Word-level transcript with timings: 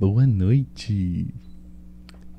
Boa 0.00 0.26
noite. 0.26 1.26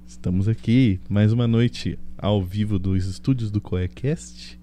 Estamos 0.07 0.47
aqui 0.47 0.99
mais 1.07 1.31
uma 1.31 1.47
noite 1.47 1.99
ao 2.17 2.41
vivo 2.41 2.79
dos 2.79 3.05
estúdios 3.05 3.51
do 3.51 3.61
Coecast. 3.61 4.59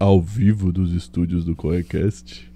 Ao 0.00 0.18
vivo 0.18 0.72
dos 0.72 0.94
estúdios 0.94 1.44
do 1.44 1.54
Coecast. 1.54 2.50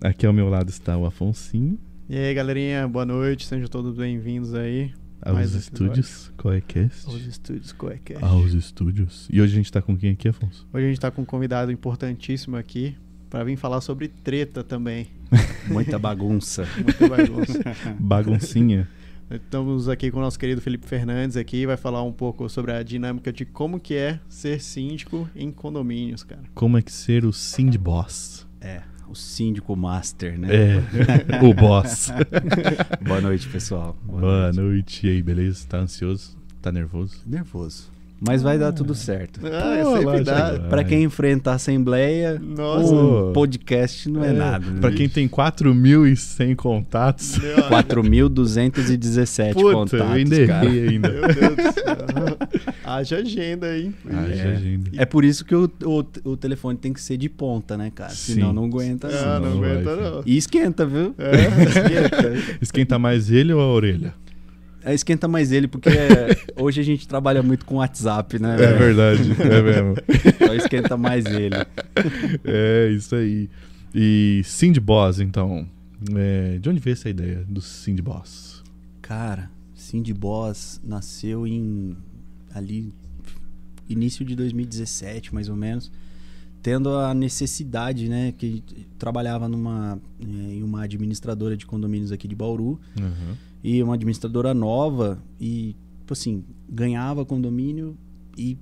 Aqui 0.00 0.24
ao 0.24 0.32
meu 0.32 0.48
lado 0.48 0.70
está 0.70 0.96
o 0.96 1.04
Afonsinho. 1.04 1.78
E 2.08 2.16
aí, 2.16 2.32
galerinha, 2.32 2.88
boa 2.88 3.04
noite, 3.04 3.46
sejam 3.46 3.68
todos 3.68 3.94
bem-vindos 3.94 4.54
aí. 4.54 4.90
Aos 5.20 5.34
Mais 5.34 5.52
estúdios 5.52 6.32
Coecast. 6.38 7.06
Aos 7.06 7.20
estúdios 7.26 7.72
Coecast. 7.72 8.24
Aos 8.24 8.54
estúdios. 8.54 9.28
E 9.30 9.42
hoje 9.42 9.52
a 9.52 9.56
gente 9.56 9.70
tá 9.70 9.82
com 9.82 9.94
quem 9.98 10.12
aqui, 10.12 10.28
Afonso? 10.28 10.66
Hoje 10.72 10.86
a 10.86 10.88
gente 10.88 11.00
tá 11.00 11.10
com 11.10 11.20
um 11.20 11.26
convidado 11.26 11.70
importantíssimo 11.70 12.56
aqui 12.56 12.96
para 13.28 13.44
vir 13.44 13.58
falar 13.58 13.82
sobre 13.82 14.08
treta 14.08 14.64
também. 14.64 15.08
Muita 15.68 15.98
bagunça. 15.98 16.66
Muita 16.82 17.06
bagunça. 17.06 17.62
Baguncinha. 18.00 18.88
Estamos 19.28 19.88
aqui 19.88 20.08
com 20.10 20.18
o 20.18 20.20
nosso 20.20 20.38
querido 20.38 20.60
Felipe 20.60 20.86
Fernandes 20.86 21.36
aqui, 21.36 21.66
vai 21.66 21.76
falar 21.76 22.00
um 22.02 22.12
pouco 22.12 22.48
sobre 22.48 22.70
a 22.70 22.82
dinâmica 22.84 23.32
de 23.32 23.44
como 23.44 23.80
que 23.80 23.94
é 23.94 24.20
ser 24.28 24.60
síndico 24.60 25.28
em 25.34 25.50
condomínios, 25.50 26.22
cara. 26.22 26.42
Como 26.54 26.78
é 26.78 26.82
que 26.82 26.92
ser 26.92 27.24
o 27.24 27.32
Cindy 27.32 27.76
Boss? 27.76 28.46
É, 28.60 28.82
o 29.08 29.16
síndico 29.16 29.74
master, 29.74 30.38
né? 30.38 30.48
É, 30.54 30.76
o 31.44 31.52
boss. 31.52 32.10
Boa 33.02 33.20
noite, 33.20 33.48
pessoal. 33.48 33.96
Boa, 34.04 34.52
noite. 34.52 35.08
E 35.08 35.10
aí, 35.10 35.22
beleza? 35.22 35.66
Tá 35.68 35.78
ansioso? 35.78 36.36
Tá 36.62 36.70
nervoso? 36.70 37.20
Nervoso. 37.26 37.95
Mas 38.18 38.42
vai 38.42 38.58
dar 38.58 38.72
tudo 38.72 38.94
certo. 38.94 39.40
Ah, 39.44 39.82
Pô, 39.82 39.96
sempre 39.98 40.24
dá. 40.24 40.58
Pra 40.70 40.82
quem 40.82 41.02
enfrenta 41.04 41.50
a 41.50 41.54
assembleia, 41.54 42.40
Nossa. 42.42 42.94
um 42.94 43.32
podcast 43.32 44.08
não 44.08 44.24
é, 44.24 44.28
É, 44.28 44.32
nada. 44.32 44.64
né, 44.70 44.80
Pra 44.80 44.90
quem 44.90 45.06
tem 45.08 45.28
4.100 45.28 46.54
contatos. 46.56 47.36
Meu, 47.38 47.56
4.217 47.68 49.52
Puta, 49.54 49.72
contatos, 49.72 49.92
eu 50.00 50.06
ainda 50.06 50.46
cara. 50.46 50.64
errei 50.66 50.88
ainda. 50.88 51.08
meu 51.10 51.20
Deus 51.28 51.56
do 51.56 51.62
céu. 51.72 52.36
Haja 52.84 53.16
agenda, 53.18 53.76
hein? 53.76 53.94
Ah, 54.10 54.26
É. 54.28 54.42
agenda. 54.56 54.90
É 54.96 55.04
por 55.04 55.24
isso 55.24 55.44
que 55.44 55.54
o, 55.54 55.70
o, 55.84 56.04
o 56.30 56.36
telefone 56.36 56.78
tem 56.78 56.92
que 56.92 57.00
ser 57.02 57.16
de 57.16 57.28
ponta, 57.28 57.76
né, 57.76 57.90
cara? 57.94 58.10
Sim. 58.10 58.34
Senão 58.34 58.52
não 58.52 58.64
aguenta. 58.64 59.08
Ah, 59.08 59.38
não. 59.40 59.56
não 59.56 59.64
aguenta 59.64 59.96
não. 59.96 60.22
E 60.24 60.36
esquenta, 60.36 60.86
viu? 60.86 61.14
É. 61.18 61.32
esquenta. 61.68 62.56
Esquenta 62.62 62.98
mais 62.98 63.30
ele 63.30 63.52
ou 63.52 63.60
a 63.60 63.66
orelha? 63.66 64.14
É, 64.86 64.94
esquenta 64.94 65.26
mais 65.26 65.50
ele, 65.50 65.66
porque 65.66 65.88
é, 65.88 66.28
hoje 66.56 66.80
a 66.80 66.84
gente 66.84 67.08
trabalha 67.08 67.42
muito 67.42 67.66
com 67.66 67.76
WhatsApp, 67.76 68.38
né? 68.38 68.54
É 68.54 68.56
velho? 68.56 68.78
verdade, 68.78 69.22
é 69.42 69.62
mesmo. 69.62 69.94
Então 70.40 70.54
esquenta 70.54 70.96
mais 70.96 71.26
ele. 71.26 71.56
É 72.44 72.90
isso 72.92 73.16
aí. 73.16 73.50
E 73.92 74.42
Cindy 74.44 74.78
Boss, 74.78 75.18
então. 75.18 75.66
É, 76.14 76.58
de 76.58 76.68
onde 76.68 76.78
veio 76.78 76.92
essa 76.92 77.08
ideia 77.08 77.44
do 77.48 77.60
Cindy 77.60 78.00
Boss? 78.00 78.62
Cara, 79.02 79.50
Cindy 79.74 80.14
Boss 80.14 80.80
nasceu 80.84 81.46
em 81.46 81.96
ali 82.54 82.92
início 83.88 84.24
de 84.24 84.36
2017, 84.36 85.34
mais 85.34 85.48
ou 85.48 85.56
menos, 85.56 85.90
tendo 86.62 86.90
a 86.96 87.12
necessidade, 87.14 88.08
né, 88.08 88.32
que 88.36 88.62
trabalhava 88.98 89.48
numa 89.48 89.98
eh, 90.20 90.54
em 90.54 90.62
uma 90.62 90.82
administradora 90.82 91.56
de 91.56 91.64
condomínios 91.66 92.10
aqui 92.12 92.26
de 92.26 92.34
Bauru 92.34 92.80
Uhum. 92.98 93.34
E 93.66 93.82
uma 93.82 93.94
administradora 93.94 94.54
nova 94.54 95.18
e 95.40 95.74
tipo 95.98 96.12
assim, 96.12 96.44
ganhava 96.68 97.24
condomínio 97.24 97.98
e 98.38 98.56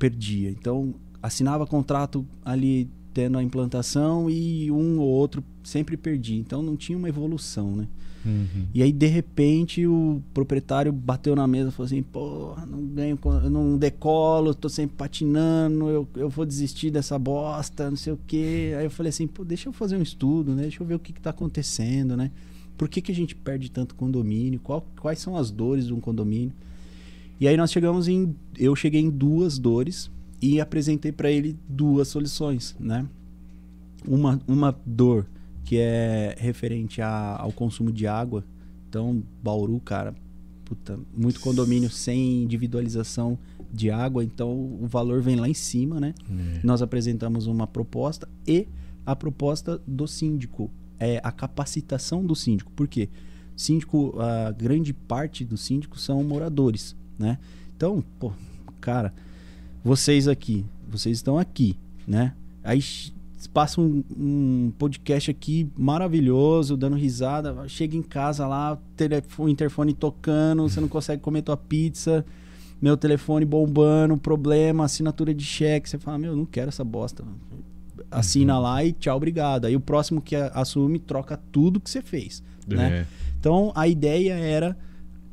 perdia. 0.00 0.50
Então, 0.50 0.96
assinava 1.22 1.64
contrato 1.64 2.26
ali 2.44 2.90
tendo 3.14 3.38
a 3.38 3.42
implantação 3.42 4.28
e 4.28 4.68
um 4.72 4.98
ou 4.98 5.06
outro 5.06 5.44
sempre 5.62 5.96
perdia. 5.96 6.36
Então 6.40 6.60
não 6.60 6.76
tinha 6.76 6.98
uma 6.98 7.08
evolução, 7.08 7.76
né? 7.76 7.86
Uhum. 8.26 8.66
E 8.74 8.82
aí, 8.82 8.90
de 8.90 9.06
repente, 9.06 9.86
o 9.86 10.20
proprietário 10.34 10.92
bateu 10.92 11.36
na 11.36 11.46
mesa 11.46 11.68
e 11.68 11.72
falou 11.72 11.86
assim: 11.86 12.02
Porra, 12.02 12.66
não 12.66 12.84
ganho, 12.84 13.16
não 13.48 13.78
decolo, 13.78 14.52
tô 14.52 14.68
sempre 14.68 14.96
patinando, 14.96 15.88
eu, 15.88 16.08
eu 16.16 16.28
vou 16.28 16.44
desistir 16.44 16.90
dessa 16.90 17.16
bosta, 17.16 17.88
não 17.88 17.96
sei 17.96 18.12
o 18.12 18.18
quê. 18.26 18.74
Aí 18.76 18.86
eu 18.86 18.90
falei 18.90 19.10
assim: 19.10 19.28
Pô, 19.28 19.44
deixa 19.44 19.68
eu 19.68 19.72
fazer 19.72 19.96
um 19.96 20.02
estudo, 20.02 20.52
né? 20.52 20.62
Deixa 20.62 20.82
eu 20.82 20.86
ver 20.86 20.94
o 20.94 20.98
que, 20.98 21.12
que 21.12 21.20
tá 21.20 21.30
acontecendo, 21.30 22.16
né? 22.16 22.32
Por 22.78 22.88
que, 22.88 23.02
que 23.02 23.12
a 23.12 23.14
gente 23.14 23.34
perde 23.34 23.70
tanto 23.70 23.94
condomínio? 23.94 24.58
Qual- 24.60 24.86
quais 25.00 25.18
são 25.18 25.36
as 25.36 25.50
dores 25.50 25.86
de 25.88 25.92
um 25.92 26.00
condomínio? 26.00 26.52
E 27.40 27.46
aí 27.46 27.56
nós 27.56 27.70
chegamos 27.70 28.08
em. 28.08 28.34
Eu 28.56 28.74
cheguei 28.74 29.00
em 29.02 29.10
duas 29.10 29.58
dores 29.58 30.10
e 30.40 30.60
apresentei 30.60 31.12
para 31.12 31.30
ele 31.30 31.56
duas 31.68 32.08
soluções, 32.08 32.74
né? 32.80 33.04
Uma, 34.06 34.40
uma 34.46 34.74
dor 34.86 35.26
que 35.64 35.76
é 35.76 36.34
referente 36.38 37.02
a- 37.02 37.36
ao 37.38 37.52
consumo 37.52 37.92
de 37.92 38.06
água. 38.06 38.44
Então, 38.88 39.22
Bauru, 39.42 39.78
cara, 39.80 40.14
puta, 40.64 40.98
muito 41.16 41.40
condomínio 41.40 41.90
sem 41.90 42.42
individualização 42.44 43.38
de 43.72 43.90
água, 43.90 44.24
então 44.24 44.50
o 44.80 44.86
valor 44.86 45.20
vem 45.20 45.36
lá 45.36 45.46
em 45.48 45.52
cima, 45.54 46.00
né? 46.00 46.14
É. 46.30 46.60
Nós 46.64 46.80
apresentamos 46.80 47.46
uma 47.46 47.66
proposta 47.66 48.26
e 48.46 48.66
a 49.04 49.14
proposta 49.14 49.80
do 49.86 50.06
síndico, 50.06 50.70
é 50.98 51.20
a 51.22 51.32
capacitação 51.32 52.24
do 52.24 52.34
síndico. 52.34 52.70
Por 52.72 52.88
quê? 52.88 53.08
Síndico, 53.56 54.14
a 54.20 54.52
grande 54.52 54.92
parte 54.92 55.44
dos 55.44 55.60
síndicos 55.62 56.02
são 56.04 56.22
moradores, 56.22 56.96
né? 57.18 57.38
Então, 57.76 58.04
pô, 58.18 58.32
cara, 58.80 59.12
vocês 59.84 60.28
aqui, 60.28 60.64
vocês 60.88 61.18
estão 61.18 61.38
aqui, 61.38 61.76
né? 62.06 62.34
Aí 62.62 62.80
passa 63.52 63.80
um, 63.80 64.02
um 64.16 64.72
podcast 64.78 65.30
aqui 65.30 65.70
maravilhoso, 65.76 66.76
dando 66.76 66.96
risada, 66.96 67.68
chega 67.68 67.96
em 67.96 68.02
casa 68.02 68.46
lá, 68.46 68.78
telefone, 68.96 69.52
interfone 69.52 69.94
tocando, 69.94 70.62
você 70.62 70.80
não 70.80 70.88
consegue 70.88 71.22
comer 71.22 71.42
tua 71.42 71.56
pizza, 71.56 72.24
meu 72.80 72.96
telefone 72.96 73.44
bombando, 73.44 74.16
problema, 74.16 74.84
assinatura 74.84 75.32
de 75.32 75.44
cheque, 75.44 75.88
você 75.88 75.98
fala, 75.98 76.18
meu, 76.18 76.32
eu 76.32 76.36
não 76.36 76.46
quero 76.46 76.68
essa 76.68 76.82
bosta. 76.82 77.24
Assina 78.10 78.58
lá 78.58 78.82
e 78.84 78.92
tchau, 78.92 79.16
obrigado. 79.16 79.64
Aí 79.66 79.76
o 79.76 79.80
próximo 79.80 80.20
que 80.22 80.34
assume 80.34 80.98
troca 80.98 81.36
tudo 81.52 81.78
que 81.80 81.90
você 81.90 82.00
fez, 82.02 82.42
né? 82.66 83.00
É. 83.00 83.06
Então 83.38 83.72
a 83.74 83.86
ideia 83.86 84.34
era 84.34 84.76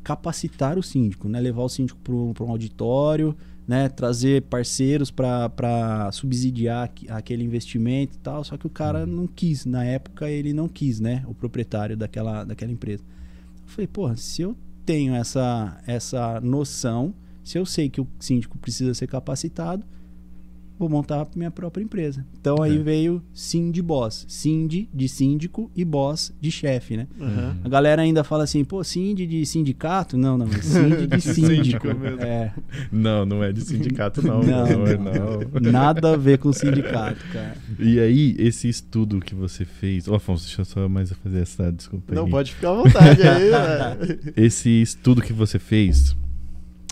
capacitar 0.03 0.78
o 0.78 0.84
síndico, 0.84 1.28
né? 1.28 1.40
levar 1.40 1.63
o 1.63 1.69
síndico 1.69 2.00
para 2.34 2.44
um 2.46 2.50
auditório, 2.52 3.36
né? 3.68 3.90
trazer 3.90 4.44
parceiros 4.44 5.09
para 5.09 6.09
subsidiar 6.12 6.84
aqu- 6.86 7.08
aquele 7.09 7.44
investimento 7.44 8.16
e 8.16 8.19
tal. 8.19 8.44
Só 8.44 8.56
que 8.58 8.68
o 8.68 8.69
cara 8.69 9.06
não 9.06 9.25
quis, 9.25 9.66
na 9.66 9.84
época 9.84 10.30
ele 10.30 10.53
não 10.53 10.68
quis, 10.68 11.00
né? 11.00 11.24
O 11.28 11.34
proprietário 11.34 11.97
daquela, 11.97 12.44
daquela 12.44 12.72
empresa. 12.72 13.03
Eu 13.63 13.68
falei, 13.68 13.88
porra, 13.88 14.16
se 14.16 14.44
eu 14.44 14.56
tenho 14.86 15.16
essa, 15.16 15.81
essa 15.88 16.40
noção, 16.42 17.13
se 17.44 17.57
eu 17.57 17.66
sei 17.66 17.90
que 17.90 18.00
o 18.00 18.07
síndico 18.19 18.57
precisa 18.59 18.94
ser 18.94 19.07
capacitado, 19.07 19.84
vou 20.78 20.90
montar 20.90 21.22
a 21.22 21.28
minha 21.36 21.50
própria 21.52 21.81
empresa. 21.84 22.25
Então 22.40 22.62
aí 22.62 22.75
É. 22.78 22.81
veio 22.84 23.22
Cindy 23.34 23.81
Boss. 23.81 24.25
Cindy 24.28 24.90
de 24.94 25.08
síndico 25.08 25.72
e 25.75 25.86
Boss 25.86 26.34
de 26.41 26.52
chefe, 26.52 26.97
né? 26.97 27.08
Aham. 27.19 27.58
A 27.63 27.69
galera 27.69 28.02
ainda 28.02 28.24
fala 28.24 28.44
assim, 28.44 28.63
pô, 28.63 28.84
Cindy 28.84 29.25
de 29.25 29.46
sindicato? 29.46 30.18
Não, 30.18 30.38
não, 30.38 30.47
é 30.47 30.62
Cindy 30.62 31.08
de 31.08 31.22
síndico. 31.22 31.88
É, 32.19 32.53
Não, 32.91 33.25
não 33.25 33.44
é 33.44 33.52
de 33.52 33.62
sindicato, 33.62 34.22
não. 34.25 34.41
Não, 34.41 34.66
Não, 34.68 34.88
é, 34.88 34.97
não. 34.97 35.40
não. 35.62 35.72
nada 35.72 36.13
a 36.13 36.18
ver 36.18 36.38
com 36.40 36.52
sindicato, 36.52 37.24
cara. 37.31 37.56
E 37.80 38.00
aí, 38.00 38.36
esse 38.38 38.68
estudo 38.68 39.19
que 39.19 39.34
você 39.34 39.66
fez. 39.66 40.07
Ô, 40.07 40.16
Afonso, 40.16 40.46
deixa 40.46 40.62
eu 40.62 40.66
só 40.66 40.90
mais 40.90 41.12
fazer 41.13 41.40
essa 41.42 41.72
desculpa 41.72 42.13
Não, 42.13 42.25
aí. 42.25 42.31
pode 42.31 42.53
ficar 42.53 42.72
à 42.72 42.74
vontade 42.74 43.22
aí, 43.22 43.50
né? 43.51 43.98
Esse 44.36 44.69
estudo 44.81 45.21
que 45.21 45.33
você 45.33 45.57
fez, 45.60 46.16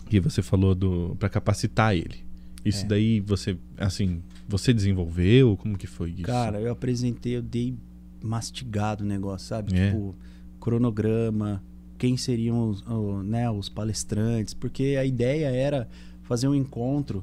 que 0.08 0.20
você 0.20 0.42
falou 0.42 0.74
do 0.74 1.16
para 1.18 1.28
capacitar 1.28 1.94
ele. 1.94 2.24
Isso 2.64 2.84
É. 2.84 2.88
daí 2.88 3.20
você, 3.20 3.56
assim, 3.76 4.22
você 4.48 4.72
desenvolveu? 4.72 5.56
Como 5.56 5.76
que 5.76 5.86
foi 5.86 6.10
isso? 6.10 6.22
Cara, 6.22 6.60
eu 6.60 6.72
apresentei, 6.72 7.36
eu 7.36 7.42
dei 7.42 7.74
mastigado 8.22 9.04
o 9.04 9.06
negócio, 9.06 9.46
sabe? 9.48 9.74
É. 9.78 9.90
Tipo, 9.90 10.14
cronograma, 10.60 11.62
quem 11.98 12.16
seriam 12.16 12.70
os, 12.70 12.84
né, 13.24 13.50
os 13.50 13.68
palestrantes, 13.68 14.54
porque 14.54 14.96
a 14.98 15.04
ideia 15.04 15.46
era 15.48 15.88
fazer 16.22 16.48
um 16.48 16.54
encontro 16.54 17.22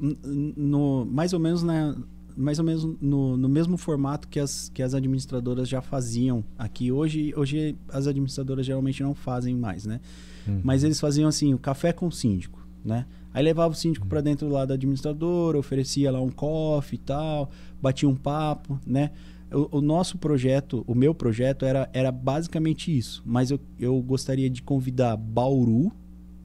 n- 0.00 0.52
no, 0.56 1.04
mais 1.06 1.32
ou 1.32 1.40
menos 1.40 1.62
na, 1.62 1.96
mais 2.36 2.58
ou 2.58 2.64
menos 2.64 2.84
no, 3.00 3.36
no 3.36 3.48
mesmo 3.48 3.76
formato 3.76 4.28
que 4.28 4.38
as, 4.38 4.70
que 4.72 4.82
as 4.82 4.94
administradoras 4.94 5.68
já 5.68 5.80
faziam 5.80 6.44
aqui. 6.58 6.90
Hoje, 6.92 7.32
hoje 7.36 7.76
as 7.88 8.06
administradoras 8.06 8.64
geralmente 8.64 9.02
não 9.02 9.14
fazem 9.14 9.54
mais, 9.56 9.84
né? 9.84 10.00
Uhum. 10.46 10.60
Mas 10.64 10.84
eles 10.84 10.98
faziam 11.00 11.28
assim, 11.28 11.52
o 11.52 11.58
café 11.58 11.92
com 11.92 12.06
o 12.06 12.12
síndico, 12.12 12.59
né? 12.84 13.06
Aí 13.32 13.42
levava 13.42 13.72
o 13.72 13.76
síndico 13.76 14.06
para 14.06 14.20
dentro 14.20 14.48
lá 14.48 14.64
da 14.64 14.74
administradora, 14.74 15.58
oferecia 15.58 16.10
lá 16.10 16.20
um 16.20 16.30
coffee 16.30 16.96
e 16.96 17.02
tal, 17.02 17.50
batia 17.80 18.08
um 18.08 18.16
papo, 18.16 18.80
né? 18.86 19.10
O, 19.52 19.78
o 19.78 19.80
nosso 19.80 20.18
projeto, 20.18 20.84
o 20.86 20.94
meu 20.94 21.14
projeto 21.14 21.64
era, 21.64 21.88
era 21.92 22.12
basicamente 22.12 22.96
isso, 22.96 23.22
mas 23.24 23.50
eu, 23.50 23.60
eu 23.78 24.00
gostaria 24.00 24.48
de 24.48 24.62
convidar 24.62 25.16
Bauru, 25.16 25.92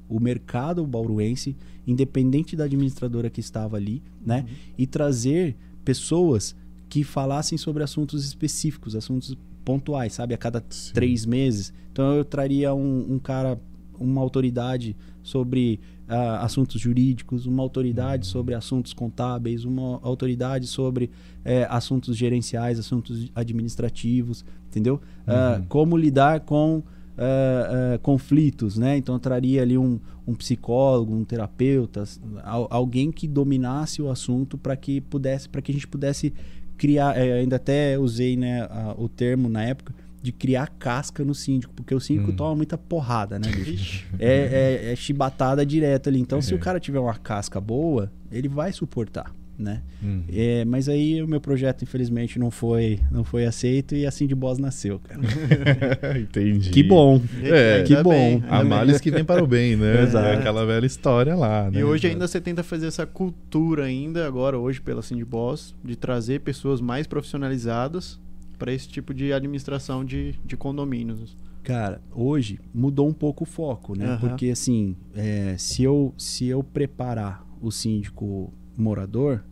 o 0.07 0.19
mercado 0.19 0.85
bauruense, 0.85 1.55
independente 1.87 2.55
da 2.55 2.65
administradora 2.65 3.29
que 3.29 3.39
estava 3.39 3.77
ali, 3.77 4.03
né? 4.23 4.45
E 4.77 4.85
trazer 4.85 5.55
pessoas 5.83 6.55
que 6.89 7.03
falassem 7.03 7.57
sobre 7.57 7.83
assuntos 7.83 8.25
específicos, 8.25 8.95
assuntos 8.95 9.37
pontuais, 9.63 10.13
sabe? 10.13 10.33
A 10.33 10.37
cada 10.37 10.63
Sim. 10.69 10.93
três 10.93 11.25
meses. 11.25 11.73
Então 11.91 12.13
eu 12.13 12.23
traria 12.23 12.73
um, 12.73 13.13
um 13.13 13.19
cara, 13.19 13.59
uma 13.99 14.21
autoridade 14.21 14.95
sobre 15.23 15.79
ah, 16.07 16.43
assuntos 16.45 16.79
jurídicos, 16.79 17.45
uma 17.45 17.63
autoridade 17.63 18.25
sobre 18.27 18.53
assuntos 18.55 18.93
contábeis, 18.93 19.65
uma 19.65 19.99
autoridade 20.03 20.67
sobre 20.67 21.09
eh, 21.43 21.65
assuntos 21.69 22.15
gerenciais, 22.17 22.77
assuntos 22.79 23.29
administrativos, 23.35 24.45
entendeu? 24.69 25.01
Ah, 25.27 25.57
Uhum. 25.59 25.65
como 25.67 25.97
lidar 25.97 26.41
com 26.41 26.83
ah, 27.17 27.93
ah, 27.95 27.97
conflitos, 27.99 28.77
né? 28.77 28.97
Então 28.97 29.17
traria 29.17 29.61
ali 29.61 29.77
um, 29.77 29.99
um 30.27 30.33
psicólogo, 30.35 31.13
um 31.15 31.23
terapeuta, 31.23 32.03
al- 32.43 32.67
alguém 32.69 33.11
que 33.11 33.27
dominasse 33.27 34.01
o 34.01 34.09
assunto 34.09 34.57
para 34.57 34.75
que 34.75 34.99
pudesse, 35.01 35.47
para 35.49 35.61
que 35.61 35.71
a 35.71 35.73
gente 35.75 35.87
pudesse 35.87 36.33
criar, 36.77 37.11
ainda 37.15 37.55
até 37.55 37.97
usei 37.97 38.35
né, 38.35 38.63
a- 38.63 38.93
o 38.97 39.07
termo 39.07 39.47
na 39.47 39.63
época 39.63 39.93
de 40.25 40.31
criar 40.31 40.67
casca 40.79 41.23
no 41.23 41.35
síndico, 41.35 41.71
porque 41.75 41.93
o 41.93 41.99
síndico 41.99 42.31
Hum. 42.31 42.35
toma 42.35 42.55
muita 42.55 42.77
porrada, 42.77 43.37
né, 43.37 43.47
bicho? 43.49 44.05
É, 44.19 44.81
é, 44.87 44.91
é 44.91 44.95
chibatada 44.95 45.63
direto 45.65 46.09
ali. 46.09 46.19
Então, 46.19 46.41
se 46.41 46.51
É. 46.53 46.55
o 46.55 46.59
cara 46.59 46.79
tiver 46.79 46.99
uma 46.99 47.13
casca 47.15 47.61
boa, 47.61 48.11
ele 48.31 48.47
vai 48.49 48.71
suportar, 48.73 49.31
né? 49.57 49.81
Uhum. 50.03 50.23
É, 50.33 50.65
mas 50.65 50.89
aí 50.89 51.21
o 51.21 51.27
meu 51.27 51.39
projeto, 51.39 51.83
infelizmente, 51.83 52.37
não 52.39 52.49
foi, 52.51 52.99
não 53.11 53.23
foi 53.23 53.45
aceito 53.45 53.95
e 53.95 54.05
assim 54.05 54.25
de 54.27 54.33
Boss 54.35 54.57
nasceu, 54.57 54.99
cara. 54.99 55.21
Entendi. 56.19 56.71
que 56.71 56.83
bom. 56.83 57.21
É, 57.43 57.75
Ainda 57.75 57.83
que 57.85 58.03
bom. 58.03 58.09
bem, 58.09 58.43
A 58.49 58.63
males 58.63 58.99
que 58.99 59.11
vem 59.11 59.23
para 59.23 59.43
o 59.43 59.47
bem, 59.47 59.75
né? 59.75 60.01
Exato. 60.03 60.27
É 60.27 60.33
aquela 60.35 60.65
velha 60.65 60.85
história 60.85 61.35
lá, 61.35 61.69
né? 61.71 61.79
E 61.79 61.83
hoje 61.83 62.07
ainda 62.07 62.27
você 62.27 62.41
tenta 62.41 62.63
fazer 62.63 62.87
essa 62.87 63.05
cultura 63.05 63.83
ainda, 63.85 64.25
agora 64.27 64.57
hoje 64.57 64.81
pela 64.81 65.01
Cindy 65.01 65.23
Boss, 65.25 65.73
de 65.83 65.95
trazer 65.95 66.41
pessoas 66.41 66.81
mais 66.81 67.07
profissionalizadas 67.07 68.19
para 68.55 68.73
esse 68.73 68.87
tipo 68.87 69.13
de 69.13 69.33
administração 69.33 70.03
de, 70.03 70.35
de 70.45 70.55
condomínios. 70.57 71.35
Cara, 71.63 72.01
hoje 72.13 72.59
mudou 72.73 73.07
um 73.07 73.13
pouco 73.13 73.43
o 73.43 73.47
foco, 73.47 73.97
né? 73.97 74.05
Aham. 74.05 74.17
Porque 74.19 74.49
assim, 74.49 74.95
é, 75.15 75.55
se, 75.57 75.83
eu, 75.83 76.13
se 76.17 76.45
eu 76.45 76.63
preparar 76.63 77.45
o 77.61 77.71
síndico 77.71 78.53
morador, 78.77 79.43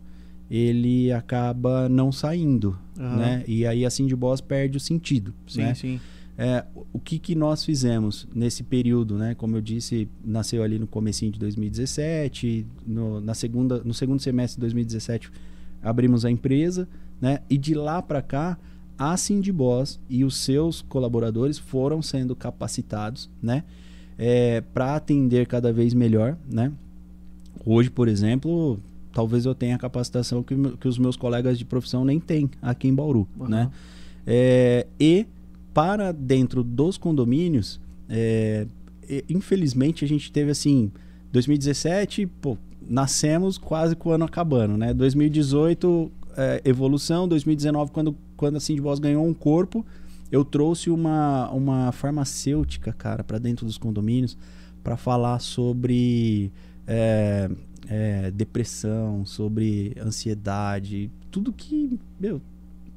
ele 0.50 1.10
acaba 1.12 1.88
não 1.88 2.12
saindo, 2.12 2.78
Aham. 2.98 3.16
né? 3.16 3.44
E 3.48 3.66
aí 3.66 3.84
a 3.84 3.90
Cindy 3.90 4.14
Boss 4.14 4.40
perde 4.40 4.76
o 4.76 4.80
sentido, 4.80 5.34
Sim, 5.46 5.62
né? 5.62 5.74
sim. 5.74 6.00
É, 6.36 6.64
o 6.92 6.98
que, 6.98 7.18
que 7.18 7.34
nós 7.34 7.64
fizemos 7.64 8.26
nesse 8.34 8.64
período, 8.64 9.16
né? 9.16 9.34
Como 9.36 9.56
eu 9.56 9.60
disse, 9.60 10.08
nasceu 10.24 10.64
ali 10.64 10.80
no 10.80 10.86
comecinho 10.86 11.30
de 11.30 11.38
2017, 11.38 12.66
no, 12.84 13.20
na 13.20 13.34
segunda, 13.34 13.82
no 13.84 13.94
segundo 13.94 14.20
semestre 14.20 14.56
de 14.56 14.60
2017 14.62 15.30
abrimos 15.84 16.24
a 16.24 16.30
empresa, 16.30 16.88
né? 17.20 17.40
E 17.48 17.58
de 17.58 17.74
lá 17.74 18.00
para 18.00 18.22
cá, 18.22 18.58
a 18.98 19.16
Cindy 19.16 19.52
Boss 19.52 20.00
e 20.08 20.24
os 20.24 20.36
seus 20.36 20.82
colaboradores 20.82 21.58
foram 21.58 22.00
sendo 22.02 22.34
capacitados, 22.34 23.30
né? 23.42 23.64
para 24.72 24.94
atender 24.94 25.44
cada 25.44 25.72
vez 25.72 25.92
melhor, 25.92 26.36
né? 26.48 26.70
Hoje, 27.66 27.90
por 27.90 28.06
exemplo, 28.06 28.78
talvez 29.12 29.46
eu 29.46 29.54
tenha 29.54 29.76
a 29.76 29.78
capacitação 29.78 30.42
que, 30.42 30.54
que 30.78 30.88
os 30.88 30.98
meus 30.98 31.16
colegas 31.16 31.58
de 31.58 31.64
profissão 31.64 32.04
nem 32.04 32.20
têm 32.20 32.50
aqui 32.60 32.88
em 32.88 32.94
Bauru, 32.94 33.26
Aham. 33.40 33.48
né? 33.48 33.70
É, 34.26 34.86
e 34.98 35.26
para 35.72 36.12
dentro 36.12 36.62
dos 36.62 36.98
condomínios, 36.98 37.80
é, 38.08 38.66
infelizmente 39.28 40.04
a 40.04 40.08
gente 40.08 40.30
teve 40.30 40.50
assim, 40.50 40.90
2017, 41.32 42.26
pô, 42.26 42.56
nascemos 42.88 43.56
quase 43.56 43.96
com 43.96 44.10
o 44.10 44.12
ano 44.12 44.24
acabando, 44.24 44.76
né? 44.76 44.92
2018, 44.92 46.10
é, 46.36 46.62
evolução, 46.64 47.26
2019, 47.26 47.90
quando, 47.92 48.16
quando 48.36 48.56
a 48.56 48.60
Cindy 48.60 48.80
Boss 48.80 48.98
ganhou 48.98 49.26
um 49.26 49.34
corpo, 49.34 49.84
eu 50.30 50.44
trouxe 50.44 50.90
uma, 50.90 51.50
uma 51.50 51.92
farmacêutica, 51.92 52.92
cara, 52.92 53.22
para 53.22 53.38
dentro 53.38 53.64
dos 53.64 53.78
condomínios 53.78 54.36
para 54.82 54.96
falar 54.96 55.38
sobre 55.38 56.52
é, 56.86 57.50
é, 57.88 58.30
depressão, 58.30 59.24
sobre 59.24 59.94
ansiedade, 59.98 61.10
tudo 61.30 61.52
que, 61.52 61.98
meu, 62.20 62.40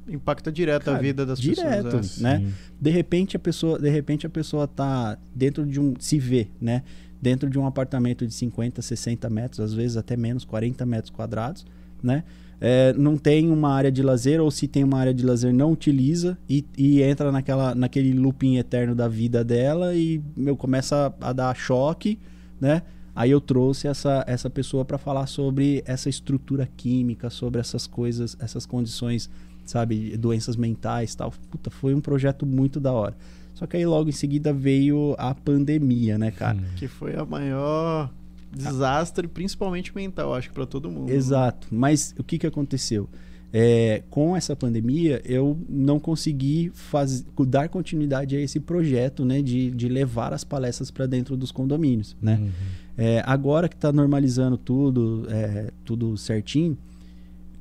Impacta 0.08 0.50
direto 0.50 0.86
Cara, 0.86 0.96
a 0.96 1.00
vida 1.00 1.26
das 1.26 1.38
direto. 1.38 1.84
pessoas. 1.84 2.18
é. 2.20 2.22
né? 2.22 2.38
Sim. 2.38 2.54
de 2.80 2.90
repente 2.90 3.36
a 3.36 3.38
pessoa, 3.38 3.78
de 3.78 3.90
repente 3.90 4.26
a 4.26 4.30
pessoa 4.30 4.66
tá 4.66 5.18
dentro 5.34 5.66
de 5.66 5.78
um 5.78 5.94
se 5.98 6.18
vê, 6.18 6.48
né? 6.60 6.82
Dentro 7.20 7.50
de 7.50 7.58
um 7.58 7.66
apartamento 7.66 8.26
de 8.26 8.32
50, 8.32 8.80
60 8.80 9.28
metros, 9.28 9.60
às 9.60 9.74
vezes 9.74 9.96
até 9.96 10.16
menos, 10.16 10.44
40 10.44 10.86
metros 10.86 11.10
quadrados, 11.10 11.66
né? 12.02 12.24
É, 12.60 12.92
não 12.94 13.16
tem 13.16 13.50
uma 13.50 13.72
área 13.72 13.90
de 13.90 14.02
lazer, 14.02 14.40
ou 14.40 14.50
se 14.50 14.66
tem 14.66 14.82
uma 14.82 14.98
área 14.98 15.14
de 15.14 15.24
lazer, 15.24 15.54
não 15.54 15.72
utiliza 15.72 16.36
e, 16.48 16.64
e 16.76 17.02
entra 17.02 17.30
naquela, 17.30 17.74
naquele 17.74 18.12
looping 18.12 18.56
eterno 18.56 18.94
da 18.94 19.06
vida 19.06 19.44
dela 19.44 19.94
e 19.94 20.20
meu, 20.36 20.56
começa 20.56 21.14
a, 21.20 21.28
a 21.30 21.32
dar 21.32 21.54
choque, 21.54 22.18
né? 22.60 22.82
Aí 23.14 23.32
eu 23.32 23.40
trouxe 23.40 23.88
essa, 23.88 24.24
essa 24.28 24.48
pessoa 24.48 24.84
para 24.84 24.96
falar 24.96 25.26
sobre 25.26 25.82
essa 25.84 26.08
estrutura 26.08 26.68
química, 26.76 27.28
sobre 27.30 27.60
essas 27.60 27.84
coisas, 27.84 28.36
essas 28.38 28.64
condições, 28.64 29.28
sabe, 29.64 30.16
doenças 30.16 30.56
mentais 30.56 31.16
tal. 31.16 31.32
Puta, 31.50 31.68
foi 31.68 31.94
um 31.94 32.00
projeto 32.00 32.46
muito 32.46 32.78
da 32.78 32.92
hora. 32.92 33.16
Só 33.54 33.66
que 33.66 33.76
aí 33.76 33.84
logo 33.84 34.08
em 34.08 34.12
seguida 34.12 34.52
veio 34.52 35.16
a 35.18 35.34
pandemia, 35.34 36.16
né, 36.16 36.30
cara? 36.30 36.58
Que 36.76 36.86
foi 36.86 37.16
a 37.16 37.24
maior 37.24 38.08
desastre, 38.54 39.28
principalmente 39.28 39.94
mental, 39.94 40.34
acho 40.34 40.48
que 40.48 40.54
para 40.54 40.66
todo 40.66 40.90
mundo. 40.90 41.10
Exato. 41.10 41.68
Mas 41.70 42.14
o 42.18 42.24
que, 42.24 42.38
que 42.38 42.46
aconteceu? 42.46 43.08
É, 43.50 44.02
com 44.10 44.36
essa 44.36 44.54
pandemia, 44.54 45.22
eu 45.24 45.58
não 45.68 45.98
consegui 45.98 46.70
faz... 46.74 47.24
dar 47.46 47.68
continuidade 47.68 48.36
a 48.36 48.40
esse 48.40 48.60
projeto, 48.60 49.24
né? 49.24 49.40
De, 49.40 49.70
de 49.70 49.88
levar 49.88 50.32
as 50.34 50.44
palestras 50.44 50.90
para 50.90 51.06
dentro 51.06 51.36
dos 51.36 51.50
condomínios, 51.50 52.16
né? 52.20 52.38
Uhum. 52.40 52.50
É, 52.98 53.22
agora 53.24 53.68
que 53.68 53.76
está 53.76 53.92
normalizando 53.92 54.58
tudo, 54.58 55.26
é, 55.30 55.70
tudo 55.84 56.16
certinho, 56.16 56.76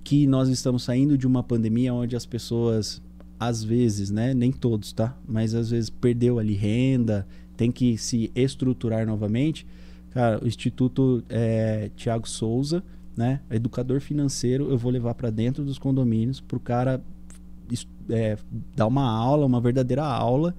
que 0.03 0.25
nós 0.25 0.49
estamos 0.49 0.83
saindo 0.83 1.17
de 1.17 1.27
uma 1.27 1.43
pandemia 1.43 1.93
onde 1.93 2.15
as 2.15 2.25
pessoas, 2.25 3.01
às 3.39 3.63
vezes, 3.63 4.09
né, 4.09 4.33
nem 4.33 4.51
todos, 4.51 4.91
tá? 4.91 5.15
Mas 5.27 5.53
às 5.53 5.69
vezes 5.69 5.89
perdeu 5.89 6.39
ali 6.39 6.53
renda, 6.53 7.27
tem 7.55 7.71
que 7.71 7.97
se 7.97 8.31
estruturar 8.33 9.05
novamente. 9.05 9.65
Cara, 10.11 10.43
o 10.43 10.47
Instituto 10.47 11.23
é, 11.29 11.89
Tiago 11.95 12.27
Souza, 12.27 12.83
né, 13.15 13.39
educador 13.51 13.99
financeiro, 13.99 14.69
eu 14.69 14.77
vou 14.77 14.91
levar 14.91 15.13
para 15.15 15.29
dentro 15.29 15.63
dos 15.63 15.77
condomínios 15.79 16.39
para 16.39 16.57
o 16.57 16.59
cara 16.59 17.01
é, 18.09 18.37
dar 18.75 18.87
uma 18.87 19.09
aula, 19.09 19.45
uma 19.45 19.59
verdadeira 19.59 20.03
aula 20.03 20.55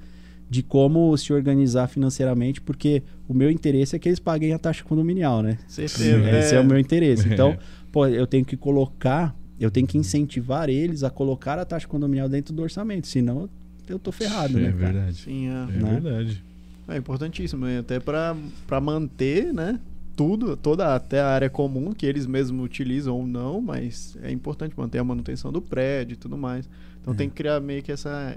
de 0.50 0.62
como 0.62 1.14
se 1.16 1.32
organizar 1.32 1.88
financeiramente, 1.88 2.60
porque 2.60 3.02
o 3.28 3.34
meu 3.34 3.50
interesse 3.50 3.94
é 3.94 3.98
que 3.98 4.08
eles 4.08 4.18
paguem 4.18 4.52
a 4.54 4.58
taxa 4.58 4.82
condominial, 4.82 5.42
né? 5.42 5.58
Certeza. 5.68 6.30
Esse 6.38 6.54
é 6.54 6.60
o 6.60 6.64
meu 6.64 6.78
interesse. 6.78 7.28
É. 7.28 7.32
Então, 7.34 7.56
pô, 7.92 8.06
eu 8.06 8.26
tenho 8.26 8.44
que 8.44 8.56
colocar, 8.56 9.36
eu 9.60 9.70
tenho 9.70 9.86
que 9.86 9.98
incentivar 9.98 10.68
eles 10.70 11.02
a 11.02 11.10
colocar 11.10 11.58
a 11.58 11.64
taxa 11.64 11.86
condominial 11.86 12.28
dentro 12.28 12.54
do 12.54 12.62
orçamento, 12.62 13.06
senão 13.06 13.48
eu 13.88 13.98
tô 13.98 14.10
ferrado, 14.10 14.58
é 14.58 14.62
né, 14.62 14.72
cara? 14.72 14.92
verdade. 14.92 15.16
Sim, 15.16 15.48
é. 15.48 15.52
É 15.52 15.82
Né? 15.82 16.00
verdade. 16.00 16.42
É 16.88 16.96
importantíssimo, 16.96 17.66
né? 17.66 17.78
até 17.78 18.00
para 18.00 18.34
manter, 18.80 19.52
né? 19.52 19.78
Tudo, 20.16 20.56
toda 20.56 20.94
até 20.96 21.20
a 21.20 21.28
área 21.28 21.48
comum 21.48 21.92
que 21.92 22.04
eles 22.04 22.26
mesmos 22.26 22.64
utilizam 22.64 23.14
ou 23.14 23.26
não, 23.26 23.60
mas 23.60 24.16
é 24.22 24.32
importante 24.32 24.74
manter 24.76 24.98
a 24.98 25.04
manutenção 25.04 25.52
do 25.52 25.62
prédio 25.62 26.14
e 26.14 26.16
tudo 26.16 26.36
mais. 26.36 26.68
Então 27.00 27.14
É. 27.14 27.16
tem 27.16 27.28
que 27.28 27.36
criar 27.36 27.60
meio 27.60 27.82
que 27.82 27.92
essa 27.92 28.36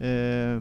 é, 0.00 0.60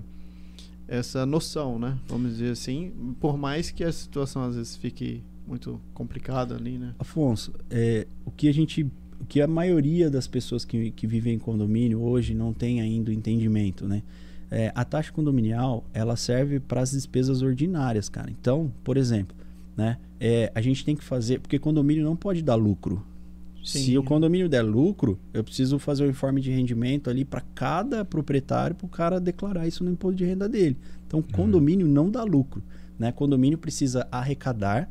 essa 0.88 1.25
noção, 1.25 1.77
né? 1.79 1.98
Vamos 2.08 2.32
dizer 2.34 2.51
assim, 2.51 2.91
por 3.20 3.38
mais 3.38 3.72
que 3.72 3.84
a 3.84 3.91
situação 3.91 4.41
às 4.44 4.56
vezes 4.56 4.75
fique 4.75 5.22
muito 5.48 5.79
complicada 5.94 6.56
ali, 6.56 6.77
né? 6.77 6.94
Afonso, 7.00 7.53
é, 7.70 8.06
o 8.25 8.32
que 8.32 8.50
a 8.50 8.53
gente, 8.53 8.84
o 9.22 9.25
que 9.25 9.41
a 9.41 9.48
maioria 9.48 10.10
das 10.10 10.27
pessoas 10.27 10.65
que, 10.65 10.91
que 10.91 11.08
vivem 11.08 11.36
em 11.36 11.39
condomínio 11.39 12.01
hoje 12.01 12.34
não 12.34 12.51
tem 12.51 12.82
ainda 12.82 13.10
o 13.10 13.13
entendimento, 13.13 13.88
né? 13.88 14.01
É, 14.50 14.72
a 14.74 14.86
taxa 14.86 15.12
condominial 15.12 15.84
ela 15.94 16.16
serve 16.16 16.60
para 16.60 16.82
as 16.82 16.92
despesas 16.92 17.42
ordinárias, 17.42 18.08
cara. 18.08 18.32
Então, 18.32 18.72
por 18.84 18.98
exemplo, 18.98 19.36
né? 19.75 19.98
É, 20.20 20.51
a 20.56 20.62
gente 20.62 20.84
tem 20.84 20.96
que 20.96 21.04
fazer, 21.04 21.39
porque 21.39 21.60
condomínio 21.60 22.04
não 22.04 22.16
pode 22.16 22.42
dar 22.42 22.56
lucro. 22.56 23.06
Sim. 23.63 23.80
Se 23.80 23.98
o 23.98 24.04
condomínio 24.04 24.48
der 24.48 24.62
lucro, 24.62 25.20
eu 25.34 25.44
preciso 25.44 25.77
fazer 25.77 26.06
o 26.06 26.10
informe 26.10 26.39
de 26.39 26.50
rendimento 26.50 27.10
ali 27.10 27.25
para 27.25 27.42
cada 27.54 28.06
proprietário 28.06 28.75
para 28.75 28.86
o 28.86 28.89
cara 28.89 29.20
declarar 29.20 29.68
isso 29.68 29.84
no 29.84 29.92
imposto 29.92 30.16
de 30.16 30.25
renda 30.25 30.48
dele. 30.48 30.77
Então, 31.06 31.22
condomínio 31.22 31.86
não 31.86 32.10
dá 32.10 32.24
lucro, 32.24 32.63
né? 32.98 33.12
Condomínio 33.12 33.58
precisa 33.58 34.08
arrecadar 34.10 34.89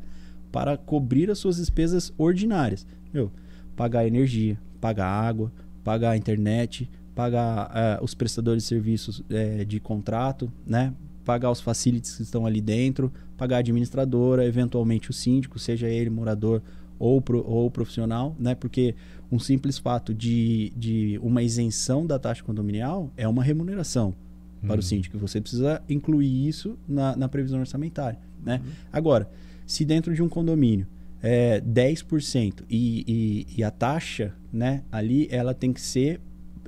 para 0.51 0.77
cobrir 0.77 1.29
as 1.31 1.39
suas 1.39 1.57
despesas 1.57 2.13
ordinárias. 2.17 2.85
Meu, 3.11 3.31
pagar 3.75 4.07
energia, 4.07 4.59
pagar 4.79 5.07
água, 5.07 5.51
pagar 5.83 6.15
internet, 6.15 6.89
pagar 7.17 7.71
eh, 7.73 7.99
os 8.01 8.13
prestadores 8.13 8.63
de 8.63 8.69
serviços 8.69 9.23
eh, 9.29 9.65
de 9.65 9.79
contrato, 9.79 10.51
né? 10.65 10.93
Pagar 11.25 11.49
os 11.51 11.59
facilities 11.59 12.15
que 12.15 12.21
estão 12.21 12.45
ali 12.45 12.61
dentro, 12.61 13.11
pagar 13.35 13.57
a 13.57 13.59
administradora, 13.59 14.45
eventualmente 14.45 15.09
o 15.09 15.13
síndico, 15.13 15.57
seja 15.57 15.89
ele 15.89 16.11
morador 16.11 16.61
ou, 16.99 17.19
pro, 17.19 17.43
ou 17.45 17.69
profissional, 17.71 18.35
né? 18.39 18.53
Porque 18.53 18.95
um 19.31 19.39
simples 19.39 19.79
fato 19.79 20.13
de, 20.13 20.71
de 20.77 21.19
uma 21.23 21.41
isenção 21.41 22.05
da 22.05 22.19
taxa 22.19 22.43
condominial 22.43 23.11
é 23.17 23.27
uma 23.27 23.43
remuneração 23.43 24.13
para 24.61 24.73
o 24.73 24.75
Uhum. 24.75 24.81
síndico. 24.81 25.17
Você 25.17 25.41
precisa 25.41 25.81
incluir 25.89 26.47
isso 26.47 26.77
na, 26.87 27.15
na 27.15 27.27
previsão 27.27 27.59
orçamentária, 27.59 28.19
né? 28.43 28.61
Uhum. 28.63 28.71
Agora, 28.93 29.29
se 29.65 29.83
dentro 29.83 30.13
de 30.13 30.21
um 30.21 30.29
condomínio 30.29 30.87
é 31.21 31.59
10% 31.61 32.63
e, 32.69 33.03
e, 33.07 33.47
e 33.57 33.63
a 33.63 33.71
taxa, 33.71 34.33
né, 34.53 34.83
ali 34.91 35.27
ela 35.31 35.53
tem 35.53 35.73
que 35.73 35.81
ser. 35.81 36.21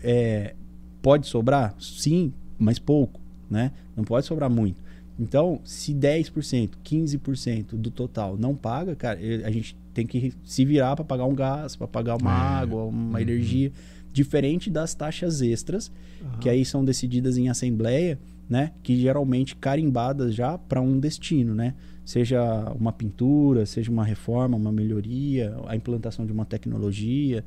É, 0.03 0.53
pode 1.01 1.27
sobrar? 1.27 1.75
Sim, 1.79 2.33
mas 2.57 2.79
pouco, 2.79 3.19
né? 3.49 3.71
Não 3.95 4.03
pode 4.03 4.25
sobrar 4.25 4.49
muito. 4.49 4.81
Então, 5.19 5.59
se 5.65 5.93
10%, 5.93 6.77
15% 6.83 7.75
do 7.75 7.91
total 7.91 8.37
não 8.37 8.55
paga, 8.55 8.95
cara, 8.95 9.19
a 9.45 9.51
gente 9.51 9.75
tem 9.93 10.05
que 10.07 10.33
se 10.45 10.63
virar 10.63 10.95
para 10.95 11.03
pagar 11.03 11.25
um 11.25 11.35
gás, 11.35 11.75
para 11.75 11.87
pagar 11.87 12.15
uma 12.15 12.31
É. 12.31 12.61
água, 12.61 12.83
uma 12.85 13.17
Uhum. 13.17 13.19
energia, 13.19 13.71
diferente 14.13 14.69
das 14.69 14.93
taxas 14.93 15.41
extras, 15.41 15.91
Aham. 16.23 16.39
que 16.39 16.47
aí 16.49 16.63
são 16.63 16.85
decididas 16.85 17.37
em 17.37 17.49
assembleia, 17.49 18.17
né? 18.49 18.71
Que 18.81 18.99
geralmente 18.99 19.55
carimbadas 19.57 20.33
já 20.33 20.57
para 20.57 20.81
um 20.81 20.97
destino, 20.99 21.53
né? 21.53 21.73
Seja 22.05 22.41
uma 22.79 22.91
pintura, 22.93 23.65
seja 23.65 23.91
uma 23.91 24.03
reforma, 24.05 24.55
uma 24.57 24.71
melhoria, 24.71 25.53
a 25.67 25.75
implantação 25.75 26.25
de 26.25 26.31
uma 26.31 26.45
tecnologia, 26.45 27.43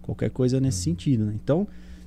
qualquer 0.00 0.30
coisa 0.30 0.60
nesse 0.60 0.78
sentido, 0.78 1.24
né? 1.26 1.32
Então, 1.34 1.66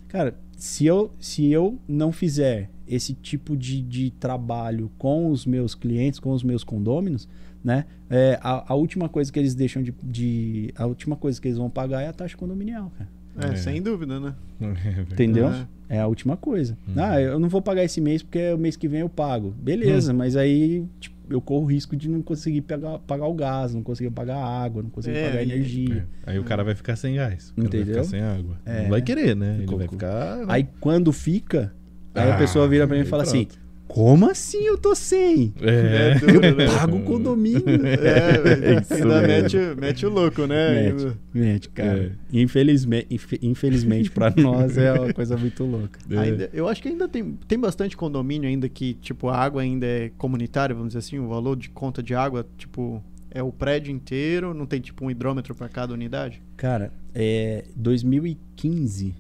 cara, 0.10 0.36
se 0.58 0.86
eu, 0.86 1.12
se 1.20 1.50
eu 1.50 1.80
não 1.88 2.12
fizer 2.12 2.70
esse 2.86 3.14
tipo 3.14 3.56
de, 3.56 3.82
de 3.82 4.12
trabalho 4.12 4.92
com 4.98 5.30
os 5.32 5.46
meus 5.46 5.74
clientes, 5.76 6.20
com 6.20 6.32
os 6.32 6.44
meus 6.44 6.64
condôminos, 6.66 7.30
né? 7.64 7.86
É, 8.10 8.38
a, 8.42 8.74
a 8.74 8.76
última 8.76 9.08
coisa 9.08 9.32
que 9.32 9.38
eles 9.40 9.54
deixam 9.56 9.82
de, 9.84 9.94
de- 10.04 10.74
A 10.76 10.86
última 10.86 11.16
coisa 11.16 11.40
que 11.40 11.48
eles 11.48 11.58
vão 11.58 11.70
pagar 11.70 12.02
é 12.02 12.08
a 12.08 12.14
taxa 12.14 12.36
condominial, 12.36 12.92
cara. 12.98 13.10
É, 13.38 13.54
É. 13.54 13.56
sem 13.56 13.82
dúvida, 13.82 14.20
né? 14.20 14.34
Entendeu? 15.12 15.48
É. 15.50 15.68
É 15.92 16.00
a 16.00 16.08
última 16.08 16.36
coisa. 16.38 16.78
Uhum. 16.88 16.94
Ah, 16.98 17.20
eu 17.22 17.40
não 17.40 17.50
vou 17.50 17.62
pagar 17.62 17.84
esse 17.84 18.00
mês 18.02 18.22
porque 18.22 18.52
o 18.52 18.58
mês 18.58 18.76
que 18.76 18.88
vem 18.88 19.00
eu 19.02 19.10
pago. 19.10 19.56
Beleza, 19.62 20.14
mas 20.14 20.36
aí 20.36 20.86
tipo, 21.00 21.16
eu 21.30 21.40
corro 21.42 21.64
o 21.64 21.68
risco 21.68 21.96
de 21.96 22.10
não 22.10 22.22
conseguir 22.22 22.62
pagar, 22.62 23.00
pagar 23.00 23.26
o 23.28 23.34
gás, 23.34 23.74
não 23.74 23.84
conseguir 23.84 24.10
pagar 24.12 24.38
a 24.38 24.64
água, 24.64 24.82
não 24.84 24.90
conseguir 24.90 25.18
É, 25.18 25.26
pagar 25.28 25.40
a 25.40 25.44
energia. 25.44 26.08
É. 26.26 26.32
Aí 26.32 26.40
o 26.40 26.44
cara 26.44 26.64
vai 26.64 26.76
ficar 26.76 26.96
sem 26.96 27.16
gás. 27.16 27.54
Entendeu? 27.58 27.86
Vai 27.86 27.94
ficar 27.94 28.04
sem 28.06 28.22
água. 28.22 28.60
É. 28.66 28.84
Não 28.84 28.90
vai 28.90 29.02
querer, 29.02 29.36
né? 29.36 29.58
Ele 29.62 29.76
vai 29.76 29.88
ficar. 29.88 30.46
Aí 30.48 30.68
quando 30.80 31.12
fica, 31.14 31.74
aí 32.16 32.30
a 32.32 32.36
Ah, 32.36 32.38
pessoa 32.38 32.68
vira 32.68 32.88
pra 32.88 32.96
mim 32.96 33.04
e 33.04 33.06
fala 33.06 33.24
assim: 33.24 33.46
pronto. 33.46 33.69
Como 33.90 34.30
assim 34.30 34.60
eu 34.66 34.78
tô 34.78 34.94
sem? 34.94 35.52
É. 35.60 36.12
É 36.12 36.20
duro, 36.20 36.56
né? 36.56 36.68
Pago 36.68 36.98
o 36.98 37.02
condomínio. 37.04 37.64
É, 37.86 38.38
velho. 38.40 38.80
Isso 38.82 38.94
ainda 38.94 39.22
mete, 39.28 39.58
o- 39.58 39.76
mete 39.76 40.06
o 40.06 40.10
louco, 40.10 40.46
né? 40.46 40.92
Mete, 40.94 41.18
mete, 41.34 41.70
cara. 41.70 42.16
É. 42.32 42.40
Infelizmente, 42.40 43.08
infe- 43.10 43.40
infelizmente 43.42 44.12
para 44.12 44.32
nós 44.40 44.78
é 44.78 44.94
uma 44.94 45.12
coisa 45.12 45.36
muito 45.36 45.64
louca. 45.66 46.00
É. 46.10 46.18
Ainda- 46.20 46.50
eu 46.54 46.68
acho 46.70 46.82
que 46.84 46.88
ainda 46.88 47.08
tem, 47.08 47.38
tem 47.48 47.60
bastante 47.60 47.98
condomínio 47.98 48.48
ainda 48.48 48.70
que, 48.70 48.94
tipo, 48.94 49.28
a 49.28 49.36
água 49.36 49.64
ainda 49.64 49.88
é 49.88 50.12
comunitária, 50.20 50.76
vamos 50.76 50.90
dizer 50.90 51.00
assim, 51.00 51.18
o 51.18 51.28
valor 51.28 51.56
de 51.58 51.70
conta 51.70 52.04
de 52.04 52.14
água, 52.14 52.46
tipo, 52.60 53.04
é 53.32 53.42
o 53.42 53.52
prédio 53.52 53.92
inteiro, 53.92 54.54
não 54.54 54.68
tem, 54.68 54.80
tipo, 54.80 55.04
um 55.04 55.10
hidrômetro 55.10 55.56
para 55.56 55.68
cada 55.68 55.94
unidade? 55.96 56.42
Cara, 56.56 56.94
é 57.16 57.66
2015, 57.76 59.16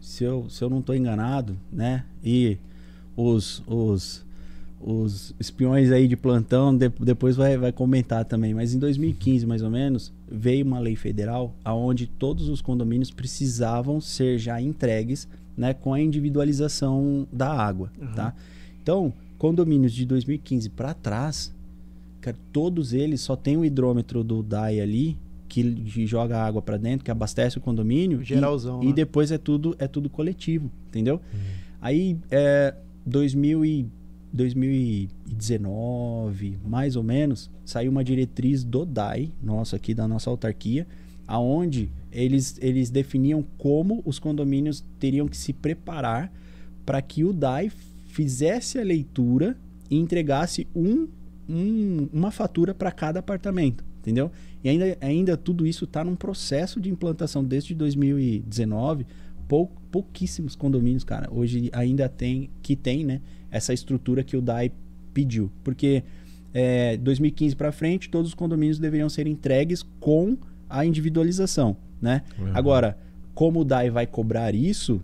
se 0.00 0.24
eu, 0.24 0.48
se 0.48 0.64
eu 0.64 0.70
não 0.70 0.80
estou 0.80 0.94
enganado, 0.94 1.58
né? 1.72 2.04
E 2.24 2.56
os, 3.20 3.62
os, 3.66 4.24
os 4.80 5.34
espiões 5.40 5.90
aí 5.90 6.06
de 6.06 6.16
plantão 6.16 6.76
de- 6.76 6.88
depois 7.00 7.34
vai, 7.34 7.56
vai 7.58 7.72
comentar 7.72 8.24
também. 8.24 8.54
Mas 8.54 8.72
em 8.72 8.78
2015, 8.78 9.44
mais 9.44 9.60
ou 9.62 9.70
menos, 9.70 10.12
veio 10.30 10.64
uma 10.64 10.78
lei 10.78 10.94
federal 10.94 11.52
aonde 11.64 12.06
todos 12.06 12.48
os 12.48 12.60
condomínios 12.60 13.10
precisavam 13.10 14.00
ser 14.00 14.38
já 14.38 14.60
entregues 14.62 15.26
né, 15.56 15.74
com 15.74 15.92
a 15.92 16.00
individualização 16.00 17.26
da 17.32 17.50
água, 17.52 17.90
Uhum. 18.00 18.12
tá? 18.14 18.34
Então, 18.80 19.12
condomínios 19.36 19.92
de 19.92 20.06
2015 20.06 20.68
para 20.70 20.94
trás, 20.94 21.52
cara, 22.20 22.36
todos 22.52 22.92
eles 22.92 23.20
só 23.20 23.34
tem 23.34 23.56
o 23.56 23.64
hidrômetro 23.64 24.22
do 24.22 24.42
DAI 24.42 24.80
ali 24.80 25.16
que 25.48 26.06
joga 26.06 26.38
água 26.38 26.60
para 26.62 26.76
dentro, 26.76 27.04
que 27.04 27.10
abastece 27.10 27.58
o 27.58 27.60
condomínio. 27.60 28.20
e- 28.22 28.24
Geralzão, 28.24 28.82
E, 28.82 28.86
né? 28.88 28.92
depois 28.92 29.32
é 29.32 29.38
tudo 29.38 29.74
é 29.78 29.88
tudo 29.88 30.08
coletivo, 30.08 30.70
entendeu? 30.88 31.20
Aí, 31.80 32.16
é, 32.30 32.74
2000 33.08 33.64
e, 33.64 33.86
2019, 34.32 36.58
mais 36.66 36.96
ou 36.96 37.02
menos, 37.02 37.50
saiu 37.64 37.90
uma 37.90 38.04
diretriz 38.04 38.62
do 38.64 38.84
DAI, 38.84 39.32
nosso 39.42 39.74
aqui 39.74 39.94
da 39.94 40.06
nossa 40.06 40.28
autarquia, 40.30 40.86
aonde 41.26 41.90
eles, 42.12 42.58
eles 42.60 42.90
definiam 42.90 43.44
como 43.56 44.02
os 44.04 44.18
condomínios 44.18 44.84
teriam 44.98 45.28
que 45.28 45.36
se 45.36 45.52
preparar 45.52 46.32
para 46.84 47.00
que 47.02 47.24
o 47.24 47.32
DAI 47.32 47.70
fizesse 48.06 48.78
a 48.78 48.82
leitura 48.84 49.56
e 49.90 49.96
entregasse 49.96 50.66
um, 50.74 51.06
um- 51.48 52.08
uma 52.12 52.30
fatura 52.30 52.74
para 52.74 52.90
cada 52.90 53.20
apartamento, 53.20 53.84
entendeu? 54.00 54.30
E 54.64 54.68
ainda, 54.68 54.96
ainda 55.00 55.36
tudo 55.36 55.66
isso 55.66 55.84
está 55.84 56.02
num 56.02 56.16
processo 56.16 56.80
de 56.80 56.90
implantação 56.90 57.44
desde 57.44 57.74
2019. 57.74 59.06
Pou, 59.48 59.72
pouquíssimos 59.90 60.54
condomínios, 60.54 61.02
cara, 61.02 61.28
hoje 61.32 61.70
ainda 61.72 62.08
tem 62.08 62.50
que 62.62 62.76
tem, 62.76 63.04
né, 63.04 63.20
essa 63.50 63.72
estrutura 63.72 64.22
que 64.22 64.36
o 64.36 64.42
DAI 64.42 64.70
pediu, 65.14 65.50
porque 65.64 66.04
é, 66.52 66.96
2015 66.98 67.56
para 67.56 67.72
frente 67.72 68.08
todos 68.08 68.28
os 68.28 68.34
condomínios 68.34 68.78
deveriam 68.78 69.08
ser 69.08 69.26
entregues 69.26 69.82
com 69.98 70.36
a 70.68 70.84
individualização, 70.84 71.76
né? 72.00 72.22
Uhum. 72.38 72.50
Agora, 72.52 72.98
como 73.34 73.60
o 73.60 73.64
DAI 73.64 73.90
vai 73.90 74.06
cobrar 74.06 74.54
isso, 74.54 75.00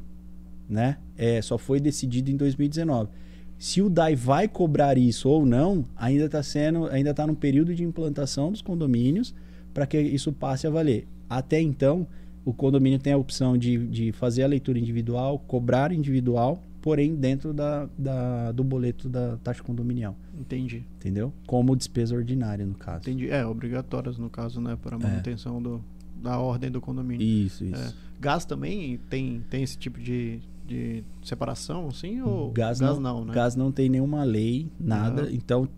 né? 0.68 0.98
É, 1.16 1.40
só 1.40 1.56
foi 1.56 1.80
decidido 1.80 2.30
em 2.30 2.36
2019. 2.36 3.10
Se 3.58 3.80
o 3.80 3.88
DAI 3.88 4.14
vai 4.14 4.46
cobrar 4.48 4.98
isso 4.98 5.28
ou 5.28 5.46
não, 5.46 5.86
ainda 5.96 6.26
está 6.26 6.42
sendo, 6.42 6.86
ainda 6.88 7.10
está 7.10 7.26
no 7.26 7.34
período 7.34 7.74
de 7.74 7.82
implantação 7.82 8.50
dos 8.50 8.60
condomínios 8.60 9.34
para 9.72 9.86
que 9.86 9.98
isso 9.98 10.32
passe 10.32 10.66
a 10.66 10.70
valer. 10.70 11.06
Até 11.28 11.60
então, 11.60 12.06
o 12.44 12.52
condomínio 12.52 12.98
tem 12.98 13.12
a 13.12 13.16
opção 13.16 13.56
de, 13.56 13.86
de 13.86 14.12
fazer 14.12 14.42
a 14.42 14.46
leitura 14.46 14.78
individual, 14.78 15.38
cobrar 15.38 15.92
individual, 15.92 16.62
porém 16.82 17.14
dentro 17.14 17.52
da, 17.54 17.88
da- 17.96 18.52
do 18.52 18.62
boleto 18.62 19.08
da 19.08 19.36
taxa 19.38 19.62
condominial, 19.62 20.14
Entendi. 20.38 20.84
entendeu? 20.96 21.32
Como 21.46 21.74
despesa 21.74 22.14
ordinária, 22.14 22.66
no 22.66 22.74
caso. 22.74 22.98
Entendi. 23.08 23.30
É, 23.30 23.46
obrigatórias, 23.46 24.18
no 24.18 24.28
caso, 24.28 24.60
né, 24.60 24.76
para 24.80 24.98
manutenção 24.98 25.62
do, 25.62 25.82
da 26.22 26.38
ordem 26.38 26.70
do 26.70 26.80
condomínio. 26.80 27.26
Isso, 27.26 27.64
isso. 27.64 27.74
É. 27.82 27.92
Gás 28.20 28.44
também 28.44 28.98
tem, 29.08 29.42
tem 29.48 29.62
esse 29.62 29.76
tipo 29.78 29.98
de, 29.98 30.40
de 30.66 31.02
separação, 31.22 31.88
assim? 31.88 32.20
Ou 32.20 32.50
Gás, 32.52 32.80
não, 32.80 33.24
né? 33.24 33.32
Gás 33.34 33.56
não 33.56 33.72
tem 33.72 33.88
nenhuma 33.88 34.22
lei, 34.24 34.68
nada. 34.78 35.22
Aham. 35.22 35.30
Então, 35.32 35.68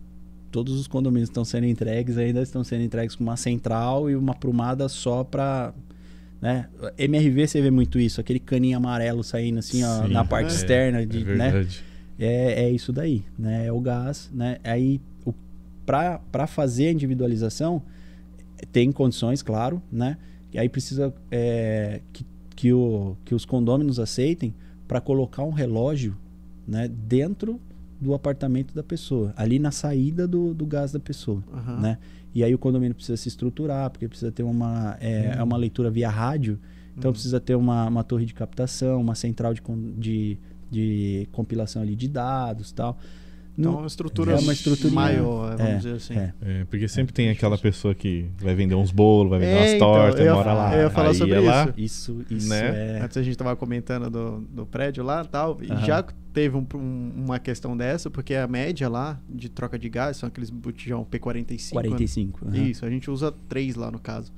todos 0.51 0.79
os 0.79 0.87
condomínios 0.89 1.29
estão 1.29 1.45
sendo 1.45 1.67
entregues, 1.67 2.19
ainda 2.19 2.43
estão 2.43 2.63
sendo 2.65 2.83
entregues 2.83 3.15
com 3.15 3.23
uma 3.25 3.37
central 3.37 4.11
e 4.11 4.17
uma 4.17 4.35
prumada 4.35 4.89
só 4.89 5.23
para. 5.23 5.73
Né? 6.47 6.69
MRV 6.97 7.49
você 7.49 7.61
vê 7.61 7.73
muito 7.73 7.99
isso, 7.99 8.21
aquele 8.21 8.39
caninho 8.39 8.77
amarelo 8.77 9.25
saindo 9.25 9.59
assim 9.59 9.83
ó, 9.83 10.05
Sim, 10.05 10.13
na 10.13 10.25
parte 10.25 10.53
é, 10.53 10.55
externa, 10.55 11.03
É 11.03 11.05
de, 11.05 11.25
né? 11.25 11.51
verdade. 11.51 11.85
É, 12.17 12.67
é 12.67 12.71
isso 12.71 12.93
daí, 12.93 13.25
né? 13.37 13.67
É 13.67 13.73
o 13.73 13.81
gás, 13.81 14.31
né? 14.33 14.59
Aí, 14.63 15.01
para 15.85 16.47
fazer 16.47 16.87
a 16.87 16.93
individualização, 16.93 17.83
tem 18.71 18.93
condições, 18.93 19.43
claro, 19.43 19.83
né? 19.91 20.19
E 20.53 20.59
aí 20.61 20.69
precisa 20.69 21.13
é, 21.33 22.01
que, 22.13 22.25
que, 22.55 22.73
o, 22.73 23.17
que 23.25 23.35
os 23.35 23.45
condôminos 23.45 23.99
aceitem 23.99 24.55
para 24.87 25.01
colocar 25.01 25.43
um 25.43 25.51
relógio 25.51 26.17
né, 26.67 26.87
dentro 26.89 27.61
do 28.01 28.15
apartamento 28.15 28.73
da 28.73 28.85
pessoa, 28.85 29.35
ali 29.37 29.59
na 29.59 29.73
saída 29.73 30.29
do, 30.29 30.55
do 30.55 30.65
gás 30.65 30.93
da 30.93 31.01
pessoa, 31.01 31.43
Aham. 31.53 31.81
né? 31.81 31.99
E 32.37 32.45
aí 32.45 32.55
o 32.55 32.59
condomínio 32.59 32.95
precisa 32.95 33.17
se 33.17 33.29
estruturar, 33.29 33.89
porque 33.89 34.07
precisa 34.07 34.31
ter 34.31 34.43
uma, 34.43 34.99
é, 35.01 35.37
é 35.39 35.43
uma 35.43 35.57
leitura 35.57 35.91
via 35.91 36.11
rádio, 36.11 36.59
então 36.95 37.09
Uhum. 37.09 37.13
precisa 37.15 37.41
ter 37.41 37.55
uma, 37.55 37.87
uma 37.89 38.05
torre 38.05 38.27
de 38.27 38.35
captação, 38.35 39.01
uma 39.01 39.15
central 39.15 39.55
de, 39.55 39.63
de, 39.97 40.39
de 40.71 41.29
compilação 41.33 41.81
ali 41.81 41.97
de 41.97 42.07
dados 42.07 42.73
tal. 42.73 42.99
Então, 43.59 43.73
é 43.73 43.77
uma 43.79 43.87
estrutura, 43.87 44.33
é 44.33 44.39
uma 44.39 44.53
estruturinha- 44.53 44.95
maior, 44.95 45.57
vamos 45.57 45.73
é, 45.73 45.77
dizer 45.77 45.93
assim. 45.95 46.15
é. 46.15 46.35
É, 46.43 46.65
porque 46.67 46.87
sempre 46.89 47.15
tem 47.15 47.31
aquela 47.31 47.57
pessoa 47.57 47.95
que 47.95 48.27
vai 48.39 48.55
vender 48.55 48.75
uns 48.75 48.91
bolos, 48.91 49.31
vai 49.31 49.39
vender 49.39 49.53
É, 49.53 49.57
umas 49.61 49.73
então, 49.73 49.93
tortas, 49.93 50.27
mora 50.27 50.53
lá. 50.53 50.75
eu 50.77 50.83
ia 50.83 50.91
falar 50.91 51.09
Aí 51.09 51.15
sobre 51.15 51.35
é 51.35 51.41
lá, 51.41 51.73
Isso, 51.77 52.23
isso 52.31 52.49
Né? 52.51 52.99
é. 52.99 53.01
Antes 53.03 53.17
a 53.17 53.23
gente 53.23 53.37
tava 53.39 53.57
comentando 53.57 54.11
do, 54.11 54.41
do 54.41 54.67
prédio 54.67 55.03
lá 55.03 55.23
e 55.25 55.29
tal. 55.29 55.59
E 55.63 55.73
Aham. 55.73 55.85
já 55.87 56.03
teve 56.35 56.55
um- 56.57 56.67
um- 56.75 57.13
uma 57.25 57.39
questão 57.39 57.75
dessa, 57.75 58.11
porque 58.11 58.35
a 58.35 58.47
média 58.47 58.89
lá 58.91 59.19
de 59.29 59.49
troca 59.49 59.79
de 59.79 59.89
gás 59.89 60.19
são 60.19 60.27
aqueles 60.29 60.51
botijão 60.51 61.03
P45. 61.05 61.77
né? 61.77 61.89
45. 61.89 62.47
aham. 62.49 62.57
Isso, 62.57 62.85
a 62.85 62.91
gente 62.91 63.11
usa 63.11 63.33
três 63.49 63.75
lá 63.75 63.91
no 63.91 63.99
caso. 63.99 64.31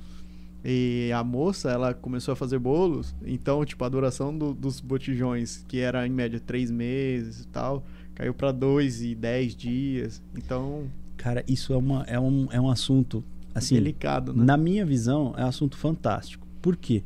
E 0.63 1.09
a 1.13 1.23
moça, 1.23 1.69
ela 1.71 1.93
começou 1.93 2.33
a 2.33 2.35
fazer 2.35 2.59
bolos, 2.59 3.15
então, 3.25 3.63
tipo, 3.63 3.83
a 3.85 3.89
duração 3.89 4.37
do- 4.37 4.53
dos 4.53 4.81
botijões, 4.81 5.63
que 5.67 5.79
era 5.79 6.05
em 6.05 6.09
média 6.09 6.37
três 6.39 6.69
meses 6.69 7.41
e 7.43 7.47
tal, 7.47 7.83
caiu 8.19 8.33
pra 8.33 8.51
dois 8.51 9.01
e 9.01 9.15
dez 9.15 9.55
dias. 9.55 10.21
Então, 10.35 10.89
Cara, 11.15 11.41
isso 11.47 11.71
é, 11.73 11.77
uma, 11.77 12.03
é, 12.03 12.19
um, 12.19 12.47
é 12.51 12.59
um 12.59 12.69
assunto 12.69 13.23
assim, 13.55 13.75
Delicado, 13.75 14.33
né? 14.33 14.43
na 14.43 14.57
minha 14.57 14.85
visão, 14.85 15.33
é 15.37 15.43
um 15.43 15.47
assunto 15.47 15.77
fantástico. 15.77 16.45
Por 16.61 16.75
quê? 16.75 17.01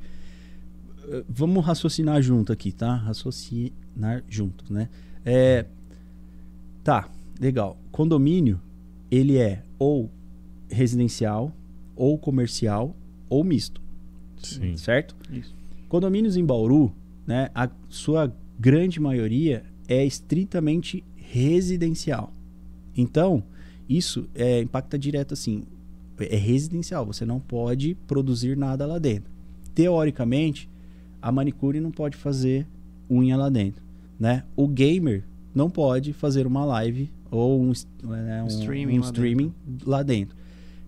Eh, 1.08 1.24
Vamos 1.30 1.64
raciocinar 1.64 2.20
junto 2.22 2.52
aqui, 2.52 2.72
tá? 2.72 2.96
Raciocinar 2.96 4.24
juntos, 4.28 4.70
né? 4.72 4.90
É, 5.24 5.66
tá, 6.84 7.08
legal. 7.40 7.78
Condomínio, 7.92 8.60
ele 9.12 9.38
é 9.38 9.64
ou 9.78 10.10
residencial, 10.70 11.54
ou 11.96 12.18
comercial, 12.18 12.96
ou 13.30 13.44
misto, 13.44 13.80
Sim. 14.42 14.76
certo? 14.78 15.16
Isso. 15.32 15.54
Condomínios 15.88 16.36
em 16.36 16.44
Bauru, 16.44 16.92
né, 17.28 17.52
a 17.54 17.70
sua 17.88 18.36
grande 18.60 19.00
maioria 19.00 19.64
é 19.88 20.06
estritamente 20.06 21.04
residencial. 21.16 22.32
Então, 22.96 23.44
isso 23.90 24.28
é, 24.36 24.62
impacta 24.62 24.98
direto 24.98 25.34
assim. 25.34 25.64
É 26.20 26.36
residencial, 26.36 27.06
você 27.06 27.26
não 27.26 27.40
pode 27.40 27.96
produzir 28.08 28.56
nada 28.56 28.86
lá 28.86 29.00
dentro. 29.00 29.32
Teoricamente, 29.74 30.70
a 31.22 31.32
manicure 31.32 31.80
não 31.80 31.92
pode 31.92 32.16
fazer 32.16 32.68
unha 33.10 33.36
lá 33.36 33.50
dentro, 33.50 33.84
né? 34.20 34.44
O 34.56 34.68
gamer 34.68 35.24
não 35.54 35.70
pode 35.70 36.14
fazer 36.14 36.46
uma 36.46 36.64
live 36.66 37.10
ou 37.32 37.62
um, 37.62 37.72
né, 38.04 38.44
um- 38.44 38.48
Streaming 38.48 38.98
um 38.98 39.02
lá 39.02 39.06
streaming 39.08 39.54
lá 39.86 40.04
dentro. 40.04 40.36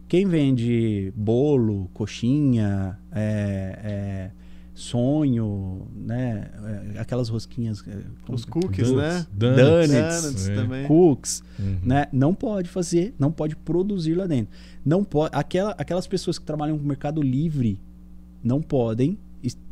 Quem 0.08 0.28
vende 0.28 1.12
bolo, 1.16 1.90
coxinha, 1.94 2.98
é, 3.12 3.80
é, 3.84 4.32
sonho, 4.76 5.88
né? 5.96 6.52
é, 6.96 7.00
aquelas 7.00 7.30
rosquinhas. 7.30 7.82
é, 7.88 7.98
Os 8.32 8.44
que- 8.46 8.52
cookies, 8.52 8.92
né? 8.92 9.26
Donuts. 9.32 9.90
Donuts, 9.90 10.22
Donuts 10.24 10.50
é. 10.50 10.56
também. 10.56 10.88
Cooks, 10.88 11.44
Uhum. 11.58 11.80
né? 11.82 12.06
Não 12.12 12.34
pode 12.36 12.68
fazer, 12.70 13.16
não 13.18 13.32
pode 13.32 13.56
produzir 13.56 14.14
lá 14.16 14.28
dentro. 14.28 14.54
Não 14.86 15.04
pode, 15.04 15.32
aquela, 15.34 15.72
aquelas 15.78 16.06
pessoas 16.06 16.38
que 16.38 16.46
trabalham 16.46 16.78
com 16.78 16.84
o 16.84 16.88
Mercado 16.88 17.22
Livre 17.22 17.80
não 18.44 18.62
podem 18.62 19.18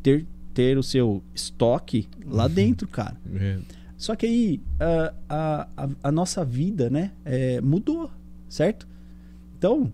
ter, 0.01 0.25
ter 0.53 0.77
o 0.77 0.83
seu 0.83 1.21
estoque 1.35 2.07
lá 2.25 2.47
dentro, 2.47 2.87
cara. 2.87 3.17
É, 3.35 3.59
Só 3.97 4.15
que 4.15 4.25
aí 4.25 4.61
a, 4.79 5.67
a, 5.77 5.89
a, 6.03 6.11
nossa 6.11 6.43
vida, 6.43 6.89
né, 6.89 7.11
é, 7.23 7.61
mudou, 7.61 8.09
certo? 8.49 8.87
Então, 9.57 9.91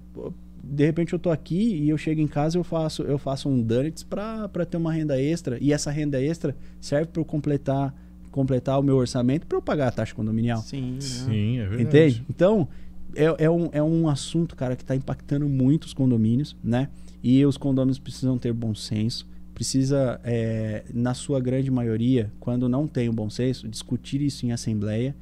de 0.70 0.86
repente 0.86 1.14
eu 1.14 1.20
tô 1.20 1.30
aqui 1.30 1.76
e 1.76 1.90
eu 1.90 1.98
chego 1.98 2.22
em 2.22 2.28
casa 2.28 2.58
e 2.58 2.60
eu 2.60 2.64
faço, 2.64 3.04
eu 3.04 3.18
faço 3.18 3.50
um 3.50 3.62
donuts 3.62 4.04
para 4.04 4.66
ter 4.70 4.78
uma 4.78 4.94
renda 4.94 5.20
extra 5.20 5.58
e 5.60 5.74
essa 5.74 5.92
renda 5.92 6.22
extra 6.22 6.56
serve 6.80 7.08
para 7.08 7.22
eu 7.22 7.26
completar 7.26 7.94
completar 8.32 8.80
o 8.80 8.84
meu 8.84 8.96
orçamento 8.96 9.48
para 9.48 9.58
eu 9.58 9.62
pagar 9.62 9.88
a 9.88 9.92
taxa 9.92 10.14
condominial. 10.14 10.62
Sim, 10.62 10.94
né? 10.94 11.02
sim, 11.02 11.58
é 11.58 11.68
verdade. 11.68 11.84
Entende? 11.84 12.26
Então, 12.30 12.68
é, 13.16 13.46
é, 13.46 13.50
um, 13.50 13.70
é 13.72 13.82
um 13.82 14.08
assunto, 14.08 14.56
cara, 14.56 14.76
que 14.76 14.84
está 14.84 14.96
impactando 14.96 15.48
muito 15.50 15.86
os 15.86 15.94
condomínios, 15.94 16.56
né? 16.64 16.90
E 17.24 17.44
os 17.46 17.58
condomínios 17.58 18.00
precisam 18.00 18.38
ter 18.38 18.54
bom 18.54 18.74
senso. 18.76 19.28
Precisa, 19.54 20.22
é, 20.24 20.84
na 20.94 21.14
sua 21.14 21.40
grande 21.40 21.70
maioria, 21.70 22.32
quando 22.40 22.70
não 22.70 22.88
tem 22.88 23.10
o 23.10 23.14
bom 23.14 23.30
senso, 23.30 23.68
discutir 23.68 24.22
isso 24.22 24.46
em 24.46 24.52
assembleia. 24.52 25.16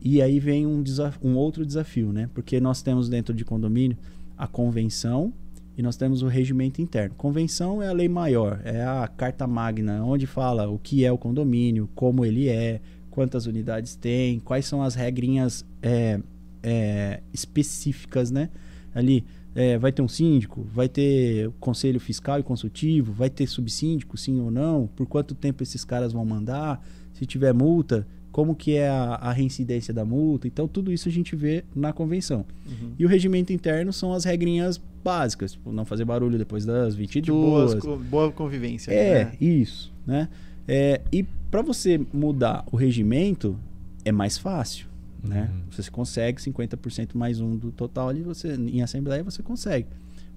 E 0.00 0.22
aí 0.22 0.38
vem 0.38 0.64
um, 0.64 0.82
um 1.22 1.34
outro 1.36 1.66
desafio, 1.66 2.12
né? 2.12 2.30
Porque 2.32 2.60
nós 2.60 2.82
temos 2.82 3.08
dentro 3.08 3.34
de 3.34 3.44
condomínio 3.44 3.96
a 4.38 4.46
convenção 4.46 5.32
e 5.76 5.82
nós 5.82 5.96
temos 5.96 6.22
o 6.22 6.28
regimento 6.28 6.80
interno. 6.80 7.14
Convenção 7.16 7.82
é 7.82 7.88
a 7.88 7.92
lei 7.92 8.08
maior, 8.08 8.60
é 8.64 8.82
a 8.82 9.06
carta 9.08 9.46
magna, 9.46 10.04
onde 10.04 10.26
fala 10.26 10.68
o 10.68 10.78
que 10.78 11.04
é 11.04 11.12
o 11.12 11.18
condomínio, 11.18 11.88
como 11.94 12.24
ele 12.24 12.48
é, 12.48 12.80
quantas 13.10 13.46
unidades 13.46 13.94
tem, 13.96 14.40
quais 14.40 14.64
são 14.66 14.82
as 14.82 14.94
regrinhas 14.94 15.64
é, 15.82 16.20
é, 16.62 17.20
específicas, 17.32 18.30
né? 18.30 18.50
Ali 18.94 19.24
é, 19.54 19.78
vai 19.78 19.92
ter 19.92 20.02
um 20.02 20.08
síndico, 20.08 20.66
vai 20.72 20.88
ter 20.88 21.50
conselho 21.60 22.00
fiscal 22.00 22.38
e 22.38 22.42
consultivo, 22.42 23.12
vai 23.12 23.30
ter 23.30 23.46
subsíndico, 23.46 24.16
sim 24.16 24.40
ou 24.40 24.50
não, 24.50 24.86
por 24.86 25.06
quanto 25.06 25.34
tempo 25.34 25.62
esses 25.62 25.84
caras 25.84 26.12
vão 26.12 26.24
mandar, 26.24 26.84
se 27.12 27.26
tiver 27.26 27.52
multa, 27.52 28.06
como 28.38 28.54
que 28.54 28.76
é 28.76 28.88
a, 28.88 29.14
a 29.16 29.32
reincidência 29.32 29.92
da 29.92 30.04
multa. 30.04 30.46
Então, 30.46 30.68
tudo 30.68 30.92
isso 30.92 31.08
a 31.08 31.10
gente 31.10 31.34
vê 31.34 31.64
na 31.74 31.92
convenção. 31.92 32.44
Uhum. 32.68 32.92
E 32.96 33.04
o 33.04 33.08
regimento 33.08 33.52
interno 33.52 33.92
são 33.92 34.12
as 34.12 34.22
regrinhas 34.22 34.80
básicas, 35.02 35.54
tipo, 35.54 35.72
não 35.72 35.84
fazer 35.84 36.04
barulho 36.04 36.38
depois 36.38 36.64
das 36.64 36.94
De 36.94 37.00
22, 37.00 37.32
boas, 37.34 37.74
co- 37.82 37.96
boa 37.96 38.30
convivência. 38.30 38.92
é, 38.92 39.24
né? 39.24 39.32
isso, 39.40 39.92
né? 40.06 40.28
É, 40.68 41.00
e 41.10 41.24
para 41.50 41.62
você 41.62 42.00
mudar 42.12 42.64
o 42.70 42.76
regimento 42.76 43.58
é 44.04 44.12
mais 44.12 44.38
fácil, 44.38 44.86
né? 45.20 45.50
Uhum. 45.52 45.62
Você 45.72 45.90
consegue 45.90 46.40
50% 46.40 47.16
mais 47.16 47.40
um 47.40 47.56
do 47.56 47.72
total 47.72 48.08
ali, 48.08 48.22
você 48.22 48.54
em 48.54 48.82
assembleia 48.82 49.24
você 49.24 49.42
consegue. 49.42 49.88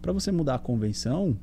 Para 0.02 0.12
você 0.12 0.32
mudar 0.32 0.56
a 0.56 0.60
convenção, 0.60 1.38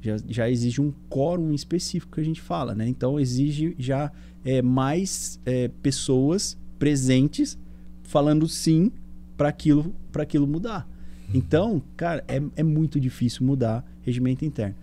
já, 0.00 0.16
já 0.28 0.50
exige 0.50 0.80
um 0.80 0.92
quórum 1.08 1.52
específico 1.52 2.14
que 2.14 2.20
a 2.20 2.24
gente 2.24 2.40
fala, 2.40 2.74
né? 2.74 2.88
Então 2.88 3.18
exige 3.18 3.74
já 3.78 4.12
é, 4.44 4.62
mais 4.62 5.40
é, 5.44 5.68
pessoas 5.82 6.56
presentes 6.78 7.58
falando 8.02 8.48
sim 8.48 8.92
para 9.36 9.48
aquilo, 9.48 9.94
aquilo 10.14 10.46
mudar. 10.46 10.88
Então, 11.32 11.82
cara, 11.96 12.24
é, 12.26 12.40
é 12.56 12.62
muito 12.62 12.98
difícil 12.98 13.44
mudar 13.44 13.84
regimento 14.02 14.44
interno. 14.44 14.74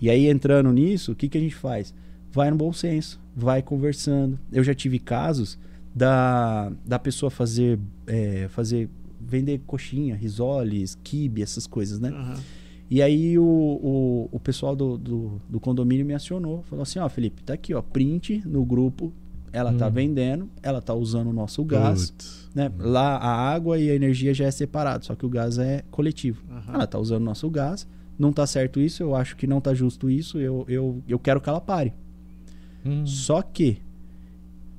E 0.00 0.10
aí, 0.10 0.26
entrando 0.26 0.70
nisso, 0.72 1.12
o 1.12 1.14
que, 1.14 1.28
que 1.28 1.38
a 1.38 1.40
gente 1.40 1.54
faz? 1.54 1.94
Vai 2.30 2.50
no 2.50 2.56
bom 2.56 2.72
senso, 2.72 3.20
vai 3.34 3.62
conversando. 3.62 4.38
Eu 4.52 4.62
já 4.62 4.74
tive 4.74 4.98
casos 4.98 5.58
da, 5.94 6.70
da 6.84 6.98
pessoa 6.98 7.30
fazer, 7.30 7.78
é, 8.06 8.46
fazer 8.48 8.88
vender 9.20 9.60
coxinha, 9.66 10.14
risoles, 10.14 10.96
quibe, 11.02 11.42
essas 11.42 11.66
coisas, 11.66 11.98
né? 11.98 12.10
Aham. 12.10 12.40
E 12.90 13.02
aí 13.02 13.38
o, 13.38 13.42
o, 13.44 14.28
o 14.32 14.40
pessoal 14.40 14.74
do, 14.74 14.96
do, 14.96 15.40
do 15.48 15.60
condomínio 15.60 16.06
me 16.06 16.14
acionou. 16.14 16.62
Falou 16.62 16.82
assim, 16.82 16.98
ó, 16.98 17.08
Felipe, 17.08 17.42
tá 17.42 17.52
aqui, 17.54 17.74
ó, 17.74 17.82
print 17.82 18.42
no 18.46 18.64
grupo. 18.64 19.12
Ela 19.52 19.72
tá 19.72 19.88
Hum. 19.88 19.90
vendendo, 19.90 20.50
ela 20.62 20.80
tá 20.80 20.94
usando 20.94 21.28
o 21.28 21.32
nosso 21.32 21.64
gás. 21.64 22.10
Putz. 22.10 22.50
Né? 22.54 22.70
Lá 22.78 23.16
a 23.16 23.30
água 23.50 23.78
e 23.78 23.90
a 23.90 23.94
energia 23.94 24.32
já 24.34 24.44
é 24.46 24.50
separado, 24.50 25.04
só 25.06 25.14
que 25.14 25.24
o 25.24 25.28
gás 25.28 25.58
é 25.58 25.82
coletivo. 25.90 26.42
Aham. 26.50 26.74
Ela 26.74 26.86
tá 26.86 26.98
usando 26.98 27.22
o 27.22 27.24
nosso 27.24 27.48
gás, 27.48 27.86
não 28.18 28.32
tá 28.32 28.46
certo 28.46 28.78
isso, 28.80 29.02
eu 29.02 29.14
acho 29.14 29.36
que 29.36 29.46
não 29.46 29.60
tá 29.60 29.72
justo 29.74 30.10
isso, 30.10 30.38
eu, 30.38 30.64
eu, 30.68 31.02
eu 31.08 31.18
quero 31.18 31.40
que 31.40 31.48
ela 31.48 31.60
pare. 31.62 31.94
Hum. 32.84 33.06
Só 33.06 33.40
que 33.42 33.78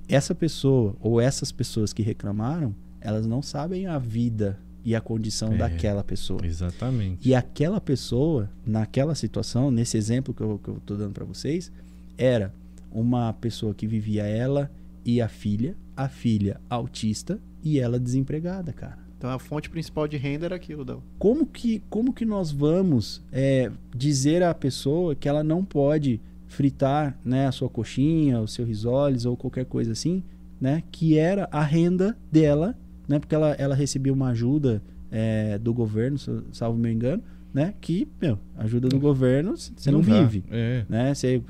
essa 0.08 0.34
pessoa 0.36 0.96
ou 1.00 1.20
essas 1.22 1.52
pessoas 1.52 1.92
que 1.94 2.02
reclamaram, 2.04 2.74
elas 3.02 3.26
não 3.26 3.42
sabem 3.42 3.86
a 3.88 3.98
vida 3.98 4.60
e 4.84 4.96
a 4.96 5.02
condição 5.02 5.54
É. 5.54 5.58
daquela 5.58 6.04
pessoa. 6.04 6.46
Exatamente. 6.46 7.28
E 7.28 7.36
aquela 7.36 7.80
pessoa, 7.82 8.50
naquela 8.66 9.16
situação, 9.16 9.70
nesse 9.72 9.98
exemplo 9.98 10.34
que 10.34 10.42
eu, 10.42 10.60
que 10.64 10.70
eu 10.70 10.80
tô 10.86 10.96
dando 10.96 11.14
para 11.14 11.26
vocês, 11.26 11.72
era 12.18 12.54
uma 12.92 13.34
pessoa 13.34 13.74
que 13.74 13.86
vivia 13.86 14.24
ela 14.24 14.72
e 15.06 15.22
a 15.22 15.28
filha, 15.28 15.76
a 15.96 16.08
filha 16.10 16.60
autista 16.70 17.40
e 17.64 17.80
ela 17.80 18.00
desempregada, 18.00 18.72
cara. 18.74 18.98
Então 19.18 19.30
a 19.30 19.38
fonte 19.38 19.70
principal 19.70 20.08
de 20.08 20.16
renda 20.16 20.46
era 20.46 20.56
aquilo, 20.56 20.86
Dal. 20.86 21.04
Como 21.18 21.46
que, 21.46 21.84
como 21.90 22.14
que 22.14 22.24
nós 22.24 22.52
vamos 22.52 23.22
é, 23.32 23.70
dizer 23.94 24.42
à 24.44 24.54
pessoa 24.54 25.14
que 25.14 25.28
ela 25.28 25.44
não 25.44 25.64
pode 25.64 26.22
fritar 26.48 27.20
né, 27.24 27.46
a 27.46 27.52
sua 27.52 27.70
coxinha, 27.70 28.40
o 28.40 28.48
seu 28.48 28.66
risoles 28.66 29.26
ou 29.26 29.36
qualquer 29.36 29.66
coisa 29.66 29.92
assim, 29.92 30.24
né? 30.60 30.84
Que 30.92 31.18
era 31.18 31.48
a 31.52 31.62
renda 31.62 32.18
dela, 32.32 32.76
né? 33.10 33.20
Porque 33.20 33.36
ela, 33.36 33.52
ela 33.56 33.76
recebia 33.76 34.14
uma 34.14 34.30
ajuda 34.30 34.82
é, 35.12 35.58
do 35.58 35.74
governo, 35.74 36.18
salvo 36.54 36.78
meu 36.78 36.92
engano, 36.92 37.22
né? 37.54 37.74
Que, 37.82 38.08
meu, 38.22 38.38
ajuda 38.58 38.88
do 38.88 39.00
governo, 39.00 39.58
você 39.58 39.90
não, 39.92 40.00
dá. 40.02 40.22
vive, 40.24 40.44
É. 40.52 40.86
né? 40.88 41.14
Você, 41.14 41.42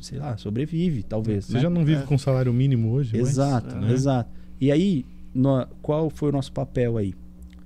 sei 0.00 0.18
lá, 0.18 0.36
sobrevive, 0.36 1.02
talvez, 1.04 1.46
Você 1.46 1.54
né? 1.54 1.60
já 1.60 1.70
não 1.70 1.84
vive 1.84 2.02
É. 2.02 2.06
com 2.06 2.18
salário 2.18 2.52
mínimo 2.52 2.90
hoje? 2.90 3.12
mas, 3.16 3.28
Exato, 3.30 3.76
né? 3.76 3.92
exato. 3.92 4.28
E 4.60 4.70
aí, 4.72 5.04
nó- 5.32 5.66
qual 5.80 6.10
foi 6.10 6.28
o 6.30 6.32
nosso 6.32 6.52
papel 6.52 6.96
aí? 6.98 7.14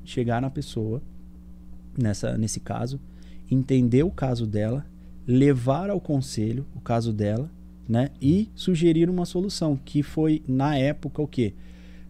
Chegar 0.04 0.40
na 0.42 0.50
pessoa, 0.50 1.02
nessa, 1.96 2.36
nesse 2.38 2.60
caso, 2.60 3.00
entender 3.50 4.02
o 4.02 4.10
caso 4.10 4.46
dela, 4.46 4.84
levar 5.26 5.90
ao 5.90 6.00
conselho 6.00 6.64
o 6.74 6.80
caso 6.80 7.12
dela, 7.12 7.50
né? 7.88 8.10
E 8.20 8.50
sugerir 8.54 9.08
uma 9.08 9.24
solução, 9.24 9.78
que 9.82 10.02
foi, 10.02 10.42
na 10.46 10.76
época, 10.76 11.22
o 11.22 11.26
quê? 11.26 11.54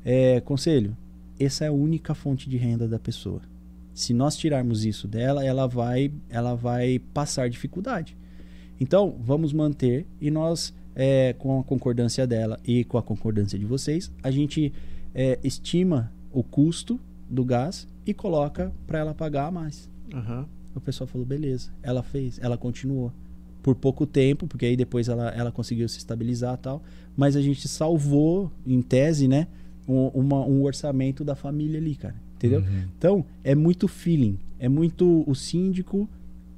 É, 0.04 0.40
conselho, 0.40 0.96
essa 1.38 1.64
é 1.64 1.68
a 1.68 1.72
única 1.72 2.14
fonte 2.14 2.48
de 2.48 2.56
renda 2.56 2.88
da 2.88 2.98
pessoa. 2.98 3.40
Se 3.94 4.14
nós 4.14 4.36
tirarmos 4.36 4.84
isso 4.84 5.08
dela, 5.08 5.44
ela 5.44 5.66
vai, 5.66 6.12
ela 6.28 6.54
vai 6.54 7.00
passar 7.12 7.48
dificuldade. 7.48 8.16
Então, 8.80 9.16
vamos 9.20 9.52
manter 9.52 10.06
e 10.20 10.30
nós, 10.30 10.72
é, 10.94 11.34
com 11.38 11.58
a 11.58 11.64
concordância 11.64 12.26
dela 12.26 12.60
e 12.64 12.84
com 12.84 12.96
a 12.96 13.02
concordância 13.02 13.58
de 13.58 13.64
vocês, 13.64 14.10
a 14.22 14.30
gente 14.30 14.72
é, 15.14 15.38
estima 15.42 16.12
o 16.32 16.42
custo 16.42 17.00
do 17.28 17.44
gás 17.44 17.88
e 18.06 18.14
coloca 18.14 18.72
para 18.86 19.00
ela 19.00 19.14
pagar 19.14 19.46
a 19.46 19.50
mais. 19.50 19.90
Aham. 20.12 20.46
O 20.74 20.80
pessoal 20.80 21.08
falou, 21.08 21.26
beleza. 21.26 21.70
Ela 21.82 22.02
fez, 22.02 22.38
ela 22.40 22.56
continuou. 22.56 23.12
Por 23.62 23.74
pouco 23.74 24.06
tempo, 24.06 24.46
porque 24.46 24.64
aí 24.64 24.76
depois 24.76 25.08
ela, 25.08 25.30
ela 25.30 25.50
conseguiu 25.50 25.88
se 25.88 25.98
estabilizar 25.98 26.56
tal. 26.56 26.82
Mas 27.16 27.34
a 27.34 27.42
gente 27.42 27.66
salvou, 27.66 28.50
em 28.64 28.80
tese, 28.80 29.26
né? 29.26 29.48
Um, 29.88 30.08
uma- 30.08 30.44
um 30.46 30.62
orçamento 30.64 31.24
da 31.24 31.34
família 31.34 31.80
ali, 31.80 31.94
cara. 31.94 32.14
Entendeu? 32.36 32.60
Uhum. 32.60 32.82
Então, 32.98 33.24
é 33.42 33.54
muito 33.54 33.88
feeling. 33.88 34.38
É 34.60 34.68
muito 34.68 35.24
o 35.26 35.34
síndico 35.34 36.08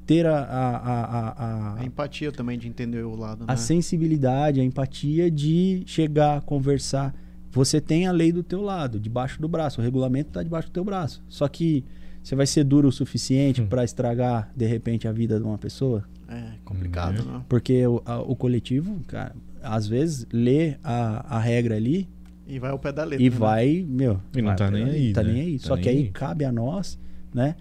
ter 0.04 0.26
a, 0.26 0.38
a, 0.40 0.76
a, 0.76 1.28
a, 1.76 1.80
A 1.80 1.84
empatia 1.84 2.32
também 2.32 2.58
de 2.58 2.66
entender 2.66 3.04
o 3.04 3.14
lado, 3.14 3.44
a 3.44 3.52
né? 3.52 3.56
sensibilidade, 3.56 4.60
a 4.60 4.64
empatia 4.64 5.30
de 5.30 5.82
chegar, 5.86 6.40
conversar. 6.42 7.14
Você 7.52 7.80
tem 7.80 8.06
a 8.06 8.12
lei 8.12 8.30
do 8.32 8.42
teu 8.42 8.60
lado, 8.60 8.98
debaixo 9.00 9.40
do 9.40 9.48
braço. 9.48 9.80
O 9.80 9.84
regulamento 9.84 10.30
está 10.30 10.42
debaixo 10.42 10.68
do 10.68 10.72
teu 10.72 10.84
braço. 10.84 11.22
Só 11.28 11.46
que 11.48 11.84
você 12.22 12.34
vai 12.34 12.46
ser 12.46 12.64
duro 12.64 12.88
o 12.88 12.92
suficiente 12.92 13.62
Hum. 13.62 13.66
para 13.66 13.84
estragar, 13.84 14.50
de 14.56 14.66
repente, 14.66 15.06
a 15.08 15.12
vida 15.12 15.38
de 15.38 15.44
uma 15.44 15.58
pessoa? 15.58 16.04
É 16.28 16.52
complicado, 16.64 17.20
Uhum. 17.24 17.32
né? 17.38 17.42
Porque 17.48 17.86
o, 17.86 18.02
a- 18.04 18.20
o 18.20 18.36
coletivo, 18.36 19.00
cara, 19.06 19.34
às 19.62 19.86
vezes 19.86 20.26
lê 20.32 20.76
a, 20.82 21.36
a 21.36 21.38
regra 21.40 21.76
ali 21.76 22.08
E 22.50 22.58
vai 22.58 22.70
ao 22.70 22.78
pé 22.78 22.92
da 22.92 23.04
letra. 23.04 23.24
e 23.24 23.30
né? 23.30 23.36
vai, 23.36 23.86
meu. 23.88 24.20
E 24.36 24.42
não 24.42 24.56
tá 24.56 24.66
pela 24.66 24.70
nem 24.84 24.84
aí, 24.90 25.12
Tá 25.12 25.22
né? 25.22 25.32
nem 25.32 25.42
aí. 25.42 25.58
Tá 25.58 25.66
Só 25.68 25.74
nem 25.74 25.82
que 25.84 25.88
aí 25.88 25.96
aí. 25.98 26.08
cabe 26.10 26.44
a 26.44 26.50
nós, 26.52 26.98
né, 27.32 27.54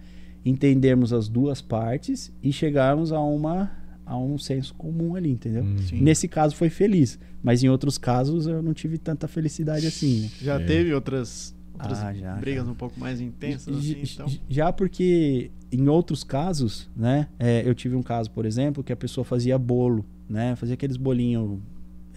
entendermos 0.44 1.12
as 1.12 1.28
duas 1.28 1.60
partes 1.60 2.32
e 2.42 2.52
chegarmos 2.52 3.12
a 3.12 3.20
uma 3.20 3.70
a 4.06 4.18
um 4.18 4.36
senso 4.36 4.74
comum 4.74 5.14
ali, 5.14 5.30
entendeu? 5.30 5.62
Uhum. 5.62 5.78
Sim. 5.78 6.00
Nesse 6.00 6.26
caso 6.26 6.56
foi 6.56 6.68
feliz, 6.68 7.16
mas 7.40 7.62
em 7.62 7.68
outros 7.68 7.96
casos 7.96 8.48
eu 8.48 8.60
não 8.60 8.74
tive 8.74 8.98
tanta 8.98 9.28
felicidade 9.28 9.86
assim. 9.86 10.22
né? 10.22 10.30
Já 10.42 10.60
É. 10.60 10.64
teve 10.64 10.92
outras, 10.92 11.54
outras 11.74 12.00
Ah, 12.02 12.12
já, 12.12 12.34
brigas 12.34 12.64
já. 12.66 12.72
um 12.72 12.74
pouco 12.74 12.98
mais 12.98 13.20
intensas, 13.20 13.76
assim, 13.76 14.02
então. 14.02 14.26
Já 14.48 14.72
porque 14.72 15.52
em 15.70 15.88
outros 15.88 16.24
casos, 16.24 16.90
né, 16.96 17.28
é, 17.38 17.62
eu 17.64 17.72
tive 17.72 17.94
um 17.94 18.02
caso, 18.02 18.28
por 18.32 18.44
exemplo, 18.44 18.82
que 18.82 18.92
a 18.92 18.96
pessoa 18.96 19.24
fazia 19.24 19.56
bolo, 19.56 20.04
né, 20.28 20.56
fazia 20.56 20.74
aqueles 20.74 20.96
bolinhos 20.96 21.60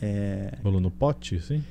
é, 0.02 0.58
Rolou 0.64 0.82
no 0.82 0.90
pote, 0.90 1.36
assim? 1.36 1.64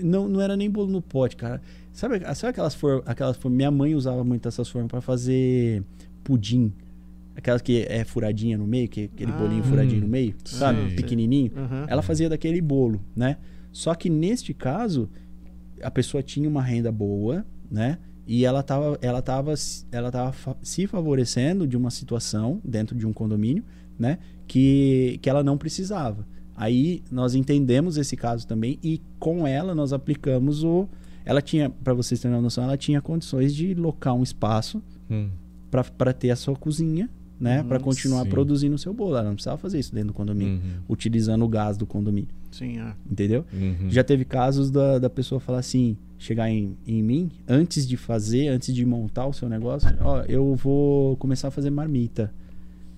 Não, 0.00 0.28
não 0.28 0.40
era 0.40 0.56
nem 0.56 0.70
bolo 0.70 0.90
no 0.90 1.02
pote, 1.02 1.36
cara. 1.36 1.60
Sabe, 1.92 2.20
sabe 2.34 2.50
aquelas 2.50 2.74
formas. 2.74 3.02
Aquelas 3.06 3.36
formas 3.36 3.56
minha 3.56 3.70
mãe 3.70 3.94
usava 3.94 4.24
muito 4.24 4.46
essas 4.48 4.68
formas 4.68 4.90
pra 4.90 5.00
fazer 5.00 5.82
pudim. 6.24 6.72
Aquelas 7.36 7.62
que 7.62 7.86
é 7.88 8.04
furadinha 8.04 8.58
no 8.58 8.66
meio, 8.66 8.88
que 8.88 9.04
aquele 9.04 9.32
Ah. 9.32 9.36
bolinho 9.36 9.62
furadinho 9.64 9.98
Hum, 9.98 10.04
no 10.04 10.08
meio, 10.08 10.34
sabe? 10.44 10.86
sei. 10.88 10.96
Pequenininho. 10.96 11.52
Aham. 11.56 11.86
Ela 11.88 12.02
fazia 12.02 12.28
daquele 12.28 12.60
bolo, 12.60 13.00
né? 13.16 13.36
Só 13.72 13.94
que 13.94 14.10
neste 14.10 14.52
caso, 14.52 15.08
a 15.82 15.90
pessoa 15.90 16.22
tinha 16.22 16.48
uma 16.48 16.62
renda 16.62 16.90
boa, 16.92 17.44
né? 17.70 17.98
E 18.26 18.44
ela 18.44 18.62
tava, 18.62 18.98
ela 19.00 19.22
tava, 19.22 19.54
ela 19.90 20.10
tava 20.10 20.32
fa- 20.32 20.56
se 20.62 20.86
favorecendo 20.86 21.66
de 21.66 21.76
uma 21.76 21.90
situação 21.90 22.60
dentro 22.64 22.96
de 22.96 23.06
um 23.06 23.12
condomínio, 23.12 23.64
né? 23.98 24.18
Que, 24.46 25.18
que 25.22 25.30
ela 25.30 25.42
não 25.42 25.56
precisava. 25.56 26.26
Aí 26.60 27.02
nós 27.10 27.34
entendemos 27.34 27.96
esse 27.96 28.16
caso 28.16 28.46
também 28.46 28.78
e 28.82 29.00
com 29.18 29.46
ela 29.46 29.74
nós 29.74 29.92
aplicamos 29.92 30.62
o. 30.62 30.86
Ela 31.24 31.40
tinha, 31.40 31.70
para 31.70 31.94
vocês 31.94 32.20
terem 32.20 32.36
uma 32.36 32.42
noção, 32.42 32.64
ela 32.64 32.76
tinha 32.76 33.00
condições 33.00 33.54
de 33.54 33.74
locar 33.74 34.14
um 34.14 34.22
espaço 34.22 34.82
Hum. 35.10 35.28
para 35.70 36.12
ter 36.12 36.30
a 36.30 36.36
sua 36.36 36.54
cozinha, 36.54 37.08
né? 37.38 37.62
Uhum, 37.62 37.68
Para 37.68 37.80
continuar 37.80 38.22
sim. 38.24 38.28
produzindo 38.30 38.74
o 38.74 38.78
seu 38.78 38.92
bolo. 38.92 39.12
Ela 39.16 39.24
não 39.24 39.34
precisava 39.34 39.56
fazer 39.56 39.78
isso 39.78 39.92
dentro 39.94 40.08
do 40.08 40.14
condomínio, 40.14 40.54
Uhum. 40.54 40.82
utilizando 40.88 41.44
o 41.44 41.48
gás 41.48 41.76
do 41.76 41.86
condomínio, 41.86 42.28
Sim, 42.50 42.78
é. 42.78 42.92
entendeu? 43.10 43.44
Uhum. 43.52 43.90
Já 43.90 44.04
teve 44.04 44.24
casos 44.24 44.70
da, 44.70 44.98
da 44.98 45.08
pessoa 45.10 45.40
falar 45.40 45.58
assim, 45.60 45.96
chegar 46.18 46.50
em, 46.50 46.76
em 46.86 47.02
mim, 47.02 47.30
antes 47.48 47.88
de 47.88 47.96
fazer, 47.96 48.48
antes 48.48 48.74
de 48.74 48.84
montar 48.84 49.26
o 49.26 49.32
seu 49.32 49.48
negócio, 49.48 49.88
ó, 50.02 50.20
eu 50.28 50.54
vou 50.54 51.16
começar 51.16 51.48
a 51.48 51.50
fazer 51.50 51.70
marmita. 51.70 52.32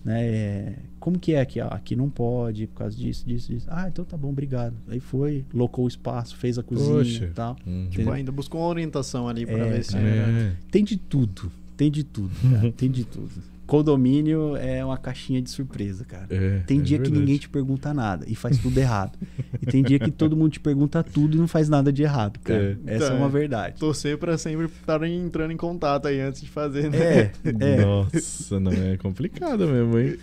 Né? 0.04 0.24
É, 0.26 0.74
Como 0.98 1.18
que 1.18 1.32
é 1.34 1.40
aqui? 1.40 1.60
Ah, 1.60 1.66
aqui 1.68 1.94
não 1.96 2.08
pode, 2.10 2.66
por 2.66 2.78
causa 2.78 2.96
disso, 2.96 3.24
disso, 3.26 3.52
disso. 3.52 3.66
Ah, 3.70 3.88
então 3.88 4.04
tá 4.04 4.16
bom, 4.16 4.30
obrigado. 4.30 4.74
Aí 4.88 4.98
foi, 5.00 5.44
locou 5.54 5.84
o 5.84 5.88
espaço, 5.88 6.36
fez 6.36 6.58
a 6.58 6.62
cozinha 6.62 6.96
Poxa. 6.98 7.24
e 7.24 7.30
tal. 7.30 7.56
Uhum. 7.66 7.88
Tipo, 7.90 8.10
ainda 8.10 8.32
buscou 8.32 8.60
uma 8.60 8.68
orientação 8.68 9.28
ali 9.28 9.46
pra 9.46 9.58
É, 9.58 9.70
ver 9.70 9.84
se 9.84 9.96
era. 9.96 10.06
É. 10.08 10.52
Tem 10.70 10.82
de 10.84 10.96
tudo, 10.96 11.50
tem 11.76 11.90
de 11.90 12.02
tudo, 12.04 12.30
cara, 12.50 12.70
tem 12.76 12.90
de 12.90 13.04
tudo. 13.04 13.30
Condomínio 13.66 14.56
é 14.56 14.84
uma 14.84 14.98
caixinha 14.98 15.40
de 15.40 15.48
surpresa, 15.50 16.04
cara. 16.04 16.26
É, 16.30 16.60
Tem 16.66 16.80
é 16.80 16.82
dia 16.82 16.98
que 16.98 17.10
ninguém 17.10 17.38
te 17.38 17.48
pergunta 17.48 17.94
nada 17.94 18.24
e 18.28 18.34
faz 18.34 18.58
tudo 18.58 18.76
errado. 18.78 19.18
E 19.60 19.66
tem 19.66 19.82
dia 19.82 19.98
que 19.98 20.10
todo 20.10 20.36
mundo 20.36 20.52
te 20.52 20.60
pergunta 20.60 21.02
tudo 21.02 21.36
e 21.36 21.40
não 21.40 21.48
faz 21.48 21.68
nada 21.68 21.92
de 21.92 22.02
errado, 22.02 22.38
cara. 22.40 22.78
É. 22.86 22.96
Essa 22.96 23.08
Tá, 23.08 23.14
é 23.14 23.16
uma 23.16 23.26
é. 23.26 23.30
verdade. 23.30 23.78
Torcer 23.78 24.18
pra 24.18 24.36
sempre 24.36 24.66
estarem 24.66 25.18
entrando 25.24 25.52
em 25.52 25.56
contato 25.56 26.06
aí 26.08 26.20
antes 26.20 26.40
de 26.42 26.50
fazer, 26.50 26.90
né? 26.90 26.98
É, 26.98 27.32
é. 27.60 27.84
Nossa, 27.84 28.60
não 28.60 28.72
é 28.72 28.96
complicado 28.96 29.66
mesmo, 29.66 29.98
hein? 29.98 30.18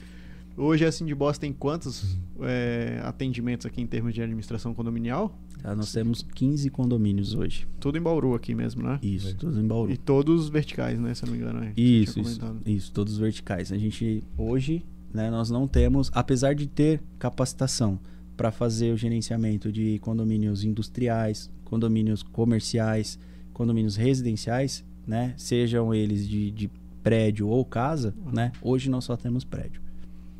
Hoje 0.58 0.86
a 0.86 0.92
Cindy 0.92 1.16
Boss 1.16 1.38
tem 1.38 1.54
quantos 1.54 2.18
é, 2.44 3.00
atendimentos 3.04 3.66
aqui 3.66 3.82
em 3.82 3.88
termos 3.88 4.14
de 4.14 4.22
administração 4.22 4.74
condominial? 4.74 5.38
Tá, 5.62 5.76
nós 5.76 5.92
temos 5.92 6.22
15 6.36 6.70
condomínios 6.70 7.34
hoje. 7.34 7.68
Tudo 7.80 7.98
em 7.98 8.02
Bauru 8.02 8.34
aqui 8.34 8.56
mesmo, 8.56 8.82
né? 8.84 9.00
Isso, 9.04 9.30
É. 9.30 9.34
todos 9.34 9.58
em 9.58 9.68
Bauru. 9.68 9.92
E 9.92 9.98
todos 9.98 10.48
verticais, 10.50 11.00
né? 11.00 11.14
Se 11.14 11.24
eu 11.24 11.28
não 11.28 11.34
me 11.36 11.42
engano. 11.42 11.60
você 11.60 11.74
Isso, 11.82 12.20
isso, 12.20 12.40
isso, 12.66 12.92
todos 12.92 13.18
verticais. 13.18 13.72
A 13.72 13.78
gente 13.78 14.24
hoje, 14.38 14.86
né, 15.14 15.30
nós 15.30 15.50
não 15.50 15.68
temos, 15.68 16.10
apesar 16.14 16.54
de 16.56 16.68
ter 16.68 17.02
capacitação 17.18 18.00
para 18.38 18.52
fazer 18.52 18.94
o 18.94 18.98
gerenciamento 18.98 19.72
de 19.72 20.00
condomínios 20.00 20.64
industriais, 20.64 21.52
condomínios 21.66 22.24
comerciais, 22.24 23.20
condomínios 23.54 23.96
residenciais, 23.98 24.86
né, 25.06 25.34
sejam 25.36 25.94
eles 25.94 26.28
de, 26.28 26.52
de 26.52 26.70
prédio 27.04 27.48
ou 27.48 27.66
casa, 27.66 28.14
né, 28.32 28.52
hoje 28.62 28.90
nós 28.90 29.04
só 29.04 29.18
temos 29.18 29.44
prédio. 29.44 29.82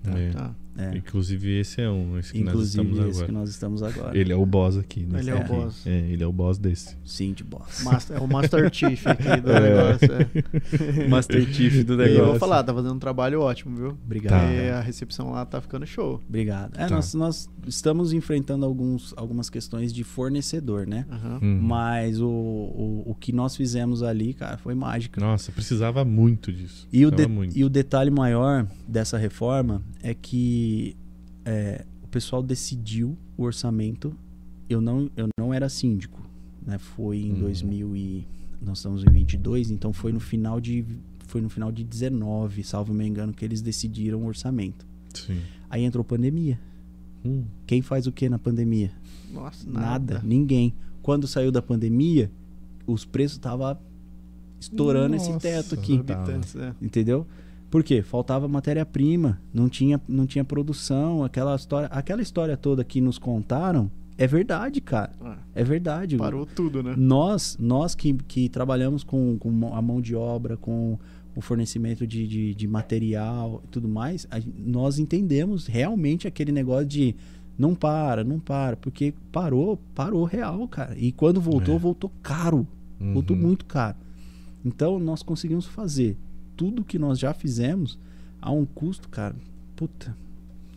Tá, 0.02 0.18
É. 0.18 0.30
tá. 0.32 0.56
É. 0.80 0.98
Inclusive 0.98 1.60
esse 1.60 1.82
é 1.82 1.90
um, 1.90 2.18
esse 2.18 2.32
que 2.34 2.40
nós 2.44 2.54
Inclusive 2.54 2.82
estamos 2.84 3.00
esse 3.00 3.10
agora. 3.10 3.26
que 3.26 3.32
nós 3.32 3.50
estamos 3.50 3.84
agora. 3.84 4.18
Ele 4.18 4.32
é 4.32 4.36
o 4.36 4.46
boss 4.46 4.78
aqui. 4.78 5.02
nesse 5.02 5.24
Ele 5.24 5.30
é 5.32 5.34
o 5.34 5.38
aqui. 5.40 5.48
boss. 5.54 5.88
É, 5.88 5.98
ele 6.10 6.24
é 6.24 6.28
o 6.28 6.32
boss 6.32 6.58
desse. 6.58 6.96
Sim, 7.06 7.34
de 7.34 7.44
boss. 7.44 7.84
Master- 7.84 8.18
é 8.18 8.20
o 8.20 8.28
Master 8.28 8.70
Chief 8.74 9.06
aqui 9.08 9.42
do 9.42 9.52
É. 9.52 9.60
negócio. 9.60 10.10
É. 11.04 11.08
Master 11.10 11.46
Chief 11.54 11.84
do 11.84 11.94
E 11.94 11.96
eu 11.96 11.98
vou 11.98 12.08
negócio. 12.22 12.40
falar, 12.40 12.64
tá 12.64 12.74
fazendo 12.74 12.94
um 12.96 13.00
trabalho 13.00 13.42
ótimo, 13.42 13.76
viu? 13.76 13.98
Obrigado. 14.06 14.32
Tá. 14.42 14.52
E 14.54 14.70
a 14.70 14.80
recepção 14.82 15.32
lá 15.32 15.46
tá 15.46 15.60
ficando 15.62 15.86
show. 15.86 16.22
Obrigado. 16.28 16.74
É, 16.78 16.88
Tá. 16.88 16.96
nós, 16.96 17.14
nós 17.14 17.50
estamos 17.68 18.14
enfrentando 18.14 18.66
alguns, 18.66 19.14
algumas 19.18 19.50
questões 19.50 19.92
de 19.94 20.04
fornecedor, 20.04 20.88
né? 20.88 21.06
Aham. 21.12 21.40
Hum. 21.42 21.60
Mas 21.62 22.20
o, 22.22 22.28
o, 22.28 23.04
o 23.08 23.16
que 23.16 23.32
nós 23.32 23.56
fizemos 23.56 24.02
ali, 24.04 24.34
cara, 24.34 24.58
foi 24.58 24.74
mágica. 24.76 25.20
Nossa, 25.20 25.52
precisava 25.52 26.04
muito 26.06 26.52
disso. 26.52 26.88
E 26.92 27.06
o, 27.06 27.12
de- 27.12 27.28
muito. 27.28 27.58
e 27.58 27.64
o 27.64 27.70
detalhe 27.70 28.10
maior 28.12 28.66
dessa 28.88 29.18
reforma 29.18 29.82
é 30.02 30.14
que 30.14 30.69
é, 31.46 31.86
o 32.04 32.08
pessoal 32.08 32.42
decidiu 32.44 33.18
o 33.38 33.44
orçamento. 33.44 34.16
Eu 34.70 34.82
não, 34.82 35.10
eu 35.16 35.28
não 35.40 35.54
era 35.54 35.68
síndico, 35.70 36.22
né? 36.66 36.78
Foi 36.78 37.18
em 37.20 37.32
Uhum. 37.34 37.40
2000 37.40 37.96
e 37.96 38.28
nós 38.62 38.80
estamos 38.80 39.04
em 39.04 39.10
22, 39.12 39.72
então 39.72 39.92
foi 39.94 40.12
no 40.12 40.20
final 40.20 40.60
de 40.60 40.86
foi 41.26 41.42
no 41.42 41.50
final 41.50 41.72
de 41.72 41.84
19, 41.84 42.64
salvo 42.64 42.92
me 42.94 43.06
engano, 43.08 43.32
que 43.32 43.46
eles 43.46 43.62
decidiram 43.62 44.24
o 44.24 44.26
orçamento. 44.26 44.86
Sim. 45.14 45.40
Aí 45.70 45.84
entrou 45.84 46.04
pandemia. 46.04 46.60
Hum. 47.24 47.44
Quem 47.68 47.82
faz 47.84 48.08
o 48.08 48.12
que 48.12 48.28
na 48.28 48.40
pandemia? 48.40 48.92
Nossa, 49.32 49.70
Nada. 49.70 50.16
nada. 50.16 50.22
ninguém. 50.26 50.74
Quando 51.04 51.28
saiu 51.28 51.52
da 51.52 51.62
pandemia, 51.62 52.32
os 52.88 53.06
preços 53.06 53.38
estavam 53.38 53.78
estourando 54.60 55.16
esse 55.16 55.28
Nossa. 55.32 55.40
teto 55.40 55.74
Os 55.74 55.74
aqui, 55.74 56.02
é. 56.58 56.74
entendeu? 56.82 57.26
Por 57.70 57.84
quê? 57.84 58.02
Faltava 58.02 58.48
matéria-prima, 58.48 59.40
não 59.54 59.70
tinha, 59.70 60.02
não 60.08 60.26
tinha 60.26 60.44
produção, 60.44 61.24
aquela 61.24 61.56
história, 61.56 61.88
aquela 61.92 62.22
história 62.22 62.58
toda 62.58 62.84
que 62.84 63.00
nos 63.00 63.18
contaram 63.20 63.92
é 64.18 64.26
verdade, 64.28 64.82
cara. 64.82 65.12
Ah, 65.22 65.38
É 65.56 65.64
verdade. 65.64 66.18
Parou 66.18 66.46
tudo, 66.46 66.82
né? 66.84 66.94
Nós, 66.98 67.58
nós 67.60 67.96
que, 67.96 68.14
que 68.14 68.50
trabalhamos 68.50 69.04
com, 69.04 69.38
com 69.38 69.74
a 69.74 69.82
mão 69.82 70.02
de 70.02 70.16
obra, 70.16 70.58
com 70.58 70.98
o 71.36 71.42
fornecimento 71.42 72.06
de, 72.08 72.28
de, 72.28 72.54
de 72.56 72.68
material 72.68 73.62
e 73.64 73.68
tudo 73.68 73.88
mais, 73.88 74.28
a 74.32 74.40
nós 74.58 75.00
entendemos 75.00 75.68
realmente 75.68 76.28
aquele 76.28 76.52
negócio 76.52 76.86
de 76.88 77.16
não 77.58 77.76
para, 77.76 78.24
não 78.24 78.40
para, 78.40 78.76
porque 78.78 79.14
parou, 79.32 79.78
parou 79.94 80.24
real, 80.24 80.68
cara. 80.68 80.98
E 80.98 81.12
quando 81.12 81.40
voltou, 81.40 81.76
É. 81.76 81.80
voltou 81.80 82.12
caro, 82.24 82.68
voltou 83.14 83.38
Uhum. 83.38 83.42
muito 83.44 83.64
caro. 83.66 83.96
Então 84.66 85.00
nós 85.00 85.22
conseguimos 85.24 85.66
fazer 85.66 86.18
tudo 86.60 86.84
que 86.84 87.00
nós 87.00 87.18
já 87.18 87.34
fizemos 87.34 87.98
a 88.42 88.52
um 88.52 88.66
custo, 88.66 89.08
cara, 89.08 89.34
puta. 89.78 90.14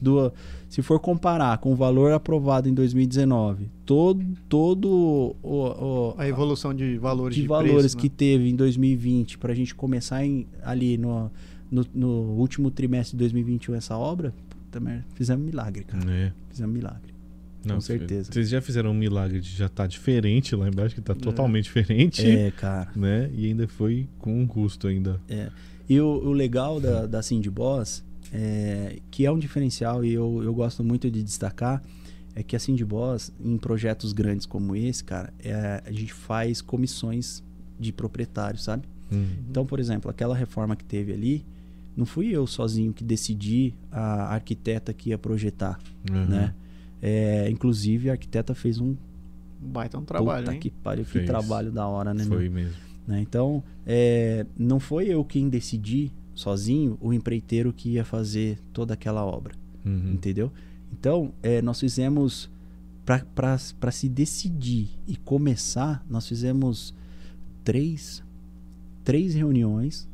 Do, 0.00 0.32
se 0.68 0.80
for 0.82 0.98
comparar 1.00 1.58
com 1.58 1.72
o 1.72 1.76
valor 1.76 2.12
aprovado 2.12 2.68
em 2.68 2.74
2019, 2.74 3.68
todo, 3.84 4.24
todo 4.48 4.88
o, 5.42 5.56
o- 6.12 6.14
A 6.18 6.28
evolução 6.28 6.72
de 6.72 6.98
valores 6.98 7.34
de, 7.34 7.42
de, 7.42 7.48
valores 7.48 7.74
preço, 7.94 7.96
que 7.96 8.08
né? 8.08 8.14
teve 8.16 8.48
em 8.48 8.54
2020 8.56 9.38
para 9.38 9.52
a 9.52 9.54
gente 9.56 9.74
começar 9.74 10.24
em- 10.24 10.46
ali 10.62 10.96
no, 10.96 11.30
no, 11.70 11.84
no 11.92 12.08
último 12.36 12.70
trimestre 12.70 13.16
de 13.16 13.18
2021 13.24 13.74
essa 13.74 13.96
obra, 13.96 14.32
puta 14.48 14.78
merda, 14.80 15.04
fizemos 15.14 15.44
milagre, 15.44 15.82
cara. 15.84 16.04
É. 16.12 16.32
Fizemos 16.50 16.74
milagre. 16.74 17.12
Não, 17.64 17.76
Com 17.76 17.80
certeza. 17.80 18.32
Vocês 18.32 18.48
já 18.48 18.60
fizeram 18.60 18.90
um 18.90 18.94
milagre 18.94 19.38
de 19.38 19.50
já 19.56 19.68
tá 19.68 19.86
diferente 19.86 20.56
lá 20.56 20.66
embaixo, 20.68 20.96
que 20.96 21.00
tá 21.00 21.14
totalmente 21.14 21.64
diferente, 21.72 22.26
É, 22.26 22.50
cara. 22.50 22.90
né? 22.96 23.30
E 23.32 23.46
ainda 23.46 23.68
foi 23.68 24.08
com 24.18 24.40
um 24.42 24.48
custo 24.48 24.88
ainda. 24.88 25.20
E 25.92 26.00
o, 26.00 26.06
o 26.06 26.32
legal 26.32 26.80
da, 26.80 27.06
da 27.06 27.22
Cindy 27.22 27.50
Boss, 27.50 28.02
é, 28.32 28.98
que 29.10 29.26
é 29.26 29.30
um 29.30 29.38
diferencial 29.38 30.02
e 30.04 30.12
eu, 30.12 30.40
eu 30.42 30.54
gosto 30.54 30.82
muito 30.82 31.10
de 31.10 31.22
destacar, 31.22 31.82
é 32.34 32.42
que 32.42 32.56
a 32.56 32.58
Cindy 32.58 32.82
Boss, 32.84 33.30
em 33.44 33.58
projetos 33.58 34.12
grandes 34.14 34.46
como 34.46 34.74
esse, 34.74 35.04
cara, 35.04 35.30
é, 35.44 35.82
a 35.84 35.92
gente 35.92 36.12
faz 36.14 36.62
comissões 36.62 37.42
de 37.78 37.92
proprietários, 37.92 38.64
sabe? 38.64 38.84
Hum. 39.12 39.26
Então, 39.50 39.66
por 39.66 39.78
exemplo, 39.78 40.10
aquela 40.10 40.34
reforma 40.34 40.74
que 40.74 40.84
teve 40.84 41.12
ali, 41.12 41.44
não 41.94 42.06
fui 42.06 42.28
eu 42.28 42.46
sozinho 42.46 42.90
que 42.94 43.04
decidi 43.04 43.74
a 43.90 44.32
arquiteta 44.34 44.94
que 44.94 45.10
ia 45.10 45.18
projetar, 45.18 45.78
Uhum. 46.10 46.24
né? 46.26 46.54
É, 47.02 47.50
inclusive, 47.50 48.08
a 48.08 48.12
arquiteta 48.12 48.54
fez 48.54 48.80
um 48.80 48.96
Baita 49.60 49.98
um 49.98 50.04
trabalho, 50.04 50.44
puta 50.44 50.54
hein? 50.54 50.60
que 50.60 50.70
pariu, 50.70 51.04
que 51.04 51.10
Fez. 51.12 51.26
trabalho 51.26 51.70
da 51.70 51.86
hora, 51.86 52.12
né? 52.14 52.24
meu? 52.24 52.38
Foi 52.38 52.48
mesmo. 52.48 52.74
Né? 53.06 53.20
Então, 53.20 53.62
é, 53.86 54.46
não 54.58 54.78
foi 54.80 55.06
eu 55.08 55.24
quem 55.24 55.48
decidi 55.48 56.12
sozinho 56.34 56.96
o 57.00 57.12
empreiteiro 57.12 57.72
que 57.72 57.90
ia 57.90 58.04
fazer 58.04 58.58
toda 58.72 58.94
aquela 58.94 59.24
obra, 59.24 59.54
Uhum. 59.84 60.12
entendeu? 60.14 60.50
Então, 60.92 61.32
é, 61.42 61.60
nós 61.62 61.80
fizemos 61.80 62.50
para 63.04 63.90
se 63.90 64.08
decidir 64.08 64.90
e 65.06 65.16
começar, 65.16 66.04
nós 66.08 66.26
fizemos 66.28 66.94
três, 67.64 68.22
três 69.04 69.34
reuniões, 69.34 70.08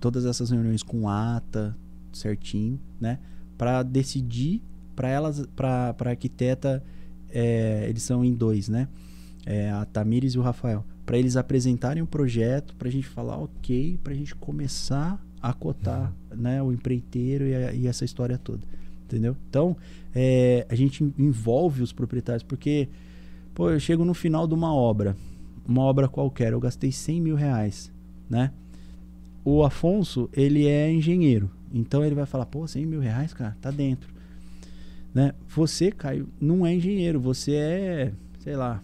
todas 0.00 0.24
essas 0.24 0.50
reuniões 0.50 0.82
com 0.82 1.08
ata 1.08 1.76
certinho, 2.12 2.80
né? 3.00 3.18
Para 3.58 3.82
decidir 3.82 4.62
para 4.96 5.08
elas, 5.08 5.46
para 5.54 5.94
a 5.98 6.08
arquiteta, 6.08 6.82
é, 7.30 7.86
eles 7.88 8.02
são 8.02 8.24
em 8.24 8.34
dois, 8.34 8.68
né? 8.68 8.88
É, 9.46 9.70
a 9.70 9.84
Tamires 9.84 10.34
e 10.34 10.38
o 10.38 10.42
Rafael, 10.42 10.84
para 11.10 11.18
eles 11.18 11.36
apresentarem 11.36 12.00
o 12.00 12.06
projeto, 12.06 12.72
para 12.76 12.86
a 12.86 12.90
gente 12.92 13.08
falar 13.08 13.36
ok, 13.36 13.98
para 14.04 14.12
a 14.12 14.16
gente 14.16 14.32
começar 14.36 15.20
a 15.42 15.52
cotar, 15.52 16.14
né? 16.32 16.62
O 16.62 16.70
empreiteiro 16.70 17.48
e, 17.48 17.52
a- 17.52 17.72
e 17.74 17.88
essa 17.88 18.04
história 18.04 18.38
toda, 18.38 18.60
entendeu? 19.06 19.36
Então, 19.48 19.76
é, 20.14 20.64
a 20.68 20.74
gente 20.76 21.02
envolve 21.18 21.82
os 21.82 21.92
proprietários, 21.92 22.44
porque, 22.44 22.88
pô, 23.52 23.68
eu 23.72 23.80
chego 23.80 24.04
no 24.04 24.14
final 24.14 24.46
de 24.46 24.54
uma 24.54 24.72
obra, 24.72 25.16
uma 25.66 25.82
obra 25.82 26.06
qualquer, 26.06 26.52
eu 26.52 26.60
gastei 26.60 26.92
100 26.92 27.20
mil 27.20 27.34
reais, 27.34 27.90
né? 28.28 28.52
O 29.44 29.64
Afonso, 29.64 30.30
ele 30.32 30.68
é 30.68 30.92
engenheiro, 30.92 31.50
então 31.74 32.04
ele 32.04 32.14
vai 32.14 32.24
falar, 32.24 32.46
pô, 32.46 32.68
100 32.68 32.86
mil 32.86 33.00
reais, 33.00 33.34
cara, 33.34 33.56
tá 33.60 33.72
dentro. 33.72 34.08
Né? 35.12 35.32
Você, 35.48 35.90
Caio, 35.90 36.28
não 36.40 36.64
é 36.64 36.72
engenheiro, 36.72 37.18
você 37.18 37.54
é, 37.56 38.12
sei 38.38 38.54
lá, 38.54 38.80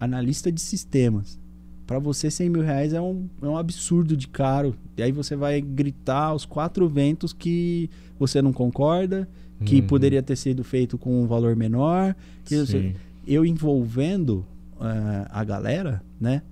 analista 0.00 0.50
de 0.50 0.60
sistemas. 0.60 1.40
Para 1.86 1.98
você, 1.98 2.30
100 2.30 2.48
mil 2.48 2.62
reais 2.62 2.92
é 2.92 3.00
um, 3.00 3.28
é 3.42 3.46
um 3.46 3.56
absurdo 3.56 4.16
de 4.16 4.28
caro. 4.28 4.74
E 4.96 5.02
aí 5.02 5.12
você 5.12 5.34
vai 5.36 5.60
gritar 5.60 6.26
aos 6.26 6.44
quatro 6.44 6.88
ventos 6.88 7.32
que 7.32 7.90
você 8.18 8.40
não 8.40 8.52
concorda, 8.52 9.28
que 9.64 9.80
Uhum. 9.80 9.86
poderia 9.86 10.22
ter 10.22 10.36
sido 10.36 10.64
feito 10.64 10.96
com 10.98 11.22
um 11.22 11.26
valor 11.26 11.54
menor. 11.56 12.14
Sim. 12.44 12.94
eu 13.26 13.44
envolvendo 13.46 14.44
ah, 14.80 15.28
a 15.30 15.44
galera, 15.44 16.02
né? 16.20 16.42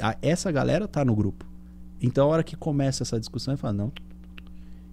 a- 0.00 0.16
essa 0.22 0.50
galera 0.50 0.86
tá 0.88 1.04
no 1.04 1.14
grupo. 1.14 1.44
Então, 2.00 2.26
a 2.26 2.30
hora 2.30 2.42
que 2.44 2.56
começa 2.56 3.02
essa 3.02 3.18
discussão, 3.18 3.54
eu 3.54 3.58
falo, 3.58 3.76
não, 3.76 3.92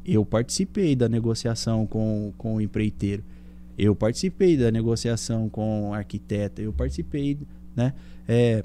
eu 0.05 0.25
participei 0.25 0.95
da 0.95 1.07
negociação 1.07 1.85
com, 1.87 2.33
com 2.37 2.55
o 2.55 2.61
empreiteiro, 2.61 3.23
eu 3.77 3.95
participei 3.95 4.57
da 4.57 4.69
negociação 4.71 5.47
com 5.49 5.89
o 5.89 5.93
arquiteto, 5.93 6.61
eu 6.61 6.71
participei, 6.73 7.37
né? 7.75 7.93
É, 8.27 8.63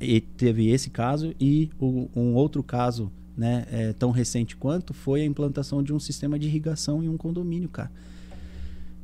e 0.00 0.20
teve 0.20 0.68
esse 0.68 0.90
caso 0.90 1.34
e 1.40 1.70
o- 1.80 2.08
um 2.14 2.34
outro 2.34 2.62
caso, 2.62 3.10
né, 3.36 3.66
é, 3.70 3.92
tão 3.92 4.10
recente 4.10 4.56
quanto, 4.56 4.92
foi 4.94 5.22
a 5.22 5.24
implantação 5.24 5.82
de 5.82 5.92
um 5.92 5.98
sistema 5.98 6.38
de 6.38 6.46
irrigação 6.48 7.02
em 7.02 7.08
um 7.08 7.16
condomínio, 7.16 7.68
cara. 7.68 7.90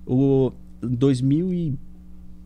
O 0.06 0.52
2000 0.82 1.52
e 1.52 1.74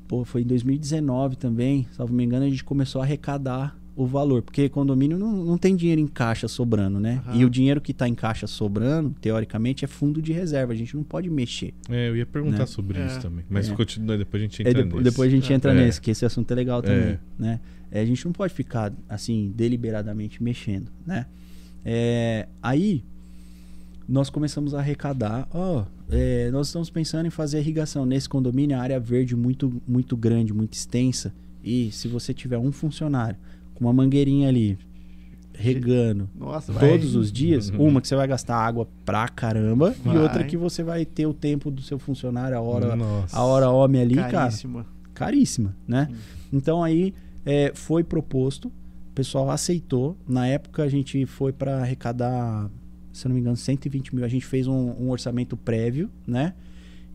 pô, 0.06 0.24
foi 0.24 0.42
em 0.42 0.46
2019 0.46 1.36
também, 1.36 1.86
salvo 1.92 2.14
me 2.14 2.24
engano, 2.24 2.46
a 2.46 2.48
gente 2.48 2.64
começou 2.64 3.00
a 3.00 3.04
arrecadar 3.04 3.76
o 3.94 4.06
valor, 4.06 4.42
porque 4.42 4.68
condomínio 4.68 5.18
não, 5.18 5.44
não 5.44 5.58
tem 5.58 5.74
dinheiro 5.74 6.00
em 6.00 6.06
caixa 6.06 6.46
sobrando, 6.46 7.00
né? 7.00 7.20
Aham. 7.26 7.36
E 7.36 7.44
o 7.44 7.50
dinheiro 7.50 7.80
que 7.80 7.90
está 7.90 8.08
em 8.08 8.14
caixa 8.14 8.46
sobrando, 8.46 9.10
teoricamente, 9.20 9.84
é 9.84 9.88
fundo 9.88 10.22
de 10.22 10.32
reserva, 10.32 10.72
a 10.72 10.76
gente 10.76 10.94
não 10.94 11.02
pode 11.02 11.28
mexer. 11.28 11.74
É, 11.90 12.08
eu 12.08 12.16
ia 12.16 12.24
perguntar 12.24 12.58
Né? 12.60 12.66
sobre 12.66 12.96
É. 13.00 13.06
isso 13.06 13.20
também. 13.20 13.44
Mas 13.50 13.68
É. 13.68 13.74
continua, 13.74 14.16
depois 14.16 14.40
a 14.40 14.46
gente 14.46 14.62
É, 14.62 14.70
entra 14.70 14.82
depo- 14.84 14.96
nesse. 14.98 15.10
depois 15.10 15.32
a 15.32 15.34
gente 15.34 15.52
É. 15.52 15.56
entra 15.56 15.72
É. 15.72 15.74
nesse, 15.74 16.00
que 16.00 16.12
esse 16.12 16.24
assunto 16.24 16.48
é 16.50 16.54
legal 16.54 16.80
também, 16.80 17.00
É. 17.14 17.18
né? 17.36 17.60
É, 17.90 18.00
a 18.00 18.04
gente 18.04 18.24
não 18.24 18.32
pode 18.32 18.52
ficar, 18.52 18.92
assim, 19.08 19.52
deliberadamente 19.56 20.42
mexendo, 20.42 20.90
né? 21.06 21.26
É, 21.84 22.46
aí, 22.62 23.02
nós 24.08 24.28
começamos 24.30 24.74
a 24.74 24.78
arrecadar, 24.78 25.46
ó, 25.50 25.84
é, 26.10 26.50
nós 26.50 26.66
estamos 26.68 26.90
pensando 26.90 27.26
em 27.26 27.30
fazer 27.30 27.58
irrigação 27.60 28.04
nesse 28.06 28.28
condomínio, 28.28 28.76
a 28.76 28.80
área 28.80 28.98
verde 29.00 29.34
muito, 29.36 29.80
muito 29.86 30.16
grande, 30.16 30.52
muito 30.52 30.74
extensa, 30.74 31.32
e 31.62 31.90
se 31.92 32.08
você 32.08 32.32
tiver 32.34 32.58
um 32.58 32.72
funcionário 32.72 33.36
com 33.74 33.84
uma 33.84 33.92
mangueirinha 33.92 34.48
ali, 34.48 34.78
regando, 35.54 36.28
Nossa, 36.38 36.72
vai. 36.72 36.88
todos 36.88 37.16
os 37.16 37.32
dias, 37.32 37.68
Uhum. 37.70 37.88
uma 37.88 38.00
que 38.00 38.08
você 38.08 38.14
vai 38.14 38.26
gastar 38.28 38.56
água 38.56 38.86
pra 39.04 39.28
caramba, 39.28 39.94
Vai. 40.04 40.14
e 40.16 40.18
outra 40.18 40.44
que 40.44 40.56
você 40.56 40.82
vai 40.82 41.04
ter 41.04 41.26
o 41.26 41.34
tempo 41.34 41.70
do 41.70 41.82
seu 41.82 41.98
funcionário, 41.98 42.56
a 42.56 42.60
hora, 42.60 42.94
Nossa. 42.94 43.36
a 43.36 43.42
hora 43.44 43.70
homem 43.70 44.00
ali, 44.02 44.14
cara 44.14 44.30
Caríssima. 44.30 44.86
caríssima, 45.14 45.76
né? 45.86 46.08
Então 46.52 46.82
aí 46.82 47.12
é, 47.48 47.72
foi 47.74 48.04
proposto, 48.04 48.66
o 48.66 49.14
pessoal 49.14 49.50
aceitou. 49.50 50.14
Na 50.28 50.46
época 50.46 50.82
a 50.82 50.88
gente 50.88 51.24
foi 51.24 51.50
para 51.50 51.78
arrecadar, 51.78 52.70
se 53.10 53.26
eu 53.26 53.30
não 53.30 53.36
me 53.36 53.40
engano, 53.40 53.56
120 53.56 54.14
mil. 54.14 54.22
A 54.22 54.28
gente 54.28 54.44
fez 54.44 54.66
um, 54.66 54.90
um 55.00 55.08
orçamento 55.08 55.56
prévio, 55.56 56.10
né? 56.26 56.52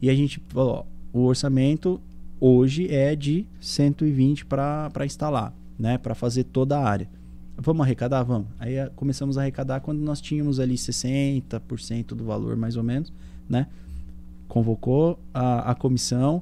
E 0.01 0.09
a 0.09 0.15
gente 0.15 0.41
falou, 0.49 0.87
ó, 1.13 1.19
o 1.19 1.25
orçamento 1.25 2.01
hoje 2.39 2.91
é 2.91 3.15
de 3.15 3.45
120 3.61 4.47
para 4.47 5.05
instalar, 5.05 5.53
né? 5.77 5.99
Para 5.99 6.15
fazer 6.15 6.45
toda 6.45 6.79
a 6.79 6.83
área. 6.83 7.07
Vamos 7.55 7.85
arrecadar? 7.85 8.23
Vamos. 8.23 8.47
Aí 8.57 8.73
começamos 8.95 9.37
a 9.37 9.41
arrecadar 9.41 9.81
quando 9.81 9.99
nós 9.99 10.19
tínhamos 10.19 10.59
ali 10.59 10.73
60% 10.73 12.07
do 12.07 12.25
valor, 12.25 12.57
mais 12.57 12.75
ou 12.75 12.81
menos, 12.81 13.13
né? 13.47 13.67
Convocou 14.47 15.19
a, 15.31 15.69
a 15.69 15.75
comissão. 15.75 16.41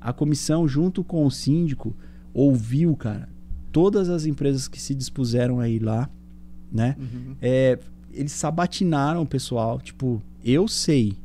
A 0.00 0.12
comissão, 0.12 0.66
junto 0.66 1.04
com 1.04 1.24
o 1.24 1.30
síndico, 1.30 1.94
ouviu, 2.32 2.96
cara, 2.96 3.28
todas 3.72 4.08
as 4.08 4.26
empresas 4.26 4.68
que 4.68 4.80
se 4.80 4.94
dispuseram 4.94 5.60
a 5.60 5.68
ir 5.68 5.80
lá, 5.80 6.08
né? 6.70 6.96
Uhum. 6.98 7.36
É, 7.40 7.78
eles 8.12 8.32
sabatinaram 8.32 9.22
o 9.22 9.26
pessoal, 9.26 9.80
tipo, 9.80 10.22
eu 10.44 10.66
sei, 10.66 11.16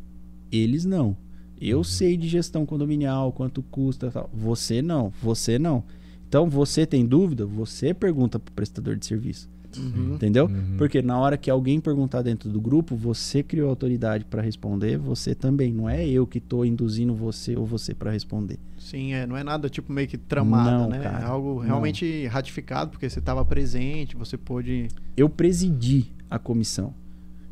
eles 0.51 0.85
não. 0.85 1.15
Eu 1.59 1.83
sei 1.83 2.17
de 2.17 2.27
gestão 2.27 2.65
condominial, 2.65 3.31
quanto 3.31 3.63
custa, 3.63 4.11
tal. 4.11 4.29
Você 4.33 4.81
não, 4.81 5.11
você 5.21 5.57
não. 5.57 5.83
Então, 6.27 6.49
você 6.49 6.85
tem 6.85 7.05
dúvida? 7.05 7.45
Você 7.45 7.93
pergunta 7.93 8.37
pro 8.37 8.53
prestador 8.53 8.97
de 8.97 9.05
serviço, 9.05 9.49
Uhum. 9.81 10.15
entendeu? 10.15 10.45
Uhum. 10.45 10.75
Porque 10.77 11.01
na 11.01 11.17
hora 11.17 11.37
que 11.37 11.49
alguém 11.49 11.79
perguntar 11.79 12.21
dentro 12.21 12.49
do 12.49 12.59
grupo, 12.61 12.95
você 12.95 13.41
criou 13.43 13.69
autoridade 13.69 14.25
para 14.25 14.41
responder, 14.41 14.97
você 14.97 15.33
também. 15.35 15.73
Não 15.73 15.89
é 15.89 16.07
eu 16.07 16.25
que 16.25 16.39
tô 16.39 16.63
induzindo 16.65 17.13
você 17.13 17.55
ou 17.55 17.65
você 17.65 17.93
para 17.93 18.11
responder. 18.11 18.57
Sim, 18.77 19.13
é, 19.13 19.25
não 19.25 19.35
é 19.35 19.43
nada 19.43 19.69
tipo 19.69 19.91
meio 19.91 20.07
que 20.07 20.17
tramado, 20.17 20.69
Não, 20.83 20.89
né? 20.89 20.99
cara, 20.99 21.19
é 21.19 21.25
algo 21.25 21.55
não. 21.55 21.59
realmente 21.61 22.27
ratificado, 22.27 22.91
porque 22.91 23.09
você 23.09 23.19
estava 23.19 23.43
presente, 23.43 24.15
você 24.15 24.37
pôde. 24.37 24.87
Eu 25.17 25.27
presidi 25.29 26.11
a 26.29 26.37
comissão 26.37 26.93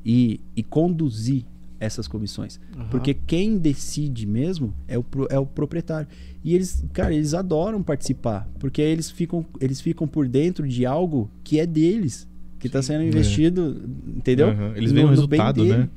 e, 0.05 0.39
e 0.55 0.61
conduzi 0.63 1.45
essas 1.83 2.07
comissões. 2.07 2.59
Aham. 2.75 2.87
Porque 2.89 3.13
quem 3.13 3.57
decide 3.57 4.25
mesmo 4.25 4.73
é 4.87 4.97
o, 4.97 5.05
é 5.29 5.37
o 5.39 5.45
proprietário. 5.45 6.07
E 6.43 6.55
eles, 6.55 6.83
cara, 6.93 7.13
eles 7.13 7.33
adoram 7.33 7.81
participar. 7.83 8.47
Porque 8.59 8.81
eles 8.81 9.09
ficam, 9.11 9.45
eles 9.59 9.81
ficam 9.81 10.07
por 10.07 10.27
dentro 10.27 10.67
de 10.67 10.85
algo 10.85 11.29
que 11.43 11.59
é 11.59 11.65
deles. 11.65 12.27
Que 12.59 12.67
está 12.67 12.81
sendo 12.81 13.03
investido, 13.03 13.81
entendeu? 14.15 14.49
Aham. 14.49 14.73
Eles 14.75 14.91
veem 14.91 15.05
o 15.05 15.09
resultado, 15.09 15.63
dele. 15.63 15.77
né? 15.77 15.89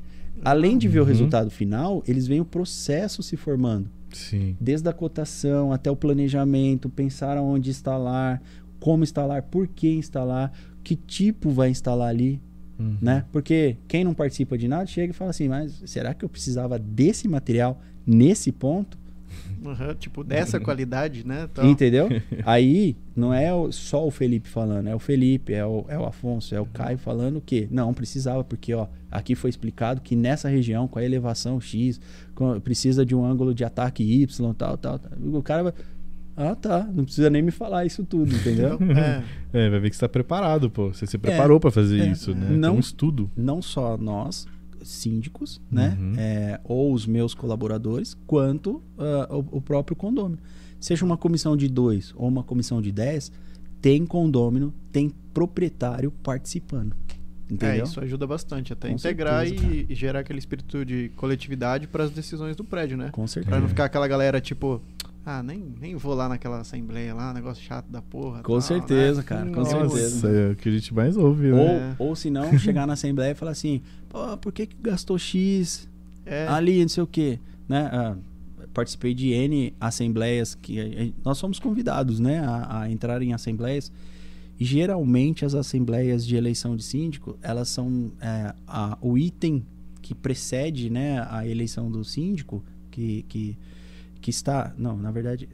Além 0.44 0.76
de 0.76 0.88
ver 0.88 0.98
o 0.98 1.02
Uhum. 1.02 1.08
resultado 1.08 1.50
final, 1.50 2.02
eles 2.06 2.26
veem 2.26 2.40
o 2.40 2.44
processo 2.44 3.22
se 3.22 3.36
formando. 3.36 3.88
Sim. 4.12 4.56
Desde 4.60 4.88
a 4.88 4.92
cotação 4.92 5.72
até 5.72 5.90
o 5.90 5.96
planejamento, 5.96 6.88
pensar 6.88 7.36
aonde 7.36 7.70
instalar, 7.70 8.42
como 8.80 9.02
instalar, 9.04 9.42
por 9.42 9.66
que 9.68 9.88
instalar, 9.90 10.52
que 10.82 10.94
tipo 10.96 11.50
vai 11.50 11.70
instalar 11.70 12.08
ali, 12.08 12.40
Uhum. 12.78 12.96
né? 13.00 13.24
Porque 13.32 13.76
quem 13.88 14.04
não 14.04 14.12
participa 14.14 14.56
de 14.58 14.68
nada 14.68 14.86
chega 14.86 15.10
e 15.10 15.14
fala 15.14 15.30
assim, 15.30 15.48
mas 15.48 15.82
será 15.86 16.12
que 16.12 16.24
eu 16.24 16.28
precisava 16.28 16.78
desse 16.78 17.26
material 17.26 17.80
nesse 18.06 18.52
ponto? 18.52 18.98
Aham, 19.64 19.94
tipo, 19.94 20.22
dessa 20.22 20.60
qualidade, 20.60 21.26
né? 21.26 21.48
Então, 21.50 21.68
Entendeu? 21.68 22.08
Aí 22.44 22.96
não 23.14 23.32
é 23.34 23.48
só 23.72 24.06
o 24.06 24.10
Felipe 24.10 24.48
falando, 24.48 24.88
é 24.88 24.94
o 24.94 24.98
Felipe, 24.98 25.52
é 25.52 25.64
o, 25.66 25.84
é 25.88 25.98
o 25.98 26.04
Afonso, 26.04 26.54
é 26.54 26.60
o 26.60 26.66
Caio 26.66 26.98
falando 26.98 27.40
que 27.40 27.66
não 27.70 27.92
precisava, 27.92 28.44
porque 28.44 28.72
ó, 28.74 28.86
aqui 29.10 29.34
foi 29.34 29.50
explicado 29.50 30.00
que 30.00 30.14
nessa 30.14 30.48
região, 30.48 30.86
com 30.86 30.98
a 30.98 31.04
elevação 31.04 31.60
X, 31.60 32.00
com- 32.34 32.60
precisa 32.60 33.04
de 33.04 33.14
um 33.14 33.24
ângulo 33.24 33.52
de 33.54 33.64
ataque 33.64 34.02
Y, 34.22 34.54
tal, 34.54 34.76
tal, 34.76 34.98
tal. 34.98 35.10
O 35.20 35.42
cara 35.42 35.64
vai. 35.64 35.72
Ah, 36.36 36.54
tá. 36.54 36.84
Não 36.92 37.04
precisa 37.04 37.30
nem 37.30 37.40
me 37.42 37.50
falar 37.50 37.86
isso 37.86 38.04
tudo, 38.04 38.34
entendeu? 38.34 38.78
É, 39.52 39.66
É, 39.66 39.70
vai 39.70 39.80
ver 39.80 39.88
que 39.90 39.96
você 39.96 40.00
tá 40.00 40.08
preparado, 40.08 40.68
pô. 40.70 40.88
Você 40.92 41.06
se 41.06 41.16
preparou 41.16 41.58
pra 41.58 41.70
fazer 41.70 42.00
é. 42.00 42.06
isso, 42.08 42.34
né? 42.34 42.50
Não- 42.50 42.70
Tem 42.70 42.76
um 42.76 42.80
estudo. 42.80 43.30
não 43.36 43.62
só 43.62 43.96
nós, 43.96 44.46
síndicos, 44.82 45.60
né? 45.70 45.96
Uhum. 45.98 46.12
É, 46.18 46.60
ou 46.64 46.92
os 46.92 47.06
meus 47.06 47.34
colaboradores, 47.34 48.14
quanto 48.26 48.82
ah, 48.98 49.28
o, 49.30 49.56
o 49.58 49.60
próprio 49.60 49.96
condômino. 49.96 50.38
Seja 50.78 51.04
uma 51.04 51.16
comissão 51.16 51.56
de 51.56 51.68
dois 51.68 52.12
ou 52.16 52.28
uma 52.28 52.42
comissão 52.44 52.82
de 52.82 52.92
dez, 52.92 53.32
tem 53.80 54.04
condômino, 54.04 54.72
tem 54.92 55.10
proprietário 55.32 56.10
participando. 56.22 56.94
Entendeu? 57.50 57.82
É, 57.82 57.82
isso 57.84 58.00
ajuda 58.00 58.26
bastante, 58.26 58.72
até 58.72 58.88
Com 58.88 58.94
integrar 58.96 59.46
certeza, 59.46 59.72
e, 59.72 59.86
e 59.88 59.94
gerar 59.94 60.18
aquele 60.20 60.38
espírito 60.40 60.84
de 60.84 61.10
coletividade 61.16 61.86
para 61.86 62.04
as 62.04 62.10
decisões 62.10 62.56
do 62.56 62.64
prédio, 62.64 62.96
né? 62.98 63.10
Com 63.12 63.22
Pra 63.22 63.28
certeza. 63.28 63.60
não 63.60 63.68
ficar 63.68 63.84
aquela 63.84 64.06
galera 64.08 64.40
tipo, 64.40 64.82
ah, 65.26 65.42
nem, 65.42 65.62
nem 65.80 65.96
vou 65.96 66.14
lá 66.14 66.28
naquela 66.28 66.60
assembleia 66.60 67.12
lá, 67.12 67.34
negócio 67.34 67.62
chato 67.62 67.86
da 67.90 68.00
porra. 68.00 68.42
Com 68.42 68.52
tal, 68.52 68.60
certeza, 68.62 69.18
né? 69.20 69.26
cara, 69.26 69.50
com 69.50 69.60
Nossa. 69.60 69.88
certeza. 69.96 70.28
é 70.30 70.50
o 70.52 70.56
que 70.56 70.68
a 70.68 70.72
gente 70.72 70.94
mais 70.94 71.16
ouve, 71.16 71.50
Ou, 71.50 71.56
né? 71.58 71.96
É. 71.98 72.02
ou 72.02 72.14
se 72.14 72.30
não, 72.30 72.56
chegar 72.58 72.86
na 72.86 72.92
Assembleia 72.92 73.32
e 73.32 73.34
falar 73.34 73.50
assim, 73.50 73.82
pô, 74.08 74.36
por 74.38 74.52
que, 74.52 74.66
que 74.66 74.76
gastou 74.80 75.18
X 75.18 75.88
É, 76.24 76.46
ali, 76.48 76.80
não 76.80 76.88
sei 76.88 77.02
o 77.02 77.06
quê, 77.06 77.38
né? 77.68 77.90
Ah, 77.92 78.16
participei 78.72 79.14
de 79.14 79.30
N 79.32 79.74
assembleias 79.80 80.54
que 80.54 81.12
nós 81.24 81.38
somos 81.38 81.58
convidados, 81.58 82.20
né, 82.20 82.40
a, 82.40 82.82
a 82.82 82.90
entrar 82.90 83.20
em 83.22 83.32
assembleias. 83.32 83.90
E 84.60 84.64
geralmente 84.64 85.44
as 85.44 85.54
assembleias 85.54 86.26
de 86.26 86.36
eleição 86.36 86.76
de 86.76 86.82
síndico, 86.84 87.38
elas 87.42 87.68
são 87.68 88.10
é, 88.20 88.54
a- 88.66 88.96
o 89.00 89.16
item 89.18 89.64
que 90.02 90.14
precede, 90.14 90.88
né, 90.90 91.26
a 91.30 91.46
eleição 91.46 91.90
do 91.90 92.04
síndico, 92.04 92.62
que, 92.90 93.24
que, 93.28 93.56
que 94.26 94.30
está, 94.30 94.74
não, 94.76 94.96
na 94.96 95.12
verdade, 95.12 95.48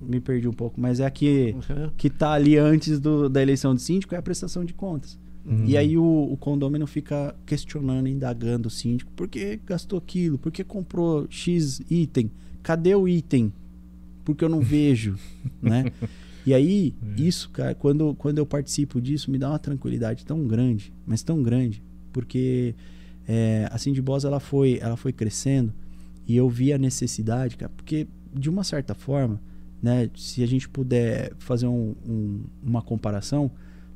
me 0.00 0.18
perdi 0.18 0.48
um 0.48 0.52
pouco, 0.52 0.80
mas 0.80 0.98
é 0.98 1.06
a 1.06 1.10
que 1.12 1.54
Uhum. 1.54 1.90
que 1.96 2.10
tá 2.10 2.32
ali 2.32 2.56
antes 2.58 2.98
do- 2.98 3.28
da 3.28 3.40
eleição 3.40 3.72
de 3.72 3.80
síndico 3.82 4.16
é 4.16 4.18
a 4.18 4.22
prestação 4.22 4.64
de 4.64 4.74
contas. 4.74 5.16
Uhum. 5.44 5.64
E 5.64 5.76
aí 5.76 5.96
o, 5.96 6.02
o 6.32 6.36
condômino 6.36 6.88
fica 6.88 7.36
questionando, 7.46 8.08
indagando 8.08 8.66
o 8.66 8.70
síndico, 8.70 9.12
por 9.14 9.28
que 9.28 9.60
gastou 9.64 9.96
aquilo? 9.96 10.38
Por 10.38 10.50
que 10.50 10.64
comprou 10.64 11.28
X 11.30 11.80
item? 11.88 12.28
Cadê 12.64 12.96
o 12.96 13.06
item? 13.06 13.52
Porque 14.24 14.44
eu 14.44 14.48
não 14.48 14.58
vejo, 14.74 15.16
né? 15.62 15.84
E 16.44 16.52
aí, 16.52 16.96
isso, 17.16 17.48
cara, 17.50 17.76
quando, 17.76 18.12
quando 18.16 18.38
eu 18.38 18.46
participo 18.46 19.00
disso, 19.00 19.30
me 19.30 19.38
dá 19.38 19.50
uma 19.50 19.58
tranquilidade 19.60 20.26
tão 20.26 20.44
grande, 20.48 20.92
mas 21.06 21.22
tão 21.22 21.40
grande, 21.44 21.80
porque 22.12 22.74
é, 23.28 23.68
a 23.70 23.78
Sindibos, 23.78 24.24
ela 24.24 24.40
foi, 24.40 24.80
ela 24.82 24.96
foi 24.96 25.12
crescendo 25.12 25.72
e 26.26 26.36
eu 26.36 26.48
vi 26.48 26.72
a 26.72 26.78
necessidade, 26.78 27.56
cara, 27.56 27.72
porque 27.76 28.06
de 28.34 28.50
uma 28.50 28.64
certa 28.64 28.94
forma, 28.94 29.40
né, 29.82 30.10
se 30.16 30.42
a 30.42 30.46
gente 30.46 30.68
puder 30.68 31.32
fazer 31.38 31.66
um- 31.66 31.94
um- 32.06 32.44
uma 32.62 32.82
comparação, 32.82 33.50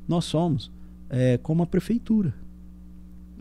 nós 0.07 0.25
somos 0.25 0.71
é, 1.13 1.37
como 1.39 1.61
a 1.61 1.65
prefeitura. 1.65 2.33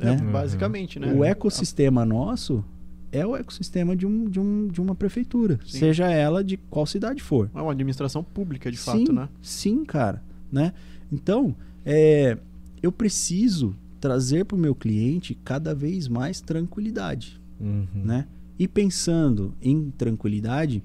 É, 0.00 0.16
né? 0.16 0.16
basicamente, 0.16 0.98
né? 0.98 1.12
O 1.12 1.24
ecossistema 1.24 2.05
nosso 2.05 2.64
é 3.12 3.24
o 3.24 3.37
ecossistema 3.37 3.94
de, 3.94 4.07
um, 4.07 4.29
de, 4.29 4.40
um, 4.40 4.66
de 4.66 4.81
uma 4.81 4.94
prefeitura, 4.94 5.61
Sim. 5.64 5.79
seja 5.79 6.11
ela 6.11 6.42
de 6.42 6.57
qual 6.57 6.85
cidade 6.87 7.22
for. 7.22 7.50
É 7.55 7.61
uma 7.61 7.72
administração 7.72 8.24
pública, 8.24 8.70
de 8.70 8.76
sim, 8.76 8.85
fato, 8.85 9.12
né? 9.12 9.29
Sim, 9.40 9.85
cara. 9.85 10.22
Né? 10.50 10.72
Então, 11.12 11.55
é, 11.85 12.37
eu 12.83 12.90
preciso 12.90 13.76
trazer 14.00 14.44
para 14.44 14.57
o 14.57 14.59
meu 14.59 14.74
cliente 14.74 15.38
cada 15.44 15.74
vez 15.74 16.09
mais 16.09 16.40
tranquilidade. 16.40 17.40
Uhum. 17.61 17.87
Né? 17.94 18.26
E 18.60 18.68
pensando 18.68 19.54
em 19.58 19.90
tranquilidade, 19.90 20.82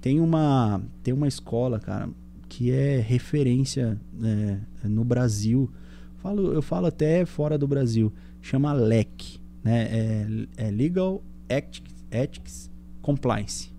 tem 0.00 0.18
uma, 0.18 0.82
tem 1.04 1.14
uma 1.14 1.28
escola, 1.28 1.78
cara, 1.78 2.10
que 2.48 2.72
é 2.72 2.98
referência 2.98 3.96
né, 4.12 4.60
no 4.82 5.04
Brasil. 5.04 5.70
Falo, 6.16 6.52
eu 6.52 6.60
falo 6.60 6.86
até 6.86 7.24
fora 7.24 7.56
do 7.56 7.68
Brasil. 7.68 8.12
Chama 8.40 8.72
LEC, 8.72 9.40
né? 9.62 9.84
É, 9.84 10.66
é 10.66 10.70
Legal 10.72 11.22
Ethics, 11.48 11.94
Ethics 12.10 12.68
Compliance. 13.00 13.70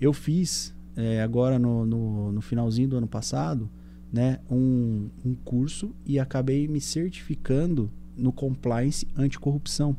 Eu 0.00 0.12
fiz 0.12 0.72
é, 0.96 1.22
agora 1.22 1.58
no, 1.58 1.84
no, 1.84 2.30
no 2.30 2.40
finalzinho 2.40 2.86
do 2.86 2.96
ano 2.98 3.08
passado, 3.08 3.68
né, 4.12 4.38
um, 4.48 5.08
um 5.24 5.34
curso 5.44 5.90
e 6.06 6.20
acabei 6.20 6.68
me 6.68 6.80
certificando 6.80 7.90
no 8.16 8.30
compliance 8.30 9.08
anticorrupção. 9.16 9.96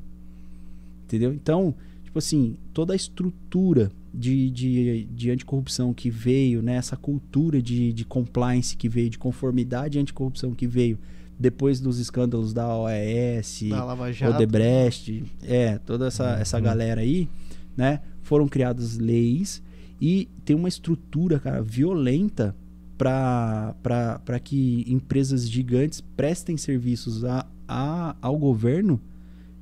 Entendeu? 1.03 1.33
Então, 1.33 1.75
tipo 2.15 2.19
assim, 2.19 2.55
toda 2.73 2.93
a 2.93 2.95
estrutura 2.95 3.91
de, 4.13 4.49
de, 4.49 5.03
de 5.11 5.31
anticorrupção 5.31 5.93
que 5.93 6.09
veio, 6.09 6.61
né, 6.61 6.75
essa 6.75 6.95
cultura 6.95 7.61
de, 7.61 7.91
de 7.91 8.05
compliance 8.05 8.77
que 8.77 8.87
veio, 8.87 9.09
de 9.09 9.17
conformidade 9.17 9.99
anticorrupção 9.99 10.53
que 10.53 10.65
veio 10.65 10.97
depois 11.37 11.81
dos 11.81 11.99
escândalos 11.99 12.53
da 12.53 12.73
OAS, 12.73 13.63
Da 13.69 13.83
Lava 13.83 14.13
Jato. 14.13 14.33
Odebrecht, 14.33 15.25
é, 15.43 15.77
toda 15.79 16.07
essa, 16.07 16.37
essa 16.39 16.57
galera 16.57 17.01
aí, 17.01 17.27
né? 17.75 17.99
Foram 18.21 18.47
criadas 18.47 18.97
leis 18.97 19.61
e 19.99 20.29
tem 20.45 20.55
uma 20.55 20.69
estrutura, 20.69 21.37
cara, 21.37 21.61
violenta 21.61 22.55
para 22.97 24.39
que 24.41 24.85
empresas 24.87 25.49
gigantes 25.49 25.99
prestem 25.99 26.55
serviços 26.55 27.25
a, 27.25 27.45
a, 27.67 28.15
ao 28.21 28.37
governo 28.37 29.01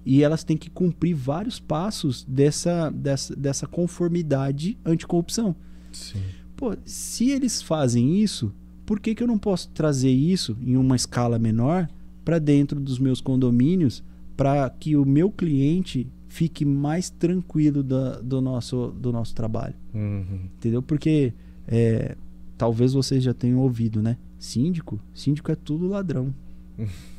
e 0.06 0.24
elas 0.24 0.44
têm 0.44 0.58
que 0.58 0.70
cumprir 0.70 1.16
vários 1.16 1.60
passos 1.60 2.24
dessa, 2.28 2.90
dessa, 2.90 3.36
dessa 3.36 3.68
conformidade 3.68 4.78
anticorrupção. 4.86 5.56
Sim. 5.92 6.22
Pô, 6.56 6.76
se 6.86 7.30
eles 7.30 7.62
fazem 7.62 8.22
isso, 8.22 8.54
por 8.86 9.00
que, 9.00 9.16
que 9.16 9.24
eu 9.24 9.28
não 9.28 9.38
posso 9.38 9.70
trazer 9.70 10.12
isso 10.12 10.58
em 10.62 10.76
uma 10.76 10.96
escala 10.96 11.40
menor 11.40 11.90
para 12.24 12.40
dentro 12.40 12.80
dos 12.80 13.00
meus 13.00 13.22
condomínios 13.22 14.04
para 14.36 14.70
que 14.70 14.96
o 14.96 15.06
meu 15.06 15.30
cliente 15.30 16.08
fique 16.28 16.66
mais 16.66 17.10
tranquilo 17.10 17.84
da, 17.84 18.20
do, 18.20 18.42
nosso, 18.42 18.88
do 19.00 19.12
nosso 19.12 19.34
trabalho? 19.34 19.76
Uhum. 19.94 20.48
Entendeu? 20.58 20.82
Porque 20.82 21.34
é, 21.68 22.18
talvez 22.58 22.94
vocês 22.94 23.24
já 23.24 23.34
tenham 23.34 23.60
ouvido, 23.60 24.02
né? 24.02 24.18
Síndico, 24.38 25.00
síndico 25.14 25.52
é 25.52 25.56
tudo 25.56 25.88
ladrão. 25.88 26.34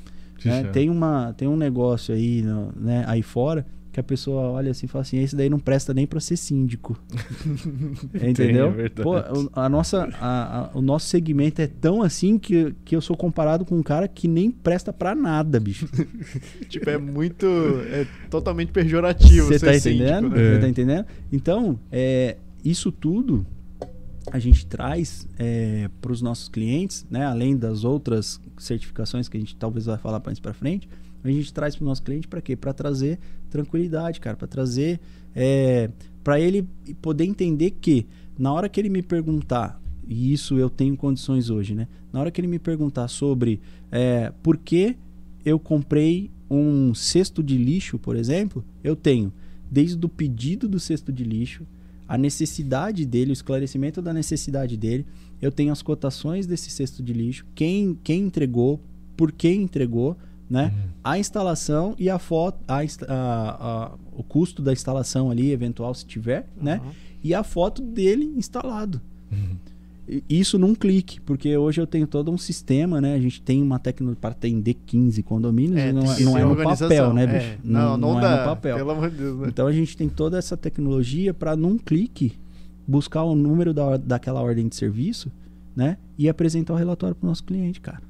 né? 0.44 0.64
Tem, 0.72 0.88
uma, 0.90 1.32
tem 1.36 1.46
um 1.48 1.56
negócio 1.56 2.14
aí, 2.14 2.42
né, 2.76 3.04
aí 3.06 3.22
fora 3.22 3.66
que 3.92 4.00
a 4.00 4.02
pessoa 4.02 4.50
olha 4.50 4.72
assim 4.72 4.86
e 4.86 4.88
fala 4.88 5.02
assim, 5.02 5.18
esse 5.18 5.36
daí 5.36 5.48
não 5.48 5.60
presta 5.60 5.94
nem 5.94 6.04
para 6.04 6.18
ser 6.18 6.36
síndico. 6.36 6.98
Entendeu? 8.14 8.74
é. 8.80 8.88
Pô, 8.88 9.16
o- 9.18 9.50
a 9.52 9.68
nossa, 9.68 10.08
a- 10.20 10.64
a- 10.64 10.70
o 10.74 10.82
nosso 10.82 11.06
segmento 11.06 11.60
é 11.62 11.66
tão 11.68 12.02
assim 12.02 12.38
que, 12.38 12.74
que 12.84 12.94
eu 12.96 13.00
sou 13.00 13.16
comparado 13.16 13.64
com 13.64 13.76
um 13.78 13.82
cara 13.82 14.08
que 14.08 14.26
nem 14.26 14.50
presta 14.50 14.92
pra 14.92 15.14
nada, 15.14 15.60
bicho. 15.60 15.88
Tipo, 16.68 16.90
é 16.90 16.98
muito. 16.98 17.46
É 17.90 18.06
totalmente 18.28 18.72
pejorativo 18.72 19.46
Você 19.46 19.58
tá 19.64 19.76
entendendo? 19.76 20.28
né? 20.30 20.36
Você 20.36 20.56
É. 20.56 20.58
tá 20.58 20.68
entendendo? 20.68 21.06
Então, 21.32 21.78
é, 21.92 22.36
isso 22.64 22.90
tudo 22.90 23.46
a 24.30 24.38
gente 24.38 24.66
traz 24.66 25.26
para 26.00 26.12
os 26.12 26.22
nossos 26.22 26.48
clientes, 26.48 27.06
né? 27.10 27.24
Além 27.24 27.56
das 27.56 27.84
outras 27.84 28.40
certificações 28.58 29.28
que 29.28 29.36
a 29.36 29.40
gente 29.40 29.54
talvez 29.56 29.86
vai 29.86 29.98
falar 29.98 30.22
mais 30.24 30.40
para 30.40 30.52
frente, 30.52 30.88
a 31.22 31.30
gente 31.30 31.52
traz 31.52 31.76
para 31.76 31.84
o 31.84 31.86
nosso 31.86 32.02
cliente 32.02 32.28
para 32.28 32.40
quê? 32.40 32.56
Para 32.56 32.72
trazer 32.72 33.18
tranquilidade, 33.50 34.20
cara, 34.20 34.36
para 34.36 34.48
trazer 34.48 35.00
para 36.22 36.40
ele 36.40 36.66
poder 37.02 37.24
entender 37.24 37.72
que 37.72 38.06
na 38.38 38.52
hora 38.52 38.68
que 38.68 38.80
ele 38.80 38.88
me 38.88 39.02
perguntar 39.02 39.80
e 40.06 40.32
isso 40.32 40.58
eu 40.58 40.68
tenho 40.68 40.96
condições 40.96 41.50
hoje, 41.50 41.74
né? 41.74 41.88
Na 42.12 42.20
hora 42.20 42.30
que 42.30 42.40
ele 42.40 42.48
me 42.48 42.58
perguntar 42.58 43.08
sobre 43.08 43.60
é, 43.90 44.32
por 44.42 44.56
que 44.56 44.96
eu 45.44 45.58
comprei 45.58 46.30
um 46.50 46.94
cesto 46.94 47.42
de 47.42 47.56
lixo, 47.56 47.98
por 47.98 48.16
exemplo, 48.16 48.64
eu 48.82 48.94
tenho 48.94 49.32
desde 49.70 50.04
o 50.04 50.08
pedido 50.08 50.68
do 50.68 50.78
cesto 50.78 51.12
de 51.12 51.24
lixo, 51.24 51.66
a 52.08 52.18
necessidade 52.18 53.04
dele, 53.06 53.30
o 53.30 53.32
esclarecimento 53.32 54.00
da 54.02 54.12
necessidade 54.12 54.76
dele, 54.76 55.06
eu 55.40 55.50
tenho 55.50 55.72
as 55.72 55.82
cotações 55.82 56.46
desse 56.46 56.70
cesto 56.70 57.02
de 57.02 57.12
lixo, 57.12 57.44
quem, 57.54 57.98
quem 58.02 58.22
entregou, 58.22 58.80
por 59.16 59.30
que 59.32 59.48
entregou, 59.50 60.16
né? 60.48 60.72
A 61.02 61.18
instalação 61.18 61.94
e 61.98 62.10
a 62.10 62.18
foto, 62.18 62.58
a, 62.68 62.78
a- 62.80 62.84
a- 63.88 63.94
o 64.12 64.22
custo 64.22 64.60
da 64.62 64.72
instalação 64.72 65.30
ali, 65.30 65.50
eventual 65.50 65.94
se 65.94 66.04
tiver, 66.04 66.46
né? 66.60 66.80
Aham. 66.82 66.92
E 67.22 67.34
a 67.34 67.42
foto 67.42 67.80
dele 67.82 68.24
instalado. 68.36 69.00
E- 69.32 69.73
Isso 70.28 70.58
num 70.58 70.74
clique, 70.74 71.18
porque 71.20 71.56
hoje 71.56 71.80
eu 71.80 71.86
tenho 71.86 72.06
todo 72.06 72.30
um 72.30 72.36
sistema, 72.36 73.00
né? 73.00 73.14
A 73.14 73.18
gente 73.20 73.40
tem 73.40 73.62
uma 73.62 73.78
tecnologia 73.78 74.20
para 74.20 74.30
atender 74.32 74.74
15 74.86 75.22
condomínios, 75.22 75.78
É, 75.80 75.92
não, 75.92 76.02
é- 76.12 76.20
não 76.20 76.38
é 76.38 76.44
no 76.44 76.56
papel, 76.56 77.12
né, 77.14 77.22
é. 77.24 77.26
bicho? 77.26 77.58
Não, 77.64 77.96
não, 77.96 78.18
é 78.18 78.22
dá. 78.22 78.38
no 78.40 78.44
papel. 78.44 78.76
Pelo 78.76 78.90
amor 78.90 79.10
de 79.10 79.16
Deus, 79.16 79.38
né? 79.40 79.46
Então 79.48 79.66
a 79.66 79.72
gente 79.72 79.96
tem 79.96 80.08
toda 80.08 80.36
essa 80.38 80.56
tecnologia 80.58 81.32
para 81.32 81.56
num 81.56 81.78
clique 81.78 82.32
buscar 82.86 83.22
o 83.24 83.34
número 83.34 83.72
da, 83.72 83.96
daquela 83.96 84.42
ordem 84.42 84.68
de 84.68 84.76
serviço, 84.76 85.32
né? 85.74 85.96
E 86.18 86.28
apresentar 86.28 86.74
o 86.74 86.76
relatório 86.76 87.14
para 87.16 87.24
o 87.26 87.28
nosso 87.28 87.44
cliente, 87.44 87.80
cara. 87.80 88.02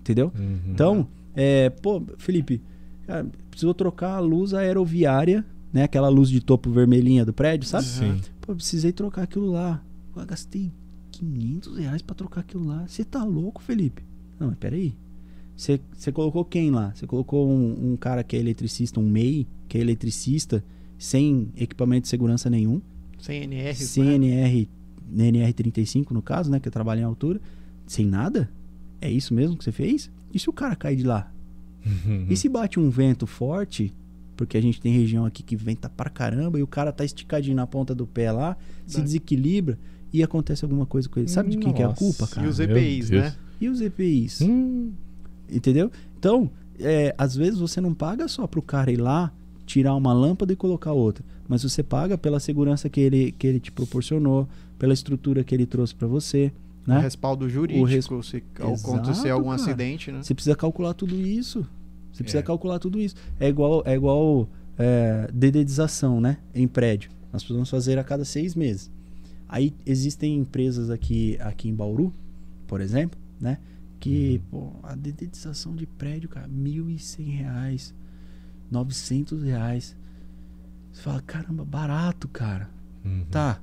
Entendeu? 0.00 0.32
Uhum. 0.34 0.58
Então, 0.72 1.06
é, 1.36 1.68
pô, 1.68 2.02
Felipe, 2.16 2.62
cara, 3.06 3.26
precisou 3.50 3.74
trocar 3.74 4.14
a 4.16 4.20
luz 4.20 4.54
aeroviária, 4.54 5.44
né? 5.70 5.82
Aquela 5.82 6.08
luz 6.08 6.30
de 6.30 6.40
topo 6.40 6.70
vermelhinha 6.70 7.22
do 7.26 7.34
prédio, 7.34 7.68
sabe? 7.68 7.84
Sim. 7.84 8.18
Pô, 8.40 8.54
precisei 8.54 8.92
trocar 8.92 9.24
aquilo 9.24 9.50
lá. 9.52 9.82
Pô, 10.14 10.24
gastei 10.24 10.72
500 11.18 11.76
reais 11.76 12.02
pra 12.02 12.14
trocar 12.14 12.40
aquilo 12.40 12.64
lá. 12.66 12.86
Você 12.86 13.04
tá 13.04 13.22
louco, 13.24 13.62
Felipe? 13.62 14.02
Não, 14.38 14.48
mas 14.48 14.56
peraí. 14.58 14.94
Você 15.56 15.80
você 15.92 16.12
colocou 16.12 16.44
quem 16.44 16.70
lá? 16.70 16.92
Você 16.94 17.06
colocou 17.06 17.48
um, 17.50 17.92
um 17.92 17.96
cara 17.96 18.22
que 18.22 18.36
é 18.36 18.38
eletricista, 18.40 19.00
um 19.00 19.08
MEI, 19.08 19.46
que 19.68 19.76
é 19.76 19.80
eletricista, 19.80 20.64
sem 20.96 21.48
equipamento 21.56 22.02
de 22.02 22.08
segurança 22.08 22.48
nenhum, 22.48 22.80
Sem 23.18 23.42
NR. 23.42 23.74
sem? 23.74 24.08
NR, 24.14 24.68
NR35 25.14 26.10
no 26.12 26.22
caso, 26.22 26.50
né? 26.50 26.60
Que 26.60 26.70
trabalha 26.70 27.00
em 27.00 27.04
altura, 27.04 27.40
sem 27.86 28.06
nada? 28.06 28.48
É 29.00 29.10
isso 29.10 29.34
mesmo 29.34 29.56
que 29.56 29.64
você 29.64 29.72
fez? 29.72 30.10
E 30.32 30.38
se 30.38 30.48
o 30.48 30.52
cara 30.52 30.76
cair 30.76 30.96
de 30.96 31.04
lá? 31.04 31.32
E 32.28 32.36
se 32.36 32.48
bate 32.48 32.78
um 32.78 32.90
vento 32.90 33.26
forte, 33.26 33.92
porque 34.36 34.56
a 34.58 34.60
gente 34.60 34.80
tem 34.80 34.92
região 34.92 35.24
aqui 35.24 35.42
que 35.42 35.56
venta 35.56 35.88
pra 35.88 36.10
caramba 36.10 36.58
e 36.58 36.62
o 36.62 36.66
cara 36.66 36.92
tá 36.92 37.04
esticadinho 37.04 37.56
na 37.56 37.66
ponta 37.66 37.94
do 37.94 38.06
pé 38.06 38.30
lá, 38.30 38.56
se 38.86 38.96
Vai. 38.96 39.04
desequilibra 39.04 39.78
e 40.12 40.22
acontece 40.22 40.64
alguma 40.64 40.86
coisa 40.86 41.08
com 41.08 41.18
ele. 41.20 41.28
Sabe 41.28 41.50
de 41.50 41.58
quem 41.58 41.72
que 41.72 41.82
é 41.82 41.84
a 41.84 41.92
culpa, 41.92 42.24
E 42.24 42.28
cara? 42.34 42.48
os 42.48 42.58
Meu 42.58 42.70
EPIs, 42.76 43.10
né? 43.10 43.34
E 43.60 43.68
os 43.68 43.80
EPIs? 43.80 44.40
Hum, 44.42 44.92
Entendeu? 45.50 45.90
Então, 46.18 46.50
é, 46.78 47.14
às 47.16 47.34
vezes 47.34 47.58
você 47.58 47.80
não 47.80 47.94
paga 47.94 48.28
só 48.28 48.46
pro 48.46 48.60
cara 48.62 48.90
ir 48.92 48.96
lá, 48.98 49.32
tirar 49.66 49.94
uma 49.94 50.12
lâmpada 50.12 50.52
e 50.52 50.56
colocar 50.56 50.92
outra. 50.92 51.24
Mas 51.48 51.62
você 51.62 51.82
paga 51.82 52.18
pela 52.18 52.38
segurança 52.38 52.88
que 52.88 53.00
ele, 53.00 53.32
que 53.32 53.46
ele 53.46 53.58
te 53.60 53.72
proporcionou, 53.72 54.46
pela 54.78 54.92
estrutura 54.92 55.42
que 55.42 55.54
ele 55.54 55.64
trouxe 55.66 55.94
pra 55.94 56.06
você. 56.06 56.52
O 56.86 56.90
Né? 56.90 57.00
respaldo 57.00 57.48
jurídico, 57.48 57.84
res- 57.86 58.04
se 58.26 58.42
acontecer 58.58 59.12
Exato, 59.12 59.32
algum 59.32 59.50
cara. 59.50 59.62
acidente, 59.62 60.12
né? 60.12 60.22
Você 60.22 60.34
precisa 60.34 60.54
calcular 60.56 60.94
tudo 60.94 61.14
isso. 61.16 61.66
Você 62.12 62.22
precisa 62.22 62.40
É. 62.40 62.42
calcular 62.42 62.78
tudo 62.78 62.98
isso. 63.00 63.14
É 63.40 63.48
igual, 63.48 63.82
é 63.86 63.94
igual 63.94 64.48
é, 64.78 65.28
dedetização, 65.32 66.20
né? 66.20 66.38
Em 66.54 66.66
prédio. 66.68 67.10
Nós 67.32 67.42
precisamos 67.42 67.68
fazer 67.68 67.98
a 67.98 68.04
cada 68.04 68.24
seis 68.24 68.54
meses. 68.54 68.90
Aí 69.48 69.74
existem 69.86 70.36
empresas 70.36 70.90
aqui, 70.90 71.38
aqui 71.40 71.68
em 71.68 71.74
Bauru, 71.74 72.12
por 72.66 72.80
exemplo, 72.80 73.18
né? 73.40 73.58
Que, 73.98 74.40
pô, 74.50 74.72
a 74.82 74.94
dedetização 74.94 75.74
de 75.74 75.86
prédio, 75.86 76.28
cara, 76.28 76.46
1.100 76.48 77.36
reais, 77.36 77.94
900 78.70 79.42
reais. 79.42 79.96
Você 80.92 81.02
fala, 81.02 81.20
caramba, 81.22 81.64
barato, 81.64 82.28
cara. 82.28 82.68
uhum. 83.04 83.24
Tá. 83.30 83.60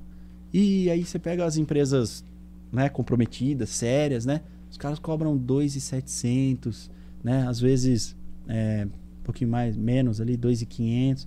E 0.52 0.90
aí 0.90 1.04
você 1.04 1.18
pega 1.18 1.44
as 1.44 1.56
empresas, 1.56 2.24
né, 2.72 2.88
comprometidas, 2.88 3.70
sérias, 3.70 4.26
né? 4.26 4.42
Os 4.70 4.76
caras 4.76 4.98
cobram 4.98 5.38
2.700, 5.38 6.90
né? 7.22 7.46
Às 7.46 7.60
vezes 7.60 8.16
é, 8.48 8.86
um 9.20 9.22
pouquinho 9.22 9.50
mais, 9.50 9.76
menos 9.76 10.20
ali, 10.20 10.36
2.500. 10.36 11.26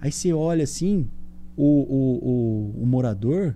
Aí 0.00 0.10
você 0.10 0.32
olha 0.32 0.64
assim, 0.64 1.08
o, 1.56 1.64
o, 1.64 2.76
o, 2.78 2.82
o 2.82 2.86
morador 2.86 3.54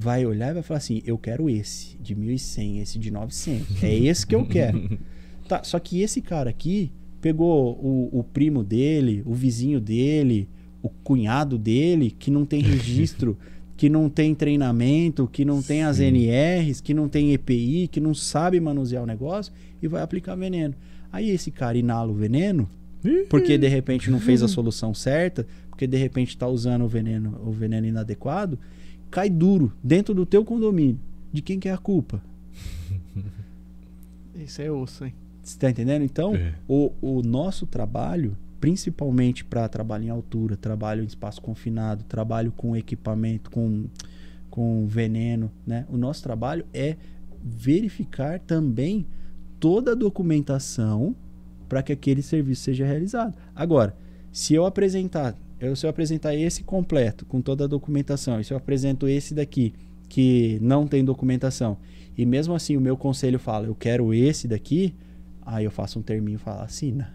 vai 0.00 0.24
olhar 0.24 0.50
e 0.50 0.54
vai 0.54 0.62
falar 0.62 0.78
assim, 0.78 1.02
eu 1.04 1.18
quero 1.18 1.50
esse 1.50 1.98
de 1.98 2.14
1.100, 2.14 2.80
esse 2.80 2.98
de 3.00 3.10
900. 3.10 3.82
É 3.82 3.92
esse 3.92 4.24
que 4.24 4.34
eu 4.34 4.46
quero. 4.46 4.96
Tá, 5.48 5.64
só 5.64 5.78
que 5.78 6.02
esse 6.02 6.20
cara 6.20 6.50
aqui 6.50 6.92
pegou 7.22 7.72
o, 7.82 8.18
o 8.18 8.22
primo 8.22 8.62
dele, 8.62 9.22
o 9.24 9.32
vizinho 9.32 9.80
dele, 9.80 10.46
o 10.82 10.90
cunhado 10.90 11.56
dele, 11.56 12.10
que 12.10 12.30
não 12.30 12.44
tem 12.44 12.60
registro, 12.60 13.34
que 13.74 13.88
não 13.88 14.10
tem 14.10 14.34
treinamento, 14.34 15.26
que 15.26 15.46
não 15.46 15.62
tem 15.62 15.84
as 15.84 15.96
Sim. 15.96 16.04
NRs, 16.08 16.82
que 16.82 16.92
não 16.92 17.08
tem 17.08 17.32
EPI, 17.32 17.88
que 17.88 17.98
não 17.98 18.12
sabe 18.12 18.60
manusear 18.60 19.02
o 19.02 19.06
negócio 19.06 19.50
e 19.80 19.88
vai 19.88 20.02
aplicar 20.02 20.34
veneno. 20.34 20.74
Aí 21.10 21.30
esse 21.30 21.50
cara 21.50 21.78
inala 21.78 22.12
o 22.12 22.14
veneno, 22.14 22.68
porque 23.30 23.56
de 23.56 23.68
repente 23.68 24.10
não 24.10 24.20
fez 24.20 24.42
a 24.42 24.48
solução 24.48 24.92
certa, 24.92 25.46
porque 25.70 25.86
de 25.86 25.96
repente 25.96 26.28
está 26.28 26.46
usando 26.46 26.84
o 26.84 26.88
veneno, 26.88 27.40
o 27.42 27.52
veneno 27.52 27.86
inadequado, 27.86 28.58
cai 29.10 29.28
duro 29.30 29.72
dentro 29.82 30.14
do 30.14 30.24
teu 30.26 30.44
condomínio. 30.44 30.98
De 31.32 31.42
quem 31.42 31.58
que 31.60 31.68
é 31.68 31.72
a 31.72 31.78
culpa? 31.78 32.22
Isso 34.34 34.62
é 34.62 34.70
osso, 34.70 35.04
hein? 35.04 35.14
Você 35.42 35.58
tá 35.58 35.70
entendendo? 35.70 36.02
Então, 36.04 36.34
É. 36.34 36.54
o, 36.68 36.92
o 37.00 37.22
nosso 37.22 37.66
trabalho, 37.66 38.36
principalmente 38.60 39.44
para 39.44 39.68
trabalho 39.68 40.04
em 40.04 40.10
altura, 40.10 40.56
trabalho 40.56 41.02
em 41.02 41.06
espaço 41.06 41.40
confinado, 41.40 42.04
trabalho 42.04 42.52
com 42.56 42.76
equipamento, 42.76 43.50
com, 43.50 43.84
com 44.50 44.86
veneno, 44.86 45.50
né? 45.66 45.86
O 45.88 45.96
nosso 45.96 46.22
trabalho 46.22 46.64
é 46.72 46.96
verificar 47.42 48.38
também 48.40 49.06
toda 49.58 49.92
a 49.92 49.94
documentação 49.94 51.14
para 51.68 51.82
que 51.82 51.92
aquele 51.92 52.22
serviço 52.22 52.62
seja 52.62 52.86
realizado. 52.86 53.36
Agora, 53.54 53.94
se 54.32 54.54
eu 54.54 54.64
apresentar, 54.66 55.34
eu, 55.60 55.74
se 55.76 55.84
eu 55.86 55.90
apresentar 55.90 56.34
esse 56.34 56.62
completo 56.62 57.24
com 57.26 57.40
toda 57.40 57.64
a 57.64 57.66
documentação, 57.66 58.40
e 58.40 58.44
se 58.44 58.52
eu 58.52 58.56
apresento 58.56 59.06
esse 59.08 59.34
daqui 59.34 59.74
que 60.08 60.58
não 60.62 60.86
tem 60.86 61.04
documentação, 61.04 61.76
e 62.16 62.24
mesmo 62.24 62.54
assim 62.54 62.76
o 62.76 62.80
meu 62.80 62.96
conselho 62.96 63.38
fala, 63.38 63.66
eu 63.66 63.74
quero 63.74 64.12
esse 64.14 64.48
daqui, 64.48 64.94
aí 65.44 65.64
eu 65.64 65.70
faço 65.70 65.98
um 65.98 66.02
terminho 66.02 66.36
e 66.36 66.38
falo, 66.38 66.62
assina. 66.62 67.12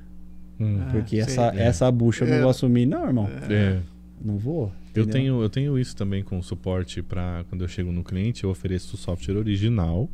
Hum. 0.59 0.77
Ah, 0.81 0.89
Porque 0.91 1.15
sei. 1.23 1.33
essa, 1.33 1.55
É. 1.55 1.63
essa 1.63 1.91
bucha 1.91 2.23
eu 2.25 2.29
não 2.29 2.35
É. 2.37 2.41
vou 2.41 2.49
assumir, 2.49 2.85
não, 2.85 3.05
irmão. 3.05 3.27
É. 3.49 3.79
Não 4.23 4.37
vou. 4.37 4.71
Eu 4.95 5.07
tenho, 5.07 5.41
eu 5.41 5.49
tenho 5.49 5.77
isso 5.79 5.95
também 5.95 6.23
com 6.23 6.39
suporte 6.41 7.01
para 7.01 7.43
quando 7.49 7.61
eu 7.63 7.67
chego 7.67 7.91
no 7.91 8.03
cliente, 8.03 8.43
eu 8.43 8.49
ofereço 8.51 8.95
o 8.95 8.97
software 8.97 9.35
original 9.37 10.07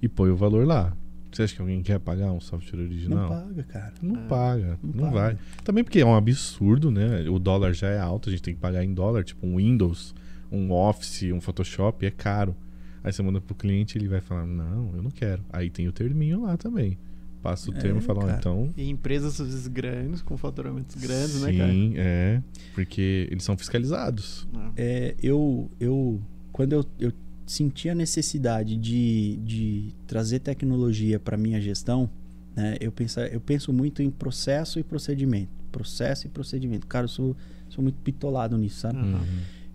e 0.00 0.08
põe 0.08 0.30
o 0.30 0.36
valor 0.36 0.66
lá. 0.66 0.96
Você 1.32 1.42
acha 1.44 1.54
que 1.54 1.60
alguém 1.62 1.82
quer 1.82 1.98
pagar 1.98 2.30
um 2.32 2.40
software 2.40 2.78
Não 2.78 2.84
original? 2.86 3.28
paga, 3.28 3.62
cara. 3.64 3.92
Não 4.02 4.16
É. 4.16 4.26
paga, 4.28 4.78
Não 4.82 4.92
não, 4.94 5.12
paga. 5.12 5.20
vai. 5.34 5.38
Também 5.64 5.82
porque 5.84 6.00
é 6.00 6.06
um 6.06 6.14
absurdo, 6.14 6.90
né? 6.90 7.28
O 7.28 7.38
dólar 7.38 7.72
já 7.72 7.88
é 7.88 7.98
alto, 7.98 8.28
a 8.28 8.32
gente 8.32 8.42
tem 8.42 8.54
que 8.54 8.60
pagar 8.60 8.84
em 8.84 8.92
dólar, 8.92 9.24
tipo 9.24 9.46
um 9.46 9.56
Windows, 9.56 10.14
um 10.50 10.70
Office, 10.72 11.22
um 11.32 11.40
Photoshop, 11.40 12.04
é 12.04 12.10
caro. 12.10 12.54
Aí 13.02 13.12
você 13.12 13.22
manda 13.22 13.40
pro 13.40 13.54
cliente 13.54 13.96
ele 13.98 14.06
vai 14.08 14.20
falar, 14.20 14.46
não, 14.46 14.92
eu 14.94 15.02
não 15.02 15.10
quero. 15.10 15.42
Aí 15.52 15.70
tem 15.70 15.88
o 15.88 15.92
terminho 15.92 16.42
lá 16.42 16.56
também. 16.56 16.96
Passa 17.42 17.72
o 17.72 17.74
É, 17.74 17.78
termo 17.78 17.98
e 17.98 18.02
fala, 18.02 18.20
ó, 18.20 18.26
cara. 18.26 18.38
então. 18.38 18.70
E 18.76 18.88
empresas 18.88 19.40
às 19.40 19.46
vezes, 19.48 19.66
grandes, 19.66 20.22
com 20.22 20.36
faturamentos 20.36 20.94
grandes, 20.94 21.42
né, 21.42 21.52
cara? 21.56 21.72
Sim, 21.72 21.94
é. 21.96 22.40
Porque 22.72 23.26
eles 23.32 23.42
são 23.42 23.56
fiscalizados. 23.56 24.46
Ah, 24.54 24.70
É, 24.76 25.16
eu, 25.20 25.68
eu, 25.80 26.20
quando 26.52 26.74
eu, 26.74 26.84
eu 27.00 27.12
senti 27.52 27.90
a 27.90 27.94
necessidade 27.94 28.76
de, 28.76 29.36
de 29.44 29.94
trazer 30.06 30.38
tecnologia 30.38 31.20
para 31.20 31.36
minha 31.36 31.60
gestão, 31.60 32.08
né, 32.56 32.76
eu, 32.80 32.90
pensa, 32.90 33.26
eu 33.26 33.40
penso 33.40 33.72
muito 33.72 34.02
em 34.02 34.10
processo 34.10 34.78
e 34.78 34.82
procedimento. 34.82 35.50
Processo 35.70 36.26
e 36.26 36.30
procedimento. 36.30 36.86
Cara, 36.86 37.04
eu 37.04 37.08
sou, 37.08 37.36
sou 37.68 37.82
muito 37.82 37.96
pitolado 37.96 38.56
nisso, 38.56 38.80
sabe? 38.80 38.98
Uhum. 38.98 39.20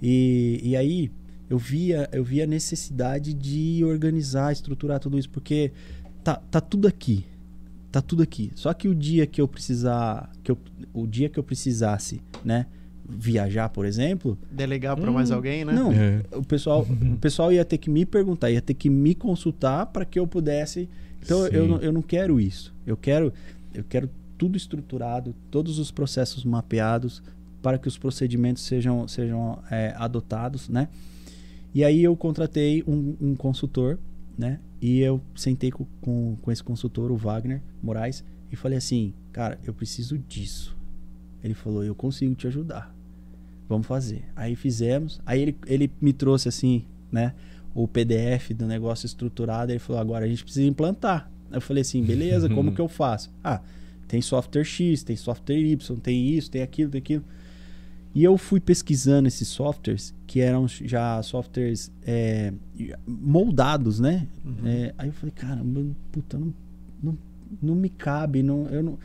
E, 0.01 0.59
e 0.63 0.75
aí 0.75 1.11
eu 1.49 1.57
via, 1.57 2.09
eu 2.11 2.23
via 2.23 2.43
a 2.43 2.47
necessidade 2.47 3.34
de 3.34 3.84
organizar, 3.84 4.51
estruturar 4.51 4.99
tudo 4.99 5.17
isso, 5.17 5.30
porque 5.30 5.71
tá, 6.23 6.36
tá 6.36 6.59
tudo 6.59 6.88
aqui. 6.88 7.25
Tá 7.91 8.01
tudo 8.01 8.21
aqui. 8.21 8.51
Só 8.55 8.73
que 8.73 8.88
o 8.88 8.95
dia 8.95 9.25
que 9.25 9.39
eu 9.39 9.47
precisar, 9.47 10.32
que 10.43 10.51
eu, 10.51 10.57
o 10.93 11.07
dia 11.07 11.30
que 11.30 11.39
eu 11.39 11.43
precisasse, 11.43 12.21
né, 12.43 12.65
viajar, 13.10 13.70
por 13.70 13.86
exemplo, 13.86 14.38
Delegar 14.51 14.95
para 14.97 15.10
Hum, 15.10 15.14
mais 15.14 15.32
alguém, 15.32 15.64
né? 15.64 15.72
não, 15.74 15.91
É. 15.93 16.22
o 16.36 16.43
pessoal, 16.43 16.82
o 17.14 17.18
pessoal 17.18 17.51
ia 17.53 17.64
ter 17.64 17.78
que 17.78 17.89
me 17.89 18.05
perguntar, 18.05 18.51
ia 18.51 18.62
ter 18.62 18.74
que 18.74 18.89
me 18.89 19.16
consultar 19.16 19.86
para 19.88 20.03
que 20.05 20.20
eu 20.20 20.28
pudesse. 20.28 20.89
Então 21.24 21.45
eu, 21.47 21.78
Sim. 21.80 21.86
eu 21.86 21.91
não 21.93 22.01
quero 22.01 22.39
isso. 22.39 22.74
Eu 22.86 22.97
quero, 22.97 23.32
eu 23.74 23.84
quero 23.84 24.10
tudo 24.38 24.55
estruturado, 24.58 25.34
todos 25.49 25.80
os 25.80 25.89
processos 25.91 26.43
mapeados 26.45 27.22
para 27.62 27.78
que 27.78 27.88
os 27.88 27.97
procedimentos 27.97 28.64
sejam, 28.64 29.08
sejam 29.08 29.60
é, 29.72 29.93
adotados, 29.97 30.70
né? 30.70 30.88
E 31.74 31.84
aí 31.84 32.03
eu 32.03 32.16
contratei 32.16 32.84
um, 32.88 33.16
um 33.20 33.36
consultor, 33.36 33.97
né? 34.38 34.60
E 34.82 34.99
eu 34.99 35.20
sentei 35.36 35.72
com, 35.72 35.86
com, 36.01 36.38
com 36.41 36.51
esse 36.51 36.64
consultor, 36.64 37.12
o 37.12 37.16
Wagner 37.18 37.62
Moraes, 37.82 38.24
e 38.51 38.55
falei 38.55 38.78
assim, 38.78 39.14
cara, 39.34 39.60
eu 39.66 39.74
preciso 39.74 40.18
disso. 40.18 40.76
Ele 41.43 41.53
falou, 41.53 41.84
eu 41.84 41.95
consigo 41.95 42.34
te 42.36 42.47
ajudar. 42.47 42.95
Vamos 43.70 43.86
fazer. 43.88 44.24
Aí 44.36 44.55
fizemos. 44.55 45.20
Aí 45.26 45.41
ele, 45.41 45.57
ele 45.65 45.91
me 46.01 46.13
trouxe 46.13 46.47
assim, 46.47 46.84
né? 47.11 47.34
O 47.76 47.88
PDF 47.88 48.51
do 48.55 48.65
negócio 48.65 49.05
estruturado. 49.05 49.72
Ele 49.72 49.80
falou, 49.80 50.01
agora 50.01 50.26
a 50.26 50.28
gente 50.28 50.43
precisa 50.43 50.65
implantar. 50.68 51.30
Eu 51.51 51.61
falei 51.61 51.82
assim, 51.82 52.01
beleza, 52.03 52.49
como 52.49 52.72
que 52.74 52.82
eu 52.82 52.88
faço? 52.89 53.30
Ah, 53.43 53.61
tem 54.07 54.22
software 54.22 54.63
X, 54.63 55.03
tem 55.03 55.15
software 55.15 55.57
Y, 55.59 55.95
tem 55.99 56.30
isso, 56.30 56.49
tem 56.49 56.61
aquilo, 56.61 56.91
tem 56.91 56.99
aquilo. 56.99 57.24
E 58.15 58.24
eu 58.24 58.38
fui 58.38 58.59
pesquisando 58.59 59.28
esses 59.28 59.47
softwares, 59.47 60.13
que 60.26 60.39
eram 60.39 60.68
já 60.68 61.22
softwares 61.22 61.91
é, 62.05 62.51
moldados, 63.05 63.99
né? 63.99 64.28
Uhum. 64.43 64.55
É, 64.68 64.93
aí 64.97 65.09
eu 65.09 65.13
falei, 65.13 65.34
caramba, 65.36 65.86
puta, 66.11 66.38
não, 66.38 66.53
não, 67.03 67.18
não 67.61 67.76
me 67.76 67.89
cabe, 67.89 68.41
não, 68.41 68.65
eu 68.70 68.82
não. 68.84 68.97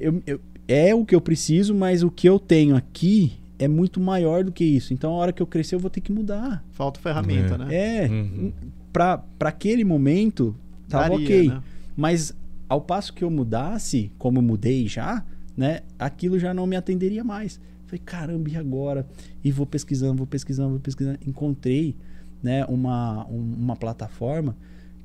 Eu, 0.00 0.22
eu- 0.26 0.40
é 0.66 0.94
o 0.94 1.04
que 1.04 1.14
eu 1.14 1.20
preciso, 1.20 1.74
mas 1.74 2.02
o 2.02 2.10
que 2.10 2.28
eu 2.28 2.38
tenho 2.38 2.76
aqui 2.76 3.32
é 3.58 3.66
muito 3.68 4.00
maior 4.00 4.44
do 4.44 4.52
que 4.52 4.64
isso. 4.64 4.92
Então, 4.94 5.12
a 5.12 5.16
hora 5.16 5.32
que 5.32 5.42
eu 5.42 5.46
crescer, 5.46 5.74
eu 5.74 5.80
vou 5.80 5.90
ter 5.90 6.00
que 6.00 6.12
mudar. 6.12 6.64
Falta 6.72 7.00
ferramenta, 7.00 7.54
É. 7.54 7.58
né? 7.58 7.74
É, 8.04 8.08
Uhum. 8.08 8.52
pra, 8.92 9.18
pra 9.38 9.48
aquele 9.48 9.84
momento, 9.84 10.54
tava 10.88 11.10
Daria, 11.10 11.24
ok. 11.24 11.48
né? 11.48 11.62
Mas 11.96 12.34
ao 12.68 12.80
passo 12.80 13.12
que 13.12 13.24
eu 13.24 13.30
mudasse, 13.30 14.12
como 14.18 14.38
eu 14.38 14.42
mudei 14.42 14.86
já, 14.86 15.24
né? 15.56 15.80
Aquilo 15.98 16.38
já 16.38 16.54
não 16.54 16.66
me 16.66 16.76
atenderia 16.76 17.24
mais. 17.24 17.60
Falei, 17.86 18.00
caramba, 18.04 18.48
e 18.50 18.56
agora? 18.56 19.06
E 19.42 19.50
vou 19.50 19.64
pesquisando, 19.66 20.16
vou 20.18 20.26
pesquisando, 20.26 20.70
vou 20.70 20.78
pesquisando. 20.80 21.18
Encontrei, 21.26 21.96
né, 22.42 22.64
uma, 22.66 23.26
um- 23.26 23.54
uma 23.58 23.74
plataforma 23.74 24.54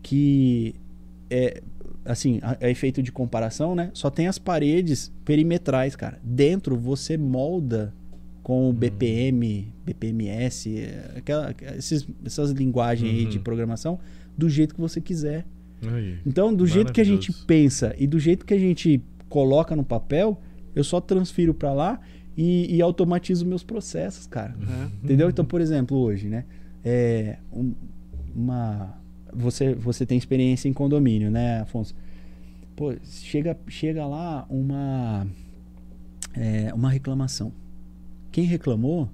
que 0.01 0.76
é 1.30 1.62
assim, 2.06 2.39
a, 2.43 2.58
a 2.66 2.70
efeito 2.70 3.01
de 3.01 3.12
comparação, 3.12 3.74
né? 3.74 3.89
Só 3.93 4.10
tem 4.10 4.28
as 4.28 4.38
paredes 4.38 5.12
perimetrais, 5.24 5.95
cara. 5.95 6.20
Dentro 6.22 6.76
você 6.78 7.18
molda 7.18 7.93
com 8.44 8.70
o 8.70 8.74
BPM, 8.74 9.72
BPMS, 9.86 10.78
é, 10.78 11.14
aquela, 11.18 11.56
esses, 11.78 12.06
essas 12.26 12.52
linguagens 12.52 13.10
aí 13.10 13.24
Uhum. 13.24 13.30
de 13.30 13.39
programação 13.39 14.00
do 14.38 14.50
jeito 14.50 14.76
que 14.76 14.82
você 14.82 15.00
quiser. 15.00 15.46
Aí. 15.82 16.18
Então, 16.26 16.54
do 16.54 16.68
jeito 16.68 16.91
que 16.94 17.00
a 17.02 17.04
gente 17.06 17.32
pensa 17.46 17.96
e 17.98 18.06
do 18.06 18.20
jeito 18.20 18.46
que 18.46 18.54
a 18.54 18.60
gente 18.60 19.02
coloca 19.30 19.76
no 19.76 19.84
papel, 19.84 20.39
eu 20.76 20.84
só 20.84 21.00
transfiro 21.02 21.54
para 21.54 21.72
lá 21.74 22.00
e, 22.38 22.76
e 22.76 22.82
automatizo 22.82 23.46
meus 23.46 23.64
processos, 23.64 24.28
cara. 24.28 24.56
né? 24.58 24.91
Entendeu? 25.04 25.30
Então, 25.30 25.46
por 25.46 25.62
exemplo, 25.62 25.98
hoje, 25.98 26.28
né? 26.28 26.46
É, 26.84 27.38
um- 27.52 27.74
uma, 28.36 28.98
você, 29.34 29.74
você 29.76 30.06
tem 30.06 30.18
experiência 30.18 30.68
em 30.68 30.74
condomínio, 30.74 31.30
né, 31.32 31.62
Afonso? 31.62 31.96
Pô, 32.76 32.94
chega, 33.04 33.56
chega 33.68 34.06
lá 34.06 34.46
uma, 34.50 35.28
é, 36.34 36.74
uma 36.74 36.89
reclamação. 36.89 37.54
Quem 38.34 38.43
reclamou, 38.43 39.07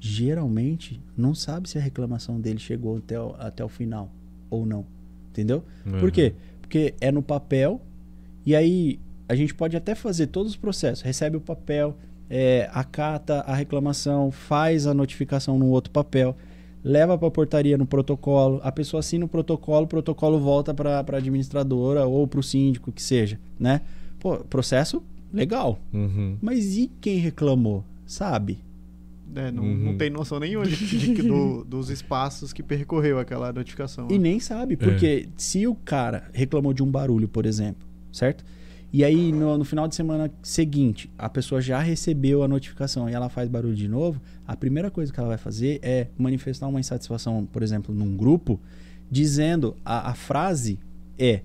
geralmente, 0.00 1.00
não 1.16 1.34
sabe 1.34 1.68
se 1.68 1.78
a 1.78 1.80
reclamação 1.80 2.40
dele 2.40 2.58
chegou 2.58 2.96
até 2.98 3.20
o, 3.20 3.34
até 3.38 3.64
o 3.64 3.68
final 3.68 4.10
ou 4.50 4.66
não. 4.66 4.84
Entendeu? 5.30 5.62
Por 5.84 6.04
Uhum. 6.04 6.10
quê? 6.10 6.34
Porque 6.60 6.94
é 7.00 7.10
no 7.12 7.22
papel, 7.22 7.80
e 8.44 8.54
aí 8.54 8.98
a 9.28 9.34
gente 9.34 9.54
pode 9.54 9.76
até 9.76 9.94
fazer 9.94 10.26
todos 10.28 10.52
os 10.52 10.56
processos. 10.56 11.02
Recebe 11.02 11.36
o 11.36 11.40
papel, 11.40 11.96
é, 12.28 12.68
acata 12.72 13.40
a 13.40 13.54
reclamação, 13.54 14.30
faz 14.30 14.86
a 14.86 14.94
notificação 14.94 15.58
no 15.58 15.66
outro 15.68 15.90
papel, 15.90 16.36
leva 16.82 17.16
para 17.16 17.28
a 17.28 17.30
portaria 17.30 17.78
no 17.78 17.86
protocolo, 17.86 18.60
a 18.62 18.70
pessoa 18.70 19.00
assina 19.00 19.24
o 19.24 19.28
protocolo, 19.28 19.84
o 19.84 19.88
protocolo 19.88 20.38
volta 20.38 20.74
para 20.74 20.98
a 21.00 21.16
administradora 21.16 22.06
ou 22.06 22.26
para 22.26 22.40
o 22.40 22.42
síndico, 22.42 22.92
que 22.92 23.02
seja, 23.02 23.38
né? 23.58 23.80
Pô, 24.20 24.36
processo 24.38 25.02
legal. 25.32 25.78
Uhum. 25.92 26.36
Mas 26.42 26.76
e 26.76 26.90
quem 27.00 27.16
reclamou? 27.18 27.82
Sabe? 28.06 28.58
É, 29.34 29.50
não, 29.50 29.62
Uhum. 29.64 29.76
não 29.76 29.96
tem 29.96 30.10
noção 30.10 30.38
nenhuma 30.38 30.66
de, 30.66 30.76
de- 30.76 31.22
do- 31.22 31.64
dos 31.68 31.90
espaços 31.90 32.52
que 32.52 32.62
percorreu 32.62 33.18
aquela 33.18 33.52
notificação. 33.52 34.08
E 34.10 34.18
nem 34.18 34.38
sabe, 34.38 34.74
É. 34.74 34.76
porque 34.76 35.28
se 35.36 35.66
o 35.66 35.74
cara 35.74 36.28
reclamou 36.32 36.72
de 36.72 36.82
um 36.82 36.90
barulho, 36.90 37.26
por 37.26 37.46
exemplo, 37.46 37.86
certo? 38.12 38.44
E 38.92 39.02
aí 39.02 39.32
no, 39.32 39.58
no 39.58 39.64
final 39.64 39.88
de 39.88 39.94
semana 39.96 40.30
seguinte, 40.40 41.10
a 41.18 41.28
pessoa 41.28 41.60
já 41.60 41.80
recebeu 41.80 42.44
a 42.44 42.48
notificação 42.48 43.08
e 43.10 43.12
ela 43.12 43.28
faz 43.28 43.48
barulho 43.48 43.74
de 43.74 43.88
novo, 43.88 44.20
a 44.46 44.54
primeira 44.56 44.88
coisa 44.88 45.12
que 45.12 45.18
ela 45.18 45.30
vai 45.30 45.38
fazer 45.38 45.80
é 45.82 46.06
manifestar 46.16 46.68
uma 46.68 46.78
insatisfação, 46.78 47.44
por 47.50 47.62
exemplo, 47.62 47.92
num 47.92 48.16
grupo, 48.16 48.60
dizendo 49.10 49.74
a, 49.84 50.10
a 50.10 50.14
frase 50.14 50.78
é 51.18 51.40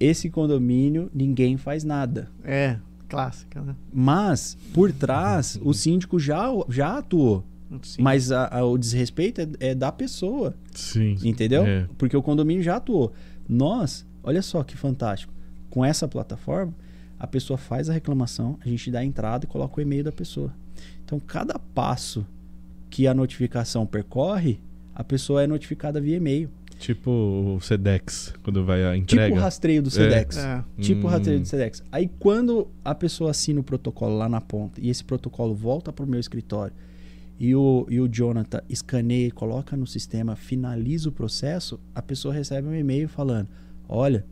esse 0.00 0.30
condomínio 0.30 1.10
ninguém 1.12 1.56
faz 1.58 1.84
nada. 1.84 2.30
É, 2.44 2.78
clássica, 3.08 3.60
né? 3.62 3.74
Mas, 3.92 4.56
por 4.74 4.92
trás, 4.92 5.58
o 5.62 5.72
síndico 5.72 6.18
já, 6.20 6.46
já 6.68 6.98
atuou. 6.98 7.44
Sim. 7.82 8.00
Mas 8.02 8.32
a- 8.32 8.48
a- 8.48 8.64
o 8.64 8.78
desrespeito 8.78 9.40
é- 9.42 9.48
é 9.70 9.74
da 9.74 9.92
pessoa. 9.92 10.54
Sim. 10.74 11.16
Entendeu? 11.22 11.66
É. 11.66 11.86
Porque 11.98 12.16
o 12.16 12.22
condomínio 12.22 12.62
já 12.62 12.76
atuou. 12.76 13.12
Nós, 13.48 14.06
olha 14.22 14.40
só 14.42 14.62
que 14.62 14.76
fantástico. 14.76 15.32
Com 15.68 15.84
essa 15.84 16.08
plataforma, 16.08 16.72
a 17.18 17.26
pessoa 17.26 17.58
faz 17.58 17.90
a 17.90 17.92
reclamação, 17.92 18.58
a 18.64 18.68
gente 18.68 18.90
dá 18.90 19.00
a 19.00 19.04
entrada 19.04 19.44
e 19.44 19.48
coloca 19.48 19.78
o 19.78 19.82
e-mail 19.82 20.04
da 20.04 20.12
pessoa. 20.12 20.52
Então, 21.04 21.18
cada 21.20 21.58
passo 21.58 22.26
que 22.88 23.06
a 23.06 23.12
notificação 23.12 23.84
percorre, 23.86 24.60
a 24.94 25.04
pessoa 25.04 25.42
é 25.42 25.46
notificada 25.46 26.00
via 26.00 26.16
e-mail. 26.16 26.48
Tipo 26.78 27.10
o 27.10 27.60
Sedex, 27.60 28.32
quando 28.42 28.64
vai 28.64 28.84
a 28.84 28.96
entrega. 28.96 29.26
Tipo 29.26 29.38
o 29.38 29.42
rastreio 29.42 29.82
do 29.82 29.90
Sedex. 29.90 30.36
É. 30.38 30.64
Tipo 30.80 31.02
o 31.02 31.06
Hum. 31.06 31.10
rastreio 31.10 31.40
do 31.40 31.46
Sedex. 31.46 31.82
Aí, 31.90 32.08
quando 32.18 32.68
a 32.84 32.94
pessoa 32.94 33.30
assina 33.32 33.60
o 33.60 33.64
protocolo 33.64 34.16
lá 34.16 34.28
na 34.28 34.40
ponta 34.40 34.80
e 34.80 34.88
esse 34.88 35.02
protocolo 35.04 35.54
volta 35.54 35.92
para 35.92 36.04
o 36.04 36.08
meu 36.08 36.20
escritório 36.20 36.72
e 37.38 37.54
o, 37.54 37.84
e 37.90 38.00
o 38.00 38.08
Jonathan 38.08 38.60
escaneia, 38.68 39.30
coloca 39.32 39.76
no 39.76 39.86
sistema, 39.86 40.36
finaliza 40.36 41.08
o 41.08 41.12
processo, 41.12 41.78
a 41.94 42.00
pessoa 42.00 42.32
recebe 42.32 42.68
um 42.68 42.74
e-mail 42.74 43.08
falando: 43.08 43.48
Olha, 43.88 44.24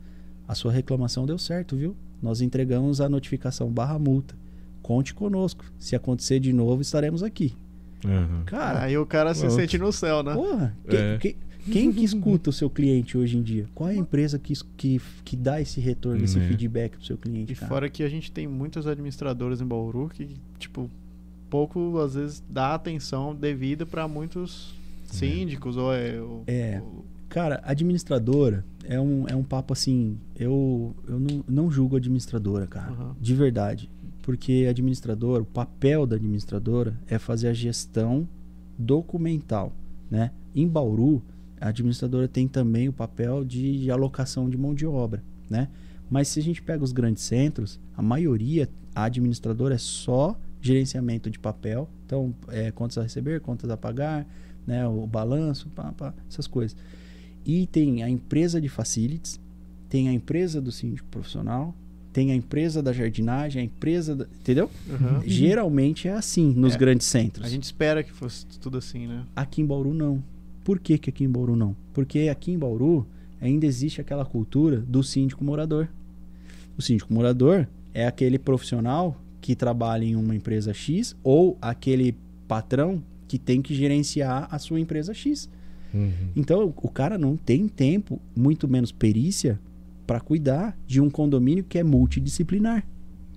a 0.47 0.55
sua 0.55 0.71
reclamação 0.71 1.25
deu 1.25 1.37
certo, 1.37 1.75
viu? 1.75 1.95
Nós 2.21 2.39
entregamos 2.41 3.01
a 3.01 3.09
notificação 3.09 3.69
barra 3.69 3.99
multa. 3.99 4.35
Conte 4.81 5.13
conosco. 5.13 5.65
Se 5.77 5.95
acontecer 5.97 6.39
de 6.39 6.53
novo, 6.53 6.81
estaremos 6.81 7.21
aqui. 7.23 7.53
Aham. 8.05 8.43
Cara, 8.45 8.83
Aí 8.83 8.97
o 8.97 9.05
cara 9.05 9.33
se 9.33 9.49
sente 9.51 9.77
no 9.77 9.91
céu, 9.91 10.23
né? 10.23 10.33
porra, 10.33 10.73
quem, 10.89 10.99
É. 10.99 11.17
quem- 11.17 11.35
quem 11.71 11.91
que 11.93 12.03
escuta 12.03 12.49
o 12.49 12.53
seu 12.53 12.69
cliente 12.69 13.17
hoje 13.17 13.37
em 13.37 13.41
dia? 13.41 13.65
Qual 13.75 13.89
é 13.89 13.93
a 13.93 13.95
empresa 13.95 14.37
que, 14.39 14.53
que, 14.75 15.01
que 15.23 15.35
dá 15.35 15.61
esse 15.61 15.79
retorno, 15.79 16.23
esse 16.23 16.39
É. 16.39 16.47
feedback 16.47 16.97
pro 16.97 17.05
seu 17.05 17.17
cliente? 17.17 17.53
E 17.53 17.55
cara? 17.55 17.67
fora 17.69 17.89
que 17.89 18.03
a 18.03 18.09
gente 18.09 18.31
tem 18.31 18.47
muitas 18.47 18.87
administradoras 18.87 19.61
em 19.61 19.65
Bauru 19.65 20.09
que, 20.09 20.29
tipo, 20.59 20.89
pouco 21.49 21.97
às 21.99 22.15
vezes 22.15 22.43
dá 22.49 22.73
atenção 22.75 23.33
devida 23.35 23.85
para 23.85 24.07
muitos 24.07 24.73
síndicos 25.05 25.77
ou 25.77 25.93
é, 25.93 26.19
o- 26.21 26.43
É. 26.47 26.81
Cara, 27.29 27.59
administradora 27.65 28.63
é 28.85 28.99
um, 28.99 29.25
é 29.27 29.35
um 29.35 29.43
papo 29.43 29.73
assim. 29.73 30.17
Eu, 30.37 30.95
eu 31.07 31.19
não, 31.19 31.43
não 31.47 31.71
julgo 31.71 31.97
administradora, 31.97 32.65
cara. 32.65 32.91
Aham. 32.91 33.15
De 33.19 33.35
verdade. 33.35 33.89
Porque 34.23 34.65
administradora, 34.69 35.41
o 35.43 35.45
papel 35.45 36.05
da 36.05 36.15
administradora 36.15 36.93
é 37.07 37.17
fazer 37.19 37.49
a 37.49 37.53
gestão 37.53 38.25
documental. 38.77 39.73
Né? 40.09 40.31
Em 40.55 40.65
Bauru, 40.67 41.21
a 41.59 41.69
administradora 41.69 42.27
tem 42.27 42.47
também 42.47 42.87
o 42.89 42.93
papel 42.93 43.43
de, 43.43 43.79
de 43.81 43.91
alocação 43.91 44.49
de 44.49 44.57
mão 44.57 44.73
de 44.73 44.85
obra. 44.85 45.23
Né? 45.49 45.67
Mas 46.09 46.27
se 46.27 46.39
a 46.39 46.43
gente 46.43 46.61
pega 46.61 46.83
os 46.83 46.91
grandes 46.91 47.23
centros, 47.23 47.79
a 47.95 48.01
maioria, 48.01 48.69
a 48.95 49.03
administradora 49.05 49.75
é 49.75 49.77
só 49.77 50.37
gerenciamento 50.61 51.29
de 51.29 51.39
papel. 51.39 51.89
Então, 52.05 52.33
é, 52.49 52.71
contas 52.71 52.97
a 52.97 53.03
receber, 53.03 53.41
contas 53.41 53.69
a 53.69 53.77
pagar, 53.77 54.25
né, 54.65 54.85
o 54.87 55.05
balanço, 55.07 55.69
pá, 55.69 55.91
pá, 55.93 56.13
essas 56.29 56.47
coisas. 56.47 56.75
E 57.45 57.67
tem 57.67 58.03
a 58.03 58.09
empresa 58.09 58.59
de 58.59 58.67
facilities, 58.67 59.39
tem 59.89 60.09
a 60.09 60.13
empresa 60.13 60.59
do 60.61 60.71
síndico 60.71 61.07
profissional, 61.09 61.73
tem 62.11 62.31
a 62.31 62.35
empresa 62.35 62.81
da 62.81 62.91
jardinagem, 62.91 63.61
a 63.61 63.65
empresa 63.65 64.15
da, 64.15 64.25
entendeu? 64.25 64.69
Aham. 64.89 65.21
Geralmente 65.25 66.07
é 66.07 66.13
assim 66.13 66.51
nos 66.53 66.73
É. 66.75 66.77
grandes 66.77 67.07
centros. 67.07 67.45
A 67.45 67.49
gente 67.49 67.63
espera 67.63 68.03
que 68.03 68.11
fosse 68.11 68.45
tudo 68.59 68.77
assim, 68.77 69.07
né? 69.07 69.23
Aqui 69.35 69.61
em 69.61 69.65
Bauru 69.65 69.93
não. 69.93 70.21
Por 70.67 70.79
que, 70.79 70.97
que 70.97 71.09
aqui 71.09 71.23
em 71.23 71.29
Bauru 71.29 71.55
não? 71.55 71.73
Porque 71.93 72.27
aqui 72.27 72.51
em 72.51 72.59
Bauru 72.59 73.07
ainda 73.39 73.65
existe 73.65 74.01
aquela 74.01 74.25
cultura 74.25 74.81
do 74.81 75.01
síndico 75.01 75.41
morador. 75.41 75.87
O 76.77 76.81
síndico 76.81 77.13
morador 77.13 77.65
é 77.93 78.05
aquele 78.05 78.37
profissional 78.37 79.17
que 79.39 79.55
trabalha 79.55 80.03
em 80.03 80.17
uma 80.17 80.35
empresa 80.35 80.73
X 80.73 81.15
ou 81.23 81.57
aquele 81.61 82.17
patrão 82.49 83.01
que 83.29 83.39
tem 83.39 83.61
que 83.61 83.73
gerenciar 83.73 84.49
a 84.51 84.59
sua 84.59 84.77
empresa 84.77 85.13
X. 85.13 85.49
Uhum. 85.93 86.11
Então 86.35 86.73
o 86.75 86.89
cara 86.89 87.17
não 87.17 87.37
tem 87.37 87.69
tempo, 87.69 88.19
muito 88.35 88.67
menos 88.67 88.91
perícia, 88.91 89.57
para 90.05 90.19
cuidar 90.19 90.77
de 90.85 90.99
um 90.99 91.09
condomínio 91.09 91.63
que 91.63 91.77
é 91.77 91.83
multidisciplinar. 91.83 92.85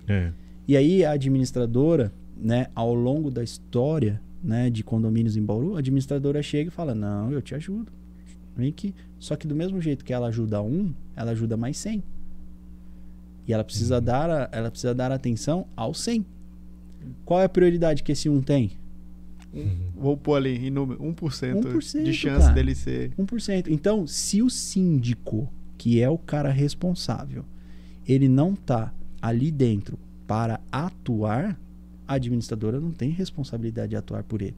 É. 0.05 0.33
E 0.67 0.75
aí 0.75 1.05
a 1.05 1.11
administradora, 1.11 2.11
né, 2.35 2.67
ao 2.75 2.93
longo 2.93 3.31
da 3.31 3.41
história, 3.41 4.19
né, 4.43 4.69
de 4.69 4.83
condomínios 4.83 5.37
em 5.37 5.43
Bauru, 5.43 5.75
a 5.75 5.79
administradora 5.79 6.41
chega 6.41 6.69
e 6.69 6.71
fala: 6.71 6.93
"Não, 6.95 7.31
eu 7.31 7.41
te 7.41 7.53
ajudo. 7.55 7.91
Vem 8.55 8.69
aqui". 8.69 8.93
Só 9.19 9.35
que 9.35 9.45
do 9.47 9.55
mesmo 9.55 9.79
jeito 9.81 10.03
que 10.03 10.11
ela 10.13 10.27
ajuda 10.27 10.61
um, 10.61 10.93
ela 11.15 11.31
ajuda 11.31 11.55
mais 11.55 11.77
100. 11.77 12.03
E 13.47 13.53
ela 13.53 13.63
precisa 13.63 13.99
dar 13.99 14.29
a- 14.29 14.49
ela 14.51 14.69
precisa 14.69 14.93
dar 14.93 15.11
atenção 15.11 15.65
ao 15.75 15.93
100. 15.93 16.25
Qual 17.25 17.39
é 17.41 17.45
a 17.45 17.49
prioridade 17.49 18.03
que 18.03 18.11
esse 18.11 18.29
um 18.29 18.41
tem? 18.41 18.71
Vou 19.95 20.15
pôr 20.15 20.35
ali 20.35 20.67
em 20.67 20.69
número 20.69 21.01
1%, 21.03 21.59
1%, 21.59 22.03
de 22.03 22.13
chance 22.13 22.39
cara. 22.43 22.53
dele 22.53 22.73
ser 22.73 23.11
1%. 23.17 23.67
Então, 23.69 24.07
se 24.07 24.41
o 24.41 24.49
síndico, 24.49 25.51
que 25.77 25.99
é 26.01 26.09
o 26.09 26.17
cara 26.17 26.49
responsável, 26.49 27.43
ele 28.07 28.29
não 28.29 28.55
tá 28.55 28.93
ali 29.21 29.51
dentro 29.51 29.99
para 30.25 30.59
atuar, 30.71 31.59
a 32.11 32.15
administradora 32.15 32.79
não 32.79 32.91
tem 32.91 33.09
responsabilidade 33.09 33.91
de 33.91 33.95
atuar 33.95 34.23
por 34.23 34.41
ele. 34.41 34.55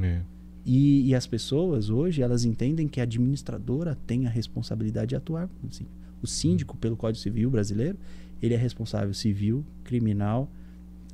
É. 0.00 0.20
E, 0.64 1.08
e 1.08 1.14
as 1.14 1.26
pessoas 1.26 1.90
hoje, 1.90 2.22
elas 2.22 2.44
entendem 2.44 2.88
que 2.88 3.00
a 3.00 3.02
administradora 3.02 3.98
tem 4.06 4.26
a 4.26 4.30
responsabilidade 4.30 5.10
de 5.10 5.16
atuar. 5.16 5.50
Assim, 5.68 5.86
o 6.22 6.26
síndico, 6.26 6.76
pelo 6.76 6.96
Código 6.96 7.20
Civil 7.20 7.50
brasileiro, 7.50 7.98
ele 8.40 8.54
é 8.54 8.56
responsável 8.56 9.12
civil, 9.12 9.64
criminal, 9.82 10.48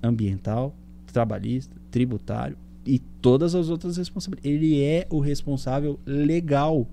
ambiental, 0.03 0.75
trabalhista, 1.07 1.75
tributário 1.91 2.57
e 2.85 2.99
todas 2.99 3.55
as 3.55 3.69
outras 3.71 3.97
responsabilidades. 3.97 4.51
Ele 4.53 4.83
é 4.83 5.07
o 5.11 5.19
responsável 5.19 5.99
legal 6.05 6.87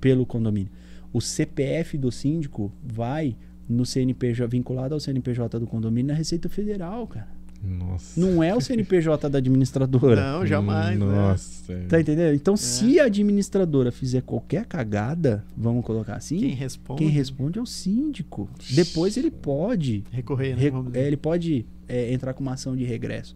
pelo 0.00 0.26
condomínio. 0.26 0.70
O 1.12 1.20
CPF 1.20 1.96
do 1.96 2.12
síndico 2.12 2.70
vai 2.84 3.34
no 3.68 3.86
CNPJ, 3.86 4.46
vinculado 4.46 4.94
ao 4.94 5.00
CNPJ 5.00 5.58
do 5.58 5.66
condomínio, 5.66 6.12
na 6.12 6.14
Receita 6.14 6.48
Federal, 6.48 7.06
cara. 7.06 7.35
Nossa. 7.62 8.20
Não 8.20 8.42
é 8.42 8.54
o 8.54 8.60
CNPJ 8.60 9.28
da 9.28 9.38
administradora. 9.38 10.32
Não, 10.32 10.46
jamais, 10.46 10.98
né? 10.98 11.04
Nossa. 11.06 11.72
é. 11.72 11.86
Tá 11.86 12.00
entendendo? 12.00 12.34
Então, 12.34 12.56
se 12.56 13.00
a 13.00 13.04
administradora 13.04 13.90
fizer 13.90 14.22
qualquer 14.22 14.66
cagada, 14.66 15.44
vamos 15.56 15.84
colocar 15.84 16.14
assim, 16.16 16.38
quem 16.38 16.48
quem, 16.50 16.56
responde, 16.58 17.04
responde 17.06 17.58
é 17.58 17.62
o 17.62 17.66
síndico. 17.66 18.48
Depois 18.70 19.16
ele 19.16 19.30
pode, 19.30 20.04
recorrer, 20.10 20.54
né? 20.56 20.62
re- 20.62 20.70
Vamos 20.70 20.94
é, 20.94 21.06
ele 21.06 21.16
pode 21.16 21.66
é, 21.88 22.12
entrar 22.12 22.34
com 22.34 22.42
uma 22.42 22.52
ação 22.52 22.76
de 22.76 22.84
regresso. 22.84 23.34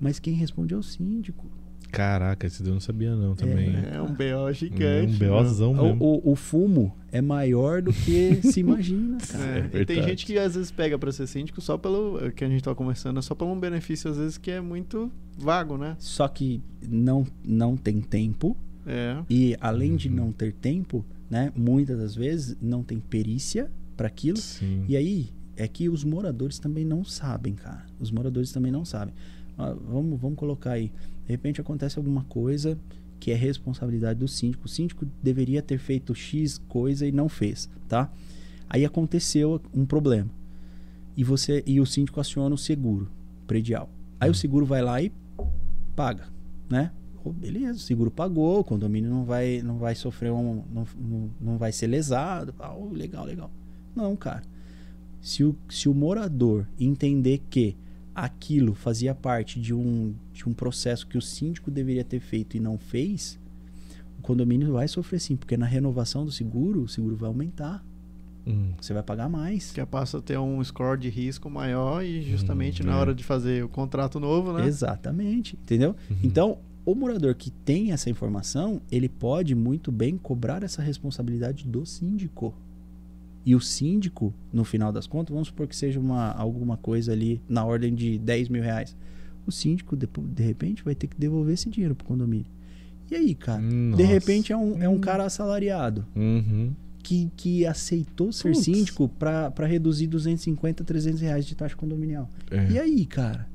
Mas 0.00 0.18
quem 0.18 0.34
responde 0.34 0.74
é 0.74 0.76
o 0.76 0.82
síndico. 0.82 1.46
Caraca, 1.92 2.46
esse 2.46 2.64
eu 2.66 2.72
não 2.72 2.80
sabia 2.80 3.14
não 3.14 3.34
também. 3.36 3.72
É 3.92 4.00
um 4.02 4.06
BO 4.14 4.52
gigante. 4.52 5.14
um 5.22 5.28
BOzão 5.28 5.72
O, 5.72 5.82
mesmo. 5.84 6.04
o, 6.04 6.32
o 6.32 6.34
fumo 6.34 6.96
é 7.12 7.20
maior 7.20 7.82
do 7.82 7.92
que 7.92 8.40
se 8.42 8.60
imagina, 8.60 9.18
cara. 9.30 9.70
É, 9.72 9.78
É 9.78 9.80
e 9.82 9.84
tem 9.86 10.02
gente 10.02 10.24
que 10.26 10.38
às 10.38 10.54
vezes 10.54 10.70
pega 10.70 10.98
pra 10.98 11.12
ser 11.12 11.26
síndico 11.26 11.60
só 11.60 11.76
pelo 11.76 12.18
é, 12.24 12.30
que 12.30 12.42
a 12.44 12.48
gente 12.48 12.64
tá 12.64 12.74
conversando, 12.74 13.18
é 13.18 13.22
só 13.22 13.34
por 13.34 13.44
um 13.44 13.60
benefício 13.60 14.10
às 14.10 14.16
vezes 14.16 14.38
que 14.38 14.50
é 14.50 14.60
muito 14.60 15.12
vago, 15.38 15.76
né? 15.76 15.94
Só 15.98 16.26
que 16.26 16.62
não, 16.88 17.26
não 17.44 17.76
tem 17.76 18.00
tempo. 18.00 18.56
É. 18.86 19.18
E 19.30 19.56
além 19.60 19.94
de 19.94 20.08
Uhum. 20.08 20.14
não 20.16 20.32
ter 20.32 20.52
tempo, 20.52 21.04
né? 21.30 21.52
Muitas 21.54 21.98
das 21.98 22.14
vezes 22.16 22.56
não 22.60 22.82
tem 22.82 22.98
perícia 22.98 23.70
para 23.96 24.06
aquilo. 24.08 24.38
Sim. 24.38 24.84
E 24.88 24.96
aí 24.96 25.30
é 25.56 25.68
que 25.68 25.88
os 25.88 26.02
moradores 26.02 26.58
também 26.58 26.84
não 26.84 27.04
sabem, 27.04 27.54
cara. 27.54 27.84
Os 28.00 28.10
moradores 28.10 28.50
também 28.50 28.72
não 28.72 28.84
sabem. 28.84 29.14
Ah, 29.58 29.74
vamos, 29.74 30.20
vamos 30.20 30.38
colocar 30.38 30.72
aí. 30.72 30.92
De 31.24 31.28
repente 31.28 31.60
acontece 31.60 31.98
alguma 31.98 32.24
coisa 32.24 32.78
que 33.20 33.30
é 33.30 33.34
responsabilidade 33.34 34.18
do 34.18 34.26
síndico. 34.26 34.66
O 34.66 34.68
síndico 34.68 35.06
deveria 35.22 35.62
ter 35.62 35.78
feito 35.78 36.14
X 36.14 36.58
coisa 36.68 37.06
e 37.06 37.12
não 37.12 37.28
fez, 37.28 37.68
tá? 37.88 38.10
Aí 38.68 38.84
aconteceu 38.84 39.60
um 39.72 39.86
problema. 39.86 40.30
E 41.16 41.22
você 41.22 41.62
e 41.66 41.78
o 41.80 41.86
síndico 41.86 42.20
aciona 42.20 42.54
o 42.54 42.58
seguro 42.58 43.08
predial. 43.46 43.88
Aí 44.18 44.30
o 44.30 44.34
seguro 44.34 44.64
vai 44.64 44.82
lá 44.82 45.00
e 45.02 45.12
paga, 45.94 46.24
né? 46.68 46.90
Ô, 47.24 47.30
beleza, 47.30 47.78
o 47.78 47.82
seguro 47.82 48.10
pagou, 48.10 48.60
o 48.60 48.64
condomínio 48.64 49.10
não 49.10 49.24
vai, 49.24 49.62
não 49.62 49.78
vai 49.78 49.94
sofrer 49.94 50.32
um. 50.32 50.62
Não, 50.72 50.86
não, 51.40 51.58
vai 51.58 51.70
ser 51.70 51.86
lesado. 51.86 52.54
Ô, 52.58 52.88
legal, 52.92 53.24
legal. 53.24 53.50
Não, 53.94 54.16
cara. 54.16 54.42
Se 55.20 55.44
o, 55.44 55.54
se 55.68 55.88
o 55.88 55.94
morador 55.94 56.66
entender 56.80 57.40
que 57.48 57.76
aquilo 58.14 58.74
fazia 58.74 59.14
parte 59.14 59.60
de 59.60 59.74
um, 59.74 60.14
de 60.32 60.48
um 60.48 60.52
processo 60.52 61.06
que 61.06 61.16
o 61.16 61.22
síndico 61.22 61.70
deveria 61.70 62.04
ter 62.04 62.20
feito 62.20 62.56
e 62.56 62.60
não 62.60 62.78
fez, 62.78 63.38
o 64.18 64.22
condomínio 64.22 64.72
vai 64.72 64.86
sofrer 64.88 65.18
sim, 65.20 65.36
porque 65.36 65.56
na 65.56 65.66
renovação 65.66 66.24
do 66.24 66.30
seguro, 66.30 66.82
o 66.82 66.88
seguro 66.88 67.16
vai 67.16 67.28
aumentar. 67.28 67.84
Hum. 68.46 68.72
Você 68.80 68.92
vai 68.92 69.02
pagar 69.02 69.28
mais. 69.28 69.70
Que 69.70 69.84
passa 69.86 70.18
a 70.18 70.22
ter 70.22 70.38
um 70.38 70.62
score 70.62 70.98
de 70.98 71.08
risco 71.08 71.48
maior 71.48 72.04
e 72.04 72.22
justamente 72.22 72.82
Hum, 72.82 72.86
na 72.86 72.92
é. 72.92 72.96
hora 72.96 73.14
de 73.14 73.22
fazer 73.22 73.64
o 73.64 73.68
contrato 73.68 74.18
novo, 74.18 74.52
né? 74.52 74.66
Exatamente, 74.66 75.56
entendeu? 75.62 75.94
Uhum. 76.10 76.16
Então, 76.22 76.58
o 76.84 76.94
morador 76.94 77.34
que 77.34 77.50
tem 77.50 77.92
essa 77.92 78.10
informação, 78.10 78.82
ele 78.90 79.08
pode 79.08 79.54
muito 79.54 79.92
bem 79.92 80.18
cobrar 80.18 80.62
essa 80.64 80.82
responsabilidade 80.82 81.66
do 81.66 81.86
síndico. 81.86 82.54
E 83.44 83.54
o 83.56 83.60
síndico, 83.60 84.32
no 84.52 84.64
final 84.64 84.92
das 84.92 85.06
contas, 85.06 85.32
vamos 85.32 85.48
supor 85.48 85.66
que 85.66 85.74
seja 85.74 85.98
uma, 85.98 86.30
alguma 86.32 86.76
coisa 86.76 87.12
ali 87.12 87.40
na 87.48 87.64
ordem 87.64 87.94
de 87.94 88.18
10 88.18 88.48
mil 88.48 88.62
reais. 88.62 88.96
O 89.46 89.50
síndico, 89.50 89.96
de, 89.96 90.06
de 90.06 90.42
repente, 90.42 90.84
vai 90.84 90.94
ter 90.94 91.08
que 91.08 91.16
devolver 91.18 91.54
esse 91.54 91.68
dinheiro 91.68 91.94
pro 91.94 92.06
condomínio. 92.06 92.46
E 93.10 93.16
aí, 93.16 93.34
cara? 93.34 93.60
De 93.60 93.66
Nossa. 93.74 94.04
repente 94.04 94.52
é 94.52 94.56
um, 94.56 94.80
é 94.82 94.88
um 94.88 94.94
Hum. 94.94 95.00
cara 95.00 95.24
assalariado 95.24 96.06
Uhum. 96.14 96.72
que, 97.02 97.30
que 97.36 97.66
aceitou 97.66 98.32
ser 98.32 98.52
Putz. 98.52 98.64
síndico 98.64 99.08
para 99.08 99.66
reduzir 99.66 100.06
250, 100.06 100.84
300 100.84 101.20
reais 101.20 101.44
de 101.44 101.56
taxa 101.56 101.74
condominial. 101.74 102.30
É. 102.50 102.70
E 102.70 102.78
aí, 102.78 103.04
cara? 103.04 103.48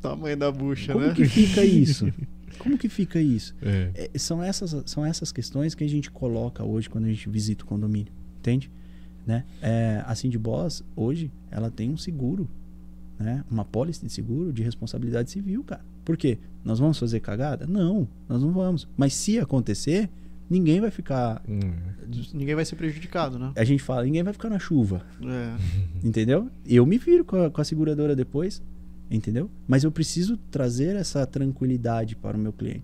Tamanho 0.00 0.36
da 0.36 0.50
bucha, 0.50 0.92
Como 0.94 1.06
né? 1.06 1.14
que 1.14 1.24
fica 1.26 1.62
isso? 1.64 2.10
Como 2.58 2.76
que 2.78 2.88
fica 2.88 3.20
isso? 3.20 3.54
É. 3.62 4.08
É, 4.14 4.18
são, 4.18 4.42
essas, 4.42 4.74
são 4.90 5.04
essas 5.04 5.30
questões 5.32 5.74
que 5.74 5.84
a 5.84 5.88
gente 5.88 6.10
coloca 6.10 6.64
hoje 6.64 6.88
quando 6.88 7.04
a 7.04 7.08
gente 7.08 7.28
visita 7.28 7.64
o 7.64 7.66
condomínio, 7.66 8.12
entende? 8.42 8.68
Né? 9.24 9.44
É, 9.62 10.02
a 10.04 10.14
Cindy 10.16 10.36
Boss, 10.36 10.82
hoje, 10.96 11.30
ela 11.48 11.70
tem 11.70 11.90
um 11.90 11.96
seguro, 11.96 12.48
né? 13.18 13.44
uma 13.48 13.64
pólice 13.64 14.04
de 14.04 14.12
seguro 14.12 14.52
de 14.52 14.62
responsabilidade 14.64 15.30
civil, 15.30 15.62
cara. 15.62 15.80
Por 16.04 16.16
quê? 16.16 16.38
Nós 16.64 16.80
vamos 16.80 16.98
fazer 16.98 17.20
cagada? 17.20 17.64
Não, 17.66 18.08
nós 18.28 18.42
não 18.42 18.50
vamos. 18.52 18.88
Mas 18.96 19.14
se 19.14 19.38
acontecer, 19.38 20.10
ninguém 20.50 20.80
vai 20.80 20.90
ficar... 20.90 21.40
Hum. 21.48 21.60
Ninguém 22.34 22.56
vai 22.56 22.64
ser 22.64 22.74
prejudicado, 22.74 23.38
né? 23.38 23.52
A 23.54 23.62
gente 23.62 23.80
fala, 23.82 24.02
ninguém 24.02 24.24
vai 24.24 24.32
ficar 24.32 24.50
na 24.50 24.58
chuva, 24.58 25.06
É. 25.22 25.56
entendeu? 26.04 26.50
Eu 26.66 26.84
me 26.84 26.98
viro 26.98 27.24
com 27.24 27.44
a, 27.44 27.48
com 27.50 27.60
a 27.60 27.64
seguradora 27.64 28.16
depois, 28.16 28.60
entendeu? 29.08 29.48
Mas 29.68 29.84
eu 29.84 29.92
preciso 29.92 30.36
trazer 30.50 30.96
essa 30.96 31.24
tranquilidade 31.24 32.16
para 32.16 32.36
o 32.36 32.40
meu 32.40 32.52
cliente, 32.52 32.82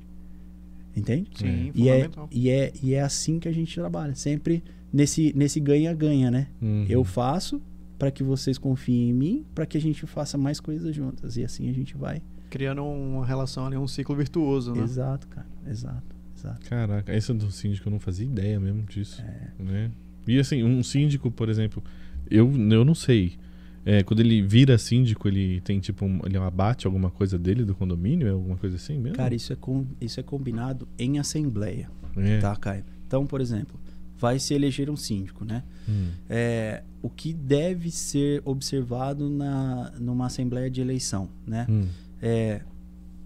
entende? 0.96 1.28
Sim, 1.34 1.72
E 1.74 1.88
é, 1.88 1.94
fundamental. 2.04 2.28
e, 2.30 2.48
é, 2.48 2.72
e 2.80 2.94
é 2.94 3.02
assim 3.02 3.40
que 3.40 3.48
a 3.48 3.52
gente 3.52 3.74
trabalha, 3.74 4.14
sempre 4.14 4.62
nesse 4.92 5.32
nesse 5.36 5.60
ganha-ganha, 5.60 6.30
né? 6.30 6.48
Uhum. 6.60 6.86
Eu 6.88 7.04
faço 7.04 7.60
para 7.98 8.10
que 8.10 8.22
vocês 8.22 8.56
confiem 8.56 9.10
em 9.10 9.12
mim, 9.12 9.46
para 9.54 9.66
que 9.66 9.76
a 9.76 9.80
gente 9.80 10.06
faça 10.06 10.38
mais 10.38 10.60
coisas 10.60 10.94
juntas. 10.94 11.36
E 11.36 11.44
assim 11.44 11.68
a 11.68 11.72
gente 11.72 11.96
vai. 11.96 12.22
Criando 12.48 12.84
uma 12.84 13.26
relação 13.26 13.66
ali, 13.66 13.76
um 13.76 13.88
ciclo 13.88 14.14
virtuoso, 14.14 14.72
né? 14.72 14.82
Exato, 14.82 15.26
cara. 15.28 15.46
Exato, 15.66 16.16
exato. 16.36 16.66
Caraca, 16.68 17.14
esse 17.14 17.32
do 17.34 17.50
síndico 17.50 17.88
eu 17.88 17.92
não 17.92 18.00
fazia 18.00 18.26
ideia 18.26 18.58
mesmo 18.58 18.82
disso. 18.84 19.20
É. 19.20 19.62
Né? 19.62 19.90
E 20.26 20.38
assim, 20.38 20.62
um 20.62 20.82
síndico, 20.82 21.30
por 21.30 21.48
exemplo, 21.48 21.82
eu, 22.30 22.50
eu 22.70 22.84
não 22.84 22.94
sei. 22.94 23.36
É, 23.84 24.02
quando 24.02 24.20
ele 24.20 24.42
vira 24.42 24.76
síndico, 24.76 25.28
ele 25.28 25.60
tem 25.62 25.80
tipo 25.80 26.04
um, 26.04 26.20
ele 26.24 26.36
abate 26.36 26.86
alguma 26.86 27.10
coisa 27.10 27.38
dele 27.38 27.64
do 27.64 27.74
condomínio? 27.74 28.28
É 28.28 28.30
alguma 28.30 28.56
coisa 28.56 28.76
assim 28.76 28.98
mesmo? 28.98 29.16
Cara, 29.16 29.34
isso 29.34 29.52
é, 29.52 29.56
com, 29.56 29.86
isso 30.00 30.20
é 30.20 30.22
combinado 30.22 30.86
em 30.98 31.18
assembleia, 31.18 31.90
é. 32.16 32.38
tá, 32.38 32.54
Caio? 32.56 32.84
Então, 33.06 33.26
por 33.26 33.40
exemplo, 33.40 33.80
vai 34.18 34.38
se 34.38 34.52
eleger 34.52 34.90
um 34.90 34.96
síndico, 34.96 35.44
né? 35.44 35.62
Hum. 35.88 36.10
É, 36.28 36.82
o 37.00 37.08
que 37.08 37.32
deve 37.32 37.90
ser 37.90 38.42
observado 38.44 39.30
na, 39.30 39.92
numa 39.98 40.26
assembleia 40.26 40.70
de 40.70 40.80
eleição, 40.80 41.28
né? 41.46 41.66
Hum. 41.68 41.86
É, 42.20 42.62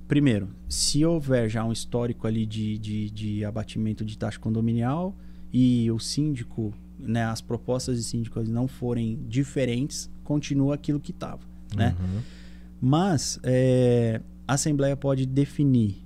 primeiro, 0.06 0.48
se 0.68 1.04
houver 1.04 1.48
já 1.48 1.64
um 1.64 1.72
histórico 1.72 2.26
ali 2.26 2.44
de, 2.44 2.78
de, 2.78 3.10
de 3.10 3.44
abatimento 3.44 4.04
de 4.04 4.18
taxa 4.18 4.38
condominial 4.38 5.16
e 5.52 5.90
o 5.90 5.98
síndico, 5.98 6.74
né, 6.98 7.24
as 7.24 7.40
propostas 7.40 7.96
de 7.96 8.04
síndico 8.04 8.42
não 8.42 8.68
forem 8.68 9.18
diferentes, 9.28 10.10
continua 10.22 10.74
aquilo 10.74 11.00
que 11.00 11.10
estava, 11.10 11.40
né? 11.74 11.96
Uhum. 11.98 12.20
Mas 12.80 13.40
é, 13.42 14.20
a 14.46 14.54
Assembleia 14.54 14.96
pode 14.96 15.24
definir 15.24 16.04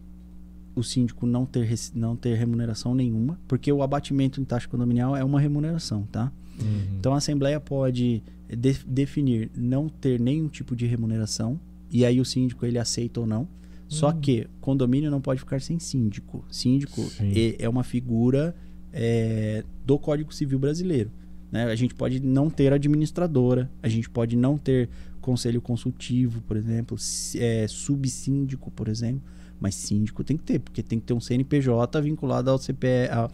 o 0.77 0.83
síndico 0.83 1.27
não 1.27 1.45
ter, 1.47 1.69
não 1.95 2.15
ter 2.15 2.35
remuneração 2.37 2.95
nenhuma, 2.95 3.41
porque 3.49 3.73
o 3.73 3.83
abatimento 3.83 4.41
em 4.41 4.45
taxa 4.45 4.69
condominial 4.69 5.17
é 5.17 5.25
uma 5.25 5.41
remuneração, 5.41 6.03
tá? 6.13 6.31
Uhum. 6.61 6.97
Então 7.01 7.15
a 7.15 7.17
Assembleia 7.17 7.59
pode 7.59 8.23
de- 8.49 8.85
definir 8.87 9.51
não 9.57 9.89
ter 9.89 10.21
nenhum 10.21 10.49
tipo 10.49 10.77
de 10.77 10.87
remuneração 10.87 11.59
e 11.91 12.05
aí 12.05 12.21
o 12.21 12.25
síndico 12.25 12.65
ele 12.67 12.79
aceita 12.79 13.21
ou 13.21 13.27
não. 13.27 13.49
Só 13.89 14.11
Hum. 14.11 14.21
que 14.21 14.47
condomínio 14.61 15.11
não 15.11 15.21
pode 15.21 15.41
ficar 15.41 15.61
sem 15.61 15.79
síndico. 15.79 16.45
Síndico 16.51 17.01
é, 17.21 17.57
é 17.65 17.69
uma 17.69 17.83
figura 17.85 18.55
é, 18.93 19.63
do 19.85 19.99
Código 19.99 20.33
Civil 20.35 20.59
brasileiro. 20.59 21.11
né? 21.53 21.65
A 21.65 21.75
gente 21.77 21.95
pode 21.95 22.19
não 22.21 22.51
ter 22.51 22.73
administradora, 22.73 23.71
a 23.83 23.89
gente 23.89 24.11
pode 24.11 24.35
não 24.37 24.59
ter 24.59 24.89
conselho 25.21 25.61
consultivo, 25.63 26.43
por 26.43 26.57
exemplo, 26.57 26.97
é, 27.37 27.67
subsíndico, 27.69 28.71
por 28.73 28.89
exemplo. 28.89 29.23
Mas 29.61 29.75
síndico 29.75 30.23
tem 30.23 30.37
que 30.37 30.43
ter, 30.43 30.59
porque 30.59 30.83
tem 30.83 30.99
que 31.01 31.07
ter 31.07 31.15
um 31.15 31.21
CNPJ 31.21 32.01
vinculado 32.03 32.51
ao 32.51 32.59
CPF. 32.59 33.11
a- 33.13 33.29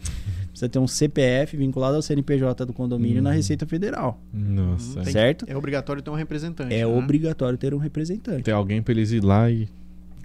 precisa 0.49 0.69
ter 0.69 0.79
um 0.79 0.87
CPF 0.87 1.57
vinculado 1.57 1.95
ao 1.95 2.01
CNPJ 2.01 2.65
do 2.65 2.71
condomínio 2.73 3.21
na 3.21 3.31
Uhum. 3.31 3.35
Receita 3.35 3.65
Federal. 3.65 4.21
Nossa. 4.33 5.01
Tem- 5.01 5.11
certo? 5.13 5.45
É 5.49 5.57
obrigatório 5.57 6.01
ter 6.01 6.09
um 6.09 6.15
representante. 6.15 6.73
É 6.73 6.77
né? 6.79 6.85
obrigatório 6.85 7.57
ter 7.57 7.73
um 7.73 7.77
representante. 7.77 8.43
Tem 8.43 8.53
alguém 8.53 8.81
pra 8.81 8.93
eles 8.93 9.11
ir 9.11 9.23
lá 9.23 9.49
e. 9.51 9.67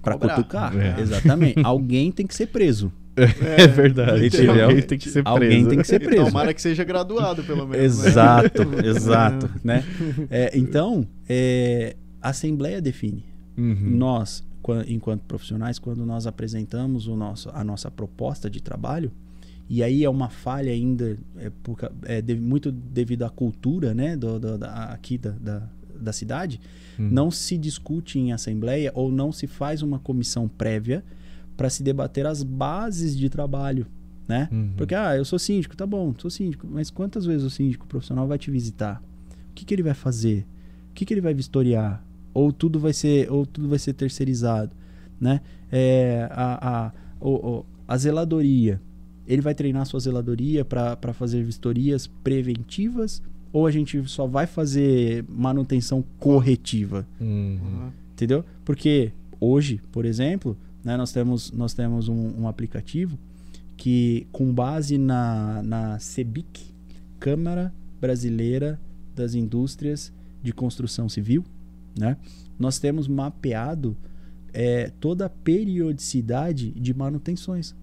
Pra 0.03 0.13
Cobrar. 0.15 0.37
cutucar. 0.37 0.77
É. 0.77 1.01
Exatamente. 1.01 1.61
Alguém 1.65 2.13
tem 2.13 2.27
que 2.27 2.35
ser 2.35 2.47
preso. 2.47 2.93
É, 3.17 3.67
verdade. 3.67 4.21
literalmente. 4.21 4.63
Alguém 4.63 4.83
tem 4.83 4.99
que 4.99 5.09
ser 5.09 5.23
preso. 5.25 5.29
Alguém 5.35 5.67
tem 5.67 5.79
que 5.79 5.87
ser 5.89 6.01
E 6.01 6.05
preso. 6.05 6.25
tomara 6.27 6.55
que 6.55 6.63
seja 6.63 6.85
graduado, 6.85 7.43
pelo 7.43 7.67
menos. 7.67 7.99
né? 7.99 8.07
Exato, 8.09 8.63
exato. 8.85 9.51
né? 9.65 9.83
É, 10.31 10.57
então, 10.57 11.05
é, 11.29 11.97
a 12.23 12.29
Assembleia 12.29 12.81
define. 12.81 13.25
Uhum. 13.57 13.77
Nós, 13.97 14.45
enquanto 14.87 15.23
profissionais, 15.23 15.79
quando 15.79 16.05
nós 16.07 16.27
apresentamos 16.27 17.07
o 17.07 17.17
nosso, 17.17 17.51
a 17.53 17.63
nossa 17.65 17.91
proposta 17.91 18.49
de 18.51 18.61
trabalho, 18.63 19.11
e 19.69 19.83
aí 19.83 20.03
é 20.05 20.09
uma 20.11 20.29
falha 20.31 20.73
ainda, 20.73 21.19
é, 21.37 21.51
por 21.63 21.77
é 22.05 22.23
de- 22.23 22.37
muito 22.37 22.73
devido 22.73 23.23
à 23.25 23.29
cultura 23.31 23.93
né, 23.95 24.17
do, 24.17 24.39
do- 24.39 24.57
da, 24.59 24.85
aqui 24.87 25.19
da, 25.19 25.31
da, 25.33 25.69
da 26.01 26.13
cidade, 26.13 26.61
Hum. 26.99 27.09
não 27.13 27.31
se 27.31 27.57
discute 27.59 28.19
em 28.19 28.33
assembleia 28.33 28.91
ou 28.95 29.13
não 29.13 29.31
se 29.31 29.47
faz 29.47 29.83
uma 29.83 29.99
comissão 29.99 30.49
prévia 30.49 31.05
para 31.57 31.69
se 31.71 31.83
debater 31.83 32.25
as 32.27 32.43
bases 32.43 33.17
de 33.17 33.29
trabalho, 33.29 33.87
né? 34.27 34.49
Uhum. 34.51 34.73
Porque, 34.77 34.95
ah, 34.95 35.17
eu 35.17 35.25
sou 35.25 35.39
síndico, 35.39 35.77
tá 35.77 35.87
bom, 35.87 36.15
sou 36.19 36.31
síndico, 36.31 36.67
mas 36.71 36.89
quantas 36.91 37.25
vezes 37.27 37.45
o 37.45 37.51
síndico 37.51 37.87
profissional 37.87 38.27
vai 38.27 38.39
te 38.39 38.51
visitar? 38.51 39.03
O 39.51 39.55
que, 39.55 39.65
que 39.65 39.75
ele 39.75 39.83
vai 39.83 39.95
fazer? 39.95 40.47
O 40.91 40.95
que, 40.95 41.05
que 41.05 41.13
ele 41.15 41.21
vai 41.21 41.35
vistoriar? 41.35 42.05
Ou 42.35 42.53
tudo 42.53 42.79
vai 42.79 42.93
ser, 42.93 43.31
ou 43.31 43.45
tudo 43.47 43.69
vai 43.69 43.79
ser 43.79 43.93
terceirizado, 43.95 44.71
né? 45.21 45.41
É, 45.71 46.29
a, 46.31 46.87
a, 46.87 46.93
o, 47.21 47.65
a 47.87 47.97
zeladoria, 47.97 48.81
ele 49.27 49.43
vai 49.43 49.55
treinar 49.55 49.87
sua 49.87 50.01
zeladoria 50.01 50.65
para 50.65 51.13
fazer 51.13 51.43
vistorias 51.43 52.07
preventivas 52.07 53.23
ou 53.53 53.67
a 53.67 53.71
gente 53.71 54.07
só 54.09 54.27
vai 54.27 54.47
fazer 54.47 55.25
manutenção 55.29 56.05
corretiva? 56.19 57.07
Uhum. 57.21 57.91
Entendeu? 58.13 58.45
Porque 58.65 59.13
hoje, 59.41 59.81
por 59.91 60.05
exemplo, 60.05 60.57
né? 60.89 60.97
Nós 60.97 61.13
temos, 61.13 61.53
nós 61.53 61.75
temos 61.75 62.09
um, 62.09 62.43
um 62.43 62.49
aplicativo 62.49 63.19
que, 63.77 64.27
com 64.33 64.53
base 64.53 64.99
na, 64.99 65.63
na 65.63 65.99
CEBIC, 65.99 66.73
Câmara 67.21 67.73
Brasileira 68.01 68.81
das 69.15 69.35
Indústrias 69.35 70.13
de 70.43 70.53
Construção 70.53 71.09
Civil, 71.09 71.45
né? 71.99 72.17
nós 72.59 72.79
temos 72.79 73.07
mapeado 73.07 73.97
é, 74.53 74.91
toda 74.99 75.27
a 75.27 75.29
periodicidade 75.29 76.71
de 76.73 76.93
manutenções. 76.95 77.75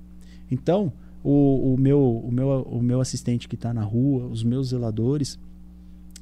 Então, 0.51 0.91
o, 1.23 1.73
o, 1.73 1.79
meu, 1.79 1.99
o, 1.99 2.31
meu, 2.31 2.61
o 2.63 2.81
meu 2.81 3.01
assistente 3.01 3.47
que 3.47 3.55
está 3.55 3.73
na 3.73 3.83
rua, 3.83 4.25
os 4.27 4.43
meus 4.43 4.69
zeladores, 4.69 5.39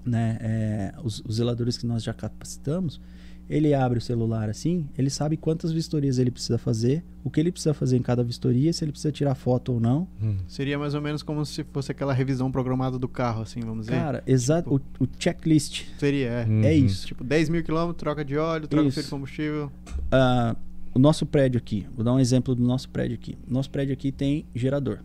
né, 0.06 0.38
é, 0.42 0.94
os, 1.04 1.22
os 1.26 1.36
zeladores 1.36 1.78
que 1.78 1.86
nós 1.86 2.04
já 2.04 2.14
capacitamos, 2.14 3.02
ele 3.50 3.74
abre 3.74 3.98
o 3.98 4.02
celular 4.02 4.50
assim, 4.50 4.88
ele 4.98 5.10
sabe 5.10 5.38
quantas 5.38 5.72
vistorias 5.72 6.18
ele 6.18 6.32
precisa 6.32 6.58
fazer, 6.58 7.04
o 7.24 7.30
que 7.30 7.40
ele 7.40 7.52
precisa 7.52 7.74
fazer 7.74 7.98
em 7.98 8.02
cada 8.02 8.24
vistoria, 8.24 8.72
se 8.72 8.84
ele 8.84 8.92
precisa 8.92 9.12
tirar 9.12 9.36
foto 9.36 9.74
ou 9.74 9.80
não. 9.80 10.08
Hum. 10.22 10.38
Seria 10.48 10.78
mais 10.78 10.94
ou 10.94 11.02
menos 11.02 11.22
como 11.22 11.46
se 11.46 11.64
fosse 11.66 11.92
aquela 11.92 12.14
revisão 12.14 12.52
programada 12.52 12.98
do 12.98 13.08
carro, 13.08 13.42
assim, 13.42 13.60
vamos 13.62 13.86
dizer. 13.86 13.98
Cara, 13.98 14.24
exato. 14.26 14.70
Tipo, 14.78 15.04
o, 15.04 15.06
o, 15.06 15.10
checklist. 15.20 15.86
Seria, 15.98 16.30
é. 16.30 16.46
Uhum. 16.46 16.64
É 16.64 16.74
isso. 16.74 17.08
Tipo, 17.08 17.24
10 17.24 17.50
mil 17.50 17.64
quilômetros, 17.64 18.00
troca 18.00 18.24
de 18.24 18.38
óleo, 18.38 18.68
troca 18.68 18.90
de 18.90 19.04
combustível. 19.04 19.72
Uh, 19.88 20.56
o 20.94 21.00
nosso 21.00 21.26
prédio 21.26 21.58
aqui, 21.58 21.88
vou 21.96 22.04
dar 22.04 22.14
um 22.14 22.20
exemplo 22.20 22.56
do 22.56 22.64
nosso 22.64 22.90
prédio 22.90 23.16
aqui. 23.16 23.38
Nosso 23.48 23.70
prédio 23.70 23.94
aqui 23.94 24.12
tem 24.12 24.46
gerador, 24.54 25.00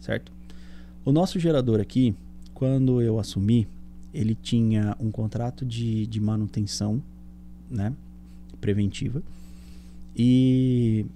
certo? 0.00 0.32
O 1.04 1.12
nosso 1.12 1.38
gerador 1.38 1.80
aqui, 1.80 2.14
quando 2.54 3.02
eu 3.02 3.18
assumi, 3.18 3.66
ele 4.14 4.34
tinha 4.34 4.96
um 5.00 5.10
contrato 5.10 5.64
de, 5.64 6.06
de 6.06 6.20
manutenção 6.20 7.02
né? 7.72 7.92
Preventiva. 8.60 9.22
E 10.16 11.06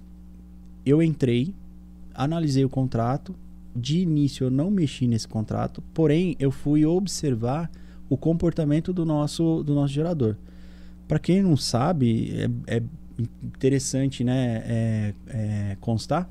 eu 0.85 1.01
entrei, 1.01 1.53
analisei 2.13 2.65
o 2.65 2.69
contrato. 2.69 3.35
De 3.75 3.99
início 3.99 4.45
eu 4.45 4.49
não 4.49 4.71
mexi 4.71 5.07
nesse 5.07 5.27
contrato, 5.27 5.83
porém 5.93 6.35
eu 6.39 6.49
fui 6.49 6.83
observar 6.83 7.69
o 8.09 8.17
comportamento 8.17 8.91
do 8.91 9.05
nosso, 9.05 9.61
do 9.63 9.75
nosso 9.75 9.93
gerador. 9.93 10.35
Para 11.07 11.19
quem 11.19 11.43
não 11.43 11.55
sabe, 11.55 12.31
é, 12.67 12.77
é 12.77 12.83
interessante 13.43 14.23
né, 14.23 14.63
é, 14.65 15.13
é 15.27 15.77
constar 15.79 16.27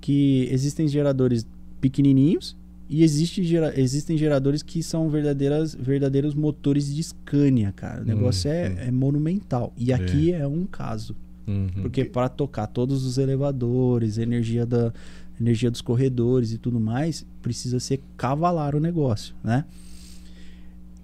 que 0.00 0.48
existem 0.52 0.86
geradores 0.86 1.46
pequenininhos 1.80 2.56
e 2.88 3.02
existe 3.02 3.42
gera, 3.42 3.78
existem 3.78 4.16
geradores 4.16 4.62
que 4.62 4.82
são 4.82 5.08
verdadeiras, 5.08 5.74
verdadeiros 5.74 6.34
motores 6.34 6.94
de 6.94 7.02
Scania, 7.02 7.72
cara. 7.72 8.02
O 8.02 8.04
negócio 8.04 8.50
uhum. 8.50 8.56
é, 8.56 8.86
é, 8.88 8.90
monumental. 8.90 9.72
E 9.76 9.92
é. 9.92 9.94
aqui 9.94 10.32
é, 10.32 10.46
um 10.46 10.66
caso. 10.66 11.16
Uhum. 11.46 11.68
Porque 11.82 12.04
para 12.04 12.28
tocar 12.28 12.66
todos 12.66 13.04
os 13.04 13.18
elevadores, 13.18 14.18
energia 14.18 14.64
da 14.64 14.92
energia 15.40 15.70
dos 15.70 15.80
corredores 15.80 16.52
e 16.52 16.58
tudo 16.58 16.78
mais, 16.78 17.26
precisa 17.42 17.80
ser 17.80 18.00
cavalar 18.16 18.76
o 18.76 18.80
negócio, 18.80 19.34
né? 19.42 19.64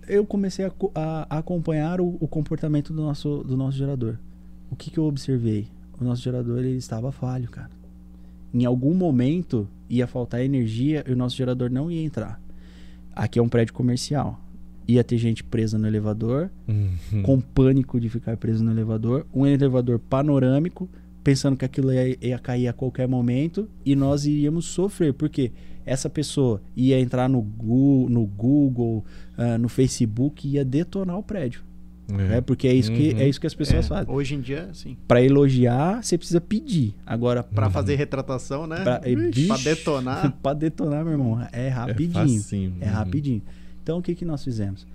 Eu 0.07 0.25
comecei 0.25 0.65
a, 0.65 0.73
a, 0.95 1.37
a 1.37 1.39
acompanhar 1.39 2.01
o, 2.01 2.17
o, 2.21 2.29
comportamento 2.29 2.93
do 2.93 3.03
nosso, 3.03 3.45
do 3.45 3.57
nosso 3.57 3.77
gerador. 3.77 4.17
O 4.71 4.77
que, 4.77 4.91
que 4.91 4.99
eu 4.99 5.05
observei? 5.05 5.67
O 6.01 6.05
nosso 6.05 6.23
gerador 6.23 6.59
ele 6.61 6.77
estava 6.77 7.11
falho, 7.11 7.49
cara 7.49 7.81
em 8.53 8.65
algum 8.65 8.95
momento 8.95 9.69
ia 9.91 10.07
faltar 10.07 10.41
energia 10.41 11.05
e 11.07 11.13
o 11.13 11.17
nosso 11.17 11.37
gerador 11.37 11.69
não 11.69 11.91
ia 11.91 12.03
entrar. 12.03 12.41
Aqui 13.15 13.39
é 13.39 13.43
um 13.43 13.49
prédio 13.49 13.75
comercial. 13.75 14.41
Ia 14.87 15.05
ter 15.05 15.19
gente 15.19 15.43
presa 15.45 15.77
no 15.77 15.87
elevador, 15.87 16.51
uhum. 16.67 17.23
com 17.23 17.41
pânico 17.41 18.01
de 18.01 18.09
ficar 18.09 18.37
preso 18.37 18.65
no 18.65 18.71
elevador. 18.71 19.27
Um 19.35 19.47
elevador 19.47 19.99
panorâmico, 19.99 20.89
pensando 21.23 21.57
que 21.57 21.65
aquilo 21.65 21.93
ia, 21.93 22.17
ia 22.21 22.39
cair 22.39 22.69
a 22.69 22.73
qualquer 22.73 23.07
momento 23.07 23.69
e 23.85 23.95
nós 23.95 24.25
iríamos 24.25 24.67
sofrer. 24.67 25.13
Porque 25.13 25.53
essa 25.85 26.09
pessoa 26.09 26.63
ia 26.77 26.99
entrar 26.99 27.29
no 27.29 27.43
Google, 27.43 28.09
no, 28.09 28.27
Google, 28.27 29.05
uh, 29.37 29.59
no 29.59 29.69
Facebook 29.69 30.49
ia 30.49 30.65
detonar 30.65 31.19
o 31.19 31.23
prédio. 31.23 31.63
É. 32.13 32.17
Né? 32.17 32.41
Porque 32.41 32.69
é 32.69 32.75
isso, 32.75 32.91
uhum. 32.91 32.97
que, 32.97 33.15
é 33.15 33.29
isso 33.29 33.41
que 33.41 33.47
as 33.47 33.55
pessoas 33.55 33.85
é. 33.85 33.89
fazem. 33.89 34.15
Hoje 34.15 34.35
em 34.35 34.41
dia, 34.41 34.69
sim. 34.73 34.97
Para 35.07 35.23
elogiar, 35.23 36.03
você 36.03 36.17
precisa 36.17 36.41
pedir. 36.41 36.95
Agora, 37.07 37.43
para 37.43 37.67
uhum. 37.67 37.73
fazer 37.73 37.95
retratação, 37.97 38.67
né? 38.67 38.83
Para 38.83 39.01
detonar. 39.59 40.33
para 40.43 40.55
detonar, 40.55 41.05
meu 41.05 41.13
irmão, 41.13 41.49
é 41.53 41.69
rapidinho. 41.69 42.43
É, 42.81 42.85
é 42.85 42.89
uhum. 42.89 42.95
rapidinho. 42.95 43.43
Então, 43.83 43.99
o 43.99 44.03
que, 44.03 44.15
que 44.15 44.25
nós 44.25 44.45
fizemos? 44.45 44.87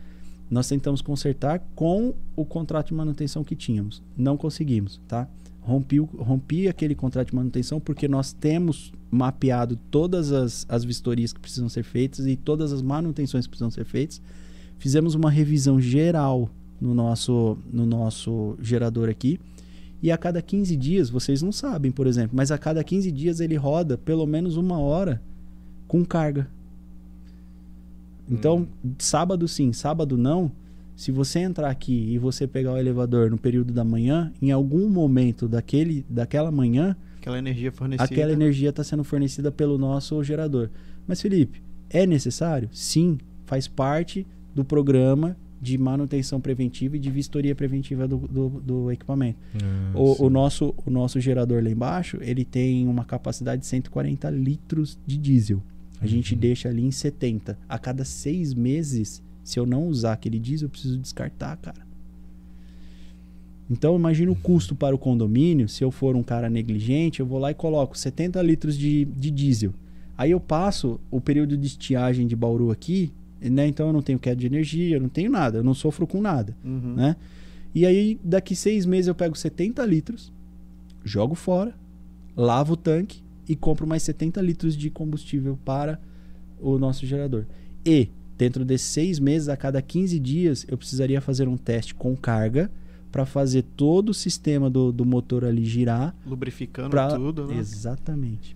Nós 0.49 0.67
tentamos 0.67 1.01
consertar 1.01 1.61
com 1.75 2.13
o 2.35 2.45
contrato 2.45 2.87
de 2.87 2.93
manutenção 2.93 3.43
que 3.43 3.55
tínhamos. 3.55 4.01
Não 4.15 4.37
conseguimos, 4.37 5.01
tá? 5.07 5.27
Rompi, 5.61 5.97
rompi 5.97 6.67
aquele 6.67 6.93
contrato 6.93 7.29
de 7.29 7.35
manutenção 7.35 7.79
porque 7.79 8.07
nós 8.07 8.31
temos 8.31 8.93
mapeado 9.09 9.75
todas 9.89 10.31
as, 10.31 10.63
as 10.69 10.83
vistorias 10.83 11.33
que 11.33 11.39
precisam 11.39 11.67
ser 11.67 11.83
feitas 11.83 12.27
e 12.27 12.35
todas 12.35 12.71
as 12.71 12.83
manutenções 12.83 13.45
que 13.45 13.49
precisam 13.49 13.71
ser 13.71 13.83
feitas. 13.83 14.21
Fizemos 14.77 15.15
uma 15.15 15.31
revisão 15.31 15.79
geral 15.81 16.49
no 16.79 16.93
nosso, 16.93 17.57
no 17.71 17.85
nosso 17.85 18.57
gerador 18.61 19.09
aqui. 19.09 19.39
E 20.01 20.11
a 20.11 20.17
cada 20.17 20.41
15 20.41 20.75
dias, 20.75 21.09
vocês 21.09 21.41
não 21.41 21.51
sabem, 21.51 21.91
por 21.91 22.05
exemplo, 22.05 22.31
mas 22.35 22.51
a 22.51 22.57
cada 22.57 22.83
15 22.83 23.11
dias 23.11 23.39
ele 23.39 23.55
roda 23.55 23.97
pelo 23.97 24.25
menos 24.25 24.57
uma 24.57 24.77
hora 24.77 25.21
com 25.87 26.05
carga. 26.05 26.47
Então, 28.29 28.67
hum. 28.83 28.93
sábado 28.97 29.47
sim, 29.47 29.71
sábado 29.71 30.17
não. 30.17 30.51
Se 30.95 31.11
você 31.11 31.39
entrar 31.39 31.69
aqui 31.69 32.13
e 32.13 32.17
você 32.17 32.47
pegar 32.47 32.73
o 32.73 32.77
elevador 32.77 33.29
no 33.29 33.37
período 33.37 33.73
da 33.73 33.83
manhã, 33.83 34.31
em 34.41 34.51
algum 34.51 34.89
momento 34.89 35.47
daquele, 35.47 36.05
daquela 36.09 36.51
manhã, 36.51 36.95
aquela 37.19 37.37
energia 37.37 37.71
fornecida, 37.71 38.03
aquela 38.03 38.31
energia 38.31 38.69
está 38.69 38.83
sendo 38.83 39.03
fornecida 39.03 39.51
pelo 39.51 39.77
nosso 39.77 40.23
gerador. 40.23 40.69
Mas 41.05 41.21
Felipe, 41.21 41.61
é 41.89 42.05
necessário? 42.05 42.69
Sim, 42.71 43.17
faz 43.45 43.67
parte 43.67 44.25
do 44.53 44.63
programa 44.63 45.35
de 45.65 45.79
manutenção 45.79 46.39
preventiva 46.39 46.95
e 46.95 46.99
de 46.99 47.09
vistoria 47.09 47.55
preventiva 47.55 48.07
do, 48.07 48.17
do, 48.17 48.49
do 48.61 48.91
equipamento. 48.91 49.39
Ah, 49.55 49.97
o, 49.97 50.25
o, 50.25 50.29
nosso, 50.29 50.75
o 50.85 50.91
nosso 50.91 51.19
gerador 51.19 51.63
lá 51.63 51.71
embaixo, 51.71 52.19
ele 52.21 52.45
tem 52.45 52.87
uma 52.87 53.03
capacidade 53.03 53.61
de 53.61 53.65
140 53.65 54.29
litros 54.29 54.99
de 55.07 55.17
diesel. 55.17 55.63
A 55.99 56.03
uhum. 56.03 56.07
gente 56.07 56.35
deixa 56.35 56.69
ali 56.69 56.83
em 56.83 56.91
70. 56.91 57.57
A 57.67 57.79
cada 57.79 58.05
seis 58.05 58.53
meses, 58.53 59.23
se 59.43 59.59
eu 59.59 59.65
não 59.65 59.87
usar 59.87 60.13
aquele 60.13 60.37
diesel, 60.37 60.67
eu 60.67 60.69
preciso 60.69 60.99
descartar, 60.99 61.57
cara. 61.57 61.83
Então, 63.67 63.95
imagina 63.95 64.31
o 64.31 64.35
custo 64.35 64.75
para 64.75 64.93
o 64.93 64.99
condomínio. 64.99 65.67
Se 65.67 65.83
eu 65.83 65.89
for 65.89 66.15
um 66.15 66.21
cara 66.21 66.47
negligente, 66.47 67.21
eu 67.21 67.25
vou 67.25 67.39
lá 67.39 67.49
e 67.49 67.55
coloco 67.55 67.97
70 67.97 68.39
litros 68.43 68.77
de, 68.77 69.05
de 69.05 69.31
diesel. 69.31 69.73
Aí 70.15 70.29
eu 70.29 70.39
passo 70.39 70.99
o 71.09 71.19
período 71.19 71.57
de 71.57 71.65
estiagem 71.65 72.27
de 72.27 72.35
Bauru 72.35 72.69
aqui, 72.69 73.11
né? 73.49 73.67
Então 73.67 73.87
eu 73.87 73.93
não 73.93 74.01
tenho 74.01 74.19
queda 74.19 74.35
de 74.35 74.45
energia, 74.45 74.95
eu 74.95 75.01
não 75.01 75.09
tenho 75.09 75.29
nada, 75.29 75.59
eu 75.59 75.63
não 75.63 75.73
sofro 75.73 76.05
com 76.05 76.21
nada, 76.21 76.55
uhum. 76.63 76.95
né? 76.95 77.15
E 77.73 77.85
aí 77.85 78.19
daqui 78.23 78.55
seis 78.55 78.85
meses 78.85 79.07
eu 79.07 79.15
pego 79.15 79.35
70 79.35 79.85
litros, 79.85 80.31
jogo 81.03 81.35
fora, 81.35 81.75
lavo 82.35 82.73
o 82.73 82.77
tanque 82.77 83.21
e 83.47 83.55
compro 83.55 83.85
mais 83.85 84.03
70 84.03 84.41
litros 84.41 84.75
de 84.75 84.89
combustível 84.89 85.57
para 85.63 85.99
o 86.59 86.77
nosso 86.77 87.05
gerador. 87.05 87.45
E 87.85 88.09
dentro 88.37 88.65
desses 88.65 88.87
seis 88.87 89.19
meses, 89.19 89.49
a 89.49 89.57
cada 89.57 89.81
15 89.81 90.19
dias, 90.19 90.65
eu 90.67 90.77
precisaria 90.77 91.21
fazer 91.21 91.47
um 91.47 91.57
teste 91.57 91.93
com 91.93 92.15
carga 92.15 92.71
para 93.11 93.25
fazer 93.25 93.63
todo 93.77 94.09
o 94.09 94.13
sistema 94.13 94.69
do, 94.69 94.91
do 94.91 95.05
motor 95.05 95.45
ali 95.45 95.63
girar. 95.63 96.13
Lubrificando 96.25 96.89
pra... 96.89 97.15
tudo, 97.15 97.47
né? 97.47 97.57
Exatamente. 97.57 98.55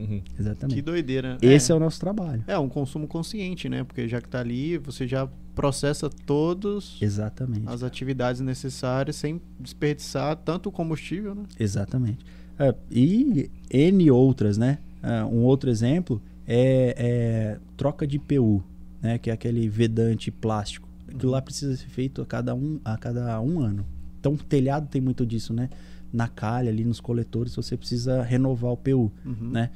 Uhum. 0.00 0.22
Exatamente. 0.38 0.76
Que 0.76 0.82
doideira. 0.82 1.36
Esse 1.42 1.70
é. 1.70 1.74
é. 1.74 1.76
o 1.76 1.80
nosso 1.80 2.00
trabalho. 2.00 2.42
É 2.46 2.58
um 2.58 2.68
consumo 2.68 3.06
consciente, 3.06 3.68
né? 3.68 3.84
Porque 3.84 4.08
já 4.08 4.20
que 4.20 4.26
está 4.26 4.40
ali, 4.40 4.78
você 4.78 5.06
já 5.06 5.28
processa 5.54 6.08
todos 6.08 6.96
Exatamente. 7.00 7.68
as 7.68 7.82
atividades 7.82 8.40
necessárias 8.40 9.16
sem 9.16 9.40
desperdiçar 9.58 10.36
tanto 10.36 10.70
o 10.70 10.72
combustível, 10.72 11.34
né? 11.34 11.42
Exatamente. 11.58 12.24
É, 12.58 12.74
e 12.90 13.50
N 13.70 14.10
outras, 14.10 14.56
né? 14.56 14.78
Uh, 15.02 15.34
um 15.34 15.44
outro 15.44 15.70
exemplo 15.70 16.20
é, 16.46 16.94
é, 16.96 17.58
troca 17.76 18.06
de 18.06 18.18
PU, 18.18 18.62
né? 19.02 19.18
Que 19.18 19.30
é 19.30 19.32
aquele 19.32 19.68
vedante 19.68 20.30
plástico. 20.30 20.88
Aquilo 21.08 21.32
lá 21.32 21.42
precisa 21.42 21.76
ser 21.76 21.88
feito 21.88 22.22
a 22.22 22.26
cada 22.26 22.54
um, 22.54 22.80
a 22.84 22.96
cada 22.96 23.40
um 23.40 23.60
ano. 23.60 23.84
Então, 24.18 24.36
telhado 24.36 24.86
tem 24.88 25.00
muito 25.00 25.24
disso, 25.24 25.52
né? 25.52 25.70
Na 26.12 26.28
calha, 26.28 26.70
ali 26.70 26.84
nos 26.84 27.00
coletores, 27.00 27.54
você 27.54 27.76
precisa 27.76 28.22
renovar 28.22 28.72
o 28.72 28.76
PU, 28.76 29.12
uhum. 29.24 29.50
né? 29.50 29.70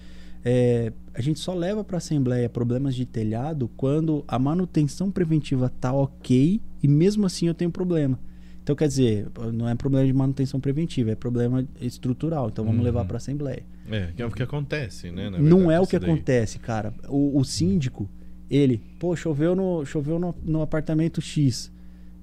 É, 0.45 0.93
a 1.15 1.23
gente 1.23 1.41
só 1.41 1.55
leva 1.55 1.83
para 1.83 1.97
a 1.97 1.99
Assembleia 1.99 2.49
problemas 2.51 2.95
de 2.95 3.07
telhado 3.07 3.71
quando 3.77 4.23
a 4.29 4.39
manutenção 4.39 5.11
preventiva 5.11 5.71
tá 5.71 5.91
ok 5.93 6.61
e 6.83 6.89
mesmo 6.89 7.25
assim 7.25 7.49
eu 7.49 7.55
tenho 7.55 7.71
problema. 7.71 8.19
Então, 8.63 8.75
quer 8.75 8.89
dizer, 8.89 9.27
não 9.53 9.69
é 9.69 9.75
problema 9.75 10.07
de 10.07 10.13
manutenção 10.13 10.59
preventiva, 10.59 11.11
é 11.11 11.15
problema 11.15 11.67
estrutural. 11.81 12.49
Então, 12.49 12.65
vamos 12.65 12.79
uhum. 12.79 12.85
levar 12.85 13.05
para 13.05 13.17
a 13.17 13.19
Assembleia. 13.19 13.63
É, 13.91 14.09
que 14.17 14.23
é 14.23 14.27
o 14.27 14.31
que 14.31 14.43
acontece, 14.43 15.11
né? 15.11 15.25
Verdade, 15.25 15.45
não 15.45 15.71
é 15.71 15.79
o 15.79 15.87
que 15.87 15.99
daí. 15.99 16.11
acontece, 16.11 16.59
cara. 16.59 16.95
O, 17.09 17.39
o, 17.39 17.45
síndico, 17.45 18.09
ele, 18.49 18.81
pô, 18.99 19.15
choveu 19.15 19.55
no, 19.55 19.85
choveu 19.85 20.19
no, 20.19 20.35
no 20.43 20.63
apartamento 20.63 21.21
X. 21.21 21.71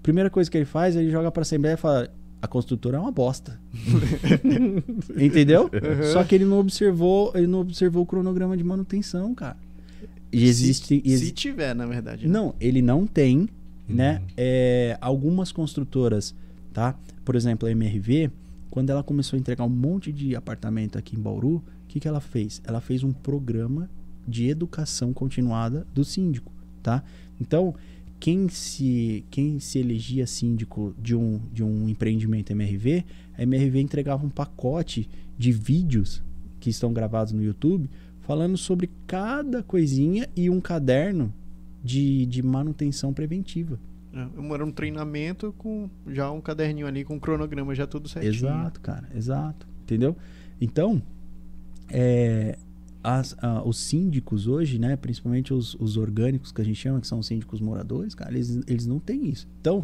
Primeira 0.02 0.32
coisa 0.32 0.50
que 0.50 0.58
ele 0.58 0.66
faz, 0.66 0.96
ele 0.96 1.12
joga 1.12 1.32
para 1.32 1.42
a 1.42 1.44
Assembleia 1.44 1.76
e 1.76 1.78
fala: 1.78 2.12
a 2.42 2.48
construtora 2.48 2.98
é 2.98 3.00
uma 3.00 3.12
bosta. 3.12 3.60
Entendeu? 5.18 5.70
Só 6.12 6.24
que 6.24 6.36
ele 6.36 6.46
não 6.46 6.60
observou, 6.60 7.32
ele 7.36 7.48
não 7.48 7.60
observou 7.62 8.04
o 8.04 8.06
cronograma 8.06 8.56
de 8.58 8.64
manutenção, 8.64 9.34
cara. 9.36 9.58
E 10.32 10.46
existe, 10.46 10.88
se, 10.88 11.02
exi- 11.06 11.26
se 11.28 11.32
tiver, 11.32 11.76
na 11.76 11.86
verdade. 11.86 12.26
né? 12.26 12.34
não, 12.34 12.56
ele 12.60 12.82
não 12.82 13.06
tem, 13.06 13.50
né? 13.88 14.20
Uhum. 14.22 14.28
É, 14.38 14.98
algumas 15.02 15.52
construtoras, 15.52 16.34
tá? 16.74 16.96
Por 17.26 17.36
exemplo, 17.36 17.68
a 17.68 17.72
MRV, 17.72 18.32
quando 18.70 18.90
ela 18.90 19.04
começou 19.04 19.36
a 19.36 19.40
entregar 19.40 19.66
um 19.66 19.70
monte 19.70 20.12
de 20.12 20.36
apartamento 20.36 20.98
aqui 20.98 21.18
em 21.18 21.20
Bauru, 21.20 21.56
o 21.58 21.64
que, 21.90 22.00
que 22.00 22.08
ela 22.08 22.22
fez? 22.22 22.62
Ela 22.66 22.80
fez 22.80 23.04
um 23.04 23.12
programa 23.12 23.90
de 24.26 24.48
educação 24.48 25.12
continuada 25.12 25.86
do 25.94 26.06
síndico, 26.06 26.52
tá? 26.82 27.04
Então, 27.40 27.76
quem 28.22 28.48
se, 28.48 29.26
quem 29.32 29.60
se 29.60 29.80
elegia 29.80 30.28
síndico 30.28 30.94
de 31.02 31.16
um, 31.16 31.42
de 31.52 31.64
um 31.64 31.90
empreendimento 31.90 32.52
MRV, 32.52 33.04
a 33.36 33.42
MRV 33.42 33.82
entregava 33.82 34.24
um 34.24 34.30
pacote 34.30 35.10
de 35.36 35.52
vídeos 35.52 36.24
que 36.60 36.70
estão 36.70 36.94
gravados 36.94 37.34
no 37.34 37.44
YouTube 37.44 37.90
falando 38.20 38.56
sobre 38.58 38.92
cada 39.08 39.64
coisinha 39.64 40.30
e 40.36 40.52
um 40.52 40.62
caderno 40.62 41.34
de, 41.84 42.28
de 42.28 42.44
manutenção 42.44 43.12
preventiva. 43.12 43.80
É, 44.14 44.54
Era 44.54 44.64
um 44.64 44.72
treinamento 44.72 45.52
com 45.58 45.90
já 46.08 46.32
um 46.32 46.40
caderninho 46.40 46.86
ali 46.86 47.04
com 47.04 47.20
cronograma 47.20 47.74
já 47.74 47.88
tudo 47.88 48.08
certinho. 48.08 48.36
Exato, 48.36 48.80
cara, 48.82 49.10
exato. 49.16 49.68
Entendeu? 49.82 50.16
Então, 50.62 51.02
é, 51.90 52.56
as- 53.04 53.36
ah, 53.42 53.62
os 53.66 53.78
síndicos 53.78 54.48
hoje, 54.48 54.78
né, 54.80 54.96
principalmente 54.96 55.54
os, 55.54 55.76
os 55.76 55.98
orgânicos 55.98 56.52
que 56.52 56.62
a 56.62 56.66
gente 56.66 56.76
chama, 56.78 57.00
que 57.02 57.08
são 57.08 57.20
os 57.20 57.28
síndicos 57.28 57.60
moradores, 57.62 58.14
cara, 58.16 58.32
eles, 58.34 58.60
eles 58.68 58.86
não 58.86 59.00
têm 59.00 59.28
isso. 59.30 59.48
Então, 59.60 59.84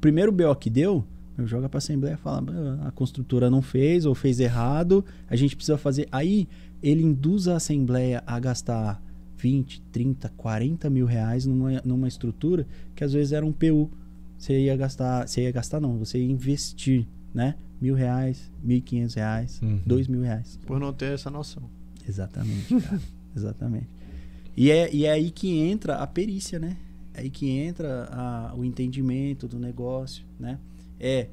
primeiro 0.00 0.30
BO 0.32 0.54
que 0.56 0.68
deu, 0.70 1.04
eu 1.38 1.46
joga 1.46 1.68
pra 1.68 1.78
Assembleia 1.78 2.14
e 2.14 2.16
fala, 2.16 2.42
"Ah, 2.82 2.88
a 2.88 2.90
construtora 2.90 3.50
não 3.50 3.60
fez 3.62 4.04
ou 4.06 4.14
fez 4.14 4.40
errado, 4.40 5.04
a 5.28 5.36
gente 5.36 5.54
precisa 5.54 5.76
fazer. 5.78 6.08
Aí 6.10 6.48
ele 6.82 7.02
induz 7.02 7.46
a 7.48 7.56
Assembleia 7.56 8.22
a 8.26 8.38
gastar 8.40 9.02
20, 9.36 9.82
30, 9.92 10.30
40 10.36 10.88
mil 10.88 11.04
reais 11.06 11.44
numa, 11.44 11.80
numa 11.84 12.08
estrutura 12.08 12.66
que 12.94 13.04
às 13.04 13.12
vezes 13.12 13.32
era 13.32 13.44
um 13.44 13.52
PU. 13.52 13.90
Você 14.38 14.58
ia 14.60 14.76
gastar, 14.76 15.28
você 15.28 15.42
ia 15.42 15.52
gastar 15.52 15.78
não, 15.80 15.98
você 15.98 16.18
ia 16.18 16.30
investir, 16.30 17.06
né? 17.34 17.54
Mil 17.80 17.94
reais, 17.94 18.50
mil 18.64 18.78
e 18.78 18.80
quinhentos 18.80 19.14
reais, 19.14 19.60
Uhum. 19.62 19.80
dois 19.84 20.08
mil 20.08 20.22
reais. 20.22 20.58
Por 20.66 20.80
não 20.80 20.90
ter 20.92 21.12
essa 21.12 21.30
noção. 21.30 21.64
Exatamente, 22.06 22.80
cara. 22.80 23.00
Exatamente. 23.36 23.88
E 24.56 24.70
é, 24.70 24.94
e 24.94 25.04
é 25.04 25.12
aí 25.12 25.30
que 25.30 25.48
entra 25.58 25.96
a 25.96 26.06
perícia, 26.06 26.58
né? 26.58 26.76
É 27.12 27.20
aí 27.22 27.30
que 27.30 27.48
entra 27.50 28.08
a- 28.10 28.54
o 28.56 28.64
entendimento 28.64 29.46
do 29.48 29.58
negócio, 29.58 30.24
né? 30.38 30.58
É 30.98 31.28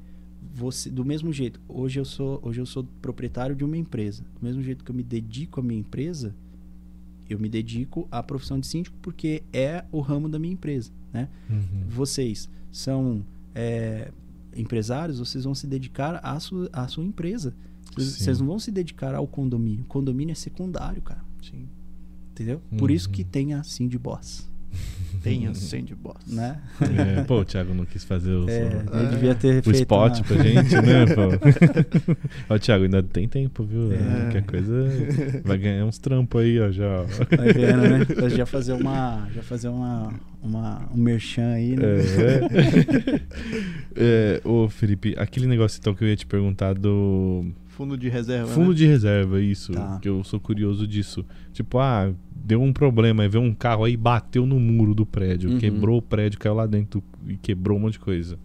você 0.54 0.90
do 0.90 1.04
mesmo 1.04 1.32
jeito. 1.32 1.60
Hoje 1.68 1.98
eu 1.98 2.04
sou 2.04 2.38
hoje 2.42 2.60
eu 2.60 2.66
sou 2.66 2.84
proprietário 3.00 3.56
de 3.56 3.64
uma 3.64 3.76
empresa. 3.76 4.22
Do 4.38 4.44
mesmo 4.46 4.62
jeito 4.62 4.84
que 4.84 4.90
eu 4.90 4.94
me 4.94 5.02
dedico 5.02 5.60
à 5.60 5.62
minha 5.62 5.80
empresa, 5.80 6.34
eu 7.30 7.38
me 7.38 7.48
dedico 7.48 8.06
à 8.10 8.22
profissão 8.22 8.60
de 8.60 8.66
síndico 8.66 8.96
porque 9.00 9.42
é 9.52 9.84
o 9.90 10.00
ramo 10.00 10.28
da 10.28 10.38
minha 10.38 10.52
empresa, 10.52 10.90
né? 11.12 11.28
Uhum. 11.48 11.84
Vocês 11.88 12.48
são 12.70 13.24
é, 13.54 14.10
empresários, 14.54 15.18
vocês 15.18 15.44
vão 15.44 15.54
se 15.54 15.66
dedicar 15.66 16.20
à 16.22 16.38
sua, 16.38 16.68
à 16.72 16.86
sua 16.88 17.04
empresa. 17.04 17.54
Vocês, 17.94 18.40
não 18.40 18.46
vão 18.46 18.58
se 18.58 18.70
dedicar 18.70 19.14
ao 19.14 19.26
condomínio. 19.26 19.84
Condomínio 19.86 20.32
é 20.32 20.34
secundário, 20.36 21.00
cara. 21.02 21.20
Sim. 21.42 21.68
Entendeu? 22.32 22.60
Por 22.76 22.90
isso 22.90 23.08
Uhum. 23.08 23.14
que 23.14 23.24
tem 23.24 23.54
a 23.54 23.62
Sim 23.62 23.86
de 23.86 23.96
Boss, 23.98 24.50
Tenha 25.22 25.54
sandbox. 25.54 26.26
né? 26.26 26.60
É, 27.18 27.22
pô, 27.22 27.40
o 27.40 27.44
Thiago 27.44 27.72
não 27.72 27.84
quis 27.84 28.02
fazer 28.02 28.32
o, 28.32 28.50
É, 28.50 28.84
o- 28.92 28.98
ele 28.98 29.08
devia 29.10 29.34
ter 29.34 29.60
o 29.60 29.62
feito 29.62 29.70
spot 29.76 30.18
uma- 30.18 30.24
pra 30.24 30.36
gente, 30.42 30.74
né, 30.74 31.06
pô? 31.14 31.22
ó, 32.52 32.58
Thiago, 32.58 32.82
ainda 32.84 33.00
tem 33.04 33.28
tempo, 33.28 33.62
viu? 33.64 33.92
É. 33.92 33.96
Qualquer 34.22 34.42
coisa 34.44 34.88
vai 35.44 35.56
ganhar 35.58 35.86
uns 35.86 35.96
trampos 35.98 36.40
aí, 36.42 36.58
ó, 36.60 36.72
já. 36.72 37.02
ó. 37.02 37.04
Vai 37.36 37.52
vendo, 37.52 37.82
né? 37.82 38.04
Pra 38.04 38.28
já 38.28 38.44
fazer 38.44 38.72
uma, 38.72 39.28
já 39.32 39.42
fazer 39.44 39.68
uma, 39.68 40.12
uma 40.42 40.90
um 40.92 40.96
merchan 40.98 41.52
aí, 41.52 41.76
né? 41.76 41.84
É. 41.94 43.20
é, 43.96 44.40
ô, 44.44 44.68
Felipe, 44.68 45.14
aquele 45.16 45.46
negócio 45.46 45.78
então 45.78 45.94
que 45.94 46.02
eu 46.04 46.08
ia 46.08 46.16
te 46.16 46.26
perguntar 46.26 46.74
do 46.74 47.46
Fundo 47.76 47.96
de 47.96 48.08
reserva. 48.08 48.48
fundo 48.48 48.70
né? 48.70 48.74
de 48.76 48.86
reserva, 48.86 49.40
isso, 49.40 49.72
Tá. 49.72 49.98
que 50.00 50.08
eu 50.08 50.22
sou 50.24 50.38
curioso 50.40 50.86
disso. 50.86 51.24
Tipo, 51.52 51.78
ah, 51.78 52.12
deu 52.34 52.62
um 52.62 52.72
problema, 52.72 53.22
aí 53.22 53.28
veio 53.28 53.42
um 53.44 53.52
carro 53.54 53.84
aí, 53.84 53.96
bateu 53.96 54.46
no 54.46 54.58
muro 54.60 54.94
do 54.94 55.04
prédio, 55.04 55.50
Uhum. 55.50 55.58
quebrou 55.58 55.98
o 55.98 56.02
prédio, 56.02 56.38
caiu 56.38 56.54
lá 56.54 56.66
dentro 56.66 57.02
e 57.26 57.36
quebrou 57.36 57.76
um 57.76 57.80
monte 57.80 57.94
de 57.94 57.98
coisa. 58.00 58.38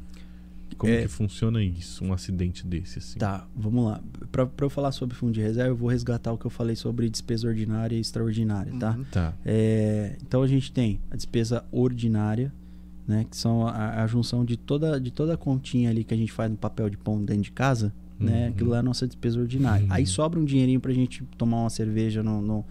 Como 0.77 0.93
É. 0.93 1.01
que 1.01 1.07
funciona 1.09 1.61
isso, 1.61 2.05
um 2.05 2.13
acidente 2.13 2.65
desse, 2.65 2.99
assim? 2.99 3.19
Tá, 3.19 3.45
vamos 3.53 3.83
lá. 3.85 4.01
Pra, 4.31 4.45
pra 4.45 4.65
eu 4.65 4.69
falar 4.69 4.93
sobre 4.93 5.13
fundo 5.13 5.33
de 5.33 5.41
reserva, 5.41 5.71
eu 5.71 5.75
vou 5.75 5.89
resgatar 5.89 6.31
o 6.31 6.37
que 6.37 6.45
eu 6.45 6.49
falei 6.51 6.75
sobre 6.75 7.09
despesa 7.09 7.47
ordinária 7.47 7.97
e 7.97 7.99
extraordinária, 7.99 8.71
tá? 8.79 8.91
Uhum. 8.97 9.03
Tá. 9.11 9.33
É, 9.45 10.15
então 10.25 10.41
a 10.41 10.47
gente 10.47 10.71
tem 10.71 10.99
a 11.11 11.17
despesa 11.17 11.65
ordinária, 11.71 12.53
né? 13.05 13.25
Que 13.29 13.35
são 13.35 13.67
a, 13.67 14.03
a 14.03 14.07
junção 14.07 14.45
de 14.45 14.55
toda, 14.55 15.01
de 15.01 15.11
toda 15.11 15.33
a 15.33 15.37
continha 15.37 15.89
ali 15.89 16.03
que 16.05 16.13
a 16.13 16.17
gente 16.17 16.31
faz 16.31 16.49
no 16.49 16.55
papel 16.57 16.89
de 16.89 16.95
pão 16.97 17.21
dentro 17.25 17.43
de 17.43 17.51
casa, 17.51 17.91
né? 18.19 18.45
Uhum. 18.45 18.49
Aquilo 18.49 18.69
lá 18.71 18.77
é 18.77 18.79
a 18.79 18.83
nossa 18.83 19.07
despesa 19.07 19.39
ordinária. 19.39 19.85
Uhum. 19.85 19.93
Aí 19.93 20.05
sobra 20.05 20.39
um 20.39 20.45
dinheirinho 20.45 20.79
pra 20.79 20.91
gente 20.93 21.23
tomar 21.37 21.61
uma 21.61 21.69
cerveja 21.69 22.21
no, 22.23 22.41
no- 22.41 22.65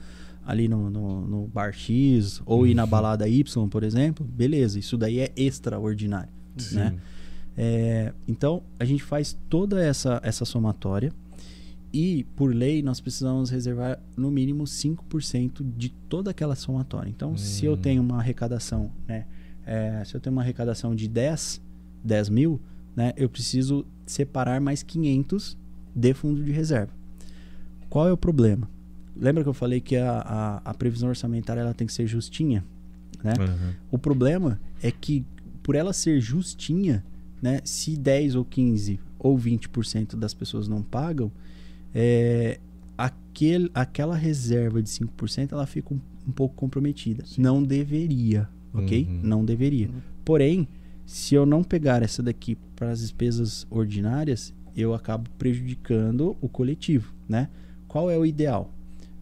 ali 0.47 0.67
no, 0.69 0.89
no, 0.91 1.21
no 1.27 1.47
bar 1.47 1.73
X 1.73 2.41
ou 2.47 2.67
ir 2.67 2.75
na 2.75 2.85
Uhum. 2.85 2.91
balada 2.91 3.29
Y, 3.29 3.69
por 3.69 3.83
exemplo. 3.83 4.25
Beleza, 4.27 4.79
isso 4.79 4.97
daí 4.97 5.19
é 5.21 5.33
extraordinário, 5.37 6.31
Sim. 6.57 6.77
né? 6.77 6.95
É, 7.57 8.13
então, 8.27 8.63
a 8.79 8.85
gente 8.85 9.03
faz 9.03 9.37
toda 9.49 9.83
essa, 9.85 10.21
essa 10.23 10.45
somatória 10.45 11.13
e, 11.93 12.25
por 12.37 12.55
lei, 12.55 12.83
nós 12.83 13.01
precisamos 13.01 13.51
reservar 13.51 13.99
no 14.17 14.31
mínimo 14.31 14.65
5% 14.65 15.65
de 15.77 15.89
toda 16.09 16.31
aquela 16.31 16.55
somatória. 16.55 17.09
Então, 17.11 17.37
se 17.37 17.65
eu 17.67 17.73
Hum. 17.73 17.77
tenho 17.77 18.03
uma 18.03 18.19
arrecadação, 18.19 18.91
né? 19.07 19.25
é, 19.67 20.03
se 20.05 20.15
eu 20.15 20.21
tenho 20.21 20.33
uma 20.35 20.43
arrecadação 20.43 20.95
de 20.95 21.09
10, 21.09 21.61
10 22.03 22.29
mil, 22.31 22.61
né? 22.97 23.13
Eu 23.17 23.29
preciso 23.29 23.85
separar 24.09 24.61
mais 24.61 24.83
500 24.83 25.57
de 25.95 26.15
fundo 26.15 26.43
de 26.43 26.51
reserva. 26.51 26.93
Qual 27.89 28.09
é 28.09 28.13
o 28.13 28.17
problema? 28.17 28.69
Lembra 29.17 29.43
que 29.43 29.49
eu 29.49 29.55
falei 29.55 29.81
que 29.81 29.97
a, 29.97 30.19
a, 30.19 30.71
a 30.71 30.75
previsão 30.75 31.09
orçamentária 31.09 31.61
ela 31.61 31.75
tem 31.75 31.87
que 31.87 31.93
ser 31.93 32.07
justinha? 32.07 32.65
Né? 33.23 33.33
Aham. 33.39 33.75
O 33.91 33.99
problema 33.99 34.61
é 34.83 34.91
que, 34.91 35.25
por 35.63 35.75
ela 35.75 35.93
ser 35.93 36.21
justinha, 36.21 37.05
né, 37.43 37.61
se 37.65 37.97
10 37.97 38.37
ou 38.37 38.45
15 38.45 39.01
ou 39.19 39.37
20% 39.37 40.17
das 40.17 40.33
pessoas 40.35 40.69
não 40.69 40.83
pagam, 40.83 41.33
é, 41.95 42.61
aquele, 42.97 43.71
aquela 43.75 44.15
reserva 44.15 44.83
de 44.83 44.89
5% 44.89 45.53
ela 45.53 45.67
fica 45.67 45.93
um, 45.93 46.01
um 46.27 46.33
pouco 46.33 46.55
comprometida. 46.55 47.25
Não 47.37 47.63
deveria, 47.63 48.49
ok? 48.73 49.05
Uhum. 49.05 49.21
Não 49.23 49.45
deveria. 49.45 49.89
Uhum. 49.89 50.01
Porém, 50.25 50.69
se 51.09 51.35
eu 51.35 51.47
não 51.47 51.65
pegar 51.65 52.03
essa 52.03 52.23
daqui 52.23 52.55
para 52.77 52.91
as 52.91 53.01
despesas 53.01 53.67
ordinárias, 53.71 54.53
eu 54.77 54.93
acabo 54.93 55.31
prejudicando 55.39 56.37
o 56.39 56.51
coletivo, 56.51 57.15
né? 57.27 57.49
Qual 57.89 58.11
é 58.11 58.19
o 58.19 58.27
ideal? 58.27 58.71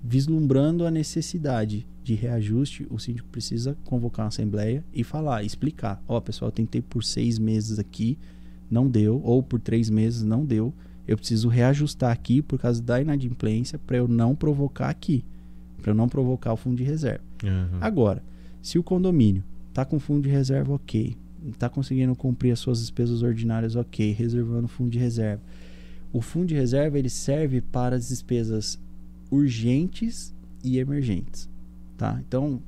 Vislumbrando 0.02 0.84
a 0.84 0.90
necessidade 0.90 1.86
de 2.02 2.14
reajuste, 2.14 2.88
o 2.90 2.98
síndico 2.98 3.28
precisa 3.28 3.76
convocar 3.84 4.24
uma 4.24 4.30
assembleia 4.30 4.84
e 4.92 5.04
falar, 5.04 5.44
explicar. 5.44 6.02
Ó, 6.08 6.20
pessoal, 6.20 6.48
eu 6.48 6.52
tentei 6.52 6.82
por 6.82 7.04
seis 7.04 7.38
meses 7.38 7.78
aqui, 7.78 8.18
não 8.68 8.88
deu, 8.88 9.20
ou 9.22 9.40
por 9.40 9.60
três 9.60 9.88
meses 9.88 10.24
não 10.24 10.44
deu. 10.44 10.74
Eu 11.06 11.16
preciso 11.16 11.48
reajustar 11.48 12.10
aqui 12.10 12.42
por 12.42 12.58
causa 12.58 12.82
da 12.82 13.00
inadimplência 13.00 13.78
para 13.78 13.96
eu 13.96 14.08
não 14.08 14.34
provocar 14.34 14.88
aqui, 14.88 15.24
para 15.80 15.92
eu 15.92 15.94
não 15.94 16.08
provocar 16.08 16.52
o 16.52 16.56
fundo 16.56 16.78
de 16.78 16.82
reserva. 16.82 17.22
Aham. 17.44 17.78
Agora, 17.80 18.24
se 18.60 18.76
o 18.76 18.82
condomínio 18.82 19.44
tá 19.72 19.84
com 19.84 20.00
fundo 20.00 20.24
de 20.24 20.30
reserva 20.30 20.74
ok, 20.74 21.16
tá 21.58 21.68
conseguindo 21.68 22.14
cumprir 22.14 22.50
as 22.52 22.58
suas 22.58 22.80
despesas 22.80 23.22
ordinárias 23.22 23.76
ok, 23.76 24.12
reservando 24.12 24.68
fundo 24.68 24.90
de 24.90 24.98
reserva. 24.98 25.42
O 26.12 26.20
fundo 26.20 26.46
de 26.46 26.54
reserva 26.54 26.98
ele 26.98 27.10
serve 27.10 27.60
para 27.60 27.96
as 27.96 28.08
despesas 28.08 28.78
urgentes 29.30 30.34
e 30.64 30.78
emergentes, 30.78 31.48
tá? 31.96 32.20
Então, 32.26 32.60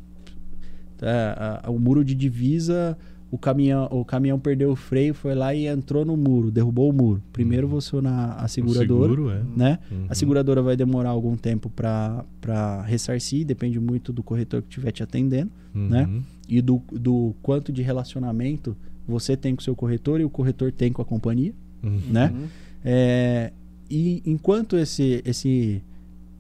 tá, 0.96 1.60
a- 1.64 1.70
o 1.70 1.78
muro 1.78 2.04
de 2.04 2.14
divisa, 2.14 2.96
o 3.30 3.36
caminhão, 3.36 3.86
o 3.90 4.04
caminhão 4.04 4.38
perdeu 4.38 4.70
o 4.70 4.76
freio, 4.76 5.12
foi 5.14 5.34
lá 5.34 5.54
e 5.54 5.66
entrou 5.66 6.04
no 6.04 6.16
muro, 6.16 6.50
derrubou 6.50 6.90
o 6.90 6.92
muro. 6.92 7.22
Primeiro 7.32 7.66
Uhum. 7.66 7.80
você 7.80 8.00
na 8.00 8.34
a 8.34 8.48
seguradora, 8.48 9.10
seguro, 9.10 9.30
é. 9.30 9.42
né? 9.54 9.78
Uhum. 9.90 10.06
A 10.08 10.14
seguradora 10.14 10.62
vai 10.62 10.76
demorar 10.76 11.10
algum 11.10 11.36
tempo 11.36 11.70
para 11.70 12.82
ressarcir, 12.86 13.44
depende 13.44 13.78
muito 13.78 14.12
do 14.12 14.22
corretor 14.22 14.62
que 14.62 14.68
estiver 14.68 14.92
te 14.92 15.02
atendendo 15.02 15.50
né? 15.74 16.04
Uhum. 16.04 16.22
e 16.48 16.60
do, 16.60 16.82
do 16.90 17.34
quanto 17.42 17.72
de 17.72 17.82
relacionamento 17.82 18.76
você 19.06 19.36
tem 19.36 19.54
com 19.54 19.60
o 19.60 19.64
seu 19.64 19.74
corretor 19.74 20.20
e 20.20 20.24
o 20.24 20.30
corretor 20.30 20.72
tem 20.72 20.92
com 20.92 21.00
a 21.00 21.04
companhia. 21.04 21.54
Uhum. 21.82 22.00
né? 22.10 22.32
Uhum. 22.34 22.46
É, 22.84 23.52
e 23.90 24.22
enquanto 24.26 24.76
esse, 24.76 25.22
esse, 25.24 25.82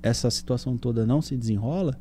essa 0.02 0.30
situação 0.30 0.76
toda 0.76 1.06
não 1.06 1.22
se 1.22 1.36
desenrola, 1.36 1.96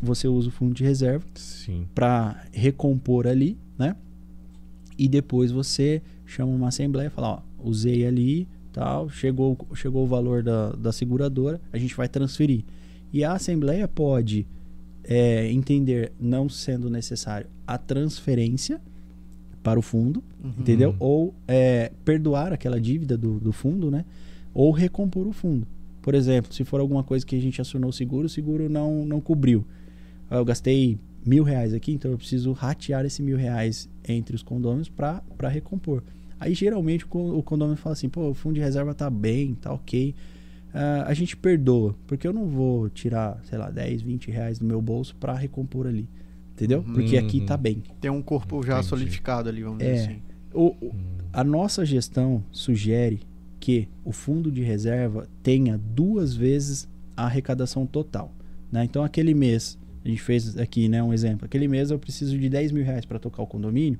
você 0.00 0.26
usa 0.26 0.48
o 0.48 0.50
fundo 0.50 0.74
de 0.74 0.82
reserva 0.82 1.24
Sim. 1.34 1.86
para 1.94 2.44
recompor 2.52 3.26
ali, 3.26 3.56
né? 3.78 3.94
E 4.98 5.08
depois 5.08 5.50
você 5.50 6.02
chama 6.26 6.52
uma 6.52 6.68
assembleia 6.68 7.08
e 7.08 7.10
fala, 7.10 7.28
ó, 7.28 7.40
usei 7.68 8.06
ali, 8.06 8.46
tal, 8.72 9.08
chegou, 9.08 9.56
chegou 9.74 10.04
o 10.04 10.06
valor 10.06 10.42
da, 10.42 10.70
da 10.72 10.92
seguradora, 10.92 11.60
a 11.72 11.78
gente 11.78 11.94
vai 11.94 12.08
transferir. 12.08 12.64
E 13.12 13.22
a 13.24 13.32
Assembleia 13.34 13.86
pode 13.86 14.46
é, 15.04 15.50
entender, 15.52 16.12
não 16.20 16.48
sendo 16.48 16.88
necessário, 16.88 17.46
a 17.66 17.76
transferência 17.76 18.80
para 19.62 19.78
o 19.78 19.82
fundo, 19.82 20.22
Uhum. 20.42 20.52
entendeu? 20.58 20.96
Ou 20.98 21.32
é, 21.46 21.92
perdoar 22.04 22.52
aquela 22.52 22.80
dívida 22.80 23.16
do, 23.16 23.38
do 23.38 23.52
fundo, 23.52 23.90
né? 23.92 24.04
Ou 24.52 24.72
recompor 24.72 25.26
o 25.26 25.32
fundo. 25.32 25.66
Por 26.00 26.14
exemplo, 26.16 26.52
se 26.52 26.64
for 26.64 26.80
alguma 26.80 27.04
coisa 27.04 27.24
que 27.24 27.36
a 27.36 27.40
gente 27.40 27.60
acionou 27.60 27.90
o 27.90 27.92
seguro, 27.92 28.26
o 28.26 28.28
seguro 28.28 28.68
não, 28.68 29.04
não 29.04 29.20
cobriu. 29.20 29.64
Ah, 30.28 30.36
Eu 30.38 30.44
gastei 30.44 30.98
mil 31.24 31.44
reais 31.44 31.72
aqui, 31.72 31.92
então 31.92 32.10
eu 32.10 32.18
preciso 32.18 32.50
ratear 32.50 33.04
esse 33.04 33.22
mil 33.22 33.36
reais 33.36 33.88
entre 34.08 34.34
os 34.36 34.42
condôminos 34.42 34.88
para 34.88 35.22
recompor. 35.48 36.02
Aí 36.40 36.54
geralmente 36.54 37.04
o 37.04 37.08
con- 37.08 37.36
o 37.36 37.42
condômino 37.42 37.76
fala 37.76 37.92
assim, 37.92 38.08
pô, 38.08 38.28
o 38.30 38.34
fundo 38.34 38.54
de 38.56 38.60
reserva 38.60 38.94
tá 38.94 39.08
bem, 39.08 39.54
tá 39.54 39.72
ok. 39.72 40.14
Ah, 40.74 41.04
a 41.06 41.14
gente 41.14 41.36
perdoa, 41.36 41.94
porque 42.06 42.26
eu 42.26 42.32
não 42.32 42.46
vou 42.48 42.88
tirar, 42.88 43.40
sei 43.44 43.58
lá, 43.58 43.70
10, 43.70 44.02
20 44.02 44.30
reais 44.30 44.58
do 44.58 44.64
meu 44.64 44.80
bolso 44.80 45.14
para 45.16 45.34
recompor 45.34 45.86
ali. 45.86 46.08
Entendeu? 46.52 46.80
Uhum. 46.86 46.92
Porque 46.94 47.16
aqui 47.16 47.40
Uhum. 47.40 47.46
tá 47.46 47.56
bem. 47.56 47.82
Tem 48.00 48.10
um 48.10 48.22
corpo 48.22 48.62
já 48.64 48.74
Entendi. 48.74 48.88
solidificado 48.88 49.48
ali, 49.48 49.62
vamos 49.62 49.82
É. 49.82 49.92
dizer 49.92 50.04
assim. 50.10 50.22
O, 50.52 50.66
o- 50.84 50.94
a 51.32 51.44
nossa 51.44 51.84
gestão 51.84 52.42
sugere 52.50 53.20
que 53.60 53.88
o 54.04 54.12
fundo 54.12 54.50
de 54.50 54.62
reserva 54.62 55.26
tenha 55.42 55.78
duas 55.78 56.34
vezes 56.34 56.88
a 57.16 57.24
arrecadação 57.26 57.86
total. 57.86 58.32
né? 58.70 58.84
Então, 58.84 59.04
aquele 59.04 59.34
mês, 59.34 59.78
a 60.04 60.08
gente 60.08 60.20
fez 60.22 60.56
aqui 60.58 60.88
né, 60.88 61.02
um 61.02 61.12
exemplo, 61.12 61.44
aquele 61.44 61.68
mês 61.68 61.90
eu 61.90 61.98
preciso 61.98 62.36
de 62.38 62.48
10 62.48 62.72
mil 62.72 62.84
reais 62.84 63.04
para 63.04 63.18
tocar 63.18 63.42
o 63.42 63.46
condomínio. 63.46 63.98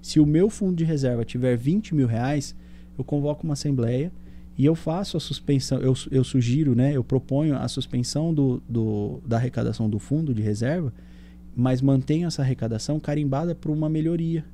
Se 0.00 0.18
o 0.18 0.26
meu 0.26 0.48
fundo 0.50 0.76
de 0.76 0.84
reserva 0.84 1.24
tiver 1.24 1.56
20 1.56 1.94
mil 1.94 2.06
reais, 2.06 2.54
eu 2.98 3.04
convoco 3.04 3.44
uma 3.44 3.52
assembleia 3.52 4.10
e 4.58 4.64
eu 4.64 4.74
faço 4.74 5.16
a 5.16 5.20
suspensão, 5.20 5.78
eu, 5.78 5.94
eu 6.10 6.24
sugiro, 6.24 6.74
né, 6.74 6.92
eu 6.94 7.04
proponho 7.04 7.56
a 7.56 7.66
suspensão 7.68 8.32
do, 8.34 8.62
do- 8.68 9.20
da 9.26 9.36
arrecadação 9.36 9.88
do 9.88 9.98
fundo 9.98 10.34
de 10.34 10.42
reserva, 10.42 10.92
mas 11.54 11.80
mantenho 11.82 12.26
essa 12.26 12.42
arrecadação 12.42 12.98
carimbada 12.98 13.54
por 13.54 13.70
uma 13.70 13.88
melhoria. 13.88 14.44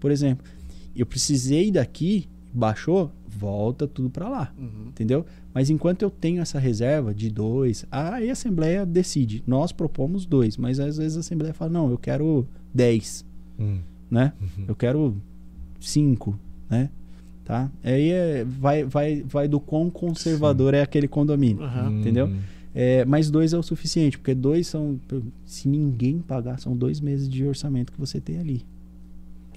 Por 0.00 0.10
exemplo, 0.10 0.44
eu 0.94 1.06
precisei 1.06 1.70
daqui, 1.70 2.26
baixou, 2.52 3.10
volta 3.38 3.86
tudo 3.86 4.10
para 4.10 4.28
lá, 4.28 4.52
Uhum. 4.58 4.88
entendeu? 4.88 5.24
Mas 5.54 5.70
enquanto 5.70 6.02
eu 6.02 6.10
tenho 6.10 6.40
essa 6.40 6.58
reserva 6.58 7.14
de 7.14 7.30
dois, 7.30 7.84
aí 7.90 8.28
a 8.28 8.32
Assembleia 8.32 8.84
decide. 8.86 9.42
Nós 9.46 9.72
propomos 9.72 10.24
dois, 10.26 10.56
mas 10.56 10.78
às 10.80 10.96
vezes 10.98 11.16
a 11.16 11.20
Assembleia 11.20 11.52
fala, 11.54 11.70
não, 11.70 11.90
eu 11.90 11.98
quero 11.98 12.46
10, 12.74 13.24
Hum. 13.58 13.78
né? 14.10 14.32
Uhum. 14.40 14.64
Eu 14.68 14.74
quero 14.74 15.16
cinco, 15.80 16.38
né? 16.70 16.88
Tá? 17.44 17.70
Aí 17.82 18.10
é, 18.10 18.44
vai, 18.44 18.84
vai, 18.84 19.22
vai 19.22 19.48
do 19.48 19.58
quão 19.58 19.90
conservador 19.90 20.74
é 20.74 20.80
aquele 20.82 21.08
condomínio. 21.08 21.62
Entendeu? 22.00 22.26
Hum. 22.26 22.38
É, 22.74 23.04
mas 23.04 23.30
dois 23.30 23.52
é 23.52 23.58
o 23.58 23.62
suficiente, 23.62 24.16
porque 24.16 24.34
dois 24.34 24.66
são. 24.68 24.98
Se 25.44 25.68
ninguém 25.68 26.20
pagar, 26.20 26.58
são 26.60 26.74
dois 26.76 27.00
meses 27.00 27.28
de 27.28 27.44
orçamento 27.44 27.92
que 27.92 27.98
você 28.00 28.20
tem 28.20 28.38
ali. 28.38 28.64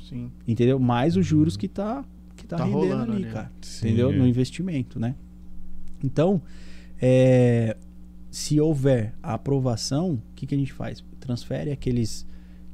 Sim. 0.10 0.30
Entendeu? 0.48 0.78
Mais 0.80 1.16
os 1.16 1.26
juros 1.26 1.56
que 1.56 1.68
tá, 1.68 2.04
que 2.46 2.50
tá, 2.50 2.58
Tá 2.58 2.66
rendendo 2.66 2.80
rolando 2.80 3.12
ali, 3.14 3.24
ali, 3.24 3.34
cara. 3.34 3.52
Sim, 3.62 3.88
entendeu? 3.88 4.12
é. 4.12 4.16
No 4.16 4.28
investimento, 4.28 5.00
né? 5.00 5.16
Então, 6.04 6.42
é, 7.02 7.76
se 8.30 8.60
houver 8.60 9.14
a 9.22 9.34
aprovação, 9.34 10.14
o 10.14 10.36
que, 10.36 10.46
que 10.46 10.56
a 10.56 10.58
gente 10.58 10.74
faz? 10.74 11.04
Transfere 11.20 11.72
aqueles 11.72 12.26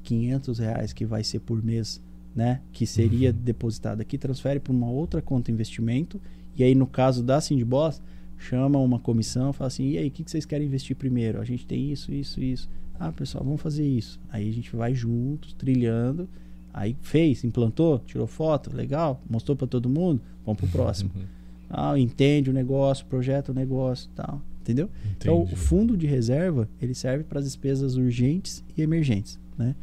500 0.03 0.59
reais 0.59 0.93
que 0.93 1.05
vai 1.05 1.23
ser 1.23 1.39
por 1.39 1.63
mês, 1.63 2.01
né? 2.35 2.61
Que 2.71 2.85
seria 2.85 3.31
depositado 3.31 4.01
aqui, 4.01 4.17
transfere 4.17 4.59
para 4.59 4.73
uma 4.73 4.89
outra 4.89 5.21
conta 5.21 5.51
investimento. 5.51 6.19
E 6.55 6.63
aí, 6.63 6.75
no 6.75 6.87
caso 6.87 7.23
da 7.23 7.39
Sindboss, 7.39 8.01
chama 8.37 8.79
uma 8.79 8.99
comissão, 8.99 9.53
fala 9.53 9.67
assim: 9.67 9.91
e 9.91 9.97
aí, 9.97 10.07
o 10.07 10.11
que, 10.11 10.23
que 10.23 10.31
vocês 10.31 10.45
querem 10.45 10.67
investir 10.67 10.95
primeiro? 10.95 11.39
A 11.39 11.45
gente 11.45 11.65
tem 11.65 11.91
isso, 11.91 12.11
isso, 12.11 12.41
isso. 12.41 12.69
Ah, 12.99 13.11
pessoal, 13.11 13.43
vamos 13.43 13.61
fazer 13.61 13.87
isso. 13.87 14.19
Aí 14.29 14.49
a 14.49 14.53
gente 14.53 14.75
vai 14.75 14.93
juntos, 14.93 15.53
trilhando. 15.53 16.27
Aí 16.73 16.95
fez, 17.01 17.43
implantou, 17.43 17.99
tirou 18.05 18.27
foto, 18.27 18.75
legal, 18.75 19.21
mostrou 19.29 19.55
para 19.57 19.67
todo 19.67 19.89
mundo, 19.89 20.21
vamos 20.45 20.59
pro 20.59 20.69
próximo. 20.69 21.11
Uhum. 21.15 21.21
Ah, 21.73 21.97
entende 21.97 22.49
o 22.49 22.53
negócio, 22.53 23.05
projeta 23.05 23.53
o 23.53 23.55
negócio, 23.55 24.09
tal, 24.13 24.41
entendeu? 24.59 24.89
Então, 25.17 25.37
Entendi. 25.43 25.53
o 25.53 25.55
fundo 25.55 25.95
de 25.95 26.05
reserva, 26.05 26.67
ele 26.81 26.93
serve 26.93 27.23
para 27.23 27.39
as 27.39 27.45
despesas 27.45 27.95
urgentes 27.95 28.61
e 28.75 28.81
emergentes, 28.81 29.39
né? 29.57 29.73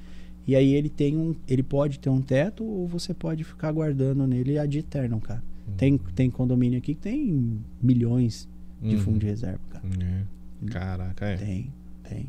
E 0.46 0.54
aí 0.54 0.74
ele 0.74 0.90
tem 0.90 1.16
um, 1.16 1.34
ele 1.48 1.62
pode 1.62 1.98
ter 1.98 2.10
um 2.10 2.20
teto 2.20 2.62
ou 2.62 2.86
você 2.86 3.14
pode 3.14 3.42
ficar 3.42 3.72
guardando 3.72 4.26
nele 4.26 4.58
ad 4.58 4.78
eternum, 4.78 5.18
cara. 5.18 5.42
Tem, 5.78 5.96
tem 6.14 6.28
condomínio 6.28 6.76
aqui 6.76 6.94
que 6.94 7.00
tem 7.00 7.58
milhões 7.82 8.46
de 8.82 8.96
Uhum. 8.96 9.00
fundo 9.00 9.18
de 9.20 9.26
reserva, 9.26 9.60
cara. 9.70 9.84
É. 9.98 10.66
Caraca, 10.70 11.24
é. 11.26 11.36
Tem, 11.38 11.72
tem. 12.06 12.26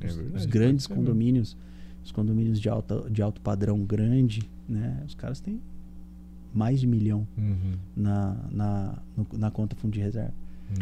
É 0.00 0.06
Os- 0.06 0.46
os 0.76 0.86
condomínios, 0.86 1.54
os 2.04 2.12
condomínios 2.12 2.60
de, 2.60 2.68
alta, 2.68 3.08
de 3.10 3.22
alto 3.22 3.40
padrão 3.40 3.80
grande, 3.84 4.48
né? 4.68 5.02
Os 5.06 5.14
caras 5.14 5.40
têm 5.40 5.60
mais 6.54 6.80
de 6.80 6.86
milhão 6.86 7.26
Uhum. 7.38 7.74
na, 7.96 8.36
na, 8.50 8.98
no- 9.16 9.38
na 9.38 9.50
conta 9.50 9.74
fundo 9.76 9.92
de 9.92 10.00
reserva, 10.00 10.32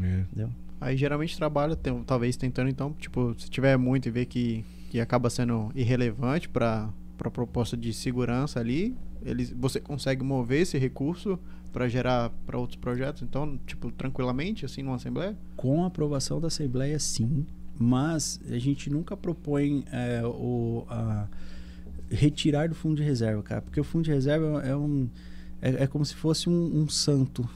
É. 0.03 0.21
entendeu? 0.21 0.51
Aí 0.81 0.97
geralmente 0.97 1.37
trabalha, 1.37 1.77
tem- 1.77 2.03
talvez 2.05 2.37
tentando 2.37 2.69
então, 2.71 2.93
tipo, 2.95 3.35
se 3.39 3.49
tiver 3.51 3.77
muito 3.77 4.09
e 4.09 4.11
ver 4.11 4.27
que, 4.27 4.65
que 4.91 4.99
acaba 4.99 5.29
sendo 5.31 5.71
irrelevante 5.75 6.49
para 6.49 6.89
a 7.23 7.31
proposta 7.31 7.77
de 7.77 7.93
segurança 7.93 8.59
ali, 8.59 8.97
eles, 9.23 9.51
você 9.53 9.79
consegue 9.79 10.25
mover 10.25 10.63
esse 10.63 10.79
recurso 10.79 11.39
para 11.71 11.87
gerar 11.87 12.31
para 12.47 12.59
outros 12.59 12.77
projetos, 12.81 13.23
então, 13.23 13.57
tipo, 13.67 13.93
tranquilamente, 13.93 14.65
assim, 14.65 14.83
numa 14.83 14.97
assembleia? 14.97 15.37
Com 15.55 15.85
a 15.85 15.87
aprovação 15.87 16.41
da 16.41 16.49
Assembleia, 16.49 16.99
sim, 16.99 17.47
mas 17.83 18.39
a 18.51 18.59
gente 18.59 18.91
nunca 18.91 19.17
propõe 19.17 19.85
é, 19.91 20.21
o, 20.23 20.85
a 20.87 21.27
retirar 22.11 22.69
do 22.69 22.75
fundo 22.75 22.97
de 22.97 23.03
reserva, 23.03 23.43
cara, 23.43 23.63
porque 23.63 23.81
o 23.81 23.85
fundo 23.85 24.05
de 24.05 24.11
reserva 24.11 24.61
é 24.63 24.77
um 24.77 25.09
é, 25.63 25.85
é 25.85 25.87
como 25.87 26.05
se 26.05 26.15
fosse 26.15 26.51
um, 26.51 26.83
um 26.83 26.89
santo 26.91 27.49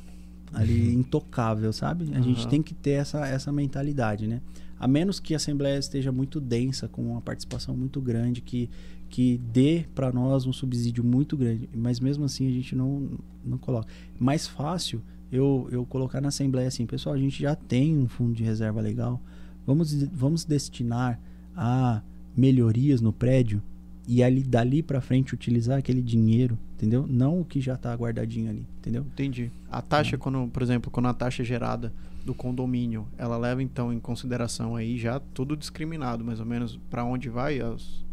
ali 0.51 0.95
intocável, 0.95 1.73
sabe? 1.75 2.11
A 2.15 2.21
gente 2.23 2.41
Aham. 2.41 2.49
tem 2.49 2.63
que 2.63 2.73
ter 2.73 2.93
essa, 2.93 3.27
essa 3.27 3.53
mentalidade, 3.53 4.27
né? 4.27 4.41
A 4.79 4.89
menos 4.89 5.21
que 5.21 5.35
a 5.35 5.37
Assembleia 5.37 5.79
esteja 5.79 6.11
muito 6.11 6.41
densa, 6.41 6.89
com 6.89 7.03
uma 7.03 7.21
participação 7.21 7.77
muito 7.77 8.01
grande, 8.01 8.41
que, 8.41 8.71
que 9.11 9.39
dê 9.53 9.85
para 9.95 10.11
nós 10.11 10.47
um 10.47 10.53
subsídio 10.53 11.05
muito 11.05 11.37
grande, 11.37 11.69
mas 11.75 12.01
mesmo 12.01 12.25
assim 12.25 12.47
a 12.47 12.51
gente 12.51 12.75
não, 12.75 13.11
não 13.45 13.59
coloca. 13.59 13.89
Mais 14.19 14.47
fácil 14.47 15.03
eu, 15.31 15.69
eu 15.71 15.85
colocar 15.85 16.21
na 16.21 16.29
Assembleia 16.29 16.69
assim, 16.69 16.87
pessoal, 16.87 17.15
a 17.15 17.19
gente 17.19 17.43
já 17.43 17.55
tem 17.55 17.97
um 17.97 18.09
fundo 18.09 18.35
de 18.35 18.43
reserva 18.43 18.81
legal, 18.81 19.21
vamos, 19.67 19.93
vamos 20.05 20.45
destinar 20.45 21.21
a 21.57 22.03
melhorias 22.37 23.01
no 23.01 23.13
prédio 23.13 23.63
e 24.07 24.23
ali 24.23 24.43
dali 24.43 24.83
para 24.83 25.01
frente 25.01 25.35
utilizar 25.35 25.79
aquele 25.79 26.03
dinheiro, 26.03 26.59
entendeu? 26.77 27.07
Não 27.09 27.41
o 27.41 27.45
que 27.45 27.61
já 27.61 27.77
tá 27.77 27.95
guardadinho 27.95 28.51
ali, 28.51 28.67
entendeu? 28.79 29.03
Entendi. 29.03 29.51
A 29.71 29.81
taxa, 29.81 30.19
quando, 30.19 30.49
por 30.49 30.63
exemplo, 30.63 30.91
quando 30.91 31.07
a 31.07 31.15
taxa 31.15 31.43
é 31.43 31.45
gerada 31.45 31.93
do 32.25 32.35
condomínio, 32.35 33.07
ela 33.17 33.37
leva 33.37 33.63
então 33.63 33.93
em 33.93 34.01
consideração 34.01 34.77
aí 34.77 34.99
já 34.99 35.21
tudo 35.33 35.57
discriminado, 35.57 36.25
mais 36.25 36.41
ou 36.41 36.47
menos, 36.47 36.79
para 36.91 37.05
onde 37.05 37.29
vai 37.29 37.61
as, 37.61 38.05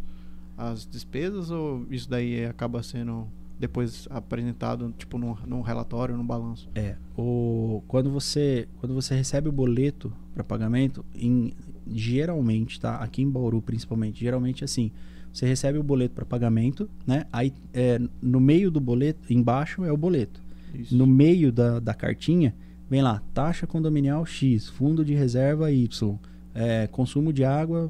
as 0.57 0.85
despesas 0.85 1.49
ou 1.49 1.85
isso 1.89 2.09
daí 2.09 2.45
acaba 2.45 2.83
sendo 2.83 3.27
depois 3.61 4.07
apresentado 4.09 4.91
tipo 4.97 5.19
num, 5.19 5.35
num 5.45 5.61
relatório, 5.61 6.17
num 6.17 6.25
balanço? 6.25 6.67
É, 6.73 6.95
o 7.15 7.83
quando 7.87 8.09
você 8.09 8.67
quando 8.79 8.95
você 8.95 9.13
recebe 9.13 9.47
o 9.47 9.51
boleto 9.51 10.11
para 10.33 10.43
pagamento, 10.43 11.05
em 11.13 11.53
geralmente, 11.87 12.79
tá? 12.79 12.95
Aqui 12.95 13.21
em 13.21 13.29
Bauru 13.29 13.61
principalmente, 13.61 14.19
geralmente 14.19 14.63
assim, 14.63 14.91
você 15.31 15.45
recebe 15.45 15.77
o 15.77 15.83
boleto 15.83 16.15
para 16.15 16.25
pagamento, 16.25 16.89
né? 17.05 17.25
Aí 17.31 17.53
é, 17.71 18.01
no 18.19 18.39
meio 18.39 18.71
do 18.71 18.81
boleto, 18.81 19.31
embaixo 19.31 19.85
é 19.85 19.91
o 19.91 19.97
boleto. 19.97 20.41
Isso. 20.73 20.97
No 20.97 21.05
meio 21.05 21.51
da, 21.51 21.79
da 21.79 21.93
cartinha, 21.93 22.55
vem 22.89 23.03
lá, 23.03 23.21
taxa 23.31 23.67
condominial 23.67 24.25
X, 24.25 24.69
fundo 24.69 25.05
de 25.05 25.13
reserva 25.13 25.71
Y, 25.71 26.17
é, 26.55 26.87
consumo 26.87 27.31
de 27.31 27.45
água 27.45 27.89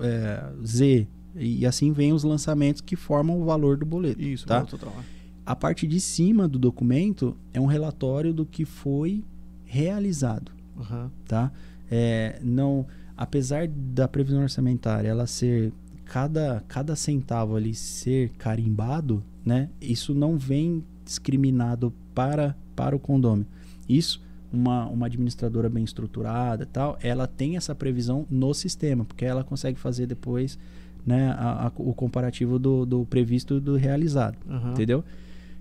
é, 0.00 0.50
Z. 0.64 1.06
E, 1.40 1.66
assim 1.66 1.92
vem 1.92 2.12
os 2.12 2.24
lançamentos 2.24 2.80
que 2.80 2.96
formam 2.96 3.40
o 3.40 3.44
valor 3.44 3.76
do 3.76 3.86
boleto. 3.86 4.20
Isso, 4.20 4.46
tá? 4.46 4.62
total. 4.62 4.94
A 5.44 5.56
parte 5.56 5.86
de 5.86 6.00
cima 6.00 6.46
do 6.46 6.58
documento 6.58 7.36
é 7.52 7.60
um 7.60 7.66
relatório 7.66 8.34
do 8.34 8.44
que 8.44 8.64
foi 8.64 9.24
realizado, 9.64 10.52
Aham. 10.78 11.10
tá? 11.26 11.50
É, 11.90 12.38
não, 12.42 12.86
apesar 13.16 13.66
da 13.66 14.06
previsão 14.06 14.42
orçamentária 14.42 15.08
ela 15.08 15.26
ser 15.26 15.72
cada 16.04 16.62
cada 16.68 16.94
centavo 16.94 17.56
ali 17.56 17.74
ser 17.74 18.30
carimbado, 18.38 19.22
né? 19.44 19.70
Isso 19.80 20.14
não 20.14 20.36
vem 20.38 20.84
discriminado 21.04 21.92
para 22.14 22.54
para 22.76 22.94
o 22.94 22.98
condômino. 22.98 23.46
Isso 23.88 24.20
uma, 24.52 24.86
uma 24.86 25.06
administradora 25.06 25.68
bem 25.68 25.84
estruturada 25.84 26.66
tal, 26.66 26.98
ela 27.02 27.26
tem 27.26 27.56
essa 27.56 27.74
previsão 27.74 28.26
no 28.30 28.52
sistema, 28.54 29.04
porque 29.04 29.24
ela 29.24 29.44
consegue 29.44 29.78
fazer 29.78 30.06
depois 30.06 30.58
né, 31.08 31.30
a- 31.36 31.66
a- 31.68 31.72
o 31.76 31.94
comparativo 31.94 32.58
do, 32.58 32.84
do 32.86 33.04
previsto 33.06 33.56
e 33.56 33.60
do 33.60 33.76
realizado. 33.76 34.36
Aham. 34.48 34.72
Entendeu? 34.72 35.02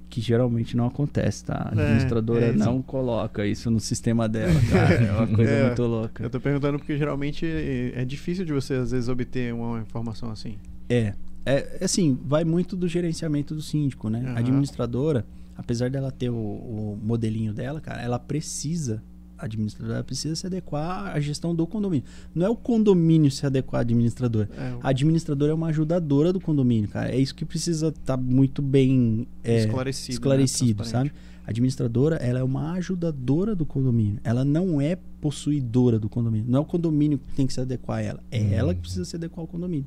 que 0.10 0.22
geralmente 0.22 0.78
não 0.78 0.86
acontece, 0.88 1.44
tá? 1.44 1.70
A 1.70 1.78
É, 1.78 1.84
administradora 1.84 2.46
é, 2.46 2.54
sim. 2.54 2.60
não 2.60 2.82
coloca 2.82 3.46
isso 3.46 3.70
no 3.70 3.78
sistema 3.78 4.26
dela, 4.30 4.54
cara. 4.72 5.04
É 5.06 5.12
uma 5.12 5.28
coisa 5.28 5.52
É, 5.52 5.68
muito 5.68 5.82
louca. 5.84 6.24
Eu 6.24 6.30
tô 6.30 6.40
perguntando 6.40 6.78
porque 6.80 6.98
geralmente 6.98 7.46
é 7.94 8.06
difícil 8.06 8.46
de 8.46 8.54
você 8.54 8.76
às 8.76 8.92
vezes 8.92 9.10
obter 9.10 9.54
uma 9.54 9.82
informação 9.82 10.32
assim. 10.32 10.56
É. 10.90 11.14
É, 11.46 11.80
assim, 11.84 12.18
vai 12.24 12.46
muito 12.46 12.74
do 12.78 12.88
gerenciamento 12.88 13.54
do 13.54 13.62
síndico, 13.62 14.10
né? 14.10 14.22
Aham. 14.26 14.36
A 14.38 14.40
administradora, 14.40 15.26
apesar 15.58 15.90
dela 15.90 16.10
ter 16.10 16.30
o, 16.30 16.36
o 16.36 16.98
modelinho 17.04 17.54
dela, 17.54 17.82
cara, 17.82 18.02
ela 18.02 18.18
precisa, 18.18 19.04
administradora 19.46 20.04
precisa 20.04 20.36
se 20.36 20.46
adequar 20.48 21.16
à 21.16 21.20
gestão 21.20 21.54
do 21.56 21.66
condomínio. 21.68 22.06
Não 22.34 22.46
é 22.46 22.50
o 22.50 22.56
condomínio 22.56 23.30
se 23.32 23.46
adequar 23.46 23.80
à 23.80 23.82
administradora. 23.82 24.50
É, 24.58 24.74
A 24.82 24.90
administradora 24.90 25.52
é 25.52 25.56
uma 25.56 25.68
ajudadora 25.68 26.32
do 26.34 26.40
condomínio, 26.40 26.90
cara. 26.90 27.12
É 27.12 27.18
isso 27.20 27.34
que 27.36 27.46
precisa 27.46 27.90
estar 27.90 28.18
muito 28.18 28.62
bem 28.62 29.28
é, 29.44 29.60
esclarecido. 29.60 30.08
né? 30.10 30.14
esclarecido, 30.14 30.84
sabe? 30.86 31.10
Transparente. 31.10 31.38
A 31.46 31.50
administradora, 31.50 32.16
ela 32.18 32.40
é 32.40 32.44
uma 32.44 32.74
ajudadora 32.74 33.56
do 33.56 33.66
condomínio. 33.66 34.20
Ela 34.24 34.44
não 34.44 34.82
é 34.82 34.98
possuidora 35.22 35.98
do 35.98 36.10
condomínio. 36.10 36.46
Não 36.50 36.60
é 36.60 36.62
o 36.62 36.66
condomínio 36.66 37.18
que 37.18 37.34
tem 37.36 37.48
que 37.48 37.54
se 37.54 37.62
adequar 37.62 38.00
a 38.00 38.02
ela. 38.02 38.24
É 38.30 38.40
Uhum. 38.42 38.54
ela 38.54 38.76
que 38.76 38.82
precisa 38.82 39.06
se 39.06 39.16
adequar 39.16 39.40
ao 39.42 39.48
condomínio. 39.48 39.86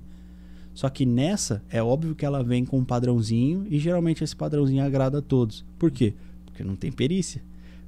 Só 0.72 0.88
que 0.88 1.05
nessa, 1.05 1.62
é 1.68 1.82
óbvio 1.82 2.14
que 2.14 2.24
ela 2.24 2.42
vem 2.42 2.64
com 2.64 2.78
um 2.78 2.84
padrãozinho 2.84 3.66
e 3.68 3.78
geralmente 3.78 4.24
esse 4.24 4.34
padrãozinho 4.34 4.82
agrada 4.82 5.18
a 5.18 5.22
todos. 5.22 5.62
Por 5.78 5.90
quê? 5.90 6.14
Porque 6.46 6.64
não 6.64 6.76
tem 6.76 6.90
perícia. 6.90 7.42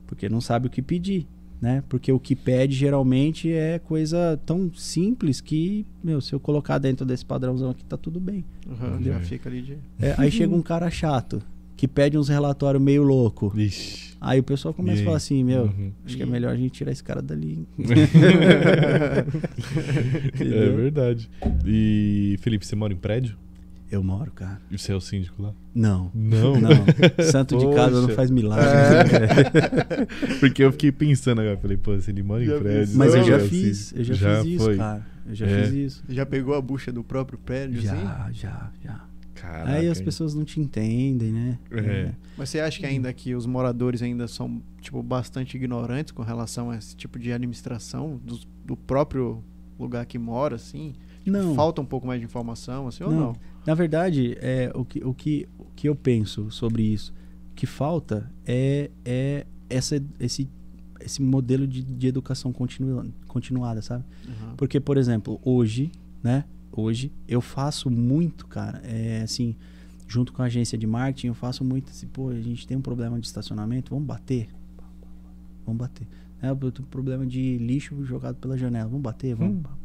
Porque 0.07 0.29
não 0.29 0.43
sabe 0.43 0.67
o 0.67 0.71
que 0.71 0.83
pedir, 0.83 1.27
né? 1.63 1.83
Porque 1.89 2.11
o 2.11 2.19
que 2.19 2.35
pede 2.37 2.75
geralmente 2.75 3.51
é 3.53 3.79
coisa 3.79 4.39
tão 4.45 4.71
simples 4.75 5.41
que, 5.41 5.87
meu, 6.03 6.21
se 6.21 6.33
eu 6.35 6.41
colocar 6.41 6.77
dentro 6.79 7.07
desse 7.07 7.25
padrãozão 7.25 7.71
aqui, 7.71 7.85
tá 7.85 7.97
tudo 7.97 8.19
bem. 8.19 8.45
Uhum, 8.67 9.01
já 9.03 9.21
fica 9.21 9.49
ali 9.49 9.63
de. 9.63 9.77
É, 10.01 10.15
aí 10.19 10.29
chega 10.33 10.53
um 10.55 10.61
cara 10.61 10.91
chato 10.91 11.41
que 11.77 11.87
pede 11.87 12.19
uns 12.19 12.29
relatórios 12.29 12.83
meio 12.83 13.03
louco. 13.05 13.49
Vixe. 13.49 14.13
Aí 14.21 14.39
o 14.39 14.43
pessoal 14.43 14.73
começa 14.75 15.01
E 15.01 15.03
a 15.03 15.05
falar 15.05 15.17
assim, 15.17 15.43
meu, 15.43 15.65
Uhum. 15.65 15.91
acho 16.05 16.17
que 16.17 16.23
é 16.23 16.27
melhor 16.27 16.53
a 16.53 16.57
gente 16.57 16.73
tirar 16.73 16.93
esse 16.93 17.03
cara 17.03 17.23
dali. 17.23 17.67
É 20.41 20.69
verdade. 20.71 21.31
E, 21.67 22.37
Felipe, 22.41 22.67
você 22.67 22.77
mora 22.77 22.93
em 22.93 22.97
prédio? 22.97 23.37
Eu 23.93 24.03
moro, 24.03 24.33
cara. 24.33 24.59
E 24.71 24.79
você 24.79 24.91
é 24.91 24.95
o 24.97 25.01
síndico 25.03 25.43
lá? 25.43 25.53
Não. 25.75 26.11
Não. 26.15 26.59
Não. 26.59 26.71
Santo 27.31 27.59
de 27.59 27.75
casa 27.75 28.01
não 28.01 28.09
faz 28.09 28.31
milagre. 28.31 28.67
Porque 30.41 30.65
eu 30.65 30.73
fiquei 30.73 30.91
pensando 30.91 31.43
agora. 31.43 31.59
Falei, 31.59 31.77
pô, 31.77 31.99
se 32.01 32.11
ele 32.11 32.23
mora 32.23 32.43
Já 32.45 32.57
em 32.57 32.61
prédio. 32.61 32.81
pensou? 32.81 32.97
Mas 32.99 33.13
eu 33.15 33.21
não, 33.21 33.27
já 33.27 33.35
é 33.35 33.37
o 33.37 33.49
fiz, 33.49 33.93
eu 33.95 34.05
já, 34.05 34.43
fiz 34.43 34.53
isso, 34.55 34.65
foi. 34.65 34.77
cara. 34.79 35.07
Eu 35.27 35.35
já 35.35 35.47
É. 35.47 35.63
fiz 35.65 35.73
isso. 35.75 36.05
Já 36.09 36.25
pegou 36.27 36.55
a 36.55 36.61
bucha 36.63 36.91
do 36.91 37.05
próprio 37.05 37.39
prédio, 37.39 37.79
assim? 37.81 37.89
Já, 38.03 38.31
já, 38.33 38.71
já. 38.83 39.05
Caraca, 39.35 39.73
Aí 39.73 39.89
as 39.89 40.01
pessoas 40.01 40.35
não 40.35 40.45
te 40.45 40.59
entendem, 40.61 41.31
né? 41.33 41.59
É. 41.73 42.13
Mas 42.39 42.49
você 42.49 42.61
acha 42.61 42.79
que 42.79 42.87
ainda 42.87 43.13
que 43.13 43.35
os 43.35 43.45
moradores 43.45 44.01
ainda 44.01 44.27
são, 44.29 44.63
tipo, 44.81 45.03
bastante 45.03 45.57
ignorantes 45.57 46.13
com 46.13 46.23
relação 46.23 46.71
a 46.71 46.77
esse 46.77 46.97
tipo 46.97 47.19
de 47.19 47.33
administração 47.33 48.21
do, 48.25 48.39
do 48.65 48.77
próprio 48.77 49.43
lugar 49.79 50.07
que 50.07 50.17
mora, 50.19 50.55
assim? 50.57 50.95
Não. 51.25 51.55
Falta 51.55 51.81
um 51.81 51.85
pouco 51.85 52.07
mais 52.07 52.21
de 52.21 52.27
informação, 52.27 52.89
assim, 52.89 53.05
ou 53.05 53.11
Não. 53.11 53.21
não? 53.21 53.37
Na 53.65 53.75
verdade, 53.75 54.37
é, 54.41 54.73
o, 54.75 54.85
que, 54.85 55.05
o, 55.05 55.15
que, 55.15 55.49
o 55.59 55.67
que 55.77 55.89
eu 55.89 55.95
penso 55.95 56.51
sobre 56.51 56.83
isso, 56.83 57.15
o 57.53 57.55
que 57.55 57.67
falta 57.67 58.31
é, 58.45 58.91
é 59.05 59.47
essa, 59.71 60.03
esse, 60.19 60.49
esse 61.01 61.23
modelo 61.23 61.67
de, 61.67 61.83
de 61.83 62.07
educação 62.07 62.53
continua, 62.53 63.07
continuada, 63.29 63.81
sabe? 63.81 64.05
Uhum. 64.27 64.57
Porque, 64.57 64.81
por 64.81 64.97
exemplo, 64.97 65.41
hoje, 65.45 65.91
né? 66.23 66.45
Hoje 66.75 67.13
eu 67.29 67.41
faço 67.41 67.91
muito, 67.91 68.47
cara, 68.47 68.81
é 68.83 69.21
assim, 69.23 69.55
junto 70.09 70.33
com 70.33 70.43
a 70.43 70.47
agência 70.47 70.77
de 70.77 70.87
marketing, 70.87 71.29
eu 71.29 71.35
faço 71.35 71.63
muito 71.63 71.91
assim, 71.91 72.07
pô, 72.07 72.31
a 72.31 72.41
gente 72.41 72.67
tem 72.67 72.77
um 72.77 72.81
problema 72.81 73.21
de 73.21 73.27
estacionamento, 73.27 73.91
vamos 73.91 74.07
bater. 74.07 74.49
Vamos 75.67 75.79
bater. 75.79 76.07
É, 76.41 76.51
eu 76.51 76.57
tenho 76.57 76.87
um 76.87 76.91
problema 76.91 77.25
de 77.27 77.59
lixo 77.59 78.03
jogado 78.05 78.37
pela 78.37 78.57
janela, 78.57 78.89
vamos 78.89 79.03
bater, 79.03 79.35
vamos. 79.35 79.59
Hum. 79.59 79.82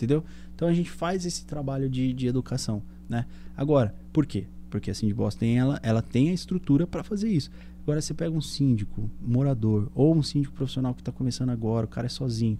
Entendeu? 0.00 0.24
Então 0.54 0.66
a 0.66 0.72
gente 0.72 0.90
faz 0.90 1.26
esse 1.26 1.44
trabalho 1.44 1.86
de, 1.86 2.14
de 2.14 2.26
educação, 2.26 2.82
né? 3.06 3.26
Agora, 3.54 3.94
por 4.14 4.24
quê? 4.24 4.46
Porque 4.70 4.90
a 4.90 4.94
Cindy 4.94 5.12
Boston 5.12 5.44
ela, 5.44 5.78
ela 5.82 6.00
tem 6.00 6.30
a 6.30 6.32
estrutura 6.32 6.86
para 6.86 7.04
fazer 7.04 7.28
isso. 7.28 7.50
Agora 7.82 8.00
você 8.00 8.14
pega 8.14 8.34
um 8.34 8.40
síndico, 8.40 9.10
morador, 9.20 9.90
ou 9.94 10.16
um 10.16 10.22
síndico 10.22 10.54
profissional 10.54 10.94
que 10.94 11.02
está 11.02 11.12
começando 11.12 11.50
agora, 11.50 11.84
o 11.84 11.88
cara 11.88 12.06
é 12.06 12.08
sozinho. 12.08 12.58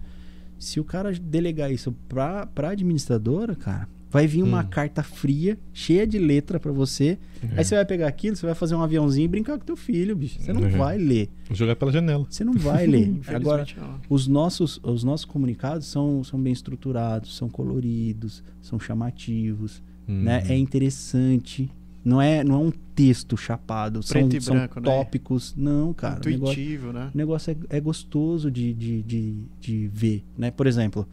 Se 0.59 0.79
o 0.79 0.83
cara 0.83 1.11
delegar 1.13 1.71
isso 1.71 1.91
pra, 2.07 2.45
pra 2.45 2.69
administradora, 2.69 3.55
cara, 3.55 3.89
vai 4.11 4.27
vir 4.27 4.43
uma 4.43 4.61
Hum. 4.61 4.67
carta 4.69 5.01
fria, 5.01 5.57
cheia 5.73 6.05
de 6.05 6.19
letra 6.19 6.59
pra 6.59 6.71
você. 6.71 7.17
É. 7.41 7.59
Aí 7.59 7.63
você 7.65 7.75
vai 7.75 7.85
pegar 7.85 8.07
aquilo, 8.07 8.35
você 8.35 8.45
vai 8.45 8.53
fazer 8.53 8.75
um 8.75 8.81
aviãozinho 8.83 9.25
e 9.25 9.27
brincar 9.27 9.57
com 9.57 9.65
teu 9.65 9.77
filho, 9.77 10.15
bicho. 10.15 10.39
Você 10.41 10.51
não 10.51 10.61
Uhum. 10.63 10.69
vai 10.77 10.97
ler. 10.97 11.29
Jogar 11.49 11.75
pela 11.77 11.91
janela. 11.93 12.25
Você 12.29 12.43
não 12.43 12.53
vai 12.53 12.85
ler. 12.85 13.09
Agora, 13.33 13.65
não. 13.77 13.99
os 14.09 14.27
nossos, 14.27 14.79
os 14.83 15.03
nossos 15.03 15.25
comunicados 15.25 15.87
são, 15.87 16.23
são 16.23 16.39
bem 16.39 16.51
estruturados, 16.51 17.35
são 17.37 17.49
coloridos, 17.49 18.43
são 18.61 18.77
chamativos, 18.79 19.81
né? 20.07 20.43
Uhum. 20.45 20.51
É 20.51 20.57
interessante. 20.57 21.69
Não 22.03 22.19
é, 22.21 22.43
não 22.43 22.55
é 22.55 22.57
um 22.57 22.71
texto 22.95 23.37
chapado, 23.37 24.01
são, 24.01 24.21
Preto 24.27 24.35
e 24.35 24.41
são 24.41 24.55
branco, 24.55 24.79
né? 24.79 24.85
tópicos. 24.85 25.53
Não, 25.55 25.93
cara. 25.93 26.19
O 26.25 26.29
negócio, 26.29 26.53
Intuitivo, 26.59 26.91
né? 26.91 27.11
o 27.13 27.17
negócio 27.17 27.51
é, 27.69 27.77
é 27.77 27.79
gostoso 27.79 28.49
de, 28.49 28.73
de, 28.73 29.03
de, 29.03 29.35
de 29.59 29.87
ver, 29.93 30.23
né? 30.35 30.49
Por 30.49 30.65
exemplo, 30.65 31.07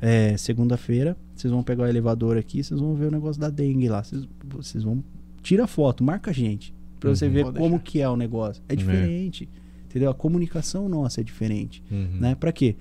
é, 0.00 0.36
segunda-feira, 0.36 1.16
vocês 1.34 1.50
vão 1.52 1.62
pegar 1.62 1.84
o 1.84 1.86
elevador 1.86 2.36
aqui, 2.36 2.62
vocês 2.62 2.78
vão 2.80 2.94
ver 2.94 3.06
o 3.06 3.10
negócio 3.10 3.40
da 3.40 3.50
dengue 3.50 3.88
lá. 3.88 4.02
Vocês, 4.02 4.28
vocês 4.44 4.84
vão... 4.84 5.02
Tira 5.42 5.66
foto, 5.66 6.02
marca 6.04 6.30
a 6.30 6.34
gente. 6.34 6.74
Pra 7.00 7.10
você 7.10 7.26
Uhum. 7.26 7.32
ver 7.32 7.44
Pode 7.44 7.58
como 7.58 7.70
deixar. 7.70 7.84
que 7.84 8.00
é 8.00 8.08
o 8.08 8.16
negócio. 8.16 8.62
É 8.68 8.72
É. 8.72 8.76
diferente. 8.76 9.48
Entendeu? 9.88 10.10
A 10.10 10.14
comunicação 10.14 10.88
nossa 10.88 11.20
é 11.20 11.24
diferente 11.24 11.82
Uhum. 11.90 12.18
né? 12.20 12.34
Para 12.34 12.50
quê? 12.52 12.76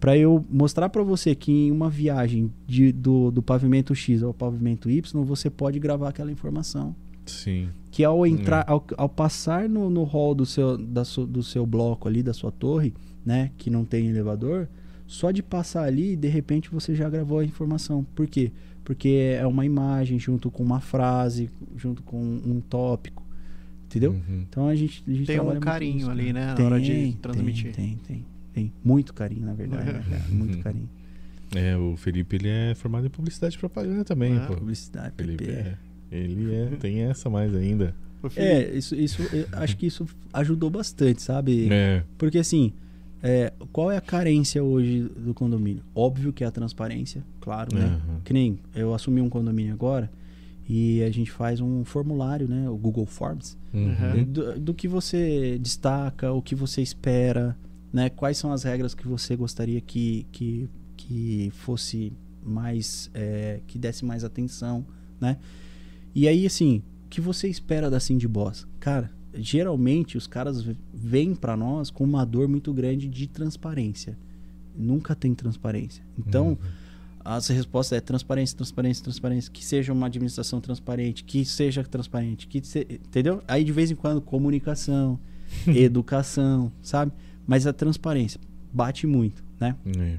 Para 0.00 0.16
eu 0.16 0.44
mostrar 0.50 0.88
para 0.88 1.02
você 1.02 1.34
que 1.34 1.52
em 1.52 1.70
uma 1.70 1.90
viagem 1.90 2.50
de, 2.66 2.90
do, 2.90 3.30
do 3.30 3.42
pavimento 3.42 3.94
X 3.94 4.22
ao 4.22 4.32
pavimento 4.32 4.88
Y, 4.90 5.22
você 5.24 5.50
pode 5.50 5.78
gravar 5.78 6.08
aquela 6.08 6.32
informação. 6.32 6.96
Sim. 7.26 7.68
Que 7.90 8.02
ao 8.02 8.26
entrar, 8.26 8.64
ao, 8.66 8.84
ao 8.96 9.08
passar 9.08 9.68
no, 9.68 9.90
no 9.90 10.02
hall 10.04 10.34
do 10.34 10.46
seu, 10.46 10.78
da 10.78 11.04
su- 11.04 11.26
do 11.26 11.42
seu 11.42 11.66
bloco 11.66 12.08
ali, 12.08 12.22
da 12.22 12.32
sua 12.32 12.50
torre, 12.50 12.94
né? 13.24 13.50
Que 13.58 13.68
não 13.68 13.84
tem 13.84 14.06
elevador, 14.08 14.66
só 15.10 15.32
de 15.32 15.42
passar 15.42 15.82
ali, 15.82 16.14
de 16.14 16.28
repente 16.28 16.70
você 16.70 16.94
já 16.94 17.10
gravou 17.10 17.40
a 17.40 17.44
informação. 17.44 18.04
Por 18.14 18.28
quê? 18.28 18.52
Porque 18.84 19.36
é 19.36 19.44
uma 19.44 19.66
imagem 19.66 20.20
junto 20.20 20.52
com 20.52 20.62
uma 20.62 20.78
frase, 20.80 21.50
junto 21.76 22.00
com 22.04 22.16
um 22.22 22.60
tópico. 22.60 23.26
Entendeu? 23.86 24.12
Uhum. 24.12 24.44
Então 24.48 24.68
a 24.68 24.76
gente, 24.76 25.02
a 25.08 25.10
gente 25.12 25.26
Tem 25.26 25.40
um 25.40 25.46
muito 25.46 25.60
carinho 25.62 26.08
ali, 26.08 26.32
né, 26.32 26.54
na 26.56 26.64
hora 26.64 26.80
de 26.80 27.12
transmitir. 27.20 27.74
Tem, 27.74 27.98
tem, 28.06 28.24
tem. 28.54 28.72
Muito 28.84 29.12
carinho, 29.12 29.46
na 29.46 29.52
verdade. 29.52 29.84
né, 29.92 30.04
cara? 30.08 30.22
Muito 30.28 30.54
Uhum. 30.58 30.62
carinho. 30.62 30.88
É, 31.56 31.76
o 31.76 31.96
Felipe 31.96 32.36
ele 32.36 32.48
é 32.48 32.74
formado 32.76 33.04
em 33.08 33.10
publicidade 33.10 33.56
e 33.56 33.58
propaganda 33.58 34.04
também, 34.04 34.36
Ah, 34.38 34.46
pô. 34.46 34.54
Publicidade, 34.54 35.12
Felipe 35.16 35.50
é. 35.50 35.76
Ele 36.12 36.54
é, 36.54 36.66
tem 36.78 37.00
essa 37.00 37.28
mais 37.28 37.52
ainda. 37.52 37.96
É, 38.36 38.76
isso, 38.76 38.94
isso, 38.94 39.22
acho 39.54 39.76
que 39.76 39.86
isso 39.86 40.06
ajudou 40.32 40.70
bastante, 40.70 41.20
sabe? 41.20 41.68
É. 41.72 42.04
Porque 42.16 42.38
assim, 42.38 42.72
é, 43.22 43.52
qual 43.72 43.90
é 43.90 43.96
a 43.96 44.00
carência 44.00 44.62
hoje 44.62 45.02
do 45.16 45.34
condomínio? 45.34 45.82
Óbvio 45.94 46.32
que 46.32 46.42
é 46.44 46.46
a 46.46 46.50
transparência, 46.50 47.24
claro, 47.40 47.74
né? 47.74 47.84
Aham. 47.86 48.20
Que 48.24 48.32
nem 48.32 48.58
eu 48.74 48.94
assumi 48.94 49.20
um 49.20 49.28
condomínio 49.28 49.72
agora 49.74 50.10
e 50.68 51.02
a 51.02 51.10
gente 51.10 51.30
faz 51.30 51.60
um 51.60 51.84
formulário, 51.84 52.48
né? 52.48 52.68
O 52.70 52.76
Google 52.76 53.06
Forms, 53.06 53.56
Uhum. 53.72 54.24
do, 54.24 54.58
do 54.60 54.74
que 54.74 54.86
você 54.88 55.58
destaca, 55.58 56.32
o 56.32 56.40
que 56.42 56.54
você 56.54 56.80
espera, 56.82 57.56
né? 57.92 58.08
Quais 58.10 58.36
são 58.38 58.52
as 58.52 58.62
regras 58.64 58.94
que 58.94 59.06
você 59.06 59.36
gostaria 59.36 59.80
que, 59.80 60.26
que, 60.32 60.68
que 60.96 61.50
fosse 61.54 62.12
mais, 62.42 63.10
é, 63.14 63.60
que 63.66 63.78
desse 63.78 64.04
mais 64.04 64.24
atenção, 64.24 64.84
né? 65.20 65.36
E 66.14 66.26
aí, 66.26 66.46
assim, 66.46 66.82
o 67.06 67.08
que 67.08 67.20
você 67.20 67.48
espera 67.48 67.90
da 67.90 68.00
Cindy 68.00 68.26
Boss? 68.26 68.66
Cara, 68.80 69.10
geralmente 69.34 70.16
os 70.16 70.26
caras 70.26 70.64
vêm 70.92 71.34
pra 71.34 71.56
nós 71.56 71.90
com 71.90 72.04
uma 72.04 72.24
dor 72.24 72.48
muito 72.48 72.72
grande 72.72 73.08
de 73.08 73.26
transparência. 73.26 74.16
Nunca 74.76 75.14
tem 75.14 75.34
transparência. 75.34 76.02
Então, 76.18 76.50
Uhum. 76.50 76.56
as 77.24 77.48
respostas 77.48 77.98
é 77.98 78.00
transparência, 78.00 78.56
transparência, 78.56 79.02
transparência, 79.04 79.50
que 79.52 79.64
seja 79.64 79.92
uma 79.92 80.06
administração 80.06 80.60
transparente, 80.60 81.22
que 81.24 81.44
seja 81.44 81.84
transparente, 81.84 82.46
que 82.46 82.64
se- 82.66 82.86
entendeu? 82.90 83.42
Aí 83.46 83.62
de 83.64 83.72
vez 83.72 83.90
em 83.90 83.94
quando 83.94 84.20
comunicação, 84.20 85.18
educação, 85.66 86.72
sabe? 86.82 87.12
Mas 87.46 87.66
a 87.66 87.72
transparência 87.72 88.40
bate 88.72 89.06
muito, 89.06 89.42
né? 89.58 89.74
É. 89.98 90.18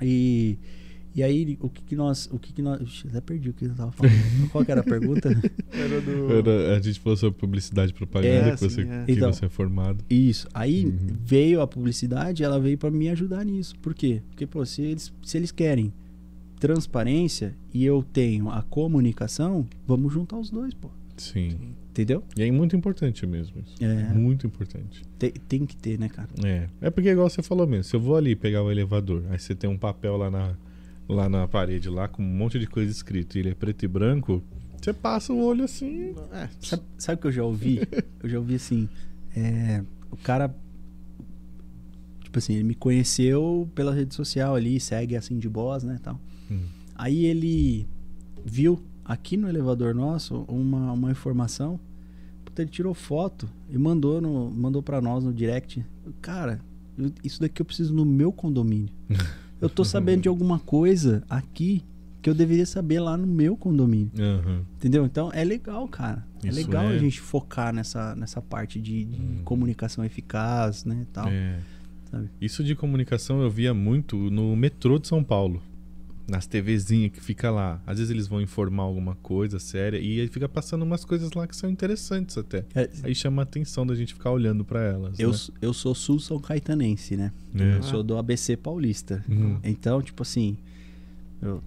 E 0.00 0.56
e 1.18 1.22
aí 1.22 1.58
o 1.60 1.68
que, 1.68 1.82
que 1.82 1.96
nós, 1.96 2.28
o 2.32 2.38
que 2.38 2.52
que 2.52 2.62
nós, 2.62 2.80
Ixi, 2.80 3.08
até 3.08 3.20
perdi 3.20 3.50
o 3.50 3.52
que 3.52 3.64
eu 3.64 3.74
tava 3.74 3.90
falando. 3.92 4.12
Qual 4.52 4.64
que 4.64 4.70
era 4.70 4.80
a 4.80 4.84
pergunta? 4.84 5.28
era 5.72 6.00
do... 6.00 6.32
Era- 6.32 6.76
a 6.76 6.80
gente 6.80 7.00
falou 7.00 7.16
sobre 7.16 7.38
publicidade 7.38 7.90
e 7.90 7.94
propaganda, 7.94 8.48
É, 8.48 8.50
que, 8.52 8.60
você, 8.60 8.82
sim, 8.84 8.88
é. 8.90 9.04
que 9.04 9.12
Então. 9.12 9.32
você 9.32 9.46
é 9.46 9.48
formado. 9.48 10.04
Isso. 10.08 10.46
Aí 10.54 10.86
Uhum. 10.86 10.96
veio 11.24 11.60
a 11.60 11.66
publicidade, 11.66 12.42
ela 12.44 12.60
veio 12.60 12.78
pra 12.78 12.90
me 12.90 13.08
ajudar 13.08 13.44
nisso. 13.44 13.74
Por 13.80 13.94
quê? 13.94 14.22
Porque 14.30 14.46
pô, 14.46 14.64
se 14.64 14.82
eles 14.82 15.12
se 15.22 15.36
eles 15.36 15.50
querem 15.50 15.92
transparência 16.58 17.54
e 17.72 17.84
eu 17.84 18.02
tenho 18.12 18.50
a 18.50 18.62
comunicação, 18.62 19.66
vamos 19.86 20.12
juntar 20.12 20.36
os 20.38 20.50
dois, 20.50 20.74
pô. 20.74 20.90
Sim. 21.16 21.56
Entendeu? 21.90 22.22
E 22.36 22.42
é 22.42 22.50
muito 22.50 22.76
importante 22.76 23.26
mesmo 23.26 23.60
isso. 23.60 23.74
É. 23.82 24.12
Muito 24.14 24.46
importante. 24.46 25.02
Tem, 25.18 25.32
tem 25.48 25.66
que 25.66 25.74
ter, 25.76 25.98
né, 25.98 26.08
cara? 26.08 26.28
É. 26.44 26.68
É 26.80 26.90
porque, 26.90 27.08
igual 27.08 27.28
você 27.28 27.42
falou 27.42 27.66
mesmo, 27.66 27.84
se 27.84 27.96
eu 27.96 28.00
vou 28.00 28.16
ali 28.16 28.36
pegar 28.36 28.62
o 28.62 28.70
elevador, 28.70 29.24
aí 29.30 29.38
você 29.38 29.52
tem 29.54 29.68
um 29.68 29.76
papel 29.78 30.16
lá 30.16 30.30
na, 30.30 30.54
lá 31.08 31.28
na 31.28 31.48
parede, 31.48 31.88
lá 31.88 32.06
com 32.08 32.22
um 32.22 32.26
monte 32.26 32.58
de 32.58 32.66
coisa 32.66 32.90
escrito, 32.90 33.36
e 33.36 33.40
ele 33.40 33.50
é 33.50 33.54
preto 33.54 33.84
e 33.84 33.88
branco, 33.88 34.42
você 34.80 34.92
passa 34.92 35.32
o 35.32 35.42
olho 35.42 35.64
assim. 35.64 36.14
É, 36.32 36.48
Sabe, 36.60 36.82
sabe 36.98 37.18
o 37.18 37.20
que 37.22 37.26
eu 37.28 37.32
já 37.32 37.44
ouvi? 37.44 37.80
eu 38.22 38.28
já 38.28 38.38
ouvi 38.38 38.54
assim. 38.54 38.88
é, 39.34 39.82
o 40.10 40.16
cara. 40.16 40.54
Tipo 42.22 42.38
assim, 42.38 42.54
ele 42.54 42.64
me 42.64 42.74
conheceu 42.74 43.68
pela 43.74 43.92
rede 43.94 44.14
social 44.14 44.54
ali, 44.54 44.78
segue 44.78 45.16
assim 45.16 45.38
de 45.38 45.48
boss, 45.48 45.82
né? 45.82 45.98
Tal. 46.02 46.20
Hum. 46.50 46.60
Aí 46.94 47.24
ele 47.24 47.86
viu 48.44 48.78
aqui 49.04 49.36
no 49.36 49.48
elevador 49.48 49.94
nosso 49.94 50.44
uma, 50.46 50.92
uma 50.92 51.10
informação. 51.10 51.80
Puta, 52.44 52.62
ele 52.62 52.70
tirou 52.70 52.92
foto 52.92 53.48
e 53.70 53.78
mandou, 53.78 54.20
no, 54.20 54.50
mandou 54.50 54.82
pra 54.82 55.00
nós 55.00 55.24
no 55.24 55.32
direct. 55.32 55.84
Cara, 56.20 56.60
eu- 56.98 57.10
isso 57.24 57.40
daqui 57.40 57.62
eu 57.62 57.66
preciso 57.66 57.94
no 57.94 58.04
meu 58.04 58.30
condomínio. 58.30 58.92
Eu 59.60 59.68
tô 59.68 59.84
sabendo 59.84 60.22
de 60.22 60.28
alguma 60.28 60.58
coisa 60.58 61.22
aqui 61.28 61.82
que 62.20 62.28
eu 62.28 62.34
deveria 62.34 62.66
saber 62.66 63.00
lá 63.00 63.16
no 63.16 63.26
meu 63.26 63.56
condomínio. 63.56 64.10
Aham. 64.18 64.62
Entendeu? 64.76 65.04
Então 65.04 65.30
é 65.32 65.44
legal, 65.44 65.86
cara. 65.88 66.26
É 66.44 66.48
Isso 66.48 66.56
legal 66.58 66.84
é. 66.84 66.94
a 66.94 66.98
gente 66.98 67.20
focar 67.20 67.72
nessa, 67.72 68.14
nessa 68.16 68.40
parte 68.42 68.80
de, 68.80 69.04
de 69.04 69.20
Hum. 69.20 69.40
comunicação 69.44 70.04
eficaz, 70.04 70.84
né? 70.84 71.06
Tal. 71.12 71.28
É. 71.28 71.58
Isso 72.40 72.64
de 72.64 72.74
comunicação 72.74 73.42
eu 73.42 73.50
via 73.50 73.74
muito 73.74 74.16
no 74.30 74.56
metrô 74.56 74.98
de 74.98 75.06
São 75.06 75.22
Paulo. 75.22 75.62
Nas 76.28 76.46
TVzinhas 76.46 77.10
que 77.12 77.20
fica 77.22 77.50
lá. 77.50 77.80
Às 77.86 77.98
vezes 77.98 78.10
eles 78.10 78.28
vão 78.28 78.40
informar 78.40 78.82
alguma 78.82 79.14
coisa 79.16 79.58
séria 79.58 79.96
e 79.98 80.20
aí 80.20 80.28
fica 80.28 80.46
passando 80.48 80.82
umas 80.82 81.02
coisas 81.04 81.32
lá 81.32 81.46
que 81.46 81.56
são 81.56 81.70
interessantes 81.70 82.36
até. 82.36 82.64
É, 82.74 82.90
Aí 83.02 83.14
chama 83.14 83.40
a 83.40 83.44
atenção 83.44 83.86
da 83.86 83.94
gente 83.94 84.12
ficar 84.12 84.30
olhando 84.30 84.62
pra 84.64 84.82
elas. 84.82 85.18
eu, 85.18 85.30
né? 85.30 85.36
eu 85.62 85.72
sou 85.72 85.94
sul 85.94 86.20
São 86.20 86.38
Caetanense, 86.38 87.16
né? 87.16 87.32
É. 87.58 87.78
Eu 87.78 87.82
sou 87.82 88.02
do 88.02 88.18
ABC 88.18 88.56
Paulista. 88.58 89.24
Uhum. 89.26 89.58
Então, 89.64 90.02
tipo 90.02 90.22
assim, 90.22 90.58
eu- 91.40 91.62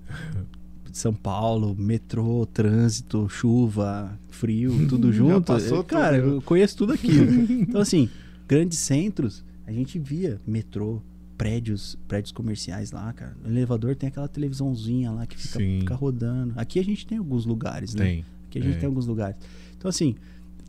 São 0.93 1.13
Paulo, 1.13 1.75
metrô, 1.75 2.45
trânsito, 2.45 3.27
chuva, 3.29 4.15
frio, 4.29 4.71
tudo 4.88 5.11
junto. 5.11 5.47
passou 5.47 5.83
Cara, 5.83 6.19
tudo, 6.19 6.29
né? 6.29 6.35
eu 6.38 6.41
conheço 6.43 6.77
tudo 6.77 6.93
aquilo. 6.93 7.31
então, 7.63 7.81
assim, 7.81 8.09
grandes 8.47 8.77
centros, 8.77 9.43
a 9.65 9.71
gente 9.71 9.97
via 9.97 10.39
metrô, 10.45 11.01
prédios, 11.41 11.97
prédios 12.07 12.31
comerciais 12.31 12.91
lá, 12.91 13.11
cara. 13.13 13.35
No 13.43 13.49
elevador 13.49 13.95
tem 13.95 14.07
aquela 14.09 14.27
televisãozinha 14.27 15.09
lá 15.09 15.26
que 15.26 15.35
fica, 15.35 15.57
fica 15.57 15.95
rodando. 15.95 16.53
Aqui 16.55 16.77
a 16.80 16.84
gente 16.84 17.03
tem 17.07 17.18
alguns 17.18 17.47
lugares, 17.47 17.95
né? 17.95 18.05
Tem. 18.05 18.26
Aqui 18.47 18.59
a 18.59 18.61
gente 18.61 18.76
É. 18.76 18.80
tem 18.80 18.85
alguns 18.88 19.07
lugares. 19.07 19.38
Então, 19.76 19.89
assim, 19.89 20.15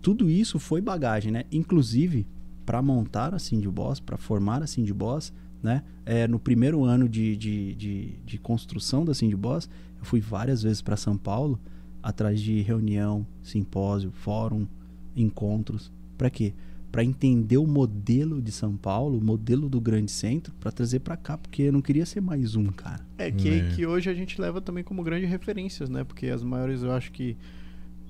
tudo 0.01 0.31
isso 0.31 0.59
foi 0.59 0.81
bagagem, 0.81 1.31
né? 1.31 1.45
Inclusive, 1.53 2.27
para 2.65 2.81
montar 2.81 3.35
a 3.35 3.39
Cindy 3.39 3.69
Boss, 3.69 4.01
para 4.01 4.17
formar 4.17 4.63
a 4.63 4.67
Cindy 4.67 4.95
Boss, 4.95 5.31
né? 5.63 5.83
É, 6.07 6.27
no 6.27 6.39
primeiro 6.39 6.83
ano 6.85 7.07
de, 7.07 7.37
de, 7.37 7.75
de, 7.75 8.13
de 8.25 8.39
construção 8.39 9.05
da 9.05 9.13
Cindy 9.13 9.37
Boss, 9.37 9.69
eu 9.99 10.05
fui 10.07 10.21
várias 10.21 10.63
vezes 10.63 10.81
para 10.81 10.97
São 10.97 11.19
Paulo, 11.19 11.61
atrás 12.03 12.41
de 12.41 12.63
reunião, 12.63 13.27
simpósio, 13.43 14.11
fórum, 14.11 14.67
encontros. 15.15 15.93
Para 16.17 16.31
quê? 16.31 16.55
Para 16.93 17.03
entender 17.03 17.57
o 17.57 17.67
modelo 17.67 18.41
de 18.43 18.53
São 18.53 18.77
Paulo, 18.77 19.17
o 19.19 19.25
modelo 19.25 19.67
do 19.69 19.81
grande 19.81 20.11
centro, 20.13 20.53
para 20.61 20.71
trazer 20.71 21.01
para 21.01 21.17
cá, 21.17 21.39
porque 21.39 21.63
eu 21.63 21.73
não 21.73 21.81
queria 21.81 22.05
ser 22.05 22.21
mais 22.21 22.55
um, 22.55 22.67
cara. 22.67 23.01
É 23.17 23.31
que, 23.31 23.49
É. 23.49 23.69
que 23.75 23.87
hoje 23.87 24.11
a 24.11 24.15
gente 24.15 24.39
leva 24.39 24.61
também 24.61 24.85
como 24.85 25.03
grandes 25.03 25.29
referências, 25.31 25.89
né? 25.89 26.05
Porque 26.05 26.27
as 26.27 26.43
maiores, 26.45 26.83
eu 26.83 26.93
acho 26.93 27.11
que 27.11 27.35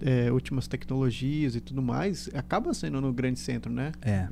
é, 0.00 0.32
últimas 0.32 0.66
tecnologias 0.66 1.54
e 1.54 1.60
tudo 1.60 1.80
mais, 1.80 2.28
acaba 2.34 2.74
sendo 2.74 3.00
no 3.00 3.12
grande 3.12 3.38
centro, 3.38 3.72
né? 3.72 3.92
É. 4.02 4.26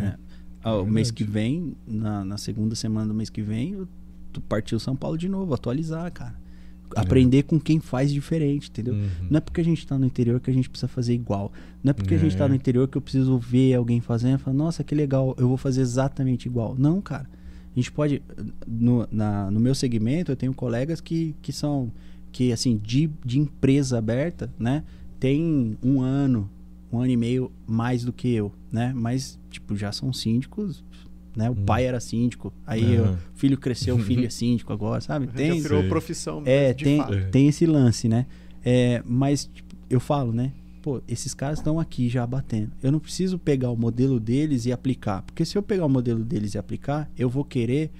É. 0.00 0.16
Ah, 0.62 0.76
o 0.76 0.84
mês 0.86 1.08
verdade. 1.08 1.12
que 1.12 1.24
vem, 1.24 1.76
na, 1.86 2.24
na 2.24 2.38
segunda 2.38 2.76
semana 2.76 3.08
do 3.08 3.14
mês 3.14 3.28
que 3.28 3.42
vem, 3.42 3.86
tu 4.32 4.40
partiu 4.40 4.78
São 4.78 4.94
Paulo 4.94 5.18
de 5.18 5.28
novo, 5.28 5.52
atualizar, 5.52 6.10
cara. 6.12 6.34
Aprender 6.94 7.42
com 7.44 7.58
quem 7.58 7.80
faz 7.80 8.12
diferente, 8.12 8.70
entendeu? 8.70 8.94
Uhum. 8.94 9.08
Não 9.30 9.38
é 9.38 9.40
porque 9.40 9.60
a 9.60 9.64
gente 9.64 9.86
tá 9.86 9.98
no 9.98 10.06
interior 10.06 10.38
que 10.40 10.50
a 10.50 10.54
gente 10.54 10.68
precisa 10.70 10.88
fazer 10.88 11.14
igual. 11.14 11.52
Não 11.82 11.90
é 11.90 11.92
porque 11.92 12.14
a 12.14 12.18
gente 12.18 12.36
tá 12.36 12.44
É. 12.44 12.48
no 12.48 12.54
interior 12.54 12.86
que 12.88 12.96
eu 12.96 13.02
preciso 13.02 13.38
ver 13.38 13.74
alguém 13.74 14.00
fazendo 14.00 14.36
e 14.36 14.38
falar, 14.38 14.56
nossa, 14.56 14.84
que 14.84 14.94
legal, 14.94 15.34
eu 15.38 15.48
vou 15.48 15.56
fazer 15.56 15.80
exatamente 15.80 16.46
igual. 16.46 16.74
Não, 16.78 17.00
cara. 17.00 17.28
A 17.74 17.78
gente 17.78 17.92
pode. 17.92 18.22
No, 18.66 19.06
na, 19.10 19.50
no 19.50 19.60
meu 19.60 19.74
segmento, 19.74 20.32
eu 20.32 20.36
tenho 20.36 20.54
colegas 20.54 21.00
que, 21.00 21.34
que 21.42 21.52
são. 21.52 21.90
Que, 22.32 22.52
assim, 22.52 22.76
de, 22.82 23.10
de 23.24 23.38
empresa 23.38 23.98
aberta, 23.98 24.50
né? 24.58 24.82
Tem 25.20 25.76
um 25.82 26.00
ano, 26.00 26.48
um 26.92 26.98
ano 27.00 27.10
e 27.10 27.16
meio 27.16 27.50
mais 27.66 28.04
do 28.04 28.12
que 28.12 28.28
eu, 28.28 28.52
né? 28.70 28.92
Mas, 28.94 29.38
tipo, 29.50 29.74
já 29.76 29.90
são 29.92 30.12
síndicos, 30.12 30.82
né? 31.36 31.50
O 31.50 31.52
Hum. 31.52 31.64
pai 31.66 31.84
era 31.84 32.00
síndico, 32.00 32.52
aí 32.66 32.98
o 32.98 33.16
filho 33.34 33.58
cresceu, 33.58 33.94
o 33.96 33.98
filho 33.98 34.24
é 34.26 34.30
síndico 34.30 34.72
agora, 34.72 35.00
sabe? 35.00 35.26
Já 35.26 35.32
Tem, 35.32 35.60
virou 35.60 35.80
Sei. 35.80 35.88
profissão 35.88 36.42
é, 36.46 36.72
de 36.72 36.84
tem, 36.84 36.96
fato. 36.98 37.14
É. 37.14 37.20
tem 37.26 37.46
esse 37.48 37.66
lance, 37.66 38.08
né? 38.08 38.26
É, 38.64 39.02
mas 39.04 39.44
tipo, 39.52 39.76
eu 39.90 40.00
falo, 40.00 40.32
né? 40.32 40.52
Pô, 40.82 41.02
esses 41.06 41.34
caras 41.34 41.58
estão 41.58 41.78
aqui 41.78 42.08
já 42.08 42.26
batendo. 42.26 42.70
Eu 42.82 42.90
não 42.92 42.98
preciso 43.00 43.38
pegar 43.38 43.70
o 43.70 43.76
modelo 43.76 44.18
deles 44.20 44.66
e 44.66 44.72
aplicar. 44.72 45.22
Porque 45.22 45.44
se 45.44 45.58
eu 45.58 45.62
pegar 45.62 45.84
o 45.84 45.88
modelo 45.88 46.24
deles 46.24 46.54
e 46.54 46.58
aplicar, 46.58 47.10
eu 47.18 47.28
vou 47.28 47.44
querer 47.44 47.90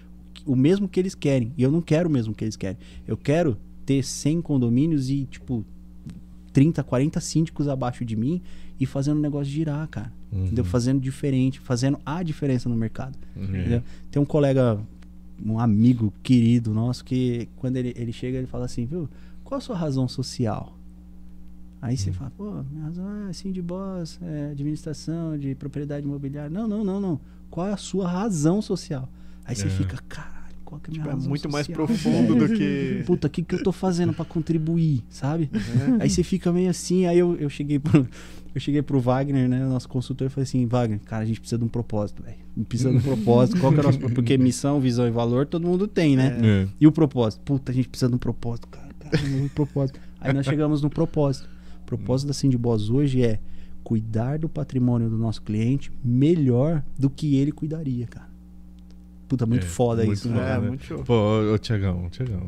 o 0.45 0.55
mesmo 0.55 0.89
que 0.89 0.99
eles 1.01 1.15
querem. 1.15 1.53
E 1.59 1.63
eu 1.65 1.71
não 1.73 1.83
quero 1.83 2.09
o 2.09 2.13
mesmo 2.13 2.33
que 2.33 2.45
eles 2.45 2.57
querem. 2.57 2.79
Eu 3.07 3.17
quero 3.17 3.57
ter 3.85 4.05
100 4.05 4.41
condomínios 4.41 5.11
e, 5.11 5.25
tipo, 5.25 5.65
30, 6.53 6.83
40 6.85 7.21
síndicos 7.21 7.69
abaixo 7.69 8.05
de 8.05 8.15
mim 8.17 8.41
e 8.79 8.87
fazendo 8.87 9.19
o 9.19 9.21
negócio 9.21 9.53
girar, 9.53 9.87
cara. 9.89 10.13
Uhum. 10.33 10.45
Entendeu? 10.47 10.65
Fazendo 10.65 11.01
diferente, 11.01 11.59
fazendo 11.61 11.99
a 12.05 12.23
diferença 12.23 12.69
no 12.69 12.77
mercado. 12.77 13.17
É. 13.37 13.41
Entendeu? 13.41 13.83
Tem 14.11 14.21
um 14.21 14.27
colega, 14.27 14.79
um 15.45 15.59
amigo 15.59 16.13
querido 16.23 16.73
nosso, 16.75 17.05
que 17.05 17.49
quando 17.57 17.77
ele, 17.77 17.93
ele 17.97 18.13
chega, 18.13 18.39
ele 18.39 18.47
fala 18.47 18.65
assim, 18.67 18.85
viu, 18.87 19.09
qual 19.45 19.59
a 19.59 19.61
sua 19.61 19.77
razão 19.77 20.07
social? 20.09 20.77
Aí 21.81 21.97
você 21.97 22.11
fala, 22.11 22.33
pô, 22.37 22.51
minha 22.71 22.85
razão 22.85 23.27
é 23.27 23.31
assim 23.31 23.53
de 23.53 23.63
boss, 23.63 24.19
é 24.23 24.51
administração, 24.51 25.39
de 25.39 25.55
propriedade 25.55 26.05
imobiliária. 26.07 26.51
Não, 26.51 26.67
não, 26.67 26.83
não, 26.83 27.01
não. 27.01 27.21
Qual 27.51 27.67
é 27.67 27.73
a 27.73 27.77
sua 27.77 28.09
razão 28.09 28.61
social? 28.61 29.09
Aí 29.45 29.55
você 29.55 29.67
É. 29.67 29.71
fica, 29.71 29.99
caralho, 30.09 30.57
qual 30.65 30.81
que 30.81 30.91
é 30.91 30.91
a 30.91 30.93
minha 30.93 31.03
Tipo, 31.03 31.09
é 31.09 31.13
razão 31.15 31.29
muito 31.29 31.49
mais 31.51 31.67
social, 31.67 31.87
profundo 31.87 32.35
velho?" 32.35 32.49
do 32.49 32.55
que. 32.59 33.03
Puta, 33.07 33.27
o 33.29 33.31
que, 33.31 33.43
que 33.43 33.55
eu 33.55 33.63
tô 33.63 33.71
fazendo 33.73 34.13
pra 34.13 34.25
contribuir, 34.25 35.05
sabe? 35.09 35.49
né? 35.53 35.99
Aí 36.01 36.11
você 36.11 36.25
fica 36.25 36.51
meio 36.51 36.71
assim, 36.71 37.07
aí 37.07 37.19
eu, 37.19 37.37
eu 37.37 37.49
cheguei 37.49 37.79
pro. 37.79 38.09
Eu 38.57 38.61
cheguei 38.61 38.81
pro 38.81 38.99
Wagner, 38.99 39.47
né? 39.51 39.63
Nosso 39.67 39.87
consultor, 39.87 40.29
e 40.29 40.31
falei 40.31 40.45
assim, 40.45 40.65
Wagner, 40.65 40.99
cara, 41.01 41.23
a 41.23 41.27
gente 41.27 41.39
precisa 41.39 41.59
de 41.59 41.65
um 41.67 41.69
propósito, 41.69 42.23
velho. 42.23 42.39
Precisa 42.67 42.91
de 42.91 42.97
um 42.97 43.01
propósito. 43.03 43.61
Qual 43.61 43.71
que 43.71 43.81
é 43.81 43.83
o 43.83 43.85
nosso 43.85 43.99
propósito? 43.99 44.15
Porque 44.15 44.39
missão, 44.39 44.81
visão 44.81 45.07
e 45.07 45.11
valor 45.11 45.45
todo 45.45 45.67
mundo 45.67 45.87
tem, 45.87 46.17
né? 46.17 46.39
É. 46.43 46.69
E 46.81 46.87
o 46.87 46.91
propósito? 46.91 47.43
Puta, 47.43 47.71
a 47.71 47.75
gente 47.75 47.87
precisa 47.87 48.09
de 48.09 48.15
um 48.15 48.19
propósito, 48.19 48.67
cara. 48.69 48.89
cara 48.99 49.23
um 49.27 49.49
propósito. 49.49 50.01
Aí 50.19 50.33
nós 50.33 50.47
chegamos 50.47 50.81
no 50.81 50.89
propósito. 50.89 51.47
O 51.83 51.85
propósito 51.85 52.29
da 52.29 52.33
Cindy 52.33 52.57
Boss 52.57 52.89
hoje 52.89 53.23
é 53.23 53.39
cuidar 53.85 54.39
do 54.39 54.49
patrimônio 54.49 55.11
do 55.11 55.19
nosso 55.19 55.43
cliente 55.43 55.93
melhor 56.03 56.83
do 56.99 57.11
que 57.11 57.37
ele 57.37 57.53
cuidaria, 57.53 58.07
cara. 58.07 58.31
Puta, 59.29 59.45
muito 59.45 59.67
É, 59.67 59.69
foda 59.69 60.05
muito 60.05 60.17
isso, 60.19 60.29
foda. 60.29 60.41
né? 60.41 60.51
É, 60.53 60.61
né? 60.61 60.69
muito 60.69 60.85
show. 60.85 61.03
Pô, 61.03 61.15
ô, 61.15 61.55
ô 61.55 61.59
Tiagão, 61.59 62.09
Tiagão, 62.11 62.41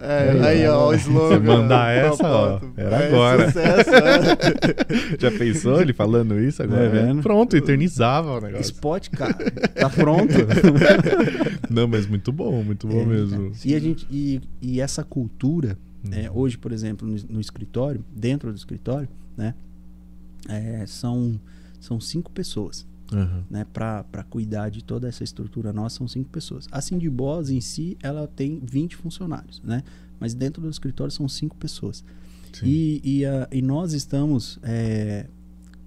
ó. 0.00 0.04
É, 0.04 0.30
aí, 0.44 0.66
ó, 0.66 0.88
o 0.88 0.94
slogan. 0.94 1.28
Você 1.28 1.38
mandar 1.40 1.90
essa, 1.96 2.26
ó, 2.26 2.60
era 2.76 2.96
É 2.96 3.06
agora. 3.06 3.46
Sucesso, 3.46 3.90
é. 3.90 5.16
Já 5.20 5.30
pensou 5.30 5.80
ele 5.80 5.92
falando 5.92 6.38
isso 6.40 6.60
agora? 6.62 6.84
É, 6.84 6.88
vendo? 6.88 7.22
Pronto, 7.22 7.56
eternizava 7.56 8.32
o 8.32 8.40
negócio. 8.40 8.62
Spot, 8.72 9.08
cara. 9.10 9.34
Tá 9.74 9.88
pronto. 9.88 10.34
Não, 11.70 11.86
mas 11.86 12.06
muito 12.06 12.32
bom, 12.32 12.62
muito 12.64 12.86
bom 12.88 13.00
É, 13.02 13.06
mesmo. 13.06 13.52
E, 13.64 13.74
a 13.74 13.78
gente, 13.78 14.06
e, 14.10 14.40
e 14.60 14.80
essa 14.80 15.04
cultura, 15.04 15.78
é, 16.10 16.28
Uhum. 16.30 16.36
hoje, 16.38 16.58
por 16.58 16.72
exemplo, 16.72 17.06
no, 17.06 17.16
no 17.30 17.40
escritório, 17.40 18.04
dentro 18.14 18.50
do 18.52 18.56
escritório, 18.56 19.08
né? 19.36 19.54
é, 20.48 20.84
são, 20.86 21.40
são 21.80 21.98
cinco 22.00 22.30
pessoas, 22.30 22.86
Aham. 23.12 23.44
né? 23.50 23.66
Para 23.72 24.04
cuidar 24.28 24.70
de 24.70 24.82
toda 24.82 25.08
essa 25.08 25.22
estrutura 25.24 25.72
nossa, 25.72 25.96
são 25.98 26.08
cinco 26.08 26.30
pessoas. 26.30 26.66
A 26.72 26.80
Cindy 26.80 27.08
Boss 27.10 27.50
em 27.50 27.60
si, 27.60 27.96
ela 28.02 28.26
tem 28.26 28.60
20 28.64 28.96
funcionários, 28.96 29.60
né? 29.64 29.82
Mas 30.18 30.32
dentro 30.34 30.62
do 30.62 30.70
escritório 30.70 31.10
são 31.12 31.28
cinco 31.28 31.56
pessoas. 31.56 32.04
Sim. 32.52 32.66
E, 32.66 33.00
e, 33.04 33.24
a- 33.26 33.48
e 33.52 33.60
nós 33.60 33.92
estamos 33.92 34.58
é, 34.62 35.26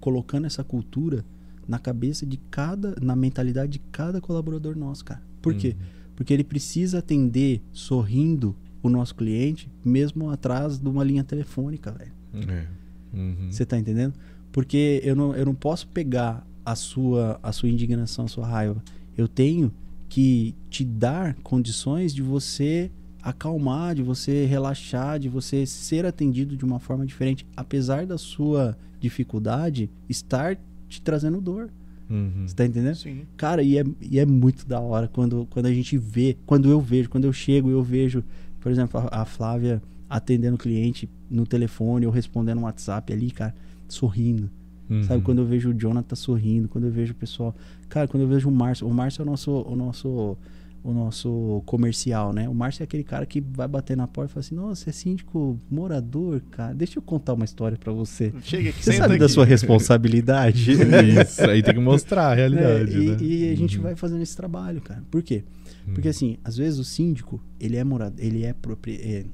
colocando 0.00 0.46
essa 0.46 0.62
cultura 0.62 1.24
na 1.66 1.78
cabeça 1.78 2.24
de 2.24 2.36
cada, 2.50 2.94
na 3.00 3.14
mentalidade 3.16 3.72
de 3.72 3.78
cada 3.90 4.20
colaborador 4.20 4.76
nosso, 4.76 5.04
cara. 5.04 5.20
Por 5.42 5.54
quê? 5.54 5.76
Uhum. 5.78 5.86
Porque 6.16 6.32
ele 6.32 6.44
precisa 6.44 6.98
atender 6.98 7.62
sorrindo 7.72 8.54
o 8.82 8.88
nosso 8.88 9.14
cliente, 9.14 9.68
mesmo 9.84 10.30
atrás 10.30 10.78
de 10.78 10.88
uma 10.88 11.02
linha 11.04 11.24
telefônica, 11.24 11.90
velho. 11.92 12.12
É. 12.48 12.66
Uhum. 13.12 13.48
Você 13.50 13.66
tá 13.66 13.78
entendendo? 13.78 14.14
Porque 14.52 15.00
eu 15.04 15.14
não, 15.16 15.34
eu 15.34 15.44
não 15.44 15.54
posso 15.54 15.86
pegar 15.88 16.46
a 16.68 16.74
sua, 16.74 17.40
a 17.42 17.50
sua 17.50 17.70
indignação, 17.70 18.26
a 18.26 18.28
sua 18.28 18.46
raiva. 18.46 18.82
Eu 19.16 19.26
tenho 19.26 19.72
que 20.06 20.54
te 20.68 20.84
dar 20.84 21.34
condições 21.42 22.14
de 22.14 22.20
você 22.20 22.90
acalmar, 23.22 23.94
de 23.94 24.02
você 24.02 24.44
relaxar, 24.44 25.18
de 25.18 25.30
você 25.30 25.64
ser 25.64 26.04
atendido 26.04 26.58
de 26.58 26.64
uma 26.66 26.78
forma 26.78 27.06
diferente, 27.06 27.46
apesar 27.56 28.04
da 28.04 28.18
sua 28.18 28.76
dificuldade 29.00 29.90
estar 30.10 30.58
te 30.86 31.00
trazendo 31.00 31.40
dor. 31.40 31.70
Uhum. 32.10 32.46
Você 32.46 32.54
tá 32.54 32.66
entendendo? 32.66 32.96
Sim. 32.96 33.22
Cara, 33.34 33.62
e 33.62 33.78
é, 33.78 33.84
e 34.02 34.18
é 34.18 34.26
muito 34.26 34.66
da 34.66 34.78
hora 34.78 35.08
quando, 35.08 35.46
quando 35.48 35.66
a 35.66 35.72
gente 35.72 35.96
vê, 35.96 36.36
quando 36.44 36.68
eu 36.68 36.82
vejo, 36.82 37.08
quando 37.08 37.24
eu 37.24 37.32
chego 37.32 37.70
e 37.70 37.72
eu 37.72 37.82
vejo, 37.82 38.22
por 38.60 38.70
exemplo, 38.70 39.00
a, 39.00 39.22
a 39.22 39.24
Flávia 39.24 39.82
atendendo 40.08 40.56
o 40.56 40.58
cliente 40.58 41.08
no 41.30 41.46
telefone 41.46 42.04
ou 42.04 42.12
respondendo 42.12 42.58
um 42.58 42.64
WhatsApp 42.64 43.10
ali, 43.10 43.30
cara, 43.30 43.54
sorrindo. 43.88 44.50
Uhum. 44.90 45.02
Sabe, 45.02 45.22
quando 45.22 45.38
eu 45.40 45.46
vejo 45.46 45.70
o 45.70 45.74
Jonathan 45.74 46.16
sorrindo, 46.16 46.68
quando 46.68 46.84
eu 46.84 46.90
vejo 46.90 47.12
o 47.12 47.16
pessoal. 47.16 47.54
Cara, 47.88 48.08
quando 48.08 48.22
eu 48.22 48.28
vejo 48.28 48.48
o 48.48 48.52
Márcio. 48.52 48.86
O 48.86 48.92
Márcio 48.94 49.20
é 49.20 49.24
o 49.24 49.26
nosso, 49.26 49.50
o 49.52 49.76
nosso, 49.76 50.36
o 50.82 50.92
nosso 50.92 51.62
comercial, 51.66 52.32
né? 52.32 52.48
O 52.48 52.54
Márcio 52.54 52.82
é 52.82 52.84
aquele 52.84 53.04
cara 53.04 53.26
que 53.26 53.40
vai 53.40 53.68
bater 53.68 53.96
na 53.96 54.06
porta 54.06 54.30
e 54.30 54.34
fala 54.34 54.40
assim: 54.46 54.54
Nossa, 54.54 54.88
é 54.88 54.92
síndico 54.92 55.58
morador, 55.70 56.40
cara. 56.50 56.72
Deixa 56.74 56.98
eu 56.98 57.02
contar 57.02 57.34
uma 57.34 57.44
história 57.44 57.76
pra 57.76 57.92
você. 57.92 58.32
Chega 58.42 58.70
aqui, 58.70 58.78
Você 58.82 58.92
senta 58.92 59.02
sabe 59.04 59.14
aqui. 59.14 59.20
da 59.20 59.28
sua 59.28 59.44
responsabilidade? 59.44 60.72
Isso, 60.72 61.42
aí 61.48 61.62
tem 61.62 61.74
que 61.74 61.80
mostrar 61.80 62.28
a 62.28 62.34
realidade, 62.34 62.94
É, 62.96 62.98
e, 62.98 63.08
né? 63.10 63.16
e 63.20 63.52
a 63.52 63.56
gente 63.56 63.76
Uhum. 63.76 63.82
vai 63.82 63.94
fazendo 63.96 64.22
esse 64.22 64.36
trabalho, 64.36 64.80
cara. 64.80 65.02
Por 65.10 65.22
quê? 65.22 65.44
Uhum. 65.86 65.94
Porque 65.94 66.08
assim, 66.08 66.38
às 66.44 66.56
vezes 66.56 66.78
o 66.78 66.84
síndico, 66.84 67.40
ele 67.60 67.76
é 67.76 67.84
morador, 67.84 68.18
ele 68.24 68.44
é, 68.44 68.52
propri... 68.52 68.94
é, 69.02 69.24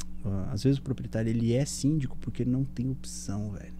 às 0.50 0.62
vezes 0.62 0.78
o 0.78 0.82
proprietário, 0.82 1.28
ele 1.30 1.52
é 1.52 1.64
síndico 1.64 2.16
porque 2.20 2.44
não 2.44 2.64
tem 2.64 2.90
opção, 2.90 3.50
velho. 3.50 3.74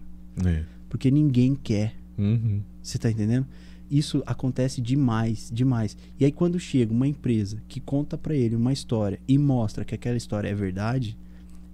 É. 0.45 0.63
Porque 0.95 1.11
ninguém 1.11 1.55
quer. 1.55 1.93
Uhum. 2.17 2.61
Você 2.81 2.97
tá 2.97 3.11
entendendo? 3.11 3.45
Isso 3.91 4.23
acontece 4.25 4.79
demais, 4.79 5.51
demais. 5.53 5.97
E 6.17 6.23
aí 6.23 6.31
quando 6.31 6.57
chega 6.57 6.93
uma 6.93 7.05
empresa 7.05 7.61
que 7.67 7.81
conta 7.81 8.17
pra 8.17 8.33
ele 8.33 8.55
uma 8.55 8.71
história 8.71 9.19
e 9.27 9.37
mostra 9.37 9.83
que 9.83 9.93
aquela 9.93 10.15
história 10.15 10.47
é 10.47 10.55
verdade, 10.55 11.17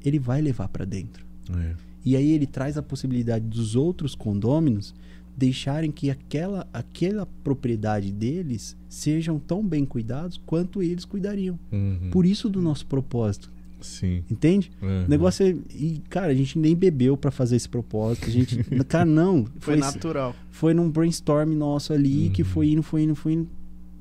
ele 0.04 0.18
vai 0.18 0.42
levar 0.42 0.70
pra 0.70 0.86
dentro. 0.86 1.24
É. 1.56 1.76
E 2.04 2.16
aí 2.16 2.32
ele 2.32 2.48
traz 2.48 2.78
a 2.78 2.82
possibilidade 2.82 3.46
dos 3.46 3.76
outros 3.76 4.16
condôminos 4.16 4.92
deixarem 5.38 5.92
que 5.92 6.10
aquela, 6.10 6.68
aquela 6.74 7.28
propriedade 7.44 8.12
deles 8.12 8.76
sejam 8.90 9.38
tão 9.38 9.64
bem 9.64 9.86
cuidados 9.86 10.42
quanto 10.48 10.82
eles 10.82 11.06
cuidariam. 11.06 11.60
Uhum. 11.72 12.10
Por 12.12 12.26
isso 12.26 12.50
do 12.50 12.60
nosso 12.60 12.88
propósito, 12.88 13.52
Sim. 13.82 14.24
entende? 14.30 14.72
Uhum. 14.82 15.06
O 15.06 15.08
negócio 15.10 15.46
é. 15.46 15.56
E, 15.76 16.02
cara, 16.10 16.28
a 16.28 16.36
gente 16.36 16.58
nem 16.60 16.76
bebeu 16.76 17.16
pra 17.18 17.32
fazer 17.32 17.56
esse 17.56 17.68
propósito. 17.70 18.28
A 18.28 18.30
gente. 18.32 18.58
cara, 18.88 19.06
não. 19.06 19.46
Foi 19.60 19.74
Foi, 19.74 19.78
natural. 19.78 20.36
foi 20.50 20.74
num 20.74 20.90
brainstorm 20.90 21.54
nosso 21.54 21.92
ali 21.94 22.30
que 22.30 22.42
Uhum. 22.44 22.48
foi 22.48 22.70
indo, 22.72 22.84
foi 22.84 23.04
indo, 23.04 23.16
foi 23.16 23.34
indo. 23.34 23.50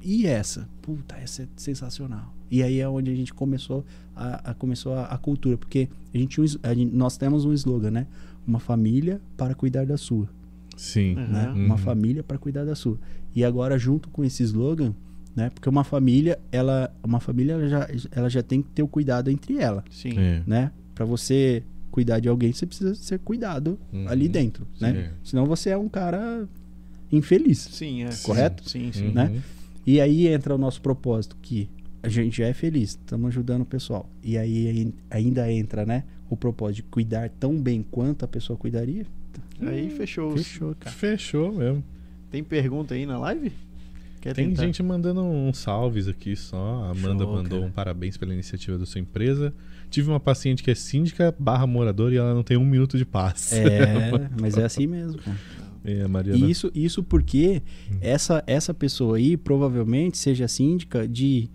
E 0.03 0.27
essa? 0.27 0.69
Puta, 0.81 1.15
essa 1.17 1.43
é 1.43 1.49
sensacional. 1.57 2.35
E 2.51 2.63
aí 2.63 2.81
é 2.81 2.89
onde 2.89 3.11
a 3.11 3.15
gente 3.15 3.33
começou 3.35 3.85
a, 4.17 4.51
a- 4.51 4.55
começou 4.55 4.95
a, 4.95 5.05
a 5.05 5.19
cultura. 5.19 5.57
Porque 5.59 5.89
a 6.13 6.19
gente, 6.19 6.41
a 6.63 6.75
gente- 6.75 6.95
nós 6.95 7.17
temos 7.17 7.45
um 7.45 7.53
slogan, 7.53 7.91
né? 7.91 8.07
Uma 8.47 8.59
família 8.59 9.21
para 9.37 9.55
cuidar 9.55 9.85
da 9.87 9.97
sua. 9.97 10.29
Sim. 10.77 11.13
É. 11.13 11.27
Né? 11.27 11.49
Uhum. 11.55 11.67
Uma 11.67 11.77
família 11.77 12.23
para 12.23 12.39
cuidar 12.39 12.65
da 12.65 12.75
sua. 12.75 12.99
E 13.35 13.45
agora, 13.45 13.79
junto 13.79 14.09
com 14.09 14.25
esse 14.25 14.43
slogan, 14.43 14.95
né? 15.35 15.51
Porque 15.51 15.69
uma 15.69 15.85
família, 15.85 16.39
ela, 16.53 16.93
uma 17.03 17.21
família 17.21 17.53
ela 17.55 17.69
já, 17.69 17.89
ela 18.11 18.29
já 18.29 18.43
tem 18.43 18.63
que 18.63 18.69
ter 18.71 18.83
o 18.83 18.89
cuidado 18.89 19.31
entre 19.31 19.57
ela, 19.59 19.85
Sim. 19.91 20.19
É. 20.19 20.43
né? 20.47 20.73
Para 20.95 21.05
você 21.05 21.63
cuidar 21.91 22.21
de 22.21 22.29
alguém, 22.29 22.53
você 22.53 22.67
precisa 22.67 22.95
ser 22.95 23.19
cuidado 23.21 23.79
Uhum. 23.93 24.07
ali 24.09 24.29
dentro, 24.29 24.67
né? 24.81 24.91
É. 24.91 25.11
Senão 25.25 25.47
você 25.47 25.71
é 25.71 25.77
um 25.77 25.89
cara 25.89 26.47
infeliz. 27.11 27.59
Sim, 27.59 28.05
é. 28.05 28.11
Correto? 28.23 28.69
Sim, 28.69 28.91
sim. 28.93 29.07
Uhum. 29.09 29.13
né? 29.15 29.43
E 29.87 30.01
aí 30.01 30.29
entra 30.29 30.55
o 30.55 30.59
nosso 30.59 30.81
propósito, 30.81 31.37
que 31.41 31.69
a 32.03 32.09
gente 32.09 32.39
já 32.39 32.47
é 32.47 32.53
feliz, 32.53 32.91
estamos 32.91 33.29
ajudando 33.29 33.63
o 33.63 33.67
pessoal. 33.67 34.09
E 34.23 34.37
aí 34.39 34.69
ai- 35.11 35.19
ainda 35.19 35.51
entra, 35.53 35.85
né? 35.85 36.05
O 36.29 36.37
propósito 36.37 36.77
de 36.77 36.83
cuidar 36.85 37.29
tão 37.41 37.57
bem 37.61 37.85
quanto 37.91 38.25
a 38.25 38.29
pessoa 38.29 38.57
cuidaria. 38.57 39.05
Aí 39.61 39.91
fechou. 39.91 40.37
Fechou, 40.37 40.75
cara. 40.79 40.95
Fechou 40.95 41.53
mesmo. 41.53 41.83
Tem 42.31 42.43
pergunta 42.45 42.95
aí 42.95 43.05
na 43.05 43.19
live? 43.19 43.53
Quer 44.21 44.35
Tem 44.35 44.49
tentar? 44.51 44.67
gente 44.67 44.83
mandando 44.83 45.23
uns 45.23 45.59
salves 45.59 46.07
aqui 46.07 46.37
só. 46.37 46.85
A 46.85 46.91
Amanda 46.91 47.25
Show, 47.25 47.33
mandou 47.35 47.61
cara. 47.61 47.71
um 47.71 47.73
parabéns 47.73 48.17
pela 48.19 48.35
iniciativa 48.35 48.77
da 48.77 48.85
sua 48.85 49.01
empresa. 49.01 49.55
Tive 49.89 50.11
uma 50.11 50.21
paciente 50.21 50.63
que 50.63 50.71
é 50.71 50.75
síndica 50.75 51.35
barra 51.39 51.67
moradora 51.67 52.15
e 52.15 52.19
ela 52.19 52.35
não 52.35 52.43
tem 52.43 52.57
um 52.57 52.65
minuto 52.65 52.99
de 52.99 53.05
paz. 53.07 53.53
É, 53.53 54.29
mas 54.39 54.59
é 54.59 54.65
assim 54.65 54.87
mesmo. 54.87 55.19
É, 55.83 56.07
Mariana. 56.07 56.47
E 56.47 56.51
isso, 56.51 56.71
isso 56.75 57.03
porque 57.03 57.63
essa, 58.03 58.45
essa 58.47 58.75
pessoa 58.75 59.17
aí 59.17 59.39
provavelmente 59.39 60.19
seja 60.19 60.47
síndica 60.47 61.09
de 61.09 61.49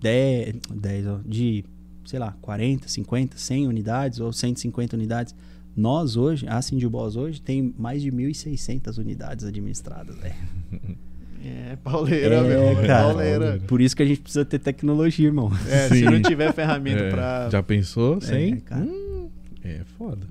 10, 0.00 0.56
10, 0.74 1.06
ó, 1.06 1.20
de, 1.24 1.64
sei 2.04 2.18
lá, 2.18 2.36
40, 2.40 2.88
50, 2.88 3.38
100 3.38 3.68
unidades 3.68 4.18
ou 4.18 4.32
150 4.32 4.96
unidades. 4.96 5.32
Nós 5.76 6.16
hoje, 6.16 6.44
a 6.48 6.60
Sindibos 6.60 7.14
hoje, 7.14 7.40
tem 7.40 7.72
mais 7.78 8.02
de 8.02 8.10
1.600 8.10 8.98
unidades 8.98 9.44
administradas, 9.44 10.16
velho. 10.18 10.34
É, 11.42 11.76
pauleira, 11.76 12.36
É, 12.36 12.42
meu. 12.74 12.86
cara. 12.86 13.04
Pauleira. 13.04 13.60
Por 13.66 13.80
isso 13.80 13.96
que 13.96 14.02
a 14.02 14.06
gente 14.06 14.20
precisa 14.20 14.44
ter 14.44 14.58
tecnologia, 14.58 15.26
irmão. 15.26 15.50
É, 15.68 15.88
se 15.88 16.00
Sim. 16.00 16.04
não 16.04 16.20
tiver 16.22 16.52
ferramenta 16.52 17.00
É, 17.04 17.10
pra. 17.10 17.48
Já 17.50 17.62
pensou? 17.62 18.20
Sem? 18.20 18.60
cara. 18.60 18.82
Hum, 18.82 19.28
é 19.64 19.80
foda. 19.96 20.26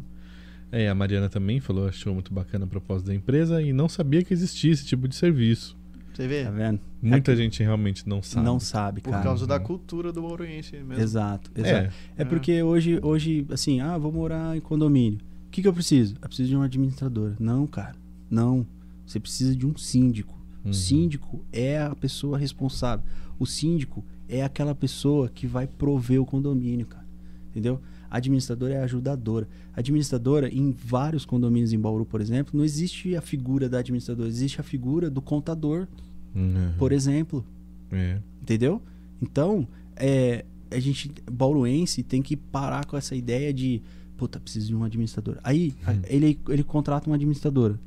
É, 0.72 0.88
a 0.88 0.94
Mariana 0.94 1.28
também 1.30 1.60
falou, 1.60 1.88
achou 1.88 2.14
muito 2.14 2.32
bacana 2.32 2.66
a 2.66 2.68
proposta 2.68 3.08
da 3.08 3.16
empresa 3.16 3.60
e 3.62 3.74
não 3.74 3.90
sabia 3.90 4.24
que 4.24 4.32
existia 4.34 4.72
esse 4.72 4.86
tipo 4.86 5.08
de 5.08 5.16
serviço. 5.16 5.76
Você 6.14 6.28
vê? 6.28 6.44
Tá 6.44 6.52
vendo? 6.52 6.80
Muita 7.02 7.36
gente 7.36 7.64
realmente 7.64 8.08
não 8.08 8.22
sabe. 8.22 8.46
Não 8.46 8.60
sabe, 8.60 9.02
Por 9.02 9.10
cara. 9.12 9.24
causa 9.24 9.48
da 9.48 9.60
cultura 9.60 10.12
do 10.12 10.22
Mauroense 10.22 10.76
mesmo. 10.76 11.02
Exato, 11.02 11.50
exato. 11.56 11.88
É, 12.18 12.22
É 12.22 12.26
porque 12.26 12.62
hoje, 12.62 13.00
hoje, 13.02 13.48
assim, 13.52 13.80
ah, 13.80 13.98
vou 13.98 14.12
morar 14.12 14.56
em 14.56 14.60
condomínio. 14.60 15.20
O 15.48 15.50
que, 15.50 15.62
que 15.64 15.68
eu 15.68 15.74
preciso? 15.74 16.16
Eu 16.22 16.28
preciso 16.28 16.50
de 16.50 16.56
uma 16.56 16.66
administradora. 16.66 17.36
Não, 17.40 17.66
cara. 17.66 17.96
Não. 18.30 18.64
Você 19.08 19.20
precisa 19.20 19.56
de 19.56 19.66
um 19.66 19.76
síndico. 19.76 20.38
Uhum. 20.64 20.72
O 20.72 20.74
síndico 20.74 21.44
é 21.52 21.80
a 21.82 21.96
pessoa 21.96 22.38
responsável. 22.38 23.06
O 23.40 23.46
síndico 23.46 24.04
é 24.28 24.44
aquela 24.44 24.76
pessoa 24.76 25.30
que 25.30 25.48
vai 25.48 25.66
prover 25.68 26.22
o 26.22 26.26
condomínio, 26.26 26.86
cara. 26.86 27.06
Entendeu? 27.50 27.80
A 28.12 28.18
administradora 28.18 28.74
é 28.74 28.82
a 28.82 28.84
ajudadora. 28.84 29.48
A 29.76 29.80
administradora, 29.80 30.50
em 30.54 30.72
vários 30.72 31.26
condomínios 31.26 31.72
em 31.74 31.80
Bauru, 31.80 32.06
por 32.06 32.20
exemplo, 32.22 32.58
não 32.58 32.64
existe 32.66 33.16
a 33.16 33.22
figura 33.22 33.70
da 33.70 33.80
administradora, 33.80 34.28
existe 34.28 34.60
a 34.60 34.64
figura 34.64 35.10
do 35.10 35.22
contador, 35.22 35.88
Uhum. 36.36 36.74
por 36.78 36.92
exemplo. 36.92 37.44
É. 37.92 38.18
Entendeu? 38.42 38.82
Então, 39.22 39.68
é, 39.96 40.44
a 40.72 40.80
gente, 40.80 41.12
bauruense, 41.32 42.04
tem 42.04 42.22
que 42.22 42.36
parar 42.36 42.86
com 42.86 42.98
essa 42.98 43.16
ideia 43.16 43.54
de, 43.54 43.82
puta, 44.18 44.40
preciso 44.40 44.68
de 44.68 44.76
um 44.76 44.84
administrador. 44.84 45.38
Aí, 45.44 45.74
a- 45.86 45.92
Hum. 45.94 46.02
ele, 46.08 46.40
ele 46.50 46.64
contrata 46.64 47.08
uma 47.10 47.16
administradora. 47.16 47.80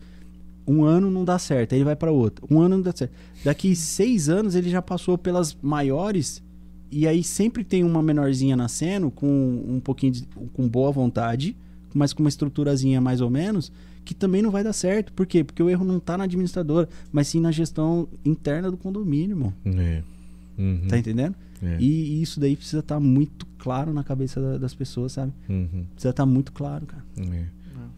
Um 0.66 0.84
ano 0.84 1.10
não 1.10 1.24
dá 1.24 1.39
certo, 1.39 1.72
aí 1.72 1.78
ele 1.78 1.84
vai 1.84 1.97
para 1.97 2.10
outra. 2.12 2.44
Um 2.51 2.60
ano 2.60 2.76
não 2.76 2.82
dá 2.82 2.93
certo. 2.94 3.12
Daqui 3.44 3.74
seis 3.74 4.28
anos 4.28 4.55
ele 4.55 4.70
já 4.70 4.80
passou 4.80 5.18
pelas 5.18 5.56
maiores 5.60 6.43
e 6.90 7.06
aí 7.09 7.24
sempre 7.24 7.64
tem 7.64 7.82
uma 7.84 8.02
menorzinha 8.02 8.55
nascendo 8.56 9.10
com 9.10 9.26
um 9.68 9.80
pouquinho 9.80 10.12
de, 10.12 10.22
com 10.52 10.68
boa 10.68 10.93
vontade, 10.93 11.56
mas 11.94 12.12
com 12.12 12.22
uma 12.22 12.28
estruturazinha 12.28 13.01
mais 13.01 13.20
ou 13.20 13.28
menos, 13.30 13.72
que 14.05 14.14
também 14.14 14.43
não 14.43 14.51
vai 14.51 14.62
dar 14.62 14.72
certo. 14.72 15.12
Por 15.12 15.26
quê? 15.26 15.43
Porque 15.43 15.62
o 15.62 15.68
erro 15.70 15.84
não 15.84 15.98
tá 15.98 16.16
na 16.18 16.24
administradora, 16.24 16.89
mas 17.10 17.28
sim 17.28 17.40
na 17.40 17.51
gestão 17.51 18.06
interna 18.24 18.70
do 18.70 18.76
condomínio, 18.76 19.30
irmão. 19.36 19.52
É. 19.64 20.02
Uhum. 20.59 20.82
Tá 20.89 20.98
entendendo? 20.98 21.34
É. 21.62 21.76
E, 21.80 21.86
e 22.18 22.22
isso 22.22 22.39
daí 22.40 22.56
precisa 22.56 22.80
estar 22.80 22.98
muito 23.01 23.47
claro 23.59 23.93
na 23.93 24.02
cabeça 24.05 24.40
da- 24.40 24.59
das 24.59 24.74
pessoas, 24.74 25.12
sabe? 25.12 25.32
Uhum. 25.48 25.84
Precisa 25.94 26.10
estar 26.10 26.26
muito 26.26 26.52
claro, 26.52 26.84
cara. 26.86 27.05
É. 27.18 27.44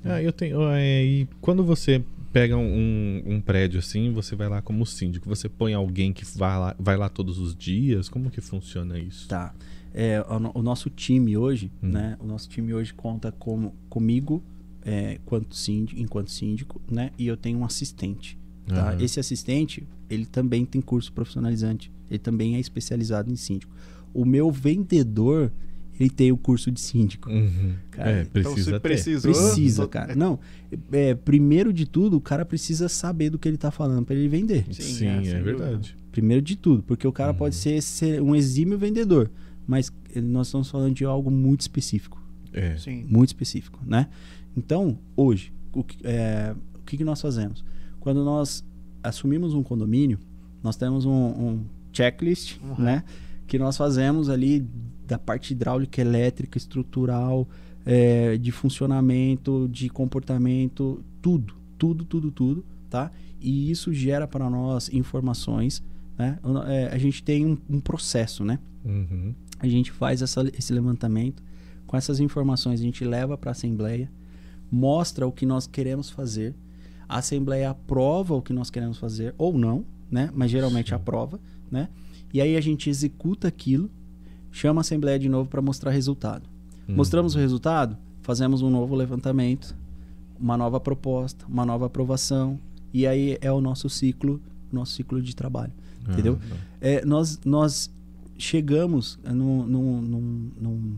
Ah, 0.07 0.23
eu 0.23 0.32
tenho. 0.32 0.61
é, 0.70 1.03
e 1.05 1.28
quando 1.41 1.65
você 1.65 2.03
pega 2.35 2.56
um, 2.56 3.23
um 3.24 3.40
prédio 3.40 3.78
assim, 3.78 4.12
você 4.12 4.35
vai 4.35 4.48
lá 4.48 4.61
como 4.61 4.85
síndico, 4.85 5.28
você 5.28 5.48
põe 5.48 5.73
alguém 5.73 6.12
que 6.12 6.24
vai 6.36 6.59
lá, 6.59 6.74
vai 6.77 6.97
lá 6.97 7.09
todos 7.09 7.39
os 7.39 7.55
dias? 7.55 8.09
Como 8.09 8.28
que 8.28 8.40
funciona 8.40 8.98
isso? 8.98 9.28
Tá. 9.28 9.55
É, 9.94 10.20
o, 10.28 10.59
o 10.59 10.62
nosso 10.62 10.90
time 10.90 11.36
hoje, 11.36 11.70
Hum. 11.81 11.90
né? 11.90 12.16
O 12.19 12.27
nosso 12.27 12.48
time 12.48 12.74
hoje 12.74 12.93
conta 12.93 13.31
com, 13.31 13.73
comigo 13.89 14.43
é, 14.85 15.20
quanto 15.24 15.55
síndico, 15.55 16.01
enquanto 16.01 16.32
síndico, 16.32 16.82
né? 16.90 17.12
E 17.16 17.28
eu 17.28 17.36
tenho 17.36 17.61
um 17.61 17.65
assistente. 17.65 18.36
Tá? 18.66 18.90
Aham. 18.90 19.01
Esse 19.01 19.20
assistente, 19.20 19.86
ele 20.11 20.27
também 20.27 20.65
tem 20.66 20.81
curso 20.81 21.12
profissionalizante. 21.12 21.93
Ele 22.11 22.19
também 22.19 22.56
é 22.56 22.59
especializado 22.59 23.31
em 23.31 23.36
síndico. 23.36 23.73
O 24.12 24.24
meu 24.24 24.51
vendedor, 24.51 25.52
ele 25.99 26.11
tem 26.11 26.33
o 26.33 26.37
curso 26.37 26.71
de 26.71 26.81
síndico. 26.81 27.31
Uhum. 27.31 27.75
Cara, 27.91 28.11
é, 28.11 28.21
Então, 28.23 28.43
se 28.43 28.55
precisa 28.55 28.71
ter. 28.73 28.81
precisou. 28.81 29.33
Precisa, 29.33 29.87
cara. 29.89 30.15
Não, 30.15 30.39
é, 30.93 31.15
primeiro 31.15 31.73
de 31.73 31.87
tudo, 31.87 32.16
o 32.16 32.21
cara 32.21 32.45
precisa 32.45 32.89
saber 32.89 33.31
do 33.31 33.39
que 33.39 33.47
ele 33.49 33.57
tá 33.57 33.71
falando 33.71 34.05
pra 34.05 34.15
ele 34.15 34.29
vender. 34.29 34.65
Sim, 34.73 34.83
Sim, 34.83 35.07
é, 35.07 35.27
é, 35.29 35.41
verdade. 35.43 35.97
Primeiro 36.11 36.43
de 36.43 36.57
tudo, 36.57 36.83
porque 36.83 37.07
o 37.07 37.12
cara 37.12 37.33
Uhum. 37.33 37.39
pode 37.39 37.55
ser, 37.55 37.81
ser 37.83 38.21
um 38.23 38.35
exímio 38.35 38.79
vendedor, 38.79 39.31
mas 39.66 39.91
nós 40.16 40.49
estamos 40.49 40.71
falando 40.71 40.95
de 40.95 41.05
algo 41.05 41.31
muito 41.31 41.61
específico, 41.62 42.23
É. 42.53 42.77
Sim. 42.77 43.05
muito 43.09 43.29
específico, 43.31 43.81
né? 43.87 44.09
Então, 44.57 44.99
hoje, 45.16 45.53
o 45.73 45.83
que, 45.83 45.97
é, 46.05 46.55
o 46.75 46.79
que 46.85 46.97
que 46.97 47.05
nós 47.05 47.21
fazemos? 47.21 47.65
Quando 47.99 48.25
nós 48.25 48.65
assumimos 49.03 49.55
um 49.55 49.62
condomínio, 49.62 50.19
nós 50.62 50.77
temos 50.77 51.05
um, 51.05 51.11
um 51.12 51.61
checklist, 51.93 52.59
Uhum. 52.62 52.85
né? 52.85 53.05
que 53.47 53.59
nós 53.59 53.77
fazemos 53.77 54.31
ali 54.31 54.66
da 55.06 55.18
parte 55.18 55.52
hidráulica, 55.52 56.01
elétrica, 56.01 56.59
estrutural, 56.59 57.48
é, 57.85 58.36
de 58.39 58.51
funcionamento, 58.51 59.68
de 59.70 59.89
comportamento, 59.89 61.02
tudo, 61.20 61.55
tudo, 61.78 62.05
tudo, 62.05 62.31
tudo, 62.31 62.64
tá? 62.89 63.10
E 63.40 63.70
isso 63.70 63.93
gera 63.93 64.26
para 64.26 64.48
nós 64.48 64.89
informações, 64.89 65.82
né? 66.16 66.39
É, 66.66 66.89
a 66.93 66.98
gente 66.98 67.22
tem 67.22 67.44
um, 67.44 67.59
um 67.68 67.81
processo, 67.81 68.44
né? 68.44 68.59
Uhum. 68.85 69.35
A 69.59 69.68
gente 69.68 69.93
faz 69.93 70.22
essa, 70.22 70.43
esse 70.56 70.72
levantamento, 70.72 71.43
com 71.86 71.97
essas 71.97 72.20
informações 72.20 72.81
a 72.81 72.82
gente 72.82 73.05
leva 73.05 73.36
para 73.36 73.51
a 73.51 73.52
Assembleia, 73.52 74.10
mostra 74.70 75.26
o 75.26 75.32
que 75.32 75.44
nós 75.44 75.66
queremos 75.66 76.10
fazer, 76.10 76.55
a 77.09 77.18
Assembleia 77.18 77.70
aprova 77.70 78.35
o 78.35 78.43
que 78.43 78.52
nós 78.52 78.70
queremos 78.70 78.98
fazer, 78.98 79.35
ou 79.36 79.56
não, 79.56 79.85
né? 80.10 80.31
Mas 80.35 80.51
geralmente 80.51 80.89
Sim. 80.89 80.94
aprova, 80.94 81.39
né? 81.70 81.89
E 82.32 82.40
aí 82.40 82.56
a 82.56 82.60
gente 82.60 82.89
executa 82.90 83.47
aquilo, 83.47 83.90
chama 84.55 84.81
a 84.81 84.82
Assembleia 84.82 85.18
de 85.18 85.28
novo 85.28 85.51
para 85.51 85.60
mostrar 85.60 85.90
resultado. 85.90 86.48
Uhum. 86.89 86.94
Mostramos 86.94 87.35
o 87.35 87.39
resultado, 87.39 87.97
fazemos 88.22 88.62
um 88.62 88.70
novo 88.70 88.94
levantamento, 88.94 89.74
uma 90.39 90.56
nova 90.56 90.78
proposta, 90.78 91.44
uma 91.48 91.66
nova 91.66 91.86
aprovação, 91.86 92.59
e 92.93 93.06
aí 93.06 93.36
é 93.40 93.51
o 93.51 93.60
nosso 93.60 93.89
ciclo, 93.90 94.40
nosso 94.72 94.93
ciclo 94.93 95.20
de 95.20 95.35
trabalho. 95.35 95.72
entendeu? 96.09 96.39
Ah, 96.52 96.56
É, 96.81 97.05
nós, 97.05 97.40
nós 97.44 97.90
chegamos 98.39 99.18
num, 99.24 99.64
num, 99.66 100.01
num, 100.02 100.51
num, 100.60 100.93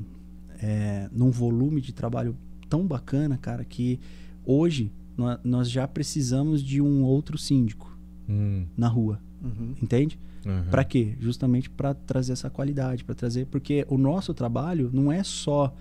é, 0.60 1.08
num 1.12 1.30
volume 1.30 1.80
de 1.80 1.92
trabalho 1.92 2.36
tão 2.68 2.86
bacana, 2.86 3.36
cara, 3.38 3.64
que 3.64 3.98
hoje 4.44 4.90
nó- 5.16 5.38
nós 5.44 5.70
já 5.70 5.86
precisamos 5.86 6.62
de 6.62 6.80
um 6.82 7.02
outro 7.04 7.38
síndico 7.38 7.96
hum, 8.28 8.66
na 8.76 8.88
rua, 8.88 9.20
Uhum. 9.42 9.74
entende? 9.82 10.18
Aham. 10.46 10.64
Pra 10.70 10.84
quê? 10.84 11.14
Justamente 11.20 11.68
para 11.68 11.92
trazer 11.94 12.32
essa 12.34 12.48
qualidade, 12.48 13.02
para 13.04 13.14
trazer, 13.14 13.46
porque 13.46 13.84
o 13.88 13.98
nosso 13.98 14.32
trabalho 14.32 14.90
não 14.92 15.10
é 15.10 15.22
só 15.22 15.74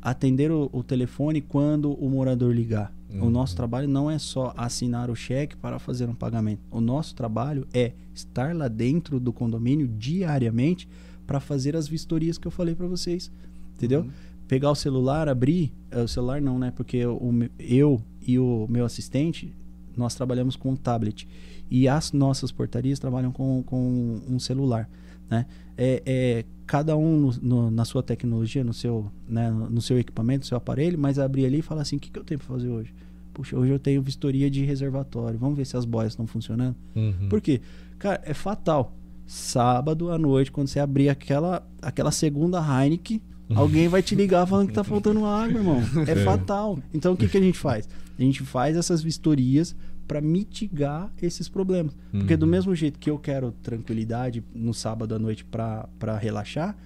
atender 0.00 0.50
o, 0.50 0.68
o 0.72 0.82
telefone 0.82 1.40
quando 1.40 1.92
o 1.92 2.08
morador 2.10 2.54
ligar. 2.54 2.92
O 3.10 3.24
Uhum. 3.24 3.30
nosso 3.30 3.54
trabalho 3.54 3.86
não 3.86 4.10
é 4.10 4.18
só 4.18 4.54
assinar 4.56 5.10
o 5.10 5.14
cheque 5.14 5.54
para 5.56 5.78
fazer 5.78 6.08
um 6.08 6.14
pagamento. 6.14 6.60
O 6.70 6.80
nosso 6.80 7.14
trabalho 7.14 7.66
é 7.72 7.92
estar 8.14 8.56
lá 8.56 8.68
dentro 8.68 9.20
do 9.20 9.32
condomínio 9.34 9.86
diariamente 9.86 10.88
para 11.26 11.38
fazer 11.40 11.76
as 11.76 11.86
vistorias 11.86 12.38
que 12.38 12.46
eu 12.46 12.50
falei 12.50 12.74
para 12.74 12.86
vocês. 12.86 13.30
Entendeu? 13.76 14.00
Uhum. 14.00 14.10
Pegar 14.48 14.70
o 14.70 14.74
celular, 14.74 15.28
abrir, 15.28 15.72
eh, 15.90 16.02
o 16.02 16.08
celular 16.08 16.40
não, 16.40 16.58
né? 16.58 16.72
Porque 16.74 17.04
o, 17.06 17.20
eu 17.58 18.00
e 18.26 18.38
o 18.38 18.66
meu 18.68 18.84
assistente, 18.84 19.54
nós 19.96 20.14
trabalhamos 20.14 20.56
com 20.56 20.70
um 20.70 20.76
tablet. 20.76 21.26
E 21.70 21.88
as 21.88 22.12
nossas 22.12 22.52
portarias 22.52 22.98
trabalham 22.98 23.32
com, 23.32 23.62
com 23.64 24.20
um 24.28 24.38
celular, 24.38 24.88
né? 25.30 25.46
É, 25.76 26.02
é 26.04 26.44
cada 26.66 26.96
um 26.96 27.16
no- 27.18 27.32
no- 27.42 27.70
na 27.70 27.84
sua 27.84 28.02
tecnologia, 28.02 28.62
no 28.64 28.72
seu, 28.74 29.10
né, 29.28 29.50
no 29.50 29.80
seu 29.80 29.98
equipamento, 29.98 30.40
no 30.40 30.46
seu 30.46 30.56
aparelho, 30.56 30.98
mas 30.98 31.18
abrir 31.18 31.46
ali 31.46 31.58
e 31.58 31.62
falar 31.62 31.82
assim, 31.82 31.96
o 31.96 32.00
que, 32.00 32.10
que 32.10 32.18
eu 32.18 32.24
tenho 32.24 32.38
para 32.38 32.48
fazer 32.48 32.68
hoje? 32.68 32.94
Puxa, 33.34 33.56
hoje 33.56 33.72
eu 33.72 33.78
tenho 33.78 34.02
vistoria 34.02 34.50
de 34.50 34.62
reservatório. 34.64 35.38
Vamos 35.38 35.56
ver 35.56 35.64
se 35.64 35.74
as 35.76 35.86
boias 35.86 36.12
estão 36.12 36.26
funcionando. 36.26 36.76
Uhum. 36.94 37.28
Por 37.30 37.40
quê? 37.40 37.60
Cara, 37.98 38.20
é 38.24 38.34
fatal. 38.34 38.94
Sábado 39.26 40.10
à 40.10 40.18
noite, 40.18 40.52
quando 40.52 40.68
você 40.68 40.78
abrir 40.78 41.08
aquela, 41.08 41.66
aquela 41.80 42.10
segunda 42.10 42.58
Heineken, 42.60 43.20
alguém 43.54 43.88
vai 43.88 44.02
te 44.02 44.14
ligar 44.14 44.46
falando 44.46 44.68
que 44.68 44.74
tá 44.74 44.84
faltando 44.84 45.24
água, 45.24 45.58
irmão. 45.58 45.80
É, 46.06 46.12
É. 46.12 46.16
fatal. 46.16 46.78
Então 46.92 47.14
o 47.14 47.16
que, 47.16 47.26
que 47.28 47.38
a 47.38 47.40
gente 47.40 47.58
faz? 47.58 47.88
A 48.18 48.22
gente 48.22 48.42
faz 48.42 48.76
essas 48.76 49.02
vistorias 49.02 49.74
para 50.06 50.20
mitigar 50.20 51.10
esses 51.22 51.48
problemas. 51.48 51.96
Porque 52.10 52.36
do 52.36 52.44
Uhum. 52.44 52.50
mesmo 52.50 52.74
jeito 52.74 52.98
que 52.98 53.08
eu 53.08 53.18
quero 53.18 53.52
tranquilidade 53.62 54.42
no 54.54 54.74
sábado 54.74 55.14
à 55.14 55.18
noite 55.18 55.44
para 55.44 56.18
relaxar, 56.20 56.76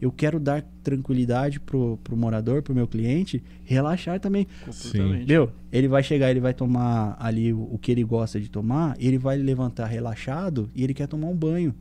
eu 0.00 0.10
quero 0.10 0.40
dar 0.40 0.62
tranquilidade 0.82 1.60
pro, 1.60 1.96
pro 2.02 2.16
morador, 2.16 2.60
pro 2.60 2.74
meu 2.74 2.88
cliente, 2.88 3.40
relaxar 3.62 4.18
também. 4.18 4.48
Completamente. 4.64 5.26
Meu, 5.28 5.52
ele 5.70 5.86
vai 5.86 6.02
chegar, 6.02 6.28
ele 6.30 6.40
vai 6.40 6.52
tomar 6.52 7.16
ali 7.20 7.52
o, 7.52 7.68
o 7.72 7.78
que 7.78 7.92
ele 7.92 8.02
gosta 8.02 8.40
de 8.40 8.50
tomar, 8.50 8.96
ele 8.98 9.16
vai 9.16 9.36
levantar 9.36 9.86
relaxado 9.86 10.68
e 10.74 10.82
ele 10.82 10.92
quer 10.92 11.06
tomar 11.06 11.28
um 11.28 11.36
banho. 11.36 11.72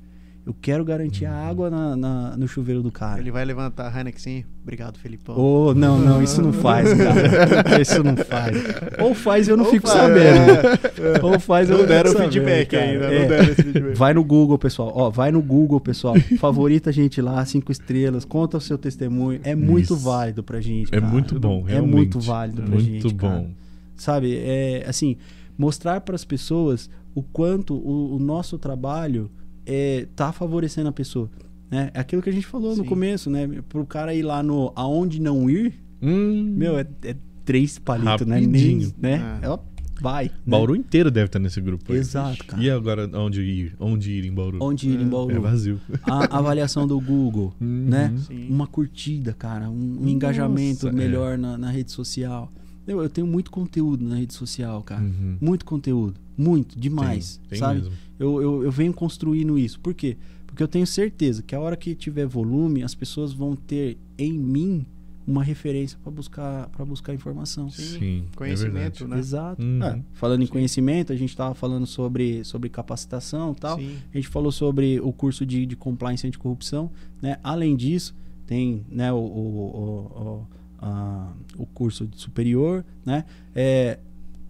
Eu 0.43 0.55
quero 0.59 0.84
garantir 0.84 1.26
a 1.26 1.34
água 1.34 1.69
na, 1.69 1.95
na- 1.95 2.35
no 2.35 2.47
chuveiro 2.47 2.81
do 2.81 2.91
cara. 2.91 3.19
Ele 3.22 3.30
vai 3.30 3.45
levantar 3.45 3.88
a 3.93 3.95
Heineken. 3.99 4.43
Obrigado, 4.63 4.97
Felipão. 4.97 5.35
Oh, 5.38 5.72
não, 5.76 5.99
não, 5.99 6.22
isso 6.23 6.41
não 6.41 6.51
faz, 6.51 6.91
cara. 6.95 7.22
Isso 7.80 8.03
não 8.03 8.18
faz. 8.18 8.57
Ou 8.99 9.13
faz 9.13 9.47
eu 9.47 9.55
não 9.55 9.65
Ou 9.65 9.72
fico 9.72 9.88
faz, 9.88 9.99
sabendo. 9.99 11.23
Ou 11.27 11.39
faz 11.39 11.69
eu 11.69 11.76
Não 11.77 11.81
não 11.84 11.88
deram 11.88 12.09
fico 12.11 12.22
o 12.22 12.26
feedback 12.26 12.76
ainda. 12.76 12.99
cara. 13.01 13.11
Não 13.13 13.22
É. 13.22 13.27
deram 13.27 13.43
esse 13.51 13.63
feedback. 13.63 13.95
Vai 13.95 14.13
no 14.15 14.23
Google, 14.23 14.57
pessoal. 14.57 14.91
Ó, 14.95 15.09
vai 15.11 15.31
no 15.31 15.41
Google, 15.43 15.80
pessoal. 15.80 16.15
Favorita 16.39 16.89
a 16.89 16.93
gente 16.93 17.22
lá, 17.22 17.45
cinco 17.45 17.72
estrelas. 17.72 18.26
Conta 18.26 18.57
o 18.57 18.61
seu 18.61 18.77
testemunho. 18.80 19.39
É 19.43 19.53
muito 19.55 19.93
Isso. 19.93 19.97
válido 19.97 20.41
pra 20.43 20.59
gente. 20.59 20.88
É 20.93 20.99
cara. 20.99 21.11
muito 21.11 21.39
bom, 21.39 21.63
É 21.68 21.73
realmente. 21.73 21.93
muito 21.95 22.19
válido 22.19 22.63
pra 22.63 22.72
Muito 22.72 22.84
gente. 23.09 23.13
cara. 23.15 23.39
bom. 23.41 23.49
Sabe? 23.95 24.35
É 24.38 24.85
assim, 24.88 25.18
mostrar 25.55 26.01
para 26.01 26.15
as 26.15 26.26
pessoas 26.26 26.89
o 27.13 27.22
quanto 27.22 27.76
o, 27.76 28.15
o 28.15 28.19
nosso 28.19 28.57
trabalho 28.57 29.30
é, 29.65 30.07
tá 30.15 30.31
favorecendo 30.31 30.89
a 30.89 30.91
pessoa. 30.91 31.29
Né? 31.69 31.89
É 31.93 31.99
aquilo 32.01 32.21
que 32.21 32.29
a 32.29 32.33
gente 32.33 32.45
falou 32.47 32.71
no 32.75 32.83
Sim. 32.83 32.89
começo, 32.89 33.29
né? 33.29 33.47
Pro 33.69 33.85
cara 33.85 34.13
ir 34.13 34.23
lá 34.23 34.43
no 34.43 34.71
aonde 34.75 35.21
não 35.21 35.49
ir, 35.49 35.73
Hum, 36.01 36.55
meu, 36.57 36.77
é, 36.79 36.88
é 37.03 37.15
três 37.45 37.77
palitos, 37.77 38.25
né? 38.25 38.39
Nem, 38.41 38.45
Rapidinho. 38.47 38.93
né? 38.99 39.39
É. 39.43 39.47
Ó, 39.49 39.59
vai. 40.01 40.25
né? 40.25 40.31
Bauru 40.47 40.75
inteiro 40.75 41.11
deve 41.11 41.27
estar 41.27 41.38
nesse 41.39 41.61
grupo 41.61 41.93
aí. 41.93 41.99
Exato, 41.99 42.43
cara. 42.45 42.61
E 42.61 42.69
agora, 42.71 43.07
onde 43.19 43.41
ir? 43.41 43.75
Onde 43.79 44.11
ir 44.11 44.25
em 44.25 44.33
Bauru? 44.33 44.57
Onde 44.61 44.89
ir 44.89 44.99
em 44.99 45.03
É, 45.05 45.07
Bauru? 45.09 45.35
É 45.35 45.39
vazio. 45.39 45.79
a 46.03 46.38
avaliação 46.39 46.88
do 46.88 46.99
Google, 46.99 47.53
Uhum. 47.61 47.85
né? 47.88 48.13
Sim. 48.27 48.47
Uma 48.49 48.65
curtida, 48.67 49.31
cara, 49.33 49.69
um, 49.69 49.99
um 50.01 50.07
engajamento 50.09 50.88
é. 50.88 50.91
melhor 50.91 51.38
na, 51.38 51.55
na 51.57 51.69
rede 51.69 51.91
social. 51.91 52.51
Eu, 52.88 52.99
eu 53.01 53.09
tenho 53.09 53.27
muito 53.27 53.51
conteúdo 53.51 54.03
na 54.03 54.15
rede 54.15 54.33
social, 54.33 54.81
cara. 54.81 55.03
Uhum. 55.03 55.38
Muito 55.39 55.63
conteúdo. 55.65 56.15
Muito, 56.41 56.80
demais. 56.80 57.38
Tem, 57.38 57.49
tem 57.49 57.59
sabe? 57.59 57.80
mesmo. 57.80 57.93
Eu, 58.19 58.41
eu, 58.41 58.63
eu 58.63 58.72
venho 58.72 58.93
construindo 58.93 59.57
isso. 59.57 59.80
Por 59.80 59.93
quê? 59.93 60.18
Porque 60.45 60.61
eu 60.61 60.68
tenho 60.68 60.85
certeza 60.85 61.41
que 61.41 61.55
a 61.55 61.59
hora 61.59 61.76
que 61.77 61.95
tiver 61.95 62.26
volume, 62.26 62.84
as 62.84 62.93
pessoas 62.93 63.31
vão 63.34 63.55
ter 63.55 63.97
em 64.18 64.34
mim 64.34 64.85
uma 65.26 65.43
referência 65.43 65.97
para 66.03 66.11
buscar 66.11 66.68
para 66.69 66.84
buscar 66.84 67.13
informação. 67.13 67.69
Sim, 67.69 67.99
Sim, 67.99 68.26
é 68.34 68.35
Conhecimento, 68.35 69.07
né? 69.07 69.18
Exato. 69.19 69.61
Uhum. 69.61 69.80
Ah, 69.81 69.99
falando 70.13 70.41
em 70.43 70.47
conhecimento, 70.47 71.13
a 71.13 71.15
gente 71.15 71.30
estava 71.30 71.53
falando 71.53 71.85
sobre, 71.85 72.43
sobre 72.43 72.69
capacitação 72.69 73.53
e 73.53 73.55
tal. 73.55 73.77
Sim. 73.77 73.95
A 74.13 74.18
gente 74.18 74.27
falou 74.27 74.51
sobre 74.51 74.99
o 74.99 75.13
curso 75.13 75.45
de, 75.45 75.65
de 75.65 75.76
compliance 75.76 76.26
anticorrupção. 76.27 76.91
Né? 77.22 77.38
Além 77.43 77.76
disso, 77.77 78.13
tem 78.45 78.84
né, 78.89 79.13
o, 79.13 79.18
o, 79.18 79.22
o, 79.22 80.22
o, 80.22 80.47
a- 80.80 81.31
o 81.57 81.65
curso 81.68 82.09
superior. 82.15 82.84
Né? 83.05 83.23
É, 83.55 83.99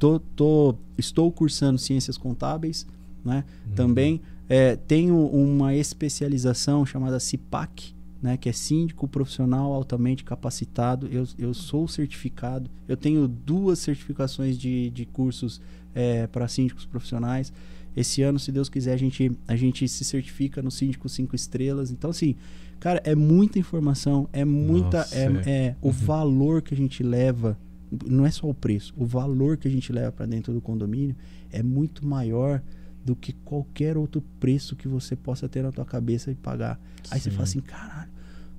tô, 0.01 0.19
tô, 0.19 0.75
estou 0.97 1.31
cursando 1.31 1.77
ciências 1.77 2.17
contábeis. 2.17 2.87
Né? 3.23 3.45
Uhum. 3.67 3.75
Também 3.75 4.21
é, 4.49 4.75
tenho 4.75 5.15
uma 5.27 5.75
especialização 5.75 6.83
chamada 6.87 7.19
CIPAC, 7.19 7.93
né, 8.19 8.35
que 8.35 8.49
é 8.49 8.51
síndico 8.51 9.07
profissional 9.07 9.71
altamente 9.71 10.23
capacitado. 10.23 11.07
Eu, 11.11 11.27
eu 11.37 11.53
sou 11.53 11.87
certificado. 11.87 12.67
Eu 12.87 12.97
tenho 12.97 13.27
duas 13.27 13.77
certificações 13.77 14.57
de, 14.57 14.89
de 14.89 15.05
cursos 15.05 15.61
para 16.31 16.47
síndicos 16.47 16.85
profissionais. 16.85 17.51
Esse 17.95 18.21
ano, 18.21 18.39
se 18.39 18.51
Deus 18.51 18.69
quiser, 18.69 18.93
a 18.93 18.97
gente, 18.97 19.31
a 19.47 19.55
gente 19.57 19.85
se 19.87 20.05
certifica 20.05 20.61
no 20.61 20.71
síndico 20.71 21.09
5 21.09 21.35
estrelas. 21.35 21.91
Então, 21.91 22.09
assim, 22.09 22.35
cara, 22.79 23.01
é 23.03 23.13
muita 23.13 23.59
informação, 23.59 24.29
é 24.31 24.45
muita. 24.45 24.99
Nossa, 24.99 25.15
é, 25.15 25.25
é. 25.45 25.51
é 25.51 25.75
o 25.81 25.87
Uhum. 25.87 25.91
valor 25.93 26.61
que 26.61 26.73
a 26.73 26.77
gente 26.77 27.03
leva. 27.03 27.57
Não 28.07 28.25
é 28.25 28.31
só 28.31 28.49
o 28.49 28.53
preço, 28.53 28.93
o 28.97 29.05
valor 29.05 29.57
que 29.57 29.67
a 29.67 29.71
gente 29.71 29.91
leva 29.91 30.11
para 30.11 30.25
dentro 30.25 30.53
do 30.53 30.61
condomínio 30.61 31.15
é 31.51 31.61
muito 31.61 32.05
maior 32.05 32.61
do 33.03 33.15
que 33.15 33.33
qualquer 33.33 33.97
outro 33.97 34.23
preço 34.39 34.75
que 34.75 34.87
você 34.87 35.15
possa 35.15 35.49
ter 35.49 35.63
na 35.63 35.71
tua 35.71 35.85
cabeça 35.85 36.31
e 36.31 36.35
pagar. 36.35 36.79
Aí 37.09 37.19
você 37.19 37.31
fala 37.31 37.43
assim, 37.43 37.59
caralho, 37.59 38.09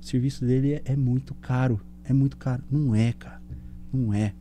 o 0.01 0.05
serviço 0.05 0.45
dele 0.45 0.75
é, 0.75 0.83
é 0.85 0.97
muito 0.97 1.35
caro. 1.35 1.81
É 2.05 2.13
muito 2.13 2.37
caro. 2.37 2.63
Não 2.71 2.95
é, 2.95 3.13
cara. 3.13 3.41
Não 3.93 4.13
é. 4.13 4.35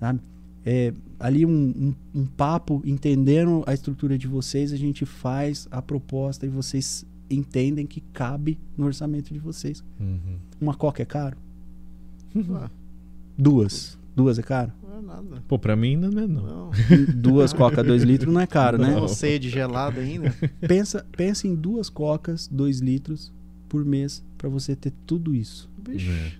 Sabe? 0.00 0.20
É, 0.66 0.92
ali 1.20 1.46
um, 1.46 1.94
um, 2.14 2.20
um 2.20 2.26
papo, 2.26 2.82
entendendo 2.84 3.62
a 3.66 3.74
estrutura 3.74 4.18
de 4.18 4.26
vocês, 4.26 4.72
a 4.72 4.76
gente 4.76 5.06
faz 5.06 5.68
a 5.70 5.80
proposta 5.80 6.46
e 6.46 6.48
vocês 6.48 7.06
entendem 7.30 7.86
que 7.86 8.00
cabe 8.00 8.58
no 8.76 8.86
orçamento 8.86 9.32
de 9.32 9.38
vocês. 9.38 9.84
Uhum. 10.00 10.38
Uma 10.60 10.74
coca 10.74 11.02
é 11.02 11.06
caro? 11.06 11.36
Ah, 12.54 12.70
Duas. 13.38 13.98
Duas 14.14 14.38
é 14.38 14.42
caro? 14.42 14.72
não 14.82 14.98
é 14.98 15.02
nada. 15.02 15.42
Pô, 15.48 15.58
pra 15.58 15.74
mim 15.74 15.90
ainda 15.94 16.10
não 16.10 16.22
é 16.22 16.26
não. 16.26 16.42
Não. 16.42 16.70
Duas 17.16 17.52
coca, 17.52 17.82
dois 17.82 18.02
litros 18.02 18.32
não 18.32 18.40
é 18.40 18.46
caro, 18.46 18.78
né? 18.78 18.94
Não. 18.94 19.08
Sede 19.08 19.48
gelada 19.50 20.00
ainda. 20.00 20.34
Pensa, 20.66 21.04
pensa 21.16 21.46
em 21.48 21.54
duas 21.54 21.88
cocas, 21.88 22.46
dois 22.48 22.78
litros 22.80 23.32
por 23.68 23.84
mês 23.84 24.24
para 24.38 24.48
você 24.48 24.76
ter 24.76 24.92
tudo 25.06 25.34
isso. 25.34 25.68
Bicho, 25.78 26.10
É. 26.10 26.32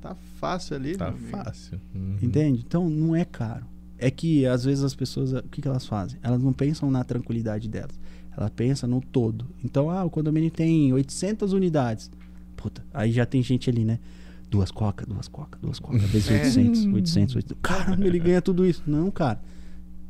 tá 0.00 0.16
fácil 0.38 0.76
ali. 0.76 0.96
Tá 0.96 1.12
fácil. 1.12 1.78
Uhum. 1.94 2.16
Entende? 2.22 2.64
Então 2.66 2.88
não 2.88 3.14
é 3.14 3.24
caro. 3.24 3.66
É 3.98 4.10
que 4.10 4.46
às 4.46 4.64
vezes 4.64 4.82
as 4.82 4.94
pessoas, 4.94 5.32
o 5.34 5.42
que, 5.42 5.60
que 5.60 5.68
elas 5.68 5.86
fazem? 5.86 6.18
Elas 6.22 6.42
não 6.42 6.54
pensam 6.54 6.90
na 6.90 7.04
tranquilidade 7.04 7.68
delas. 7.68 8.00
Ela 8.34 8.48
pensa 8.48 8.86
no 8.86 9.00
todo. 9.02 9.44
Então, 9.62 9.90
ah, 9.90 10.02
o 10.04 10.08
condomínio 10.08 10.50
tem 10.50 10.90
800 10.92 11.52
unidades. 11.52 12.10
Puta, 12.56 12.82
aí 12.94 13.12
já 13.12 13.26
tem 13.26 13.42
gente 13.42 13.68
ali, 13.68 13.84
né? 13.84 13.98
Duas 14.50 14.70
coca, 14.72 15.06
duas 15.06 15.28
coca, 15.28 15.56
duas 15.62 15.78
coca, 15.78 15.98
vezes 15.98 16.28
É. 16.28 16.42
800, 16.42 16.86
800, 16.86 17.36
800. 17.36 17.58
Caramba, 17.62 18.04
ele 18.06 18.18
ganha 18.18 18.42
tudo 18.42 18.66
isso. 18.66 18.82
Não, 18.86 19.10
cara. 19.10 19.40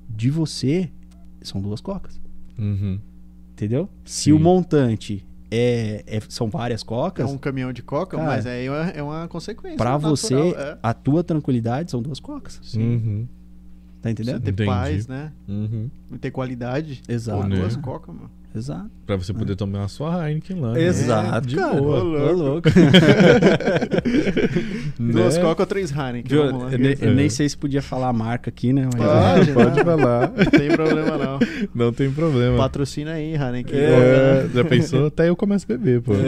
De 0.08 0.30
você, 0.30 0.90
são 1.42 1.60
duas 1.60 1.80
cocas. 1.80 2.18
Uhum. 2.58 2.98
Entendeu? 3.52 3.88
Se 4.04 4.24
Sim. 4.24 4.32
o 4.32 4.40
montante 4.40 5.26
é, 5.50 6.02
é- 6.06 6.20
são 6.28 6.48
várias 6.48 6.82
É 6.82 6.84
cocas, 6.86 7.30
um 7.30 7.36
caminhão 7.36 7.72
de 7.72 7.82
coca, 7.82 8.16
Cara, 8.16 8.28
mas 8.28 8.46
aí 8.46 8.66
é 8.66 8.70
uma, 8.70 8.88
é 8.90 9.02
uma 9.02 9.28
consequência. 9.28 9.76
pra 9.76 9.90
natural, 9.92 10.16
você, 10.16 10.34
é. 10.34 10.78
a 10.82 10.94
tua 10.94 11.22
tranquilidade 11.22 11.90
são 11.90 12.00
duas 12.00 12.18
cocas. 12.20 12.58
Sim. 12.62 12.80
Uhum. 12.82 13.28
Tá 14.00 14.08
Você 14.08 14.12
entendendo? 14.12 14.40
ter 14.42 14.50
Entendi. 14.52 14.66
paz, 14.70 15.06
né? 15.06 15.32
Uhum. 15.46 15.90
Ter 16.18 16.30
qualidade. 16.30 17.02
Exato. 17.06 17.42
Pô, 17.42 17.48
Né? 17.48 17.56
duas 17.56 17.76
coca, 17.76 18.10
mano. 18.12 18.30
Exato. 18.54 18.90
Pra 19.06 19.16
você 19.16 19.32
poder 19.32 19.54
tomar 19.54 19.84
a 19.84 19.88
sua 19.88 20.28
Heineken 20.28 20.60
lá. 20.60 20.72
né? 20.72 20.82
Exato, 20.82 21.46
de 21.46 21.56
cara. 21.56 21.74
boa. 21.74 22.02
Ô, 22.02 22.32
louco. 22.32 22.68
Duas 24.98 25.36
Né? 25.36 25.42
coca 25.42 25.62
ou 25.62 25.66
três 25.66 25.90
Heineken. 25.90 26.38
Lá. 26.38 26.72
Eu, 26.72 26.78
ne- 26.78 26.96
eu 27.00 27.14
nem 27.14 27.26
É. 27.26 27.28
sei 27.28 27.48
se 27.48 27.56
podia 27.56 27.82
falar 27.82 28.08
a 28.08 28.12
marca 28.12 28.50
aqui, 28.50 28.72
né? 28.72 28.88
Mas- 28.96 29.48
Pode, 29.48 29.52
Pode 29.54 29.76
né? 29.76 29.84
falar. 29.84 30.32
Não 30.36 30.44
tem 30.50 30.70
problema 30.70 31.18
não. 31.18 31.38
Não 31.74 31.92
tem 31.92 32.10
problema. 32.10 32.56
Patrocina 32.56 33.12
aí, 33.12 33.34
Heineken. 33.34 33.78
É, 33.78 34.48
já 34.52 34.64
pensou? 34.64 35.06
Até 35.06 35.28
eu 35.28 35.36
começo 35.36 35.66
a 35.68 35.76
beber, 35.76 36.00
pô. 36.02 36.12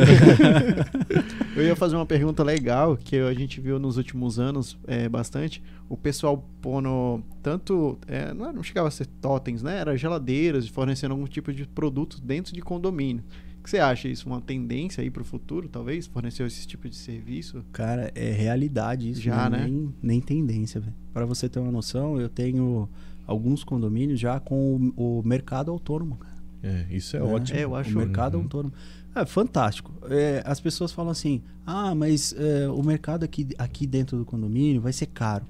Eu 1.55 1.63
ia 1.63 1.77
fazer 1.77 1.97
uma 1.97 2.07
pergunta 2.07 2.43
legal 2.43 2.97
que 2.97 3.17
a 3.17 3.35
gente 3.35 3.61
viu 3.61 3.79
nos 3.79 3.99
últimos 3.99 4.39
anos 4.39 4.79
é, 4.87 5.07
bastante. 5.09 5.63
O 5.89 5.97
pessoal 5.99 6.49
pondo 6.63 7.23
tanto. 7.43 7.99
é, 8.07 8.33
não, 8.33 8.53
não 8.55 8.63
chegava 8.63 8.89
a 8.89 8.91
ser 8.91 9.07
totens, 9.07 9.63
né? 9.63 9.77
Era 9.79 9.97
geladeiras 9.97 10.67
fornecendo 10.69 11.13
algum 11.13 11.27
tipo 11.27 11.53
de 11.53 11.67
produto 11.67 12.21
dentro 12.23 12.55
de 12.55 12.63
condomínio. 12.63 13.23
O 13.61 13.63
que 13.63 13.71
você 13.71 13.79
acha 13.79 14.09
isso? 14.09 14.27
Uma 14.29 14.41
tendência 14.41 15.03
aí 15.03 15.11
pro 15.11 15.25
futuro, 15.25 15.69
talvez? 15.69 16.07
Fornecer 16.07 16.45
esse 16.47 16.67
tipo 16.67 16.89
de 16.89 16.97
serviço? 16.97 17.63
Cara, 17.71 18.11
é 18.15 18.31
realidade 18.33 19.11
isso. 19.11 19.21
Já, 19.21 19.49
não 19.51 19.59
é 19.59 19.61
né? 19.61 19.67
Nem, 19.69 19.95
nem 20.03 20.21
tendência, 20.21 20.81
velho. 20.81 20.95
Pra 21.13 21.27
você 21.27 21.49
ter 21.51 21.61
uma 21.61 21.71
noção, 21.71 22.19
eu 22.19 22.29
tenho 22.31 22.89
alguns 23.27 23.63
condomínios 23.63 24.19
já 24.19 24.41
com 24.41 24.91
o, 24.97 25.19
o 25.21 25.23
mercado 25.23 25.71
autônomo, 25.71 26.17
cara. 26.17 26.33
É, 26.65 26.87
isso 26.91 27.17
é, 27.17 27.21
né? 27.21 27.27
ótimo. 27.27 27.59
É, 27.59 27.65
eu 27.65 27.75
acho- 27.77 27.95
O 27.95 27.99
mercado 27.99 28.37
Uhum. 28.37 28.43
autônomo. 28.45 28.73
É 29.15 29.25
fantástico. 29.27 29.93
É, 30.09 30.43
as 30.47 30.59
pessoas 30.61 30.93
falam 30.93 31.11
assim: 31.11 31.43
ah, 31.67 31.95
mas 31.95 32.35
é, 32.39 32.69
o 32.69 32.83
mercado 32.83 33.25
aqui, 33.25 33.49
aqui 33.59 33.87
dentro 33.87 34.17
do 34.17 34.25
condomínio 34.25 34.81
vai 34.81 34.93
ser 34.93 35.07
caro. 35.07 35.45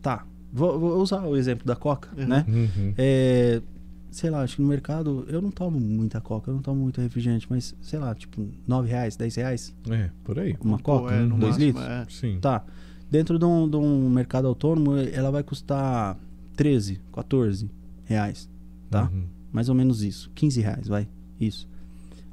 Tá. 0.00 0.24
Vou, 0.52 0.78
vou 0.80 1.00
usar 1.00 1.22
o 1.24 1.36
exemplo 1.36 1.64
da 1.66 1.76
Coca, 1.76 2.08
Uhum. 2.18 2.26
né? 2.26 2.44
Uhum. 2.48 2.94
É, 2.98 3.62
sei 4.10 4.30
lá, 4.30 4.42
acho 4.42 4.56
que 4.56 4.62
no 4.62 4.68
mercado 4.68 5.24
eu 5.28 5.40
não 5.40 5.50
tomo 5.50 5.78
muita 5.78 6.20
Coca, 6.20 6.50
eu 6.50 6.54
não 6.54 6.62
tomo 6.62 6.80
muito 6.82 7.00
refrigerante, 7.00 7.46
mas 7.48 7.74
sei 7.80 7.98
lá, 7.98 8.12
tipo, 8.14 8.48
9 8.66 8.88
reais, 8.88 9.14
10 9.14 9.34
reais 9.36 9.74
É, 9.88 10.10
por 10.24 10.38
aí. 10.40 10.56
uma 10.60 10.78
Pô, 10.78 11.00
Coca, 11.00 11.14
é, 11.14 11.20
no 11.20 11.38
dois 11.38 11.52
máximo, 11.56 11.66
litros. 11.66 11.84
é. 11.86 12.06
Sim. 12.08 12.38
Tá. 12.40 12.64
Dentro 13.08 13.38
de 13.38 13.44
um, 13.44 13.68
de 13.68 13.76
um 13.76 14.08
mercado 14.10 14.48
autônomo, 14.48 14.96
ela 14.96 15.30
vai 15.30 15.42
custar 15.44 16.16
13, 16.56 17.00
14 17.12 17.70
reais. 18.04 18.48
Tá? 18.90 19.04
Uhum. 19.04 19.24
Mais 19.52 19.68
ou 19.68 19.74
menos 19.74 20.02
isso. 20.02 20.30
15 20.34 20.60
reais, 20.60 20.88
vai. 20.88 21.06
Isso. 21.40 21.68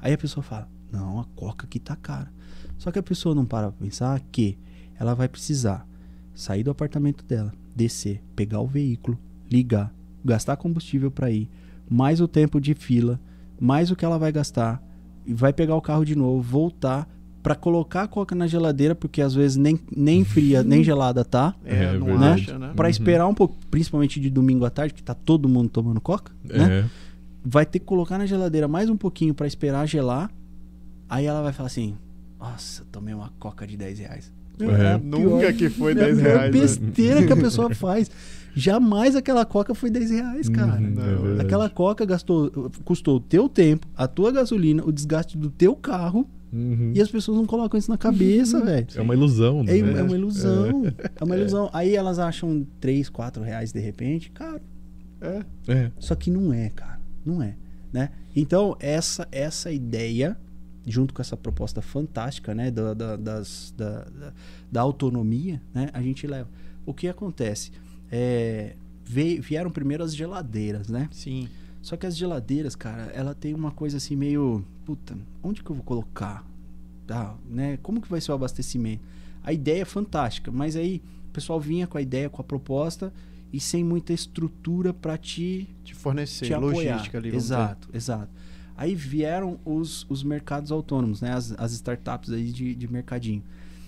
Aí 0.00 0.12
a 0.12 0.18
pessoa 0.18 0.42
fala: 0.42 0.68
Não, 0.92 1.20
a 1.20 1.24
coca 1.36 1.66
aqui 1.66 1.78
tá 1.78 1.96
cara. 1.96 2.32
Só 2.76 2.90
que 2.90 2.98
a 2.98 3.02
pessoa 3.02 3.34
não 3.34 3.44
para 3.44 3.70
pra 3.72 3.84
pensar 3.86 4.20
que 4.32 4.56
ela 4.98 5.14
vai 5.14 5.28
precisar 5.28 5.86
sair 6.34 6.62
do 6.62 6.70
apartamento 6.70 7.24
dela, 7.24 7.52
descer, 7.74 8.22
pegar 8.36 8.60
o 8.60 8.66
veículo, 8.66 9.18
ligar, 9.50 9.92
gastar 10.24 10.56
combustível 10.56 11.10
pra 11.10 11.30
ir, 11.30 11.48
mais 11.90 12.20
o 12.20 12.28
tempo 12.28 12.60
de 12.60 12.74
fila, 12.74 13.18
mais 13.60 13.90
o 13.90 13.96
que 13.96 14.04
ela 14.04 14.18
vai 14.18 14.30
gastar, 14.30 14.80
e 15.26 15.34
vai 15.34 15.52
pegar 15.52 15.74
o 15.74 15.80
carro 15.82 16.04
de 16.04 16.14
novo, 16.14 16.40
voltar 16.40 17.08
pra 17.42 17.54
colocar 17.56 18.02
a 18.02 18.08
coca 18.08 18.34
na 18.34 18.46
geladeira, 18.46 18.94
porque 18.94 19.20
às 19.22 19.34
vezes 19.34 19.56
nem, 19.56 19.78
nem 19.96 20.24
fria, 20.24 20.62
nem 20.62 20.84
gelada 20.84 21.24
tá. 21.24 21.54
É, 21.64 21.84
É 21.94 21.98
não 21.98 22.06
verdade. 22.06 22.42
acha, 22.42 22.58
né? 22.58 22.72
Pra 22.76 22.86
Uhum. 22.86 22.90
esperar 22.90 23.26
um 23.26 23.34
pouco, 23.34 23.56
principalmente 23.70 24.20
de 24.20 24.30
domingo 24.30 24.64
à 24.64 24.70
tarde, 24.70 24.94
que 24.94 25.02
tá 25.02 25.14
todo 25.14 25.48
mundo 25.48 25.68
tomando 25.70 26.00
coca, 26.00 26.30
né? 26.44 26.88
É. 27.44 27.48
vai 27.48 27.64
ter 27.66 27.78
que 27.78 27.84
colocar 27.86 28.18
na 28.18 28.26
geladeira 28.26 28.66
mais 28.68 28.88
um 28.90 28.96
pouquinho 28.96 29.34
pra 29.34 29.46
esperar 29.46 29.86
gelar. 29.86 30.30
Aí 31.08 31.24
ela 31.26 31.42
vai 31.42 31.52
falar 31.52 31.68
assim: 31.68 31.96
Nossa, 32.38 32.84
tomei 32.92 33.14
uma 33.14 33.32
coca 33.38 33.66
de 33.66 33.76
10 33.76 33.98
reais. 33.98 34.32
Meu, 34.58 34.74
É. 34.74 34.94
a 34.94 34.98
Nunca 34.98 35.52
que 35.52 35.68
foi 35.68 35.92
é 35.92 35.94
10 35.94 36.18
a 36.18 36.22
pior 36.22 36.32
reais, 36.36 36.54
né? 36.54 36.60
besteira 36.60 37.26
que 37.26 37.32
a 37.32 37.36
pessoa 37.36 37.72
faz. 37.74 38.10
Jamais 38.54 39.14
aquela 39.14 39.44
coca 39.44 39.72
foi 39.74 39.88
10 39.90 40.10
reais, 40.10 40.48
cara. 40.48 40.72
Uhum, 40.80 40.86
é 40.86 40.90
Não, 40.90 41.22
verdade. 41.22 41.40
Aquela 41.42 41.70
coca 41.70 42.04
gastou, 42.04 42.50
custou 42.84 43.16
o 43.16 43.20
teu 43.20 43.48
tempo, 43.48 43.86
a 43.96 44.08
tua 44.08 44.32
gasolina, 44.32 44.82
o 44.84 44.90
desgaste 44.90 45.36
do 45.38 45.48
teu 45.50 45.76
carro 45.76 46.28
Uhum. 46.52 46.92
e 46.94 47.00
as 47.00 47.10
pessoas 47.10 47.36
não 47.36 47.44
colocam 47.46 47.78
isso 47.78 47.90
na 47.90 47.98
cabeça, 47.98 48.58
velho. 48.64 48.86
É 48.96 49.00
uma 49.02 49.14
ilusão, 49.14 49.62
né? 49.62 49.76
É, 49.76 49.78
é 49.80 50.02
uma 50.02 50.16
ilusão. 50.16 50.82
É 51.20 51.22
uma 51.24 51.36
ilusão. 51.36 51.68
Aí 51.74 51.94
elas 51.94 52.18
acham 52.18 52.66
3, 52.80 53.08
4 53.10 53.42
reais 53.42 53.70
de 53.70 53.78
repente. 53.80 54.30
Cara, 54.32 54.60
É. 55.20 55.42
É. 55.68 55.90
Só 55.98 56.14
que 56.14 56.30
não 56.30 56.52
é, 56.52 56.70
cara. 56.70 56.97
Não 57.24 57.42
é, 57.42 57.54
né? 57.92 58.10
Então, 58.34 58.76
essa 58.80 59.26
essa 59.32 59.70
ideia, 59.72 60.36
junto 60.86 61.12
com 61.12 61.20
essa 61.22 61.36
proposta 61.36 61.82
fantástica, 61.82 62.54
né? 62.54 62.70
Da, 62.70 62.94
da, 62.94 63.16
das- 63.16 63.74
da, 63.76 64.04
da- 64.70 64.80
autonomia, 64.80 65.60
né? 65.74 65.90
A 65.92 66.00
gente 66.02 66.26
leva. 66.26 66.48
O 66.86 66.94
que 66.94 67.08
acontece? 67.08 67.72
É, 68.10 68.74
veio- 69.04 69.42
vieram 69.42 69.70
primeiro 69.70 70.02
as 70.04 70.14
geladeiras, 70.14 70.88
né? 70.88 71.08
Sim. 71.12 71.48
Só 71.82 71.96
que 71.96 72.06
as 72.06 72.16
geladeiras, 72.16 72.74
cara, 72.74 73.04
ela 73.14 73.34
tem 73.34 73.54
uma 73.54 73.70
coisa 73.70 73.96
assim 73.98 74.16
meio... 74.16 74.64
Puta, 74.84 75.16
onde 75.42 75.62
que 75.62 75.70
eu 75.70 75.76
vou 75.76 75.84
colocar? 75.84 76.44
Tá, 77.06 77.34
né? 77.48 77.78
Como 77.82 78.00
que 78.00 78.08
vai 78.08 78.20
ser 78.20 78.32
o 78.32 78.34
abastecimento? 78.34 79.02
A 79.42 79.52
ideia 79.52 79.82
é 79.82 79.84
fantástica, 79.84 80.50
mas 80.50 80.76
aí 80.76 81.00
o 81.28 81.32
pessoal 81.32 81.58
vinha 81.60 81.86
com 81.86 81.96
a 81.96 82.02
ideia, 82.02 82.28
com 82.28 82.40
a 82.42 82.44
proposta 82.44 83.12
e 83.52 83.60
sem 83.60 83.82
muita 83.84 84.12
estrutura 84.12 84.92
pra 84.92 85.16
te 85.16 85.68
Te 85.84 85.94
fornecer, 85.94 86.46
te 86.46 86.54
apoiar. 86.54 86.92
logística 86.92 87.18
ali. 87.18 87.34
Exato, 87.34 87.88
exato. 87.92 88.28
Aí 88.76 88.94
vieram 88.94 89.58
os, 89.64 90.06
os 90.08 90.22
mercados 90.22 90.70
autônomos, 90.70 91.20
né? 91.20 91.32
As, 91.32 91.52
as 91.58 91.72
startups 91.72 92.30
aí 92.30 92.52
de, 92.52 92.74
de 92.74 92.90
mercadinho. 92.90 93.42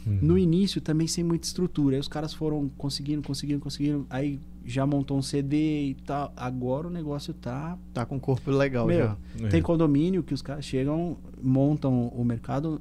Uhum. 0.07 0.19
No 0.23 0.39
início 0.39 0.81
também 0.81 1.07
sem 1.07 1.23
muita 1.23 1.47
estrutura. 1.47 1.97
Aí 1.97 2.01
os 2.01 2.09
caras 2.09 2.33
foram 2.35 2.69
conseguindo, 2.77 3.23
conseguindo, 3.23 3.61
conseguindo. 3.61 4.07
Aí 4.11 4.41
já 4.65 4.85
montou 4.87 5.17
um 5.17 5.23
CD 5.23 5.91
e 5.91 5.95
tal. 6.07 6.33
Agora 6.37 6.89
o 6.89 6.91
negócio 6.91 7.33
tá. 7.35 7.79
Tá 7.95 8.05
com 8.05 8.17
um 8.17 8.21
corpo 8.21 8.51
legal 8.51 8.87
Meu, 8.87 8.99
já. 8.99 9.17
É. 9.43 9.49
Tem 9.49 9.63
condomínio 9.63 10.23
que 10.23 10.35
os 10.35 10.43
caras 10.43 10.65
chegam, 10.65 11.17
montam 11.41 12.09
o 12.09 12.25
mercado, 12.25 12.81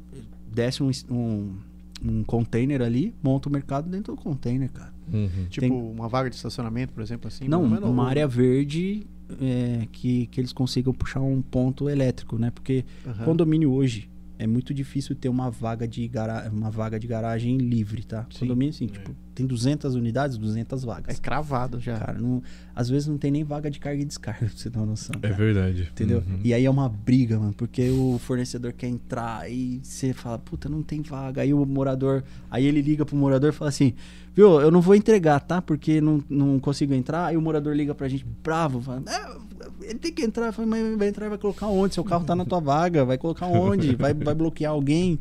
desce 0.51 0.81
um, 0.81 0.89
um, 1.11 1.56
um 2.03 2.23
container 2.23 2.81
ali, 2.81 3.14
monta 3.22 3.49
o 3.49 3.51
mercado 3.51 3.89
dentro 3.89 4.15
do 4.15 4.22
container, 4.22 4.72
cara. 4.72 4.93
Uhum. 5.11 5.45
Tipo, 5.49 5.61
tem- 5.68 5.72
uma 5.72 6.07
vaga 6.07 6.30
de 6.30 6.36
estacionamento, 6.36 6.94
por 6.94 7.02
exemplo, 7.02 7.27
assim? 7.27 7.48
Não, 7.48 7.68
menos, 7.68 7.90
uma 7.90 8.03
ou- 8.03 8.10
área 8.10 8.27
verde 8.27 9.06
é, 9.41 9.88
que, 9.91 10.27
que 10.27 10.41
eles 10.41 10.52
consigam 10.53 10.94
puxar 10.94 11.22
um 11.22 11.41
ponto 11.41 11.90
elétrico, 11.90 12.38
né? 12.38 12.52
Porque 12.52 12.84
Aham. 13.06 13.26
condomínio 13.26 13.72
hoje 13.72 14.10
é 14.40 14.48
muito 14.48 14.74
difícil 14.74 15.16
ter 15.16 15.30
uma 15.30 15.52
vaga 15.52 15.88
de, 15.88 16.07
gara 16.07 16.49
uma 16.52 16.72
vaga 16.72 16.98
de 16.99 17.06
garagem 17.06 17.57
livre, 17.57 18.03
tá? 18.03 18.26
Sim. 18.32 18.40
Condomínio, 18.40 18.74
assim, 18.74 18.86
É. 18.86 18.88
tipo, 18.88 19.14
tem 19.36 19.45
200 19.45 19.95
unidades, 19.95 20.38
200 20.38 20.84
É 20.84 20.86
vagas. 20.86 21.20
cravado 21.20 21.80
já. 21.80 21.98
Cara, 21.99 22.18
não, 22.20 22.41
às 22.76 22.90
vezes 22.90 23.07
não 23.07 23.18
tem 23.18 23.30
nem 23.32 23.44
vaga 23.44 23.70
de 23.70 23.80
carga 23.80 24.02
e 24.02 24.06
descarga, 24.06 24.40
pra 24.48 24.49
você 24.57 24.70
ter 24.70 24.78
uma 24.78 24.86
noção. 24.88 25.14
É 25.18 25.20
cara. 25.20 25.34
verdade. 25.36 25.90
Entendeu? 25.91 26.24
Uhum. 26.26 26.40
E 26.44 26.53
aí 26.53 26.66
é 26.66 26.70
uma 26.70 26.90
briga, 26.90 27.38
mano, 27.40 27.53
porque 27.53 27.90
o 27.90 28.18
fornecedor 28.20 28.74
quer 28.74 28.88
entrar 28.88 29.49
e 29.52 29.80
você 29.84 30.14
fala, 30.14 30.40
puta, 30.40 30.68
não 30.70 30.82
tem 30.82 31.02
vaga. 31.02 31.41
Aí 31.41 31.53
o 31.53 31.66
morador, 31.66 32.24
aí 32.49 32.66
ele 32.66 32.82
liga 32.82 33.06
pro 33.06 33.16
morador 33.16 33.49
e 33.49 33.53
fala 33.53 33.70
assim, 33.70 33.94
viu, 34.34 34.60
eu 34.61 34.72
não 34.72 34.82
vou 34.82 34.95
entregar, 34.95 35.40
tá? 35.41 35.61
Porque 35.61 35.99
não, 36.02 36.24
não 36.30 36.60
consigo 36.60 36.94
entrar. 36.94 37.28
Aí 37.28 37.38
o 37.38 37.41
morador 37.41 37.76
liga 37.76 37.94
pra 37.94 38.07
gente, 38.07 38.26
bravo, 38.44 38.82
fala, 38.82 39.03
é, 39.07 39.38
ele 39.81 39.99
tem 39.99 40.11
que 40.14 40.23
entrar. 40.23 40.53
Mas 40.65 40.98
vai 40.98 41.07
entrar 41.07 41.26
e 41.26 41.30
vai 41.30 41.38
colocar 41.38 41.68
onde? 41.68 41.94
Seu 41.95 42.03
carro 42.03 42.23
tá 42.26 42.36
na 42.36 42.45
tua 42.45 42.60
vaga, 42.60 43.03
vai 43.06 43.18
colocar 43.18 43.48
onde? 43.48 43.95
Vai, 43.95 44.14
vai 44.14 44.34
bloquear 44.36 44.72
alguém? 44.72 45.19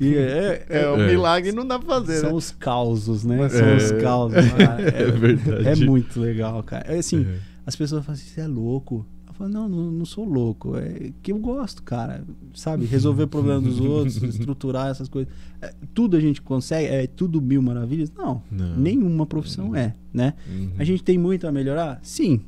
E 0.00 0.14
é, 0.16 0.66
É, 0.68 0.82
é- 0.82 0.90
um 0.90 1.00
É. 1.02 1.06
milagre 1.08 1.52
não 1.52 1.66
dá 1.66 1.78
pra 1.78 2.00
fazer, 2.00 2.20
são 2.20 2.30
né? 2.30 2.34
os 2.36 2.50
causos, 2.50 3.24
né? 3.24 3.48
São 3.48 3.66
é- 3.66 3.76
os 3.76 3.92
causos. 3.92 4.50
cara. 4.52 4.80
É 4.90 5.10
verdade. 5.10 5.82
É 5.82 5.86
muito 5.86 6.18
legal, 6.20 6.62
cara. 6.62 6.84
É 6.92 6.98
assim, 6.98 7.26
É. 7.28 7.38
as 7.66 7.76
pessoas 7.76 8.04
falam 8.04 8.18
assim, 8.20 8.28
você 8.30 8.40
é 8.42 8.46
louco. 8.46 9.06
Eu 9.28 9.34
falo, 9.34 9.50
não, 9.50 9.68
não, 9.68 9.90
não 9.90 10.04
sou 10.04 10.24
louco. 10.24 10.76
É 10.76 11.12
que 11.22 11.32
eu 11.32 11.38
gosto, 11.38 11.82
cara. 11.82 12.22
Sabe? 12.54 12.84
Resolver 12.84 13.26
problemas 13.26 13.62
dos 13.64 13.80
outros, 13.80 14.16
estruturar 14.22 14.88
essas 14.90 15.08
coisas. 15.08 15.32
É, 15.62 15.72
tudo 15.94 16.16
a 16.16 16.20
gente 16.20 16.42
consegue, 16.42 16.86
é 16.88 17.06
tudo 17.06 17.40
mil 17.40 17.62
maravilhas? 17.62 18.12
Não. 18.12 18.42
Não. 18.50 18.76
Nenhuma 18.76 19.24
profissão 19.26 19.74
é, 19.74 19.94
né? 20.12 20.34
Uhum. 20.48 20.72
A 20.78 20.84
gente 20.84 21.02
tem 21.02 21.16
muito 21.16 21.46
a 21.46 21.52
melhorar? 21.52 22.00
Sim, 22.02 22.42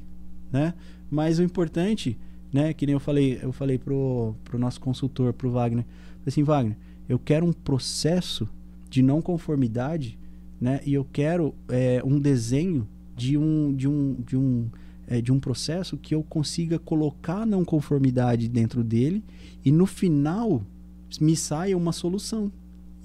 né? 0.52 0.74
Mas 1.12 1.38
o 1.38 1.42
importante, 1.42 2.18
né, 2.50 2.72
que 2.72 2.86
nem 2.86 2.94
eu 2.94 3.00
falei, 3.00 3.38
eu 3.42 3.52
falei 3.52 3.76
pro, 3.76 4.34
pro 4.42 4.58
nosso 4.58 4.80
consultor, 4.80 5.34
pro 5.34 5.50
Wagner, 5.50 5.84
falei 5.84 6.24
assim, 6.26 6.42
Wagner, 6.42 6.74
eu 7.06 7.18
quero 7.18 7.44
um 7.44 7.52
processo 7.52 8.48
de 8.88 9.02
não 9.02 9.20
conformidade, 9.20 10.18
né? 10.58 10.80
E 10.86 10.94
eu 10.94 11.06
quero 11.12 11.54
é, 11.68 12.00
um 12.02 12.18
desenho 12.18 12.88
de 13.14 13.36
um 13.36 13.74
de 13.74 13.86
um 13.86 14.14
de 14.26 14.36
um 14.38 14.70
é, 15.06 15.20
de 15.20 15.30
um 15.30 15.38
processo 15.38 15.98
que 15.98 16.14
eu 16.14 16.22
consiga 16.22 16.78
colocar 16.78 17.42
a 17.42 17.46
não 17.46 17.62
conformidade 17.62 18.48
dentro 18.48 18.82
dele 18.82 19.22
e 19.62 19.70
no 19.70 19.84
final 19.84 20.62
me 21.20 21.36
saia 21.36 21.76
uma 21.76 21.92
solução. 21.92 22.50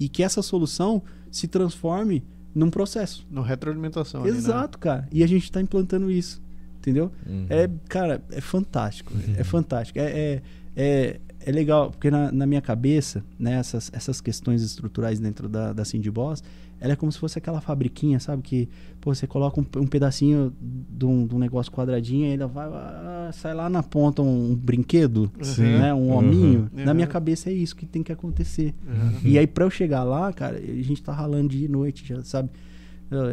E 0.00 0.08
que 0.08 0.22
essa 0.22 0.40
solução 0.40 1.02
se 1.30 1.46
transforme 1.46 2.24
num 2.54 2.70
processo. 2.70 3.26
No 3.30 3.42
retroalimentação. 3.42 4.22
ali, 4.22 4.30
né? 4.30 4.38
Exato, 4.38 4.78
cara. 4.78 5.06
E 5.12 5.22
a 5.22 5.26
gente 5.26 5.44
está 5.44 5.60
implantando 5.60 6.10
isso. 6.10 6.40
Entendeu? 6.88 7.12
Uhum. 7.26 7.46
É, 7.50 7.68
cara, 7.88 8.22
é 8.32 8.40
fantástico. 8.40 9.12
É 9.36 9.44
fantástico. 9.44 9.98
É, 9.98 10.02
é, 10.04 10.42
é, 10.76 11.20
é 11.44 11.52
legal, 11.52 11.90
porque 11.90 12.10
na, 12.10 12.32
na 12.32 12.46
minha 12.46 12.62
cabeça, 12.62 13.22
né, 13.38 13.54
essas, 13.58 13.90
essas 13.92 14.20
questões 14.20 14.62
estruturais 14.62 15.20
dentro 15.20 15.48
da, 15.48 15.72
da 15.74 15.84
Cindy 15.84 16.10
Boss, 16.10 16.42
ela 16.80 16.92
é 16.92 16.96
como 16.96 17.10
se 17.10 17.18
fosse 17.18 17.36
aquela 17.36 17.60
fabriquinha, 17.60 18.20
sabe? 18.20 18.40
Que 18.40 18.68
pô, 19.00 19.12
você 19.12 19.26
coloca 19.26 19.60
um, 19.60 19.64
um 19.80 19.86
pedacinho 19.86 20.52
de 20.60 21.04
um, 21.04 21.26
de 21.26 21.34
um 21.34 21.38
negócio 21.38 21.72
quadradinho 21.72 22.26
e 22.26 22.34
ela 22.34 22.46
vai, 22.46 22.68
ah, 22.68 23.30
sai 23.32 23.52
lá 23.52 23.68
na 23.68 23.82
ponta 23.82 24.22
um, 24.22 24.52
um 24.52 24.54
brinquedo, 24.54 25.30
Sim. 25.42 25.62
né? 25.78 25.92
Um 25.92 26.08
Uhum. 26.10 26.16
hominho. 26.16 26.70
Uhum. 26.72 26.84
Na 26.84 26.94
minha 26.94 27.06
cabeça 27.08 27.50
é 27.50 27.52
isso 27.52 27.74
que 27.74 27.84
tem 27.84 28.02
que 28.02 28.12
acontecer. 28.12 28.72
Uhum. 28.86 29.12
E 29.24 29.36
aí, 29.36 29.46
pra 29.46 29.64
eu 29.64 29.70
chegar 29.70 30.04
lá, 30.04 30.32
cara, 30.32 30.56
a 30.56 30.82
gente 30.82 31.02
tá 31.02 31.12
ralando 31.12 31.48
dia 31.48 31.64
e 31.66 31.68
noite, 31.68 32.06
já 32.06 32.22
sabe? 32.22 32.48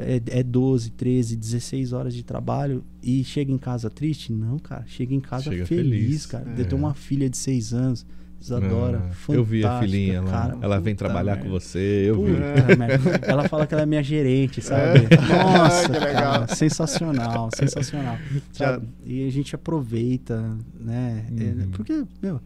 É, 0.06 0.40
é 0.40 0.44
12, 0.44 0.92
13, 0.92 1.36
16 1.36 1.92
horas 1.94 2.14
de 2.14 2.24
trabalho 2.24 2.84
e 3.04 3.24
chega 3.24 3.52
em 3.52 3.58
casa 3.58 3.90
triste? 3.90 4.32
Não, 4.32 4.58
cara. 4.58 4.84
Chega 4.88 5.14
em 5.14 5.20
casa 5.20 5.52
Chega 5.52 5.66
feliz, 5.66 6.06
feliz. 6.06 6.26
cara. 6.26 6.50
É. 6.58 6.62
Eu 6.62 6.66
tenho 6.66 6.78
uma 6.82 6.94
filha 6.94 7.30
de 7.30 7.36
6 7.38 7.74
anos, 7.74 8.06
Isadora. 8.40 9.10
Ah, 9.12 9.34
eu 9.34 9.44
vi 9.44 9.66
a 9.66 9.80
filhinha 9.80 10.22
lá. 10.22 10.58
ela 10.62 10.80
vem 10.80 10.96
trabalhar 10.96 11.36
merda. 11.36 11.44
com 11.44 11.50
você, 11.50 12.06
eu 12.08 12.24
vi. 12.24 12.34
Puta 12.34 12.76
merda. 12.78 13.22
Ela 13.28 13.50
fala 13.50 13.66
que 13.68 13.74
ela 13.74 13.84
é 13.84 13.86
minha 13.86 14.04
gerente, 14.04 14.62
sabe? 14.62 15.00
Nossa, 15.28 15.86
Que 15.92 16.00
legal. 16.00 16.14
cara, 16.14 16.48
sensacional, 16.56 17.50
sensacional. 17.56 18.18
Já- 18.54 18.74
sabe? 18.74 18.88
E 19.06 19.28
a 19.28 19.32
gente 19.32 19.56
aproveita, 19.56 20.58
né? 20.80 21.26
É, 21.38 21.44
Uhum. 21.44 21.70
porque, 21.72 22.04
meu, 22.22 22.40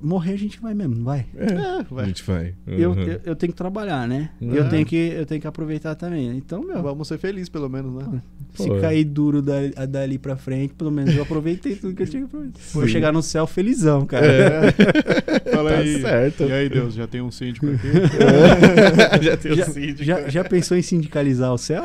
morrer 0.00 0.34
a 0.34 0.38
gente 0.38 0.60
vai 0.60 0.74
mesmo, 0.74 0.94
não 0.96 1.04
vai? 1.04 1.26
É, 1.36 1.52
A 1.54 1.84
vai. 1.90 2.06
gente 2.06 2.22
vai. 2.24 2.54
Eu, 2.66 2.90
Uhum. 2.92 3.02
eu, 3.02 3.20
eu 3.24 3.36
tenho 3.36 3.52
que 3.52 3.56
trabalhar, 3.56 4.06
né? 4.06 4.30
Uhum. 4.40 4.54
Eu, 4.54 4.68
tenho 4.68 4.84
que, 4.86 4.96
eu 4.96 5.24
tenho 5.26 5.40
que 5.40 5.46
aproveitar 5.46 5.94
também. 5.94 6.36
Então, 6.36 6.62
meu, 6.62 6.82
Vamos 6.82 7.08
ser 7.08 7.18
felizes, 7.18 7.48
pelo 7.48 7.68
menos, 7.68 7.94
né? 7.94 8.20
se 8.54 8.68
Pô. 8.68 8.78
cair 8.80 9.04
duro 9.04 9.42
dali, 9.42 9.72
dali 9.88 10.18
pra 10.18 10.36
frente, 10.36 10.72
pelo 10.74 10.90
menos 10.90 11.14
eu 11.14 11.22
aproveitei 11.22 11.74
tudo 11.76 11.94
que 11.94 12.02
eu 12.02 12.06
tinha 12.06 12.22
que 12.22 12.26
aproveitar. 12.28 12.60
Vou 12.72 12.86
chegar 12.88 13.12
no 13.12 13.22
céu 13.22 13.46
felizão, 13.46 14.06
cara. 14.06 14.26
É. 14.26 14.60
Fala 15.54 15.70
Tá 15.70 15.78
aí. 15.78 16.00
certo. 16.00 16.42
E 16.44 16.52
aí, 16.52 16.68
Deus, 16.68 16.94
já 16.94 17.06
tem 17.06 17.20
um 17.20 17.30
síndico 17.30 17.66
aqui? 17.66 17.88
já 19.22 19.36
tem 19.36 19.52
o 19.52 19.56
Já, 19.56 19.64
síndico. 19.66 20.04
já, 20.04 20.28
já 20.28 20.44
pensou 20.44 20.76
em 20.76 20.82
sindicalizar 20.82 21.52
o 21.52 21.58
céu? 21.58 21.84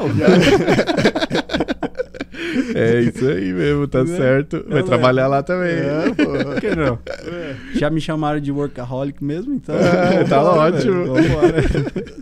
É 2.82 3.02
isso 3.02 3.28
aí 3.28 3.54
mesmo, 3.54 3.88
tá 3.88 4.04
Né? 4.06 4.18
certo. 4.18 4.64
Vai 4.68 4.80
Ela- 4.80 4.88
trabalhar 4.88 5.28
lá 5.28 5.44
também. 5.44 5.72
É, 5.74 6.04
pô. 6.16 6.44
Por 6.46 6.62
que 6.62 6.76
não? 6.76 7.00
Já 7.76 7.90
me 7.90 8.02
chamaram 8.02 8.40
de 8.40 8.52
workaholic 8.52 9.24
mesmo, 9.24 9.54
então. 9.54 9.76
Ah, 9.80 10.24
tá 10.28 10.42
vambora, 10.42 10.76
ótimo. 10.78 11.14
velho, 11.14 11.30
vambora. 11.30 12.22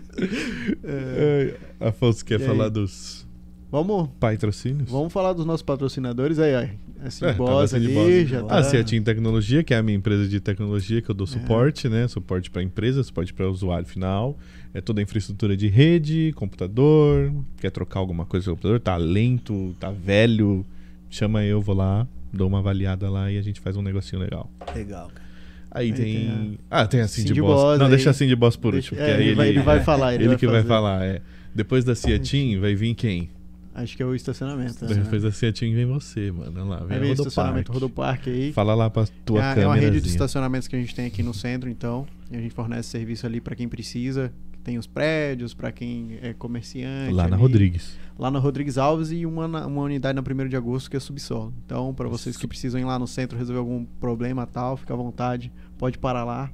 É, 0.84 1.54
É, 1.80 1.88
Afonso 1.88 2.24
quer 2.24 2.40
E 2.40 2.44
falar 2.44 2.64
aí? 2.64 2.70
dos 2.70 3.26
Vamos, 3.70 4.08
patrocínios? 4.18 4.90
vamos 4.90 5.12
falar 5.12 5.32
dos 5.32 5.46
nossos 5.46 5.62
patrocinadores 5.62 6.38
aí, 6.38 6.54
aí. 6.54 6.70
Assim, 7.04 7.24
É, 7.24 7.32
Boss 7.32 7.70
tá 7.70 7.76
ali, 7.76 7.86
Cindy 7.94 8.26
já 8.26 8.40
Boss. 8.40 8.48
tá. 8.50 8.58
A 8.58 8.62
Ciatin 8.64 9.02
Tecnologia, 9.02 9.62
que 9.62 9.72
é 9.72 9.78
a 9.78 9.82
minha 9.82 9.96
empresa 9.96 10.28
de 10.28 10.40
tecnologia 10.40 11.00
que 11.00 11.08
eu 11.10 11.14
dou 11.14 11.26
suporte, 11.26 11.88
né? 11.88 12.06
Suporte 12.08 12.50
para 12.50 12.62
empresa, 12.62 13.02
suporte 13.02 13.32
para 13.32 13.48
usuário 13.48 13.86
final. 13.86 14.36
É 14.72 14.80
toda 14.80 15.00
a 15.00 15.02
infraestrutura 15.02 15.56
de 15.56 15.66
rede, 15.68 16.32
computador. 16.36 17.32
Quer 17.60 17.70
trocar 17.70 17.98
alguma 18.00 18.24
coisa 18.24 18.48
no 18.50 18.56
computador? 18.56 18.78
Tá 18.80 18.96
lento, 18.96 19.74
tá 19.80 19.90
velho? 19.90 20.64
Chama 21.08 21.42
eu, 21.44 21.60
vou 21.60 21.74
lá, 21.74 22.06
dou 22.32 22.46
uma 22.46 22.60
avaliada 22.60 23.10
lá 23.10 23.30
e 23.32 23.36
a 23.38 23.42
gente 23.42 23.60
faz 23.60 23.76
um 23.76 23.82
negocinho 23.82 24.22
legal. 24.22 24.48
Legal, 24.74 25.08
cara. 25.08 25.28
Aí, 25.72 25.86
Aí 25.86 25.92
tem. 25.92 26.04
tem 26.04 26.58
Ah, 26.70 26.86
tem 26.86 27.00
a 27.00 27.08
Cindy, 27.08 27.28
Cindy 27.28 27.40
Boss. 27.40 27.60
Boss 27.62 27.78
Não, 27.78 27.86
aí. 27.86 27.90
deixa 27.90 28.10
a 28.10 28.12
Cindy 28.12 28.36
Boss 28.36 28.56
por 28.56 28.72
Deixa- 28.72 28.94
último. 28.94 29.08
é, 29.08 29.20
ele 29.20 29.34
vai- 29.34 29.48
ele 29.48 29.60
vai 29.60 29.80
falar, 29.80 30.14
ele 30.14 30.28
vai 30.28 30.36
que 30.36 30.46
vai 30.46 30.56
fazer. 30.56 30.68
falar, 30.68 31.04
é. 31.04 31.20
Depois 31.54 31.84
da 31.84 31.94
Ciatin 31.96 32.58
vai 32.60 32.74
vir 32.76 32.94
quem? 32.94 33.28
Acho 33.74 33.96
que 33.96 34.02
é 34.02 34.06
o 34.06 34.14
estacionamento. 34.14 34.84
né? 34.84 34.94
Depois 34.94 35.22
da 35.22 35.30
Ciatin 35.32 35.72
vem 35.74 35.86
você, 35.86 36.30
mano. 36.32 36.52
Olha 36.54 36.64
lá, 36.64 36.76
vem 36.84 36.96
a 36.96 37.00
vem 37.00 37.10
o 37.10 37.12
estacionamento 37.12 37.72
Rodopark 37.72 38.28
aí. 38.28 38.52
Fala 38.52 38.74
lá 38.74 38.90
pra 38.90 39.04
tua 39.24 39.38
é, 39.40 39.42
é 39.42 39.54
câmera. 39.54 39.68
uma 39.68 39.76
rede 39.76 40.00
de 40.00 40.08
estacionamentos 40.08 40.66
que 40.68 40.74
a 40.76 40.78
gente 40.78 40.94
tem 40.94 41.06
aqui 41.06 41.22
no 41.22 41.32
centro, 41.34 41.68
então. 41.68 42.06
E 42.30 42.36
a 42.36 42.40
gente 42.40 42.52
fornece 42.54 42.88
serviço 42.88 43.26
ali 43.26 43.40
pra 43.40 43.54
quem 43.56 43.68
precisa. 43.68 44.32
Tem 44.62 44.76
os 44.78 44.86
prédios, 44.86 45.54
pra 45.54 45.72
quem 45.72 46.18
é 46.20 46.34
comerciante. 46.34 47.12
Lá 47.14 47.26
na 47.26 47.34
ali. 47.36 47.42
Rodrigues. 47.42 47.98
Lá 48.18 48.30
na 48.30 48.38
Rodrigues 48.38 48.76
Alves 48.76 49.10
e 49.10 49.24
uma, 49.24 49.46
uma 49.66 49.82
unidade 49.82 50.14
na 50.14 50.22
1 50.44 50.48
de 50.48 50.56
agosto 50.56 50.90
que 50.90 50.96
é 50.96 51.00
subsolo. 51.00 51.54
Então, 51.64 51.94
pra 51.94 52.06
vocês 52.08 52.36
que 52.36 52.46
precisam 52.46 52.78
ir 52.80 52.84
lá 52.84 52.98
no 52.98 53.06
centro 53.06 53.38
resolver 53.38 53.58
algum 53.60 53.84
problema 53.98 54.46
tal, 54.46 54.76
fica 54.76 54.92
à 54.92 54.96
vontade. 54.96 55.50
Pode 55.78 55.96
parar 55.98 56.24
lá. 56.24 56.50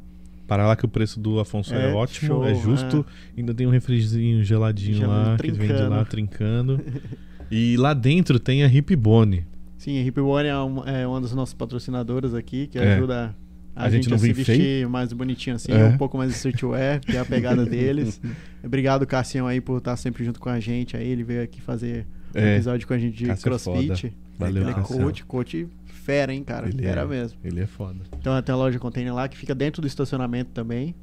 Para 0.46 0.64
lá 0.64 0.76
que 0.76 0.84
o 0.84 0.88
preço 0.88 1.18
do 1.18 1.40
Afonso 1.40 1.74
é, 1.74 1.90
É, 1.90 1.92
ótimo, 1.94 2.28
show, 2.28 2.44
é 2.46 2.54
justo. 2.54 3.04
Ainda 3.36 3.52
tem 3.52 3.66
um 3.66 3.70
refrizinho 3.70 4.44
geladinho 4.44 4.98
Já 4.98 5.06
lá, 5.08 5.34
vem 5.34 5.50
que 5.52 5.58
vem 5.58 5.66
de 5.66 5.82
lá 5.82 6.04
trincando. 6.04 6.76
trincando. 6.78 6.80
e 7.50 7.76
lá 7.76 7.92
dentro 7.92 8.38
tem 8.38 8.62
a 8.62 8.68
Hip 8.68 8.94
Bone. 8.94 9.44
Sim, 9.76 9.98
a 9.98 10.02
Hip 10.02 10.20
One 10.20 10.48
é 10.48 10.56
uma, 10.56 10.88
é 10.88 11.04
uma 11.06 11.20
das 11.20 11.32
nossas 11.32 11.54
patrocinadoras 11.54 12.32
aqui, 12.34 12.68
que 12.68 12.78
É. 12.78 12.94
ajuda 12.94 13.34
a, 13.76 13.84
A 13.84 13.90
gente 13.90 14.04
gente, 14.04 14.10
não 14.12 14.18
se 14.18 14.32
vestir 14.32 14.56
feio? 14.56 14.90
mais 14.90 15.12
bonitinho 15.12 15.54
assim, 15.56 15.70
É. 15.72 15.84
um 15.84 15.98
pouco 15.98 16.16
mais 16.18 16.34
streetwear, 16.34 17.00
que 17.00 17.16
é 17.16 17.20
a 17.20 17.24
pegada 17.24 17.64
deles. 17.66 18.20
Obrigado, 18.64 19.06
Cassião, 19.06 19.46
aí, 19.46 19.60
por 19.60 19.78
estar 19.78 19.96
sempre 19.96 20.24
junto 20.24 20.40
com 20.40 20.48
a 20.48 20.58
gente. 20.58 20.96
Aí 20.96 21.06
ele 21.06 21.22
veio 21.22 21.42
aqui 21.42 21.60
fazer 21.60 22.06
um 22.34 22.38
É, 22.38 22.54
episódio 22.54 22.86
com 22.88 22.94
a 22.94 22.98
gente 22.98 23.16
de 23.16 23.26
Cássio 23.26 23.42
é 23.46 23.50
crossfit. 23.50 24.12
Valeu, 24.38 24.62
ele 24.62 24.70
é 24.70 24.74
coach, 24.74 25.24
coach 25.24 25.68
fera, 25.86 26.32
hein, 26.32 26.42
cara? 26.42 26.68
Ele 26.68 26.82
fera 26.82 27.02
é. 27.02 27.06
mesmo. 27.06 27.38
ele 27.44 27.60
é 27.60 27.66
foda. 27.66 28.00
Então 28.18 28.40
tem 28.42 28.52
a 28.52 28.56
loja 28.56 28.78
container 28.78 29.14
lá 29.14 29.28
que 29.28 29.36
fica 29.36 29.54
dentro 29.54 29.80
do 29.82 29.86
estacionamento 29.88 30.50
também. 30.52 30.94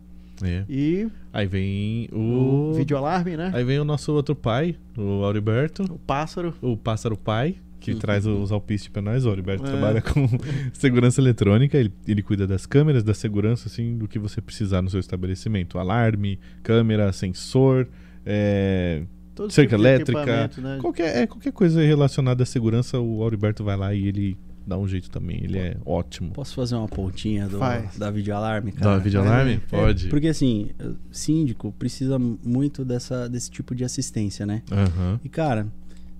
É. 0.44 0.64
E 0.68 1.08
Aí 1.32 1.46
vem 1.46 2.10
o 2.12 2.72
o. 2.72 2.74
vídeo 2.74 2.98
alarme, 2.98 3.38
né? 3.38 3.52
Aí 3.54 3.64
vem 3.64 3.80
o 3.80 3.86
nosso 3.86 4.12
outro 4.14 4.36
pai, 4.36 4.76
o 4.98 5.24
Auriberto, 5.24 5.84
O 5.84 6.00
pássaro. 6.00 6.54
o 6.62 6.76
pássaro 6.76 7.16
pai, 7.16 7.56
que 7.84 7.92
Uhum. 7.94 8.00
traz 8.00 8.26
os 8.26 8.52
alpistes 8.52 8.88
pra 8.90 9.02
nós. 9.02 9.26
O 9.26 9.30
Auriberto 9.30 9.66
É. 9.66 9.68
trabalha 9.70 10.02
com 10.02 10.28
segurança 10.74 11.20
eletrônica, 11.22 11.78
ele, 11.78 11.92
ele 12.08 12.24
cuida 12.24 12.48
das 12.48 12.66
câmeras, 12.66 13.04
da 13.04 13.14
segurança, 13.14 13.68
assim, 13.68 13.98
do 13.98 14.08
que 14.08 14.18
você 14.18 14.42
precisar 14.42 14.82
no 14.82 14.90
seu 14.90 15.00
estabelecimento. 15.00 15.78
Alarme, 15.78 16.40
câmera, 16.64 17.12
sensor, 17.12 17.88
é, 18.26 19.04
Cerca 19.50 19.52
tipo 19.52 19.68
de 19.70 19.76
elétrica, 19.76 20.50
né? 20.62 20.78
Qualquer, 20.80 21.18
é, 21.24 21.28
qualquer 21.28 21.52
coisa 21.52 21.82
relacionada 21.82 22.44
à 22.44 22.46
segurança, 22.46 23.00
o 23.00 23.22
Auriberto 23.24 23.64
vai 23.64 23.76
lá 23.76 23.94
e 23.94 24.08
ele 24.08 24.38
dá 24.66 24.78
um 24.78 24.88
jeito 24.88 25.10
também. 25.10 25.44
Ele 25.44 25.58
é 25.58 25.76
ótimo. 25.86 26.32
Posso 26.32 26.56
fazer 26.56 26.76
uma 26.76 26.88
pontinha 26.88 27.48
do, 27.50 27.58
Faz. 27.58 27.98
da 27.98 28.10
videoalarme, 28.12 28.72
cara? 28.72 28.92
Dá 28.92 28.98
vídeo 29.04 29.20
alarme? 29.20 29.54
é, 29.56 29.58
Pode. 29.70 30.08
Porque 30.08 30.28
assim, 30.28 30.70
síndico 31.12 31.72
precisa 31.78 32.18
muito 32.18 32.86
dessa, 32.86 33.28
desse 33.28 33.50
tipo 33.52 33.76
de 33.76 33.84
assistência, 33.84 34.46
né? 34.46 34.62
Aham. 34.72 35.20
E 35.24 35.28
cara, 35.30 35.68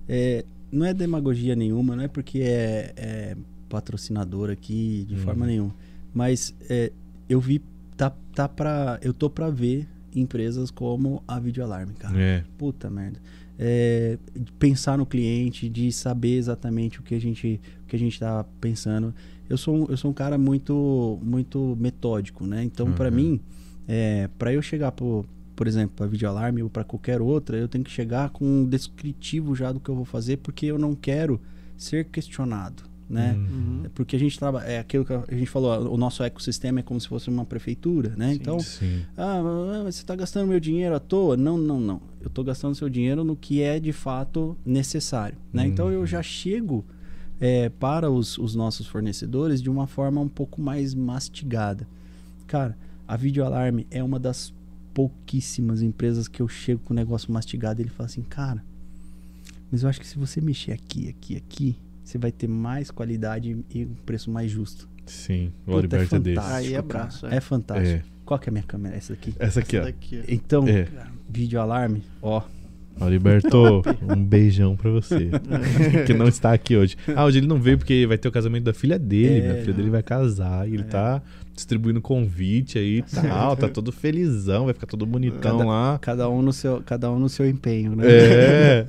é, 0.08 0.44
não 0.74 0.84
é 0.86 0.92
demagogia 0.92 1.54
nenhuma, 1.56 1.94
não 1.96 2.04
é 2.04 2.08
porque 2.08 2.40
é, 2.40 2.92
é 2.96 3.36
patrocinador 3.68 4.50
aqui 4.50 5.04
de 5.08 5.14
Uhum. 5.14 5.20
forma 5.20 5.46
nenhuma. 5.46 5.74
Mas 6.12 6.54
é, 6.68 6.92
eu 7.28 7.40
vi, 7.40 7.62
tá, 7.96 8.10
tá 8.34 8.48
pra, 8.48 8.98
eu 9.02 9.12
tô 9.14 9.28
pra 9.30 9.50
ver 9.50 9.86
empresas 10.14 10.70
como 10.70 11.22
a 11.26 11.40
Videoalarme, 11.40 11.94
cara. 11.94 12.16
É. 12.20 12.44
Puta 12.56 12.88
merda. 12.90 13.20
É, 13.58 14.18
pensar 14.58 14.98
no 14.98 15.06
cliente, 15.06 15.68
de 15.68 15.90
saber 15.92 16.36
exatamente 16.36 17.00
o 17.00 17.02
que 17.02 17.14
a 17.14 17.20
gente, 17.20 17.60
o 17.82 17.86
que 17.86 17.96
a 17.96 17.98
gente 17.98 18.18
tá 18.18 18.44
pensando. 18.60 19.14
Eu 19.48 19.56
sou, 19.56 19.74
um- 19.76 19.86
eu 19.88 19.96
sou 19.96 20.10
um 20.10 20.14
cara 20.14 20.36
muito, 20.38 21.18
muito 21.22 21.76
metódico, 21.80 22.46
né? 22.46 22.64
Então, 22.64 22.92
pra 22.92 23.08
Uhum. 23.08 23.14
mim, 23.14 23.40
é, 23.86 24.28
para 24.38 24.52
eu 24.52 24.62
chegar 24.62 24.90
por, 24.92 25.24
por 25.56 25.66
exemplo, 25.66 25.94
para 25.96 26.06
videoalarme 26.06 26.62
ou 26.62 26.70
para 26.70 26.84
qualquer 26.84 27.20
outra, 27.20 27.56
eu 27.56 27.68
tenho 27.68 27.84
que 27.84 27.90
chegar 27.90 28.30
com 28.30 28.44
um 28.44 28.64
descritivo 28.66 29.54
já 29.54 29.70
do 29.72 29.80
que 29.80 29.88
eu 29.88 29.94
vou 29.94 30.04
fazer, 30.04 30.38
porque 30.38 30.66
eu 30.66 30.78
não 30.78 30.94
quero 30.94 31.40
ser 31.76 32.04
questionado, 32.06 32.82
né? 33.08 33.34
Hum. 33.36 33.46
Uhum. 33.50 33.80
É 33.84 33.88
Porque 33.94 34.16
a 34.16 34.18
gente 34.18 34.38
trabalha, 34.38 34.64
é 34.64 34.78
aquilo 34.78 35.04
que 35.04 35.12
a 35.12 35.24
gente 35.30 35.46
falou, 35.50 35.92
o 35.92 35.96
nosso 35.96 36.22
ecossistema 36.22 36.80
é 36.80 36.82
como 36.82 37.00
se 37.00 37.08
fosse 37.08 37.28
uma 37.28 37.44
prefeitura, 37.44 38.14
né? 38.16 38.28
Sim. 38.30 38.34
Então, 38.34 38.60
Sim. 38.60 39.02
ah, 39.16 39.40
mas 39.84 39.96
você 39.96 40.02
está 40.02 40.14
gastando 40.16 40.48
meu 40.48 40.60
dinheiro 40.60 40.94
à 40.94 41.00
toa? 41.00 41.36
Não, 41.36 41.56
não, 41.58 41.80
não. 41.80 42.00
Eu 42.20 42.28
estou 42.28 42.44
gastando 42.44 42.74
seu 42.74 42.88
dinheiro 42.88 43.22
no 43.24 43.36
que 43.36 43.60
é 43.62 43.78
de 43.78 43.92
fato 43.92 44.56
necessário. 44.64 45.36
Né? 45.52 45.66
Então 45.66 45.90
eu 45.90 46.00
Uhum. 46.00 46.06
já 46.06 46.22
chego 46.22 46.84
é, 47.40 47.68
para 47.68 48.10
os, 48.10 48.38
os 48.38 48.54
nossos 48.54 48.86
fornecedores 48.86 49.60
de 49.60 49.68
uma 49.68 49.86
forma 49.86 50.20
um 50.20 50.28
pouco 50.28 50.60
mais 50.62 50.94
mastigada. 50.94 51.86
Cara, 52.46 52.76
a 53.06 53.16
Videoalarme 53.16 53.86
é 53.90 54.02
uma 54.02 54.18
das 54.18 54.54
pouquíssimas 54.94 55.82
empresas 55.82 56.28
que 56.28 56.40
eu 56.40 56.48
chego 56.48 56.80
com 56.84 56.94
o 56.94 56.96
negócio 56.96 57.30
mastigado 57.32 57.80
e 57.80 57.82
ele 57.82 57.90
fala 57.90 58.06
assim, 58.06 58.22
cara, 58.22 58.62
mas 59.70 59.82
eu 59.82 59.88
acho 59.88 60.00
que 60.00 60.06
se 60.06 60.16
você 60.16 60.40
mexer 60.40 60.72
aqui, 60.72 61.08
aqui, 61.08 61.36
aqui, 61.36 61.76
você 62.04 62.16
vai 62.16 62.30
ter 62.30 62.46
mais 62.48 62.90
qualidade 62.90 63.56
e 63.74 63.84
um 63.84 63.94
preço 64.06 64.30
mais 64.30 64.50
justo. 64.50 64.88
Sim. 65.06 65.48
O 65.62 65.64
Puta, 65.66 65.72
Auriberto 65.76 66.16
é 66.16 66.18
desse. 66.20 66.36
fantástico, 66.36 66.68
Aí 66.68 66.74
é 66.74 66.82
braço, 66.82 67.26
É, 67.26 67.36
é. 67.36 67.40
fantástico. 67.40 67.88
É. 68.08 68.14
Qual 68.24 68.38
que 68.40 68.48
é 68.48 68.50
a 68.50 68.52
minha 68.52 68.62
câmera? 68.64 68.96
Essa 68.96 69.12
daqui? 69.14 69.34
Essa 69.38 69.60
aqui, 69.60 69.76
Essa 69.76 69.82
ó. 69.82 69.86
daqui, 69.90 70.20
ó. 70.20 70.24
Então, 70.32 70.66
É. 70.68 70.88
vídeo 71.28 71.60
alarme, 71.60 72.02
ó, 72.22 72.42
Alberto, 73.00 73.82
um 74.08 74.24
beijão 74.24 74.76
pra 74.76 74.90
você. 74.90 75.28
que 76.06 76.14
não 76.14 76.28
está 76.28 76.52
aqui 76.52 76.76
hoje. 76.76 76.96
Ah, 77.14 77.24
hoje 77.24 77.38
ele 77.38 77.46
não 77.46 77.60
veio 77.60 77.76
porque 77.76 78.06
vai 78.06 78.16
ter 78.16 78.28
o 78.28 78.32
casamento 78.32 78.64
da 78.64 78.72
filha 78.72 78.98
dele. 78.98 79.40
É, 79.46 79.50
Minha 79.52 79.60
filha 79.62 79.74
dele 79.74 79.90
vai 79.90 80.02
casar. 80.02 80.68
E 80.68 80.74
ele 80.74 80.84
tá 80.84 81.20
distribuindo 81.54 82.00
convite 82.00 82.78
aí 82.78 82.98
e 82.98 83.02
tal. 83.02 83.56
Tá 83.56 83.68
todo 83.68 83.92
felizão, 83.92 84.64
vai 84.64 84.74
ficar 84.74 84.86
todo 84.86 85.06
bonitão 85.06 85.58
Cada- 85.58 85.64
lá. 85.64 85.98
Cada 86.00 86.28
um 86.28 86.42
no 86.42 86.52
seu, 86.52 86.82
cada 86.84 87.10
um 87.10 87.18
no 87.18 87.28
seu 87.28 87.48
empenho, 87.48 87.94
né? 87.94 88.04
É. 88.06 88.86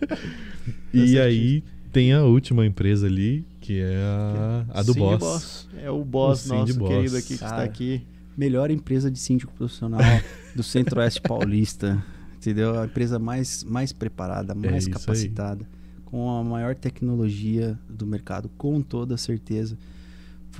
e 0.92 1.18
aí 1.18 1.62
tem 1.92 2.12
a 2.12 2.22
última 2.22 2.64
empresa 2.66 3.06
ali, 3.06 3.44
que 3.60 3.80
é 3.80 3.96
a, 3.96 4.64
a 4.80 4.82
do 4.82 4.92
Sim, 4.92 5.00
boss. 5.00 5.68
É 5.82 5.90
o 5.90 6.04
boss 6.04 6.46
O 6.46 6.54
nosso 6.54 6.78
Boss. 6.78 6.88
querido 6.88 7.16
aqui 7.16 7.26
que 7.28 7.32
está 7.34 7.48
Cara. 7.50 7.62
aqui. 7.64 8.02
Melhor 8.36 8.70
empresa 8.70 9.10
de 9.10 9.18
síndico 9.18 9.52
profissional 9.54 10.00
do 10.54 10.62
Centro-Oeste 10.62 11.20
Paulista. 11.20 12.02
Entendeu? 12.36 12.78
A 12.78 12.86
empresa 12.86 13.18
mais, 13.18 13.64
mais 13.64 13.92
preparada, 13.92 14.54
mais 14.54 14.72
É 14.74 14.78
isso 14.78 14.88
aí. 14.88 14.94
capacitada, 14.94 15.66
com 16.06 16.30
a 16.30 16.42
maior 16.42 16.74
tecnologia 16.74 17.78
do 17.88 18.06
mercado, 18.06 18.48
com 18.56 18.80
toda 18.80 19.16
certeza. 19.16 19.76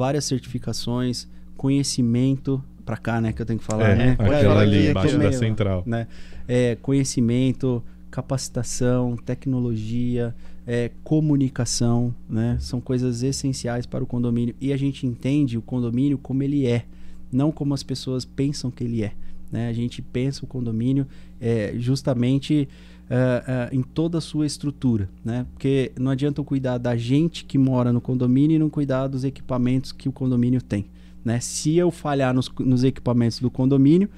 Várias 0.00 0.24
certificações, 0.24 1.28
conhecimento. 1.56 2.62
Pra 2.86 2.96
cá, 2.96 3.20
né? 3.20 3.32
Que 3.32 3.40
eu 3.42 3.46
tenho 3.46 3.58
que 3.58 3.64
falar, 3.64 3.90
É, 3.90 3.94
né? 3.94 4.16
pode 4.16 4.30
falar 4.42 4.60
ali 4.62 4.78
aqui, 4.78 4.88
embaixo 4.90 5.18
da 5.18 5.30
central. 5.32 5.82
né? 5.86 6.08
É, 6.48 6.76
conhecimento, 6.82 7.80
capacitação, 8.10 9.16
tecnologia, 9.16 10.34
é, 10.66 10.90
comunicação, 11.04 12.12
né? 12.28 12.56
São 12.58 12.80
coisas 12.80 13.22
essenciais 13.22 13.86
para 13.86 14.02
o 14.02 14.06
condomínio. 14.06 14.54
E 14.60 14.72
a 14.72 14.76
gente 14.76 15.06
entende 15.06 15.56
o 15.58 15.62
condomínio 15.62 16.18
como 16.18 16.42
ele 16.42 16.66
é, 16.66 16.84
não 17.30 17.52
como 17.52 17.74
as 17.74 17.82
pessoas 17.82 18.24
pensam 18.24 18.70
que 18.70 18.82
ele 18.82 19.04
é. 19.04 19.12
Né? 19.52 19.68
A 19.68 19.72
gente 19.72 20.00
pensa 20.02 20.44
o 20.44 20.48
condomínio 20.48 21.06
é, 21.40 21.74
justamente 21.76 22.68
é, 23.10 23.68
em 23.74 23.82
toda 23.82 24.18
a 24.18 24.20
sua 24.20 24.46
estrutura, 24.46 25.08
né? 25.24 25.44
Porque 25.52 25.90
não 25.98 26.12
adianta 26.12 26.40
eu 26.40 26.44
cuidar 26.44 26.78
da 26.78 26.96
gente 26.96 27.44
que 27.44 27.58
mora 27.58 27.92
no 27.92 28.00
condomínio 28.00 28.54
e 28.54 28.58
não 28.58 28.70
cuidar 28.70 29.08
dos 29.08 29.24
equipamentos 29.24 29.90
que 29.90 30.08
o 30.08 30.12
condomínio 30.12 30.62
tem. 30.62 30.86
Né? 31.24 31.40
Se 31.40 31.76
eu 31.76 31.90
falhar 31.90 32.32
nos, 32.32 32.48
nos 32.60 32.84
equipamentos 32.84 33.40
do 33.40 33.50
condomínio, 33.50 34.08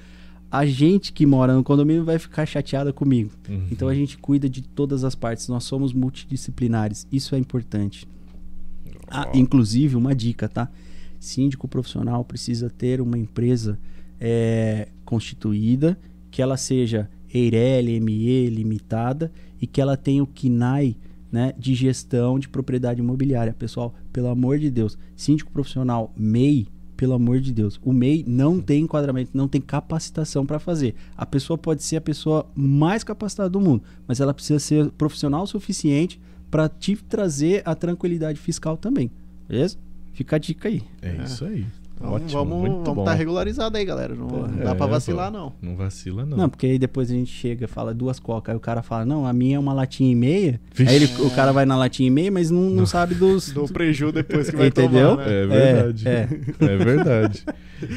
a 0.51 0.65
gente 0.65 1.11
que 1.11 1.25
mora 1.25 1.55
no 1.55 1.63
condomínio 1.63 2.05
vai 2.05 2.19
ficar 2.19 2.45
chateada 2.45 2.93
comigo. 2.93 3.31
Uhum. 3.49 3.67
Então 3.71 3.87
a 3.87 3.95
gente 3.95 4.15
cuida 4.17 4.47
de 4.47 4.61
todas 4.61 5.03
as 5.03 5.15
partes. 5.15 5.47
Nós 5.47 5.63
somos 5.63 5.91
multidisciplinares. 5.91 7.07
Isso 7.11 7.33
é 7.33 7.39
importante. 7.39 8.07
Ah, 9.07 9.27
inclusive, 9.33 9.95
uma 9.95 10.13
dica, 10.13 10.47
tá? 10.47 10.69
Síndico 11.19 11.67
profissional 11.67 12.23
precisa 12.23 12.69
ter 12.69 13.01
uma 13.01 13.17
empresa 13.17 13.79
é, 14.19 14.87
constituída, 15.03 15.97
que 16.29 16.41
ela 16.41 16.57
seja 16.57 17.09
EIRELI, 17.33 17.99
ME, 17.99 18.49
limitada 18.49 19.31
e 19.61 19.67
que 19.67 19.81
ela 19.81 19.97
tenha 19.97 20.23
o 20.23 20.27
KINAI 20.27 20.95
né, 21.31 21.51
de 21.57 21.73
gestão 21.73 22.37
de 22.37 22.47
propriedade 22.47 23.01
imobiliária. 23.01 23.53
Pessoal, 23.53 23.95
pelo 24.11 24.27
amor 24.27 24.59
de 24.59 24.69
Deus, 24.69 24.97
síndico 25.15 25.51
profissional 25.51 26.13
MEI, 26.15 26.67
pelo 26.95 27.13
amor 27.13 27.39
de 27.39 27.51
Deus, 27.51 27.79
o 27.83 27.91
MEI 27.91 28.23
não 28.27 28.61
tem 28.61 28.83
enquadramento, 28.83 29.31
não 29.33 29.47
tem 29.47 29.59
capacitação 29.59 30.45
para 30.45 30.59
fazer. 30.59 30.93
A 31.17 31.25
pessoa 31.25 31.57
pode 31.57 31.81
ser 31.81 31.97
a 31.97 32.01
pessoa 32.01 32.47
mais 32.55 33.03
capacitada 33.03 33.49
do 33.49 33.59
mundo, 33.59 33.81
mas 34.07 34.19
ela 34.19 34.33
precisa 34.33 34.59
ser 34.59 34.91
profissional 34.91 35.43
o 35.43 35.47
suficiente 35.47 36.21
para 36.51 36.69
te 36.69 36.95
trazer 36.95 37.63
a 37.65 37.73
tranquilidade 37.73 38.39
fiscal 38.39 38.77
também. 38.77 39.09
Beleza? 39.49 39.77
Fica 40.13 40.35
a 40.35 40.39
dica 40.39 40.69
aí. 40.69 40.83
É 41.01 41.23
isso 41.23 41.45
aí. 41.45 41.65
Então, 41.95 42.11
Ótimo, 42.11 42.29
vamos 42.31 42.57
muito 42.59 42.75
vamos 42.77 42.95
bom. 42.95 43.01
estar 43.03 43.13
regularizado 43.13 43.77
aí, 43.77 43.85
galera. 43.85 44.13
Não, 44.15 44.27
não 44.27 44.47
dá 44.63 44.71
É, 44.71 44.75
pra 44.75 44.85
vacilar, 44.87 45.31
pô. 45.31 45.37
não. 45.37 45.53
Não 45.61 45.75
vacila, 45.75 46.25
não. 46.25 46.37
Não, 46.37 46.49
porque 46.49 46.65
aí 46.65 46.77
depois 46.79 47.09
a 47.09 47.13
gente 47.13 47.31
chega 47.31 47.65
e 47.65 47.67
fala 47.67 47.93
duas 47.93 48.19
cocas. 48.19 48.51
Aí 48.53 48.57
o 48.57 48.59
cara 48.59 48.81
fala, 48.81 49.05
não, 49.05 49.25
a 49.25 49.31
minha 49.31 49.55
é 49.55 49.59
uma 49.59 49.73
latinha 49.73 50.11
e 50.11 50.15
meia. 50.15 50.59
Vixe. 50.73 50.89
Aí 50.91 50.95
ele- 51.03 51.21
o 51.21 51.29
cara 51.29 51.51
vai 51.53 51.65
na 51.65 51.77
latinha 51.77 52.07
e 52.07 52.09
meia, 52.11 52.31
mas 52.31 52.51
não, 52.51 52.61
não 52.69 52.85
sabe 52.85 53.15
dos. 53.15 53.51
Do 53.51 53.65
preju 53.67 54.11
depois 54.11 54.49
que 54.49 54.55
vai 54.55 54.67
Entendeu? 54.67 55.11
tomar, 55.11 55.25
né? 55.27 55.33
É 55.43 55.45
verdade. 55.47 56.07
É, 56.09 56.27
É, 56.59 56.77
verdade. 56.77 57.45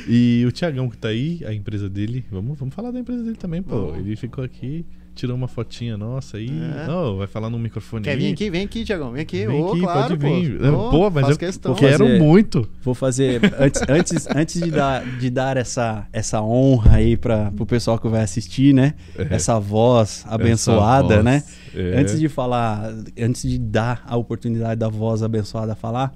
E 0.09 0.44
o 0.47 0.52
Tiagão 0.52 0.89
que 0.89 0.97
tá 0.98 1.09
aí, 1.09 1.40
a 1.47 1.52
empresa 1.55 1.89
dele, 1.89 2.24
vamos, 2.31 2.59
vamos 2.59 2.74
falar 2.74 2.90
da 2.90 3.01
empresa 3.01 3.23
dele 3.23 3.36
também, 3.36 3.62
pô. 3.62 3.86
Vamos. 3.86 3.98
Ele 3.98 4.14
ficou 4.16 4.44
aqui, 4.44 4.85
tirou 5.17 5.37
uma 5.37 5.49
fotinha 5.49 5.97
nossa 5.97 6.37
aí. 6.37 6.49
É. 6.49 6.87
Não, 6.87 7.17
vai 7.17 7.27
falar 7.27 7.51
no 7.51 7.59
microfone 7.59 8.05
Quer 8.05 8.11
aí. 8.13 8.19
vir 8.19 8.33
aqui? 8.33 8.51
Vem 8.51 8.65
aqui, 8.65 8.85
Tiagão. 8.85 9.11
Vem 9.13 9.23
aqui. 9.23 9.47
Vem 9.47 9.61
Ô, 9.61 9.71
aqui, 9.71 9.81
claro, 9.81 10.17
pode 10.17 10.31
vir. 10.31 10.59
Pô, 10.61 10.91
Pô, 10.91 11.11
mas 11.11 11.23
faz 11.23 11.29
eu 11.31 11.39
questão. 11.39 11.75
quero 11.75 12.05
fazer- 12.07 12.19
muito. 12.21 12.69
Vou 12.83 12.95
fazer. 12.95 13.41
Antes, 13.59 13.83
antes, 13.89 14.27
antes 14.35 14.63
de, 14.63 14.71
dar, 14.71 15.05
de 15.19 15.31
dar 15.31 15.57
essa, 15.57 16.07
essa 16.13 16.41
honra 16.43 16.97
aí 16.99 17.17
para 17.17 17.53
o 17.59 17.67
pessoal 17.67 17.99
que 17.99 18.07
vai 18.09 18.23
assistir, 18.23 18.73
né? 18.73 18.95
Essa 19.31 19.59
voz 19.59 20.25
abençoada, 20.29 21.15
Essa 21.15 21.23
né? 21.23 21.43
voz, 21.73 21.85
é. 21.95 21.99
Antes 22.01 22.21
de 22.21 22.29
falar, 22.29 22.95
antes 23.19 23.43
de 23.43 23.59
dar 23.59 24.05
a 24.07 24.17
oportunidade 24.17 24.79
da 24.79 24.89
voz 24.89 25.23
abençoada 25.23 25.75
falar, 25.75 26.15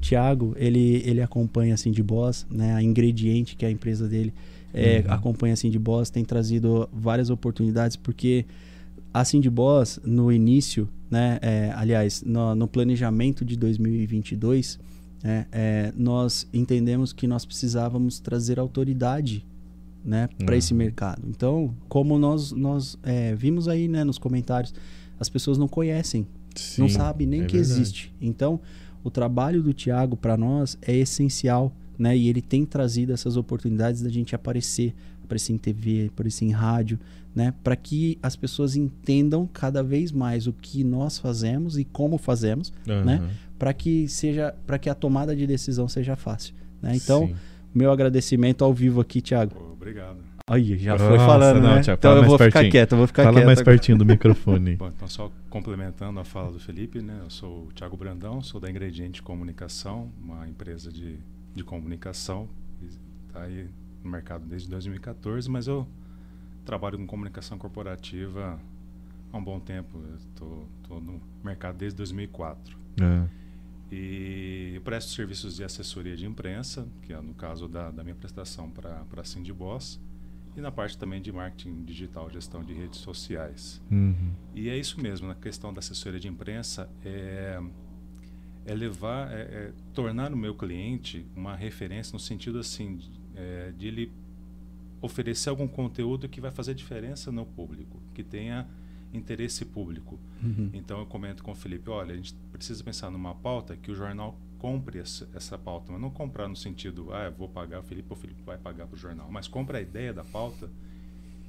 Tiago, 0.00 0.54
ele, 0.56 1.02
ele 1.06 1.22
acompanha 1.22 1.74
assim 1.74 1.90
de 1.90 2.02
Boss, 2.02 2.46
né? 2.50 2.74
A 2.74 2.82
Ingrediente, 2.82 3.54
que 3.56 3.64
é 3.64 3.68
a 3.68 3.70
empresa 3.70 4.08
dele, 4.08 4.34
é, 4.72 5.04
Uhum. 5.06 5.12
acompanha 5.14 5.54
assim 5.54 5.70
de 5.70 5.78
Boss, 5.78 6.10
tem 6.10 6.24
trazido 6.24 6.88
várias 6.92 7.30
oportunidades, 7.30 7.96
porque 7.96 8.44
assim 9.12 9.40
de 9.40 9.50
Boss, 9.50 10.00
no 10.04 10.32
início, 10.32 10.88
né? 11.10 11.38
é, 11.42 11.72
aliás, 11.76 12.22
no, 12.24 12.54
no 12.54 12.66
planejamento 12.66 13.44
de 13.44 13.56
2022, 13.56 14.78
né, 15.22 15.46
é, 15.52 15.92
nós 15.96 16.46
entendemos 16.52 17.12
que 17.12 17.26
nós 17.26 17.44
precisávamos 17.44 18.18
trazer 18.18 18.58
autoridade 18.58 19.46
né, 20.04 20.28
para 20.38 20.52
Uhum. 20.54 20.58
esse 20.58 20.74
mercado. 20.74 21.22
Então, 21.28 21.74
como 21.88 22.18
nós, 22.18 22.50
nós 22.50 22.98
é, 23.04 23.34
vimos 23.36 23.68
aí 23.68 23.86
né, 23.86 24.02
nos 24.02 24.18
comentários, 24.18 24.74
as 25.20 25.28
pessoas 25.28 25.58
não 25.58 25.68
conhecem 25.68 26.26
não 26.76 26.86
Sim, 26.88 26.94
sabe 26.96 27.24
nem 27.24 27.42
é 27.42 27.46
que 27.46 27.56
verdade. 27.56 27.80
existe. 27.80 28.12
Então, 28.20 28.60
o 29.04 29.10
trabalho 29.10 29.62
do 29.62 29.72
Tiago 29.72 30.16
para 30.16 30.36
nós 30.36 30.76
é 30.82 30.94
essencial, 30.96 31.72
né? 31.98 32.16
E 32.16 32.28
ele 32.28 32.40
tem 32.42 32.64
trazido 32.64 33.12
essas 33.12 33.36
oportunidades 33.36 34.02
da 34.02 34.08
gente 34.10 34.34
aparecer, 34.34 34.94
aparecer 35.24 35.52
em 35.52 35.58
TV, 35.58 36.08
aparecer 36.12 36.44
em 36.44 36.50
rádio, 36.50 36.98
né? 37.34 37.54
Para 37.62 37.76
que 37.76 38.18
as 38.22 38.36
pessoas 38.36 38.76
entendam 38.76 39.48
cada 39.52 39.82
vez 39.82 40.12
mais 40.12 40.46
o 40.46 40.52
que 40.52 40.84
nós 40.84 41.18
fazemos 41.18 41.78
e 41.78 41.84
como 41.84 42.18
fazemos, 42.18 42.72
né? 42.86 43.16
Aham. 43.16 43.30
Para 43.58 43.72
que 43.72 44.08
seja, 44.08 44.54
para 44.66 44.78
que 44.78 44.90
a 44.90 44.94
tomada 44.94 45.34
de 45.36 45.46
decisão 45.46 45.86
seja 45.88 46.16
fácil, 46.16 46.54
né? 46.82 46.96
Então, 46.96 47.28
Sim. 47.28 47.34
meu 47.74 47.92
agradecimento 47.92 48.64
ao 48.64 48.74
vivo 48.74 49.00
aqui, 49.00 49.20
Tiago. 49.20 49.54
Pô, 49.54 49.72
obrigado. 49.72 50.18
Aí, 50.50 50.76
já 50.76 50.92
Nossa, 50.92 51.06
foi 51.06 51.18
falando, 51.18 51.60
não, 51.62 51.76
né? 51.76 51.80
Thiago, 51.82 51.98
então 51.98 52.10
fala 52.10 52.16
eu 52.16 52.20
mais 52.22 52.28
vou 52.28 52.38
ficar 52.38 52.50
pertinho. 52.52 52.70
quieto, 52.72 52.92
eu 52.92 52.98
vou 52.98 53.06
ficar 53.06 53.22
Fala 53.22 53.34
quieto. 53.36 53.46
mais 53.46 53.58
agora. 53.60 53.76
pertinho 53.76 53.98
do 53.98 54.04
microfone. 54.06 54.74
Bom, 54.76 54.88
então 54.88 55.06
só 55.08 55.30
complementando 55.48 56.18
a 56.18 56.24
fala 56.24 56.50
do 56.50 56.58
Felipe, 56.58 57.00
né? 57.00 57.20
Eu 57.22 57.30
sou 57.30 57.68
o 57.68 57.72
Thiago 57.72 57.96
Brandão, 57.96 58.42
sou 58.42 58.60
da 58.60 58.68
Ingrediente 58.68 59.22
Comunicação, 59.22 60.10
uma 60.20 60.46
empresa 60.48 60.90
de, 60.90 61.20
de 61.54 61.62
comunicação, 61.62 62.48
está 63.26 63.42
aí 63.42 63.68
no 64.02 64.10
mercado 64.10 64.44
desde 64.46 64.68
2014, 64.68 65.48
mas 65.50 65.66
eu 65.66 65.86
trabalho 66.64 66.98
com 66.98 67.06
comunicação 67.06 67.58
corporativa 67.58 68.60
há 69.32 69.36
um 69.36 69.42
bom 69.42 69.58
tempo. 69.58 70.00
Estou 70.18 71.00
no 71.00 71.20
mercado 71.42 71.76
desde 71.76 71.96
2004. 71.96 72.76
Ah, 73.00 73.26
E 73.90 74.80
presto 74.84 75.10
serviços 75.10 75.56
de 75.56 75.64
assessoria 75.64 76.16
de 76.16 76.24
imprensa, 76.24 76.88
que 77.02 77.12
é 77.12 77.20
no 77.20 77.34
caso 77.34 77.68
da, 77.68 77.90
da 77.90 78.02
minha 78.02 78.14
prestação 78.14 78.70
para 78.70 79.04
a 79.16 79.24
Cindy 79.24 79.52
Boss, 79.52 80.00
e 80.56 80.60
na 80.60 80.70
parte 80.70 80.96
também 80.96 81.20
de 81.20 81.30
marketing 81.32 81.82
digital, 81.82 82.30
gestão 82.30 82.62
de 82.64 82.72
redes 82.72 83.00
sociais. 83.00 83.82
uhum. 83.90 84.32
E 84.54 84.68
é 84.68 84.76
isso 84.76 85.00
mesmo, 85.00 85.28
na 85.28 85.34
questão 85.34 85.72
da 85.72 85.80
assessoria 85.80 86.20
de 86.20 86.28
imprensa, 86.28 86.88
é, 87.04 87.60
é 88.64 88.74
levar, 88.74 89.32
é, 89.32 89.40
é 89.40 89.72
tornar 89.92 90.32
o 90.32 90.36
meu 90.36 90.54
cliente 90.54 91.26
uma 91.34 91.54
referência 91.54 92.12
no 92.12 92.20
sentido 92.20 92.58
assim, 92.58 92.96
de, 92.96 93.10
é, 93.34 93.72
de 93.76 93.86
ele 93.86 94.12
oferecer 95.00 95.50
algum 95.50 95.66
conteúdo 95.66 96.28
que 96.28 96.40
vai 96.40 96.50
fazer 96.50 96.74
diferença 96.74 97.32
no 97.32 97.44
público, 97.44 98.00
que 98.14 98.22
tenha 98.22 98.66
interesse 99.12 99.64
público. 99.64 100.18
Uhum. 100.42 100.70
Então 100.72 101.00
eu 101.00 101.06
comento 101.06 101.42
com 101.42 101.50
o 101.50 101.54
Felipe, 101.54 101.90
olha, 101.90 102.14
a 102.14 102.16
gente 102.16 102.34
precisa 102.52 102.82
pensar 102.82 103.10
numa 103.10 103.34
pauta 103.34 103.76
que 103.76 103.90
o 103.90 103.94
jornal 103.94 104.38
compre 104.58 105.00
essa, 105.00 105.28
essa 105.34 105.58
pauta, 105.58 105.90
mas 105.90 106.00
não 106.00 106.08
comprar 106.08 106.46
no 106.46 106.54
sentido, 106.54 107.12
ah, 107.12 107.24
eu 107.24 107.32
vou 107.32 107.48
pagar 107.48 107.80
o 107.80 107.82
Felipe, 107.82 108.12
o 108.12 108.16
Felipe 108.16 108.42
vai 108.46 108.56
pagar 108.56 108.86
para 108.86 108.94
o 108.94 108.98
jornal, 108.98 109.28
mas 109.30 109.48
compra 109.48 109.78
a 109.78 109.80
ideia 109.80 110.14
da 110.14 110.22
pauta 110.22 110.70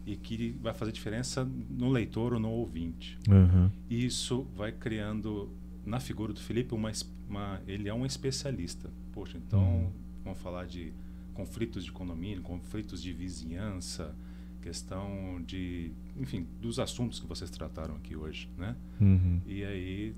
e 0.05 0.17
que 0.17 0.57
vai 0.61 0.73
fazer 0.73 0.91
diferença 0.91 1.47
no 1.69 1.89
leitor 1.89 2.33
ou 2.33 2.39
no 2.39 2.49
ouvinte. 2.49 3.17
E 3.89 4.03
isso 4.03 4.47
vai 4.55 4.71
criando 4.71 5.49
na 5.85 5.99
figura 5.99 6.33
do 6.33 6.39
Felipe 6.39 6.73
uma, 6.73 6.91
uma 7.29 7.61
ele 7.67 7.89
é 7.89 7.93
um 7.93 8.05
especialista. 8.05 8.89
Poxa, 9.11 9.37
então 9.37 9.61
Uhum. 9.61 9.91
vamos 10.23 10.39
falar 10.39 10.65
de 10.65 10.93
conflitos 11.33 11.83
de 11.83 11.91
condomínio, 11.91 12.41
conflitos 12.41 13.01
de 13.01 13.11
vizinhança, 13.13 14.15
questão 14.61 15.41
de, 15.45 15.91
enfim, 16.17 16.47
dos 16.61 16.79
assuntos 16.79 17.19
que 17.19 17.27
vocês 17.27 17.49
trataram 17.49 17.95
aqui 17.95 18.15
hoje, 18.15 18.47
né? 18.57 18.75
Uhum. 19.01 19.41
E 19.45 19.63
aí, 19.63 20.15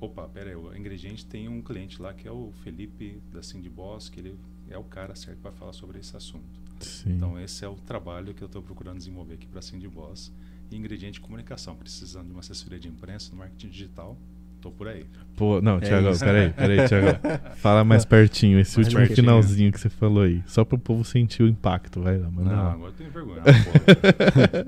opa, 0.00 0.28
pera 0.28 0.50
aí, 0.50 0.56
o 0.56 0.76
ingrediente 0.76 1.24
tem 1.24 1.48
um 1.48 1.62
cliente 1.62 2.00
lá 2.02 2.12
que 2.12 2.28
é 2.28 2.30
o 2.30 2.52
Felipe 2.62 3.20
da 3.32 3.42
Cindy 3.42 3.70
Boss, 3.70 4.08
que 4.08 4.20
ele 4.20 4.36
é 4.68 4.76
o 4.76 4.84
cara 4.84 5.14
certo 5.14 5.38
para 5.38 5.52
falar 5.52 5.72
sobre 5.72 5.98
esse 5.98 6.16
assunto. 6.16 6.60
Sim. 6.80 7.12
Então 7.14 7.38
esse 7.40 7.64
é 7.64 7.68
o 7.68 7.76
trabalho 7.76 8.34
que 8.34 8.42
eu 8.42 8.46
estou 8.46 8.60
procurando 8.62 8.98
desenvolver 8.98 9.34
aqui 9.34 9.46
para 9.46 9.60
a 9.60 9.62
Cindy 9.62 9.88
Boss 9.88 10.32
e 10.70 10.76
ingrediente 10.76 11.14
de 11.14 11.20
comunicação. 11.20 11.76
Precisando 11.76 12.26
de 12.26 12.32
uma 12.32 12.40
assessoria 12.40 12.78
de 12.78 12.88
imprensa 12.88 13.30
no 13.30 13.38
marketing 13.38 13.68
digital, 13.68 14.18
tô 14.62 14.70
por 14.70 14.86
aí. 14.88 15.04
Pô, 15.36 15.60
não, 15.60 15.76
É 15.78 15.80
Thiago, 15.80 16.10
isso. 16.10 16.24
peraí, 16.24 16.50
peraí, 16.50 16.88
Thiago. 16.88 17.18
Fala 17.56 17.82
mais 17.84 18.04
pertinho, 18.06 18.58
esse 18.60 18.76
Mais 18.76 18.86
último 18.86 19.00
pertinho. 19.00 19.16
finalzinho 19.16 19.72
que 19.72 19.80
você 19.80 19.88
falou 19.90 20.22
aí. 20.22 20.42
Só 20.46 20.64
pro 20.64 20.78
povo 20.78 21.04
sentir 21.04 21.42
o 21.42 21.48
impacto, 21.48 22.00
vai 22.00 22.16
lá, 22.18 22.30
manda 22.30 22.50
Não, 22.50 22.56
lá. 22.62 22.72
agora 22.72 22.90
eu 22.90 22.94
tenho 22.94 23.10
vergonha. 23.10 23.42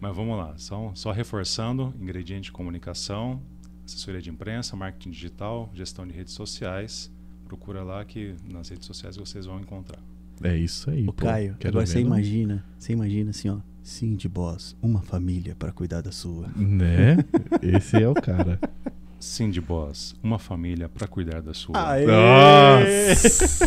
Mas 0.00 0.14
vamos 0.14 0.36
lá, 0.36 0.54
só, 0.56 0.90
só 0.94 1.12
reforçando: 1.12 1.94
ingrediente 2.00 2.44
de 2.46 2.52
comunicação, 2.52 3.40
assessoria 3.84 4.20
de 4.20 4.30
imprensa, 4.30 4.76
marketing 4.76 5.10
digital, 5.10 5.70
gestão 5.74 6.06
de 6.06 6.12
redes 6.12 6.34
sociais. 6.34 7.10
Procura 7.46 7.82
lá 7.82 8.04
que 8.04 8.34
nas 8.52 8.68
redes 8.68 8.86
sociais 8.86 9.16
vocês 9.16 9.46
vão 9.46 9.60
encontrar. 9.60 10.00
É 10.42 10.56
isso 10.56 10.90
aí. 10.90 11.04
Ô, 11.06 11.12
pô. 11.12 11.24
Caio, 11.24 11.56
agora 11.64 11.86
você 11.86 12.00
imagina, 12.00 12.64
você 12.78 12.92
imagina 12.92 13.30
assim, 13.30 13.48
ó. 13.48 13.58
Sim, 13.86 14.16
de 14.16 14.28
boss, 14.28 14.76
uma 14.82 15.00
família 15.00 15.54
pra 15.56 15.70
cuidar 15.70 16.00
da 16.00 16.10
sua. 16.10 16.48
Né? 16.56 17.18
Esse 17.62 18.02
é 18.02 18.08
o 18.08 18.14
cara. 18.14 18.58
Sim, 19.20 19.48
de 19.48 19.60
Boss, 19.60 20.16
uma 20.22 20.40
família 20.40 20.88
para 20.88 21.06
cuidar 21.06 21.40
da 21.40 21.54
sua. 21.54 21.72
Nossa! 21.74 23.66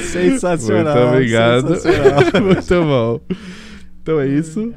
Sensacional. 0.02 0.96
Muito 0.96 1.08
obrigado. 1.14 1.76
sensacional. 1.76 2.42
Muito 2.42 2.82
bom. 2.82 3.20
Então 4.02 4.20
é 4.20 4.26
isso. 4.26 4.74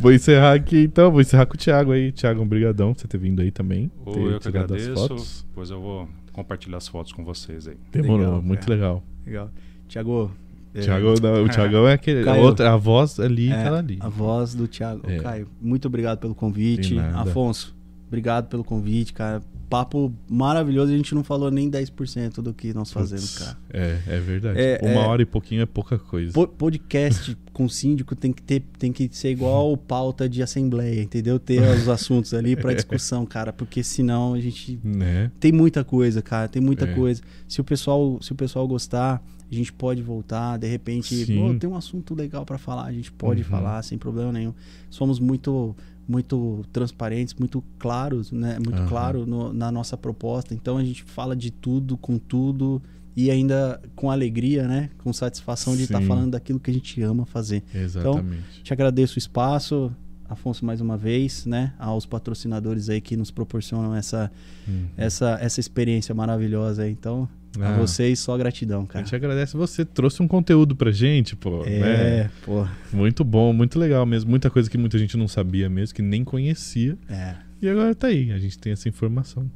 Vou 0.00 0.10
encerrar 0.10 0.54
aqui 0.54 0.84
então, 0.84 1.12
vou 1.12 1.20
encerrar 1.20 1.44
com 1.44 1.54
o 1.54 1.58
Thiago 1.58 1.92
aí. 1.92 2.12
Thiago, 2.12 2.40
obrigadão 2.40 2.94
por 2.94 3.00
você 3.02 3.08
ter 3.08 3.18
vindo 3.18 3.42
aí 3.42 3.50
também. 3.50 3.90
Ter 4.06 4.20
eu 4.20 4.40
que 4.40 4.48
agradeço, 4.48 4.94
fotos. 4.94 5.46
pois 5.54 5.70
eu 5.70 5.80
vou 5.80 6.08
compartilhar 6.32 6.78
as 6.78 6.88
fotos 6.88 7.12
com 7.12 7.22
vocês 7.22 7.68
aí. 7.68 7.76
Demorou, 7.92 8.24
Legal, 8.24 8.42
muito 8.42 8.60
cara. 8.60 8.74
legal. 8.74 9.04
Legal. 9.26 9.50
Tiago. 9.86 10.32
É, 10.74 10.80
Thiago, 10.80 11.14
não, 11.20 11.44
o 11.44 11.48
Thiagão 11.48 11.86
é 11.88 11.92
aquele. 11.94 12.24
Caio. 12.24 12.42
Outra, 12.42 12.72
a 12.72 12.76
voz 12.76 13.18
ali, 13.20 13.48
é, 13.50 13.52
aquela 13.60 13.78
ali. 13.78 13.98
A 14.00 14.08
voz 14.08 14.54
do 14.54 14.66
Thiago. 14.66 15.02
É. 15.10 15.16
Caio, 15.18 15.48
muito 15.60 15.86
obrigado 15.86 16.18
pelo 16.18 16.34
convite. 16.34 16.98
Afonso, 17.14 17.74
obrigado 18.08 18.48
pelo 18.48 18.64
convite, 18.64 19.12
cara. 19.12 19.42
Papo 19.68 20.12
maravilhoso. 20.28 20.92
A 20.92 20.96
gente 20.96 21.14
não 21.14 21.24
falou 21.24 21.50
nem 21.50 21.70
10% 21.70 22.42
do 22.42 22.52
que 22.52 22.74
nós 22.74 22.92
fazemos, 22.92 23.32
Putz, 23.32 23.38
cara. 23.46 23.58
É, 23.72 23.98
é 24.06 24.20
verdade. 24.20 24.60
É, 24.60 24.78
Uma 24.82 24.90
é. 25.02 25.06
hora 25.06 25.22
e 25.22 25.24
pouquinho 25.24 25.62
é 25.62 25.66
pouca 25.66 25.98
coisa. 25.98 26.30
Po- 26.30 26.46
Podcast 26.46 27.34
com 27.54 27.66
síndico 27.70 28.14
tem 28.14 28.32
que 28.34 28.42
ter, 28.42 28.62
tem 28.78 28.92
que 28.92 29.08
ser 29.12 29.30
igual 29.30 29.74
pauta 29.78 30.28
de 30.28 30.42
assembleia, 30.42 31.02
entendeu? 31.02 31.38
Ter 31.38 31.62
os 31.62 31.88
assuntos 31.88 32.34
ali 32.34 32.54
pra 32.54 32.74
discussão, 32.74 33.24
cara, 33.24 33.50
porque 33.50 33.82
senão 33.82 34.34
a 34.34 34.40
gente 34.40 34.78
Né? 34.84 35.30
tem 35.40 35.52
muita 35.52 35.82
coisa, 35.82 36.20
cara, 36.20 36.48
tem 36.48 36.60
muita 36.60 36.84
É. 36.84 36.94
coisa. 36.94 37.22
Se 37.48 37.58
o 37.62 37.64
pessoal, 37.64 38.18
se 38.20 38.30
o 38.30 38.34
pessoal 38.34 38.68
gostar, 38.68 39.24
a 39.52 39.58
gente 39.58 39.72
pode 39.72 40.00
voltar, 40.02 40.56
de 40.58 40.66
repente, 40.66 41.26
tem 41.58 41.68
um 41.68 41.76
assunto 41.76 42.14
legal 42.14 42.44
pra 42.46 42.58
falar, 42.58 42.84
a 42.86 42.92
gente 42.92 43.12
pode 43.12 43.42
Uhum. 43.42 43.48
falar 43.48 43.82
sem 43.82 43.98
problema 43.98 44.32
nenhum. 44.32 44.54
Somos 44.90 45.18
muito 45.20 45.74
muito 46.08 46.64
transparentes, 46.72 47.32
muito 47.34 47.62
claros, 47.78 48.32
né? 48.32 48.54
Muito 48.58 48.80
Aham. 48.80 48.88
claro 48.88 49.24
no- 49.24 49.52
na 49.52 49.70
nossa 49.70 49.96
proposta. 49.96 50.52
Então 50.52 50.76
a 50.76 50.84
gente 50.84 51.04
fala 51.04 51.34
de 51.36 51.50
tudo 51.52 51.96
com 51.96 52.18
tudo 52.18 52.82
e 53.16 53.30
ainda 53.30 53.80
com 53.94 54.10
alegria, 54.10 54.66
né? 54.66 54.90
Com 54.98 55.12
satisfação 55.12 55.76
de 55.76 55.84
estar 55.84 56.00
Sim. 56.00 56.08
falando 56.08 56.32
daquilo 56.32 56.58
que 56.58 56.70
a 56.72 56.74
gente 56.74 57.00
ama 57.02 57.24
fazer. 57.24 57.62
Exatamente. 57.72 58.62
Te 58.64 58.72
agradeço 58.72 59.14
o 59.16 59.18
espaço, 59.18 59.92
Afonso, 60.28 60.64
mais 60.64 60.80
uma 60.80 60.96
vez, 60.96 61.46
né? 61.46 61.72
Aos 61.78 62.04
patrocinadores 62.04 62.88
aí 62.88 63.00
que 63.00 63.16
nos 63.16 63.30
proporcionam 63.30 63.94
essa, 63.94 64.30
Hum. 64.68 64.86
essa, 64.96 65.38
essa 65.40 65.60
experiência 65.60 66.14
maravilhosa 66.14 66.82
aí. 66.82 66.90
Então, 66.90 67.28
Ah, 67.60 67.74
a 67.74 67.78
vocês 67.78 68.18
só 68.18 68.36
gratidão, 68.36 68.82
A 68.82 68.86
cara. 68.86 69.04
gente 69.04 69.14
agradece 69.14 69.56
você, 69.56 69.84
trouxe 69.84 70.22
um 70.22 70.28
conteúdo 70.28 70.74
pra 70.74 70.90
gente, 70.90 71.36
pô. 71.36 71.64
É, 71.64 71.78
né? 72.24 72.30
pô. 72.44 72.66
Muito 72.92 73.24
bom, 73.24 73.52
muito 73.52 73.78
legal 73.78 74.06
mesmo. 74.06 74.30
Muita 74.30 74.48
coisa 74.50 74.70
que 74.70 74.78
muita 74.78 74.98
gente 74.98 75.16
não 75.16 75.28
sabia 75.28 75.68
mesmo, 75.68 75.94
que 75.94 76.02
nem 76.02 76.24
conhecia. 76.24 76.96
É. 77.08 77.34
E 77.60 77.68
agora 77.68 77.94
tá 77.94 78.08
aí, 78.08 78.32
a 78.32 78.38
gente 78.38 78.58
tem 78.58 78.72
essa 78.72 78.88
informação. 78.88 79.50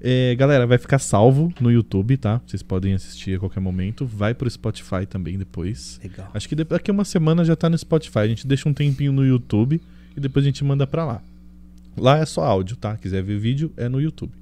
É, 0.00 0.34
galera, 0.34 0.66
vai 0.66 0.76
ficar 0.76 0.98
salvo 0.98 1.50
no 1.58 1.70
YouTube, 1.70 2.16
tá? 2.18 2.40
Vocês 2.46 2.62
podem 2.62 2.92
assistir 2.92 3.36
a 3.36 3.38
qualquer 3.38 3.60
momento. 3.60 4.04
Vai 4.04 4.34
pro 4.34 4.50
Spotify 4.50 5.06
também 5.08 5.38
depois. 5.38 5.98
Legal. 6.02 6.30
Acho 6.34 6.46
que 6.46 6.54
daqui 6.54 6.90
a 6.90 6.94
uma 6.94 7.06
semana 7.06 7.42
já 7.42 7.56
tá 7.56 7.70
no 7.70 7.78
Spotify. 7.78 8.18
A 8.18 8.26
gente 8.26 8.46
deixa 8.46 8.68
um 8.68 8.74
tempinho 8.74 9.12
no 9.12 9.24
YouTube 9.24 9.80
e 10.14 10.20
depois 10.20 10.44
a 10.44 10.48
gente 10.48 10.62
manda 10.62 10.86
pra 10.86 11.06
lá. 11.06 11.22
Lá 11.96 12.18
é 12.18 12.26
só 12.26 12.44
áudio, 12.44 12.76
tá? 12.76 12.96
Quiser 12.98 13.22
ver 13.22 13.38
vídeo, 13.38 13.72
é 13.78 13.88
no 13.88 13.98
YouTube. 13.98 14.32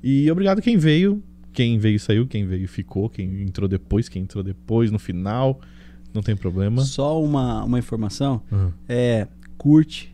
E 0.00 0.30
obrigado 0.30 0.62
quem 0.62 0.76
veio. 0.76 1.20
Quem 1.52 1.78
veio 1.78 1.98
saiu, 1.98 2.26
quem 2.26 2.46
veio 2.46 2.68
ficou, 2.68 3.08
quem 3.08 3.42
entrou 3.42 3.68
depois, 3.68 4.08
quem 4.08 4.22
entrou 4.22 4.42
depois, 4.44 4.90
no 4.90 4.98
final. 4.98 5.60
Não 6.14 6.22
tem 6.22 6.36
problema. 6.36 6.82
Só 6.82 7.22
uma, 7.22 7.64
uma 7.64 7.78
informação. 7.78 8.42
Ah, 8.52 8.70
É, 8.88 9.28
curte, 9.56 10.12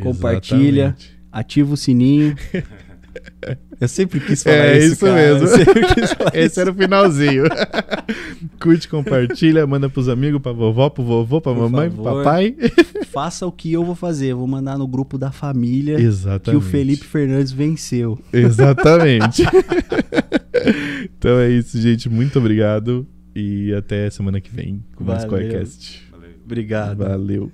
Compartilha. 0.00 0.82
exatamente. 0.96 1.18
ativa 1.32 1.74
o 1.74 1.76
sininho. 1.76 2.34
Eu 3.80 3.88
sempre 3.88 4.20
quis 4.20 4.42
falar 4.42 4.56
É 4.56 4.78
isso, 4.78 4.92
isso 4.94 5.04
cara. 5.06 5.14
mesmo. 5.16 5.46
Eu 5.48 5.56
sempre 5.56 5.94
quis 5.94 6.12
falar 6.12 6.30
Esse 6.36 6.46
isso. 6.46 6.60
era 6.60 6.70
o 6.70 6.74
finalzinho. 6.74 7.44
Curte, 8.60 8.88
compartilha, 8.88 9.66
manda 9.66 9.88
pros 9.90 10.08
amigos, 10.08 10.40
pra 10.40 10.52
vovó, 10.52 10.88
pro 10.90 11.04
vovô, 11.04 11.40
pra 11.40 11.52
Por 11.52 11.62
mamãe, 11.70 11.90
pro 11.90 12.02
favor. 12.04 12.24
papai. 12.24 12.56
Faça 13.12 13.46
o 13.46 13.52
que 13.52 13.72
eu 13.72 13.84
vou 13.84 13.94
fazer. 13.94 14.28
Eu 14.28 14.38
vou 14.38 14.46
mandar 14.46 14.76
no 14.78 14.86
grupo 14.86 15.16
da 15.18 15.30
família 15.30 16.00
Exatamente. 16.00 16.50
que 16.50 16.56
o 16.56 16.60
Felipe 16.60 17.04
Fernandes 17.04 17.52
venceu. 17.52 18.18
Exatamente. 18.32 19.42
então 21.18 21.38
é 21.38 21.50
isso, 21.50 21.80
gente. 21.80 22.08
Muito 22.08 22.38
obrigado. 22.38 23.06
E 23.34 23.74
até 23.74 24.08
semana 24.10 24.40
que 24.40 24.50
vem 24.54 24.84
com 24.94 25.02
mais 25.04 25.24
Valeu. 25.24 25.48
Valeu. 26.12 26.30
Obrigado. 26.44 26.98
Valeu. 26.98 27.52